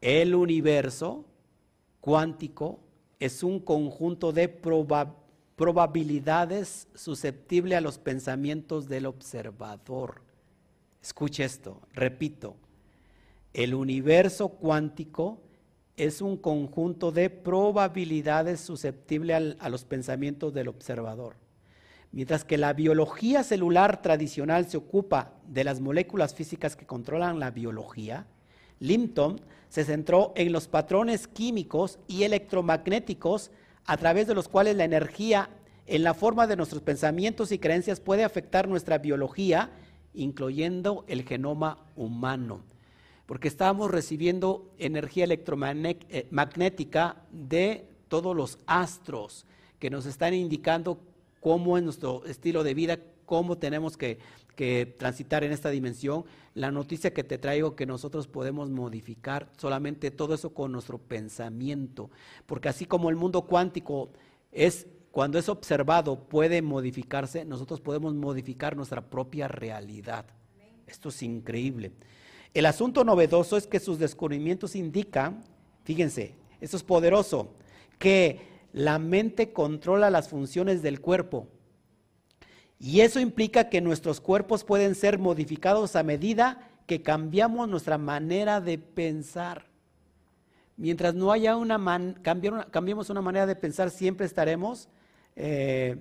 El 0.01 0.33
universo 0.33 1.25
cuántico 1.99 2.79
es 3.19 3.43
un 3.43 3.59
conjunto 3.59 4.33
de 4.33 4.49
probabilidades 5.55 6.87
susceptible 6.95 7.75
a 7.75 7.81
los 7.81 7.99
pensamientos 7.99 8.89
del 8.89 9.05
observador. 9.05 10.23
Escuche 11.03 11.43
esto, 11.43 11.81
repito, 11.93 12.55
el 13.53 13.75
universo 13.75 14.49
cuántico 14.49 15.39
es 15.97 16.19
un 16.21 16.35
conjunto 16.35 17.11
de 17.11 17.29
probabilidades 17.29 18.59
susceptible 18.59 19.35
a 19.35 19.69
los 19.69 19.85
pensamientos 19.85 20.51
del 20.51 20.69
observador. 20.69 21.35
Mientras 22.11 22.43
que 22.43 22.57
la 22.57 22.73
biología 22.73 23.43
celular 23.43 24.01
tradicional 24.01 24.67
se 24.67 24.77
ocupa 24.77 25.33
de 25.47 25.63
las 25.63 25.79
moléculas 25.79 26.33
físicas 26.33 26.75
que 26.75 26.87
controlan 26.87 27.39
la 27.39 27.51
biología, 27.51 28.25
Limpton 28.81 29.39
se 29.69 29.85
centró 29.85 30.33
en 30.35 30.51
los 30.51 30.67
patrones 30.67 31.29
químicos 31.29 31.97
y 32.07 32.23
electromagnéticos 32.23 33.51
a 33.85 33.95
través 33.95 34.27
de 34.27 34.35
los 34.35 34.49
cuales 34.49 34.75
la 34.75 34.83
energía 34.83 35.49
en 35.87 36.03
la 36.03 36.13
forma 36.13 36.45
de 36.47 36.57
nuestros 36.57 36.81
pensamientos 36.81 37.53
y 37.53 37.59
creencias 37.59 37.99
puede 38.01 38.23
afectar 38.23 38.67
nuestra 38.67 38.97
biología, 38.97 39.71
incluyendo 40.13 41.05
el 41.07 41.23
genoma 41.23 41.77
humano. 41.95 42.63
Porque 43.25 43.47
estamos 43.47 43.89
recibiendo 43.91 44.73
energía 44.77 45.23
electromagnética 45.23 47.15
de 47.31 47.87
todos 48.09 48.35
los 48.35 48.59
astros 48.67 49.45
que 49.79 49.89
nos 49.89 50.05
están 50.05 50.33
indicando 50.33 50.99
cómo 51.39 51.77
es 51.77 51.83
nuestro 51.83 52.25
estilo 52.25 52.63
de 52.63 52.73
vida, 52.73 52.99
cómo 53.25 53.57
tenemos 53.57 53.95
que, 53.95 54.19
transitar 54.97 55.43
en 55.43 55.51
esta 55.51 55.69
dimensión. 55.69 56.23
La 56.53 56.71
noticia 56.71 57.13
que 57.13 57.23
te 57.23 57.37
traigo 57.37 57.75
que 57.75 57.85
nosotros 57.85 58.27
podemos 58.27 58.69
modificar 58.69 59.51
solamente 59.57 60.11
todo 60.11 60.33
eso 60.33 60.53
con 60.53 60.71
nuestro 60.71 60.97
pensamiento, 60.97 62.09
porque 62.45 62.69
así 62.69 62.85
como 62.85 63.09
el 63.09 63.15
mundo 63.15 63.43
cuántico 63.43 64.11
es 64.51 64.87
cuando 65.11 65.37
es 65.37 65.49
observado 65.49 66.23
puede 66.23 66.61
modificarse, 66.61 67.43
nosotros 67.43 67.81
podemos 67.81 68.13
modificar 68.13 68.75
nuestra 68.75 69.01
propia 69.01 69.47
realidad. 69.47 70.25
Esto 70.87 71.09
es 71.09 71.21
increíble. 71.23 71.91
El 72.53 72.65
asunto 72.65 73.03
novedoso 73.03 73.57
es 73.57 73.67
que 73.67 73.79
sus 73.79 73.97
descubrimientos 73.97 74.75
indican, 74.75 75.43
fíjense, 75.83 76.35
esto 76.59 76.77
es 76.77 76.83
poderoso, 76.83 77.53
que 77.97 78.41
la 78.73 78.99
mente 78.99 79.53
controla 79.53 80.09
las 80.09 80.29
funciones 80.29 80.81
del 80.81 81.01
cuerpo. 81.01 81.47
Y 82.81 83.01
eso 83.01 83.19
implica 83.19 83.69
que 83.69 83.79
nuestros 83.79 84.19
cuerpos 84.19 84.63
pueden 84.63 84.95
ser 84.95 85.19
modificados 85.19 85.95
a 85.95 86.03
medida 86.03 86.67
que 86.87 87.03
cambiamos 87.03 87.69
nuestra 87.69 87.99
manera 87.99 88.59
de 88.59 88.79
pensar. 88.79 89.67
Mientras 90.77 91.13
no 91.13 91.31
haya 91.31 91.55
una 91.55 91.77
man, 91.77 92.19
cambiemos 92.23 93.11
una 93.11 93.21
manera 93.21 93.45
de 93.45 93.55
pensar, 93.55 93.91
siempre 93.91 94.25
estaremos 94.25 94.89
eh, 95.35 95.95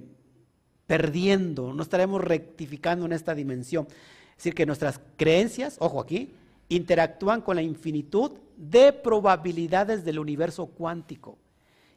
perdiendo, 0.87 1.75
no 1.75 1.83
estaremos 1.83 2.23
rectificando 2.23 3.05
en 3.05 3.13
esta 3.13 3.35
dimensión. 3.35 3.87
Es 4.31 4.37
decir, 4.37 4.55
que 4.55 4.65
nuestras 4.65 5.01
creencias, 5.19 5.77
ojo 5.81 6.01
aquí, 6.01 6.33
interactúan 6.71 7.43
con 7.43 7.57
la 7.57 7.63
infinitud 7.63 8.33
de 8.57 8.95
probabilidades 8.95 10.03
del 10.03 10.19
universo 10.19 10.67
cuántico 10.67 11.37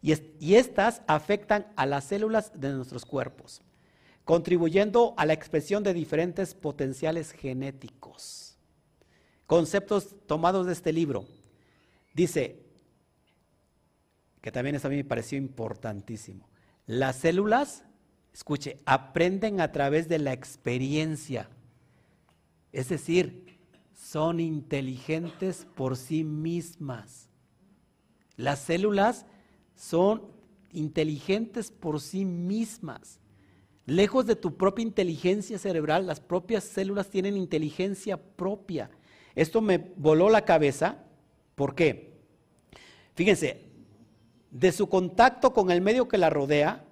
y, 0.02 0.56
estas 0.56 1.02
afectan 1.08 1.68
a 1.78 1.86
las 1.86 2.04
células 2.04 2.52
de 2.60 2.74
nuestros 2.74 3.06
cuerpos, 3.06 3.62
contribuyendo 4.26 5.14
a 5.18 5.26
la 5.26 5.34
expresión 5.34 5.84
de 5.84 5.94
diferentes 5.94 6.54
potenciales 6.56 7.32
genéticos. 7.32 8.58
Conceptos 9.46 10.16
tomados 10.26 10.66
de 10.66 10.74
este 10.74 10.94
libro. 10.94 11.26
Dice, 12.14 12.64
que 14.42 14.52
también 14.52 14.78
a 14.82 14.90
mí 14.90 14.98
me 14.98 15.04
pareció 15.04 15.38
importantísimo, 15.38 16.48
las 16.86 17.18
células, 17.18 17.86
escuche, 18.34 18.80
aprenden 18.86 19.62
a 19.62 19.72
través 19.72 20.10
de 20.10 20.20
la 20.20 20.34
experiencia. 20.34 21.50
Es 22.74 22.90
decir, 22.90 23.58
son 23.94 24.40
inteligentes 24.40 25.66
por 25.76 25.96
sí 25.96 26.24
mismas. 26.24 27.30
Las 28.36 28.60
células 28.60 29.26
son 29.76 30.24
inteligentes 30.72 31.72
por 31.72 32.02
sí 32.02 32.26
mismas. 32.26 33.20
Lejos 33.86 34.26
de 34.26 34.36
tu 34.36 34.56
propia 34.56 34.84
inteligencia 34.84 35.60
cerebral, 35.60 36.08
las 36.08 36.22
propias 36.22 36.64
células 36.64 37.10
tienen 37.10 37.36
inteligencia 37.36 38.18
propia. 38.18 38.90
Esto 39.36 39.62
me 39.62 39.78
voló 39.78 40.30
la 40.30 40.46
cabeza. 40.46 41.04
¿Por 41.56 41.76
qué? 41.76 42.14
Fíjense, 43.16 43.62
de 44.52 44.72
su 44.72 44.88
contacto 44.88 45.52
con 45.52 45.70
el 45.70 45.82
medio 45.82 46.08
que 46.08 46.18
la 46.18 46.30
rodea, 46.30 46.86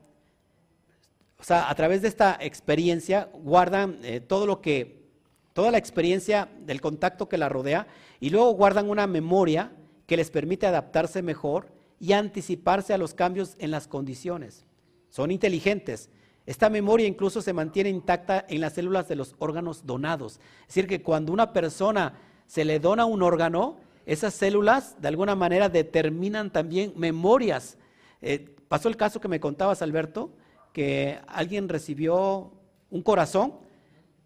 o 1.40 1.44
sea, 1.44 1.70
a 1.70 1.76
través 1.76 2.02
de 2.02 2.10
esta 2.10 2.38
experiencia, 2.42 3.30
guardan 3.34 4.00
eh, 4.04 4.20
todo 4.20 4.46
lo 4.46 4.62
que, 4.62 5.06
toda 5.54 5.72
la 5.72 5.78
experiencia 5.78 6.50
del 6.60 6.82
contacto 6.82 7.30
que 7.30 7.38
la 7.38 7.50
rodea, 7.50 7.88
y 8.20 8.32
luego 8.32 8.52
guardan 8.52 8.90
una 8.90 9.08
memoria 9.08 9.72
que 10.08 10.18
les 10.18 10.30
permite 10.30 10.68
adaptarse 10.68 11.22
mejor 11.22 11.72
y 12.00 12.12
anticiparse 12.14 12.94
a 12.94 12.98
los 12.98 13.14
cambios 13.14 13.56
en 13.60 13.72
las 13.72 13.88
condiciones. 13.88 14.66
Son 15.10 15.32
inteligentes. 15.32 16.10
Esta 16.46 16.70
memoria 16.70 17.08
incluso 17.08 17.42
se 17.42 17.54
mantiene 17.54 17.90
intacta 17.90 18.46
en 18.50 18.62
las 18.62 18.74
células 18.74 19.08
de 19.08 19.16
los 19.16 19.36
órganos 19.40 19.86
donados. 19.86 20.40
Es 20.62 20.68
decir, 20.68 20.88
que 20.88 21.02
cuando 21.02 21.32
una 21.32 21.54
persona 21.54 22.14
se 22.48 22.66
le 22.66 22.80
dona 22.80 23.06
un 23.06 23.22
órgano, 23.22 23.78
esas 24.06 24.34
células 24.34 25.00
de 25.00 25.08
alguna 25.08 25.36
manera 25.36 25.70
determinan 25.70 26.52
también 26.52 26.94
memorias. 26.96 27.78
Eh, 28.22 28.54
pasó 28.68 28.90
el 28.90 28.98
caso 28.98 29.22
que 29.22 29.28
me 29.28 29.40
contabas, 29.40 29.82
Alberto, 29.82 30.32
que 30.74 31.20
alguien 31.28 31.70
recibió 31.70 32.52
un 32.90 33.02
corazón, 33.04 33.54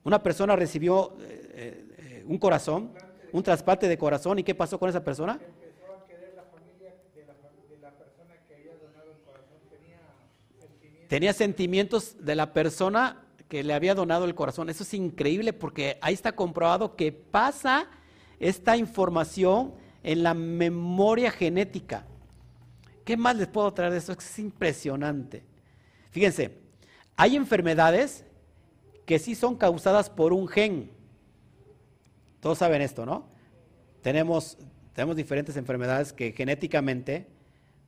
una 0.04 0.24
persona 0.24 0.56
recibió 0.56 1.14
eh, 1.20 1.86
eh, 1.98 2.26
un 2.28 2.38
corazón, 2.38 2.92
un 3.32 3.44
trasplante 3.44 3.88
de 3.88 3.98
corazón, 3.98 4.40
¿y 4.40 4.44
qué 4.44 4.56
pasó 4.56 4.80
con 4.80 4.90
esa 4.90 5.04
persona? 5.04 5.40
Tenía 11.08 11.34
sentimientos 11.34 12.16
de 12.20 12.36
la 12.36 12.54
persona 12.54 13.26
que 13.48 13.64
le 13.64 13.74
había 13.74 13.96
donado 13.96 14.26
el 14.26 14.36
corazón. 14.36 14.70
Eso 14.70 14.84
es 14.84 14.94
increíble 14.94 15.54
porque 15.54 15.98
ahí 16.02 16.14
está 16.14 16.36
comprobado 16.36 16.96
que 16.96 17.12
pasa 17.12 17.88
esta 18.40 18.78
información 18.78 19.74
en 20.04 20.24
la 20.24 20.34
memoria 20.34 21.32
genética. 21.32 22.06
¿Qué 23.04 23.18
más 23.18 23.36
les 23.36 23.48
puedo 23.48 23.72
traer 23.74 23.92
de 23.92 24.00
eso? 24.00 24.14
Es 24.14 24.40
impresionante. 24.40 25.44
Fíjense, 26.12 26.58
hay 27.16 27.36
enfermedades 27.36 28.26
que 29.06 29.20
sí 29.20 29.36
son 29.36 29.56
causadas 29.56 30.10
por 30.10 30.34
un 30.34 30.48
gen. 30.48 30.92
Todos 32.40 32.58
saben 32.58 32.82
esto, 32.82 33.06
¿no? 33.06 33.28
Tenemos, 34.02 34.58
tenemos 34.94 35.16
diferentes 35.16 35.56
enfermedades 35.58 36.14
que 36.14 36.32
genéticamente 36.32 37.28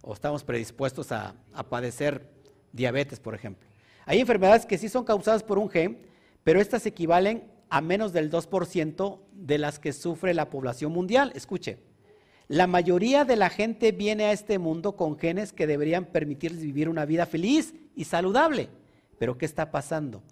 o 0.02 0.14
estamos 0.14 0.44
predispuestos 0.44 1.12
a, 1.12 1.36
a 1.54 1.64
padecer 1.64 2.37
diabetes, 2.74 3.20
por 3.20 3.36
ejemplo. 3.36 3.68
Hay 4.06 4.20
enfermedades 4.20 4.66
que 4.66 4.78
sí 4.78 4.90
son 4.90 5.04
causadas 5.04 5.44
por 5.44 5.60
un 5.60 5.70
gen, 5.70 6.00
pero 6.44 6.62
estas 6.62 6.86
equivalen 6.86 7.44
a 7.70 7.82
menos 7.82 8.14
del 8.14 8.32
2% 8.32 9.20
de 9.34 9.58
las 9.58 9.80
que 9.80 9.94
sufre 9.94 10.34
la 10.34 10.50
población 10.50 10.94
mundial. 10.94 11.32
Escuche, 11.36 11.80
la 12.48 12.68
mayoría 12.68 13.26
de 13.26 13.36
la 13.36 13.50
gente 13.50 13.92
viene 13.92 14.26
a 14.26 14.32
este 14.32 14.58
mundo 14.58 14.96
con 14.96 15.18
genes 15.20 15.52
que 15.52 15.68
deberían 15.68 16.06
permitirles 16.06 16.62
vivir 16.62 16.88
una 16.88 17.06
vida 17.06 17.26
feliz 17.26 17.74
y 17.96 18.06
saludable. 18.06 18.70
Pero 19.20 19.38
¿qué 19.38 19.46
está 19.46 19.72
pasando? 19.72 20.24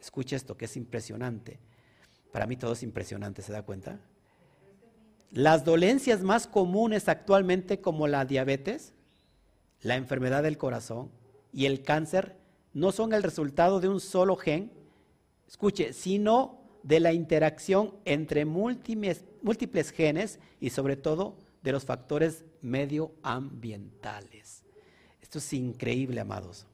Escuche 0.00 0.34
esto, 0.34 0.56
que 0.56 0.64
es 0.64 0.76
impresionante. 0.76 1.60
Para 2.32 2.46
mí 2.46 2.56
todo 2.56 2.72
es 2.72 2.82
impresionante, 2.82 3.42
¿se 3.42 3.52
da 3.52 3.62
cuenta? 3.62 4.00
Las 5.30 5.64
dolencias 5.64 6.22
más 6.22 6.48
comunes 6.48 7.08
actualmente 7.08 7.80
como 7.80 8.08
la 8.08 8.24
diabetes, 8.24 8.92
la 9.82 9.94
enfermedad 9.94 10.42
del 10.42 10.58
corazón 10.58 11.10
y 11.52 11.66
el 11.66 11.82
cáncer 11.82 12.36
no 12.72 12.92
son 12.92 13.12
el 13.12 13.22
resultado 13.22 13.80
de 13.80 13.88
un 13.88 14.00
solo 14.00 14.36
gen, 14.36 14.70
escuche, 15.48 15.92
sino 15.92 16.60
de 16.82 17.00
la 17.00 17.12
interacción 17.12 17.94
entre 18.04 18.44
múltiples, 18.44 19.24
genes 19.92 20.38
y 20.60 20.70
sobre 20.70 20.96
todo 20.96 21.36
de 21.62 21.72
los 21.72 21.84
factores 21.84 22.44
medioambientales. 22.62 24.62
Esto 25.20 25.38
es 25.38 25.52
increíble, 25.52 26.20
amados. 26.20 26.66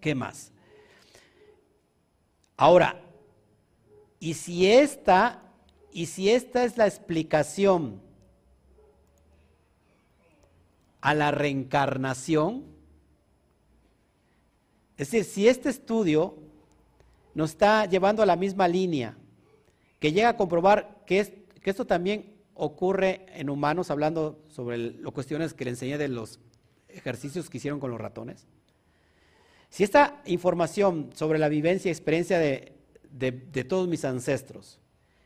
¿Qué 0.00 0.14
más? 0.14 0.52
Ahora, 2.56 3.00
y 4.18 4.34
si 4.34 4.70
esta, 4.70 5.42
y 5.92 6.06
si 6.06 6.30
esta 6.30 6.64
es 6.64 6.76
la 6.76 6.86
explicación 6.86 8.00
a 11.04 11.12
la 11.12 11.30
reencarnación, 11.30 12.64
es 14.96 15.10
decir, 15.10 15.24
si 15.24 15.48
este 15.48 15.68
estudio 15.68 16.38
nos 17.34 17.50
está 17.50 17.84
llevando 17.84 18.22
a 18.22 18.26
la 18.26 18.36
misma 18.36 18.66
línea, 18.68 19.14
que 19.98 20.12
llega 20.12 20.30
a 20.30 20.36
comprobar 20.38 21.02
que, 21.04 21.44
esto 21.62 21.86
también 21.86 22.32
ocurre 22.54 23.26
en 23.34 23.50
humanos, 23.50 23.90
hablando 23.90 24.42
sobre 24.48 24.78
las 24.78 25.12
cuestiones 25.12 25.52
que 25.52 25.66
le 25.66 25.72
enseñé 25.72 25.98
de 25.98 26.08
los 26.08 26.40
ejercicios 26.88 27.50
que 27.50 27.58
hicieron 27.58 27.80
con 27.80 27.90
los 27.90 28.00
ratones. 28.00 28.46
Si 29.68 29.84
esta 29.84 30.22
información 30.24 31.10
sobre 31.14 31.38
la 31.38 31.50
vivencia 31.50 31.90
y 31.90 31.92
experiencia 31.92 32.38
de, 32.38 32.72
de 33.10 33.64
todos 33.64 33.88
mis 33.88 34.06
ancestros, 34.06 34.80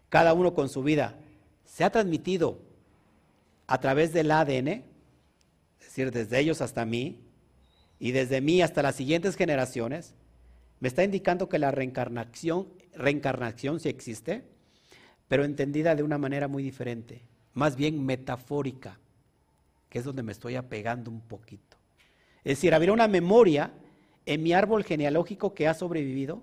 cada 0.09 0.35
uno 0.35 0.55
con 0.55 0.69
su 0.69 0.83
vida, 0.83 1.21
se 1.65 1.85
ha 1.85 1.91
transmitido 1.91 2.59
a 3.69 3.79
través 3.79 4.13
del 4.13 4.33
ADN, 4.33 4.88
desde 6.05 6.39
ellos 6.39 6.61
hasta 6.61 6.85
mí, 6.85 7.21
y 7.99 8.13
desde 8.13 8.41
mí 8.41 8.63
hasta 8.63 8.83
las 8.83 8.97
siguientes 8.97 9.37
generaciones, 9.37 10.15
me 10.81 10.89
está 10.89 11.03
indicando 11.05 11.49
que 11.49 11.59
la 11.59 11.71
reencarnación, 11.71 12.69
reencarnación 12.95 13.81
sí 13.81 13.89
existe, 13.89 14.45
pero 15.27 15.45
entendida 15.45 15.95
de 15.95 16.03
una 16.03 16.19
manera 16.19 16.49
muy 16.49 16.63
diferente, 16.63 17.23
más 17.55 17.77
bien 17.77 18.05
metafórica, 18.05 18.99
que 19.89 19.99
es 19.99 20.05
donde 20.05 20.23
me 20.23 20.33
estoy 20.33 20.57
apegando 20.57 21.11
un 21.11 21.21
poquito. 21.21 21.77
Es 22.45 22.59
decir, 22.59 22.75
habría 22.75 22.93
una 22.93 23.09
memoria 23.09 23.73
en 24.27 24.43
mi 24.43 24.53
árbol 24.53 24.85
genealógico 24.85 25.55
que 25.55 25.67
ha 25.67 25.75
sobrevivido 25.75 26.43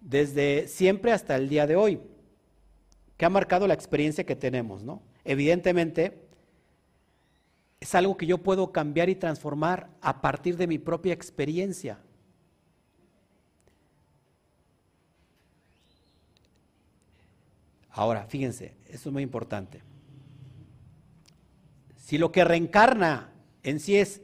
desde 0.00 0.68
siempre 0.68 1.12
hasta 1.12 1.36
el 1.36 1.48
día 1.48 1.66
de 1.66 1.76
hoy, 1.76 2.00
que 3.16 3.24
ha 3.24 3.30
marcado 3.30 3.66
la 3.66 3.74
experiencia 3.74 4.24
que 4.24 4.36
tenemos, 4.36 4.82
¿no? 4.82 5.02
Evidentemente, 5.24 6.27
es 7.80 7.94
algo 7.94 8.16
que 8.16 8.26
yo 8.26 8.38
puedo 8.38 8.72
cambiar 8.72 9.08
y 9.08 9.14
transformar 9.14 9.90
a 10.00 10.20
partir 10.20 10.56
de 10.56 10.66
mi 10.66 10.78
propia 10.78 11.12
experiencia. 11.12 12.00
Ahora, 17.90 18.26
fíjense, 18.26 18.76
esto 18.86 19.08
es 19.08 19.12
muy 19.12 19.24
importante. 19.24 19.82
Si 21.96 22.16
lo 22.16 22.30
que 22.30 22.44
reencarna 22.44 23.32
en 23.64 23.80
sí 23.80 23.96
es 23.96 24.22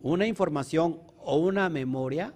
una 0.00 0.26
información 0.26 1.00
o 1.18 1.36
una 1.36 1.68
memoria, 1.68 2.34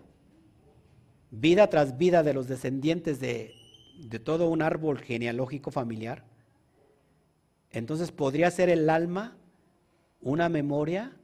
vida 1.30 1.68
tras 1.68 1.96
vida 1.96 2.22
de 2.22 2.34
los 2.34 2.46
descendientes 2.46 3.20
de, 3.20 3.54
de 3.98 4.18
todo 4.18 4.48
un 4.48 4.60
árbol 4.62 4.98
genealógico 4.98 5.70
familiar, 5.70 6.24
entonces 7.70 8.12
podría 8.12 8.50
ser 8.50 8.68
el 8.68 8.88
alma 8.90 9.37
una 10.20 10.48
memoria 10.48 11.16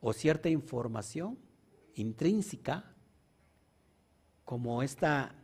o 0.00 0.12
cierta 0.12 0.48
información 0.48 1.38
intrínseca 1.94 2.84
como 4.44 4.82
esta, 4.82 5.34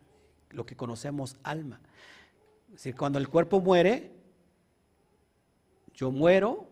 lo 0.50 0.66
que 0.66 0.76
conocemos 0.76 1.36
alma. 1.42 1.80
Es 2.68 2.74
decir, 2.74 2.96
cuando 2.96 3.18
el 3.18 3.28
cuerpo 3.28 3.60
muere, 3.60 4.12
yo 5.94 6.10
muero 6.10 6.68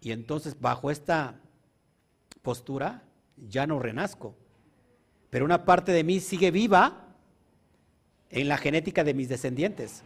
y 0.00 0.12
entonces 0.12 0.60
bajo 0.60 0.90
esta 0.90 1.40
postura 2.42 3.02
ya 3.48 3.66
no 3.66 3.78
renazco. 3.78 4.34
Pero 5.30 5.44
una 5.44 5.64
parte 5.64 5.92
de 5.92 6.04
mí 6.04 6.20
sigue 6.20 6.50
viva 6.50 7.06
en 8.30 8.48
la 8.48 8.58
genética 8.58 9.04
de 9.04 9.14
mis 9.14 9.28
descendientes. 9.28 10.02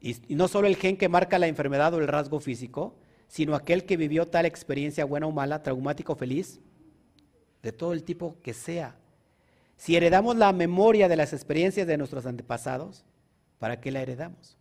Y, 0.00 0.16
no 0.34 0.48
solo 0.48 0.68
el 0.68 0.76
gen 0.76 0.96
que 0.96 1.08
marca 1.08 1.38
la 1.38 1.48
enfermedad 1.48 1.94
o 1.94 1.98
el 1.98 2.08
rasgo 2.08 2.40
físico, 2.40 2.96
sino 3.28 3.54
aquel 3.54 3.84
que 3.84 3.96
vivió 3.96 4.26
tal 4.26 4.46
experiencia 4.46 5.04
buena 5.04 5.26
o 5.26 5.32
mala, 5.32 5.62
traumático 5.62 6.14
o 6.14 6.16
feliz, 6.16 6.60
de 7.62 7.72
todo 7.72 7.92
el 7.92 8.02
tipo 8.02 8.36
que 8.42 8.54
sea. 8.54 8.96
Si 9.76 9.94
heredamos 9.94 10.36
la 10.36 10.52
memoria 10.52 11.08
de 11.08 11.16
las 11.16 11.32
experiencias 11.32 11.86
de 11.86 11.96
nuestros 11.96 12.26
antepasados, 12.26 13.04
¿para 13.58 13.80
qué 13.80 13.92
la 13.92 14.02
heredamos? 14.02 14.56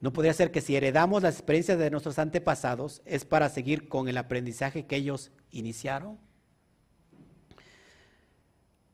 No 0.00 0.12
podría 0.12 0.34
ser 0.34 0.50
que 0.50 0.60
si 0.60 0.74
heredamos 0.76 1.22
las 1.22 1.34
experiencias 1.34 1.78
de 1.78 1.90
nuestros 1.90 2.18
antepasados 2.18 3.02
es 3.04 3.24
para 3.24 3.48
seguir 3.48 3.88
con 3.88 4.08
el 4.08 4.16
aprendizaje 4.16 4.86
que 4.86 4.96
ellos 4.96 5.30
iniciaron. 5.50 6.18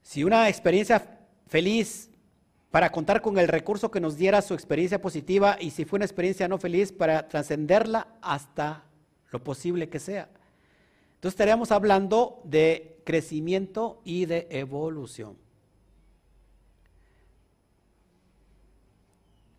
Si 0.02 0.24
una 0.24 0.48
experiencia 0.48 1.18
feliz 1.46 2.09
para 2.70 2.92
contar 2.92 3.20
con 3.20 3.38
el 3.38 3.48
recurso 3.48 3.90
que 3.90 4.00
nos 4.00 4.16
diera 4.16 4.42
su 4.42 4.54
experiencia 4.54 5.00
positiva 5.00 5.56
y 5.60 5.70
si 5.70 5.84
fue 5.84 5.96
una 5.96 6.04
experiencia 6.04 6.46
no 6.46 6.58
feliz 6.58 6.92
para 6.92 7.26
trascenderla 7.26 8.06
hasta 8.22 8.84
lo 9.30 9.42
posible 9.42 9.88
que 9.88 9.98
sea. 9.98 10.28
Entonces 11.14 11.34
estaríamos 11.34 11.72
hablando 11.72 12.40
de 12.44 13.00
crecimiento 13.04 14.00
y 14.04 14.26
de 14.26 14.46
evolución. 14.50 15.36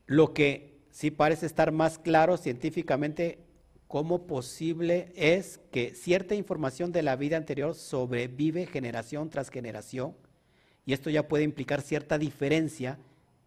Lo 0.06 0.34
que 0.34 0.80
sí 0.90 1.12
parece 1.12 1.46
estar 1.46 1.72
más 1.72 2.00
claro 2.00 2.38
científicamente 2.38 3.40
cómo 3.88 4.26
posible 4.26 5.12
es 5.16 5.60
que 5.72 5.96
cierta 5.96 6.34
información 6.34 6.94
de 6.94 7.04
la 7.04 7.18
vida 7.18 7.36
anterior 7.36 7.76
sobrevive 7.76 8.66
generación 8.66 9.30
tras 9.30 9.50
generación 9.50 10.16
y 10.86 10.94
esto 10.94 11.10
ya 11.10 11.28
puede 11.28 11.44
implicar 11.44 11.82
cierta 11.82 12.18
diferencia 12.18 12.98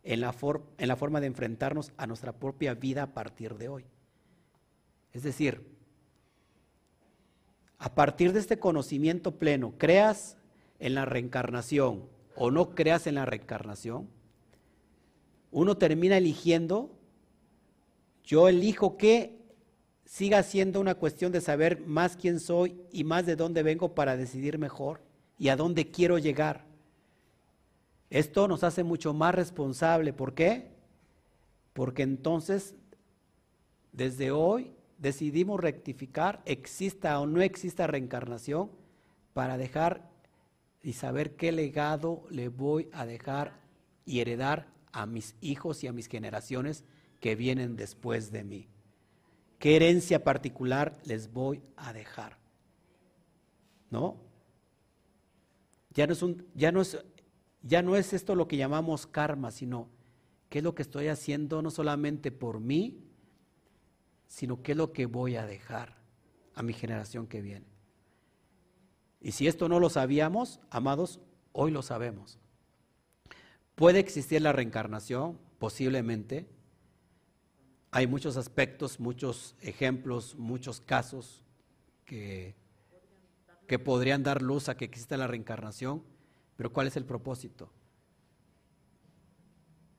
en 0.02 0.20
la, 0.20 0.34
en 0.78 0.88
la 0.88 0.96
forma 0.96 1.20
de 1.20 1.26
enfrentarnos 1.26 1.92
a 1.96 2.06
nuestra 2.06 2.32
propia 2.32 2.74
vida 2.74 3.02
a 3.02 3.14
partir 3.14 3.56
de 3.56 3.68
hoy. 3.68 3.84
Es 5.12 5.22
decir, 5.22 5.66
a 7.78 7.94
partir 7.94 8.32
de 8.32 8.40
este 8.40 8.58
conocimiento 8.58 9.38
pleno, 9.38 9.74
creas 9.78 10.36
en 10.78 10.94
la 10.94 11.04
reencarnación 11.04 12.08
o 12.36 12.50
no 12.50 12.74
creas 12.74 13.06
en 13.06 13.16
la 13.16 13.26
reencarnación, 13.26 14.08
uno 15.50 15.76
termina 15.76 16.16
eligiendo, 16.16 16.90
yo 18.24 18.48
elijo 18.48 18.96
que 18.96 19.38
siga 20.04 20.42
siendo 20.42 20.80
una 20.80 20.96
cuestión 20.96 21.32
de 21.32 21.40
saber 21.40 21.80
más 21.86 22.16
quién 22.16 22.40
soy 22.40 22.76
y 22.90 23.04
más 23.04 23.26
de 23.26 23.36
dónde 23.36 23.62
vengo 23.62 23.94
para 23.94 24.16
decidir 24.16 24.58
mejor 24.58 25.00
y 25.38 25.48
a 25.48 25.56
dónde 25.56 25.90
quiero 25.90 26.18
llegar. 26.18 26.64
Esto 28.10 28.48
nos 28.48 28.64
hace 28.64 28.84
mucho 28.84 29.12
más 29.14 29.34
responsable. 29.34 30.12
¿Por 30.12 30.34
qué? 30.34 30.70
Porque 31.72 32.02
entonces, 32.02 32.74
desde 33.92 34.30
hoy, 34.30 34.72
decidimos 34.98 35.60
rectificar, 35.60 36.42
exista 36.44 37.18
o 37.20 37.26
no 37.26 37.42
exista 37.42 37.86
reencarnación, 37.86 38.70
para 39.32 39.58
dejar 39.58 40.08
y 40.82 40.92
saber 40.92 41.34
qué 41.34 41.50
legado 41.50 42.24
le 42.30 42.48
voy 42.48 42.88
a 42.92 43.04
dejar 43.04 43.58
y 44.06 44.20
heredar 44.20 44.68
a 44.92 45.06
mis 45.06 45.34
hijos 45.40 45.82
y 45.82 45.88
a 45.88 45.92
mis 45.92 46.06
generaciones 46.06 46.84
que 47.20 47.34
vienen 47.34 47.74
después 47.74 48.30
de 48.30 48.44
mí. 48.44 48.68
¿Qué 49.58 49.76
herencia 49.76 50.22
particular 50.22 50.98
les 51.04 51.32
voy 51.32 51.62
a 51.76 51.92
dejar? 51.92 52.38
¿No? 53.90 54.16
Ya 55.94 56.06
no 56.06 56.12
es, 56.12 56.22
un, 56.22 56.46
ya 56.54 56.70
no 56.70 56.82
es, 56.82 57.02
ya 57.64 57.82
no 57.82 57.96
es 57.96 58.12
esto 58.12 58.34
lo 58.34 58.46
que 58.46 58.58
llamamos 58.58 59.06
karma, 59.06 59.50
sino 59.50 59.88
qué 60.50 60.58
es 60.58 60.64
lo 60.64 60.74
que 60.74 60.82
estoy 60.82 61.08
haciendo 61.08 61.62
no 61.62 61.70
solamente 61.70 62.30
por 62.30 62.60
mí, 62.60 63.02
sino 64.28 64.62
qué 64.62 64.72
es 64.72 64.78
lo 64.78 64.92
que 64.92 65.06
voy 65.06 65.36
a 65.36 65.46
dejar 65.46 65.96
a 66.54 66.62
mi 66.62 66.74
generación 66.74 67.26
que 67.26 67.40
viene. 67.40 67.66
Y 69.20 69.32
si 69.32 69.48
esto 69.48 69.68
no 69.68 69.80
lo 69.80 69.88
sabíamos, 69.88 70.60
amados, 70.70 71.20
hoy 71.52 71.70
lo 71.70 71.80
sabemos. 71.80 72.38
¿Puede 73.74 73.98
existir 73.98 74.42
la 74.42 74.52
reencarnación? 74.52 75.38
Posiblemente. 75.58 76.46
Hay 77.90 78.06
muchos 78.06 78.36
aspectos, 78.36 79.00
muchos 79.00 79.56
ejemplos, 79.62 80.36
muchos 80.36 80.80
casos 80.80 81.42
que, 82.04 82.54
que 83.66 83.78
podrían 83.78 84.22
dar 84.22 84.42
luz 84.42 84.68
a 84.68 84.76
que 84.76 84.84
exista 84.84 85.16
la 85.16 85.26
reencarnación, 85.26 86.02
pero 86.56 86.72
¿cuál 86.72 86.86
es 86.86 86.96
el 86.96 87.04
propósito? 87.04 87.70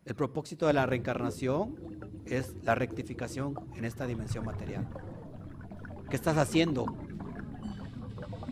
El 0.05 0.15
propósito 0.15 0.67
de 0.67 0.73
la 0.73 0.85
reencarnación 0.85 1.75
es 2.25 2.55
la 2.63 2.75
rectificación 2.75 3.55
en 3.75 3.85
esta 3.85 4.05
dimensión 4.05 4.45
material. 4.45 4.87
¿Qué 6.09 6.15
estás 6.15 6.37
haciendo? 6.37 6.85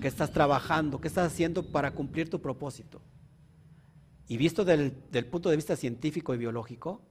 ¿Qué 0.01 0.07
estás 0.07 0.31
trabajando? 0.31 0.99
¿Qué 0.99 1.07
estás 1.07 1.31
haciendo 1.31 1.71
para 1.71 1.91
cumplir 1.91 2.29
tu 2.29 2.41
propósito? 2.41 3.01
Y 4.27 4.37
visto 4.37 4.65
del, 4.65 4.93
punto 5.29 5.49
de 5.49 5.55
vista 5.55 5.75
científico 5.75 6.33
y 6.33 6.37
biológico, 6.37 7.01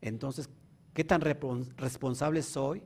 entonces, 0.00 0.48
¿qué 0.92 1.02
tan 1.02 1.20
responsable 1.20 2.42
soy 2.42 2.84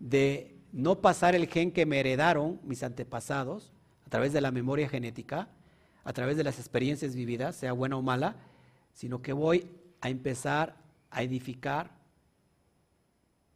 de 0.00 0.56
no 0.72 1.00
pasar 1.00 1.34
el 1.34 1.46
gen 1.46 1.72
que 1.72 1.86
me 1.86 2.00
heredaron 2.00 2.60
mis 2.64 2.82
antepasados 2.82 3.72
a 4.06 4.10
través 4.10 4.32
de 4.32 4.40
la 4.40 4.50
memoria 4.50 4.88
genética, 4.88 5.48
a 6.06 6.12
través 6.12 6.36
de 6.36 6.44
las 6.44 6.60
experiencias 6.60 7.16
vividas, 7.16 7.56
sea 7.56 7.72
buena 7.72 7.96
o 7.96 8.02
mala, 8.02 8.36
sino 8.94 9.22
que 9.22 9.32
voy 9.32 9.68
a 10.00 10.08
empezar 10.08 10.76
a 11.10 11.24
edificar 11.24 11.90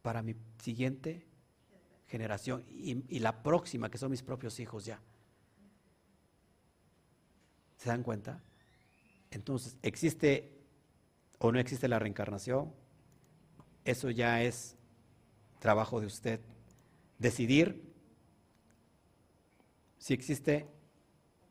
para 0.01 0.21
mi 0.21 0.35
siguiente 0.61 1.25
generación 2.07 2.65
y, 2.67 3.19
la 3.19 3.41
próxima, 3.41 3.89
que 3.89 3.97
son 3.97 4.11
mis 4.11 4.21
propios 4.21 4.59
hijos 4.59 4.83
ya. 4.83 4.99
¿Se 7.77 7.87
dan 7.87 8.03
cuenta? 8.03 8.43
Entonces, 9.31 9.77
¿existe 9.81 10.51
o 11.39 11.53
no 11.53 11.59
existe 11.59 11.87
la 11.87 11.99
reencarnación? 11.99 12.73
Eso 13.85 14.09
ya 14.09 14.43
es 14.43 14.75
trabajo 15.59 16.01
de 16.01 16.07
usted. 16.07 16.41
Decidir 17.17 17.81
si 19.99 20.13
existe 20.13 20.67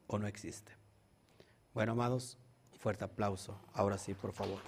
o 0.07 0.19
no 0.19 0.27
existe. 0.27 0.80
Bueno, 1.73 1.93
amados, 1.93 2.37
fuerte 2.79 3.05
aplauso. 3.05 3.57
Ahora 3.73 3.97
sí, 3.97 4.15
por 4.15 4.33
favor. 4.33 4.59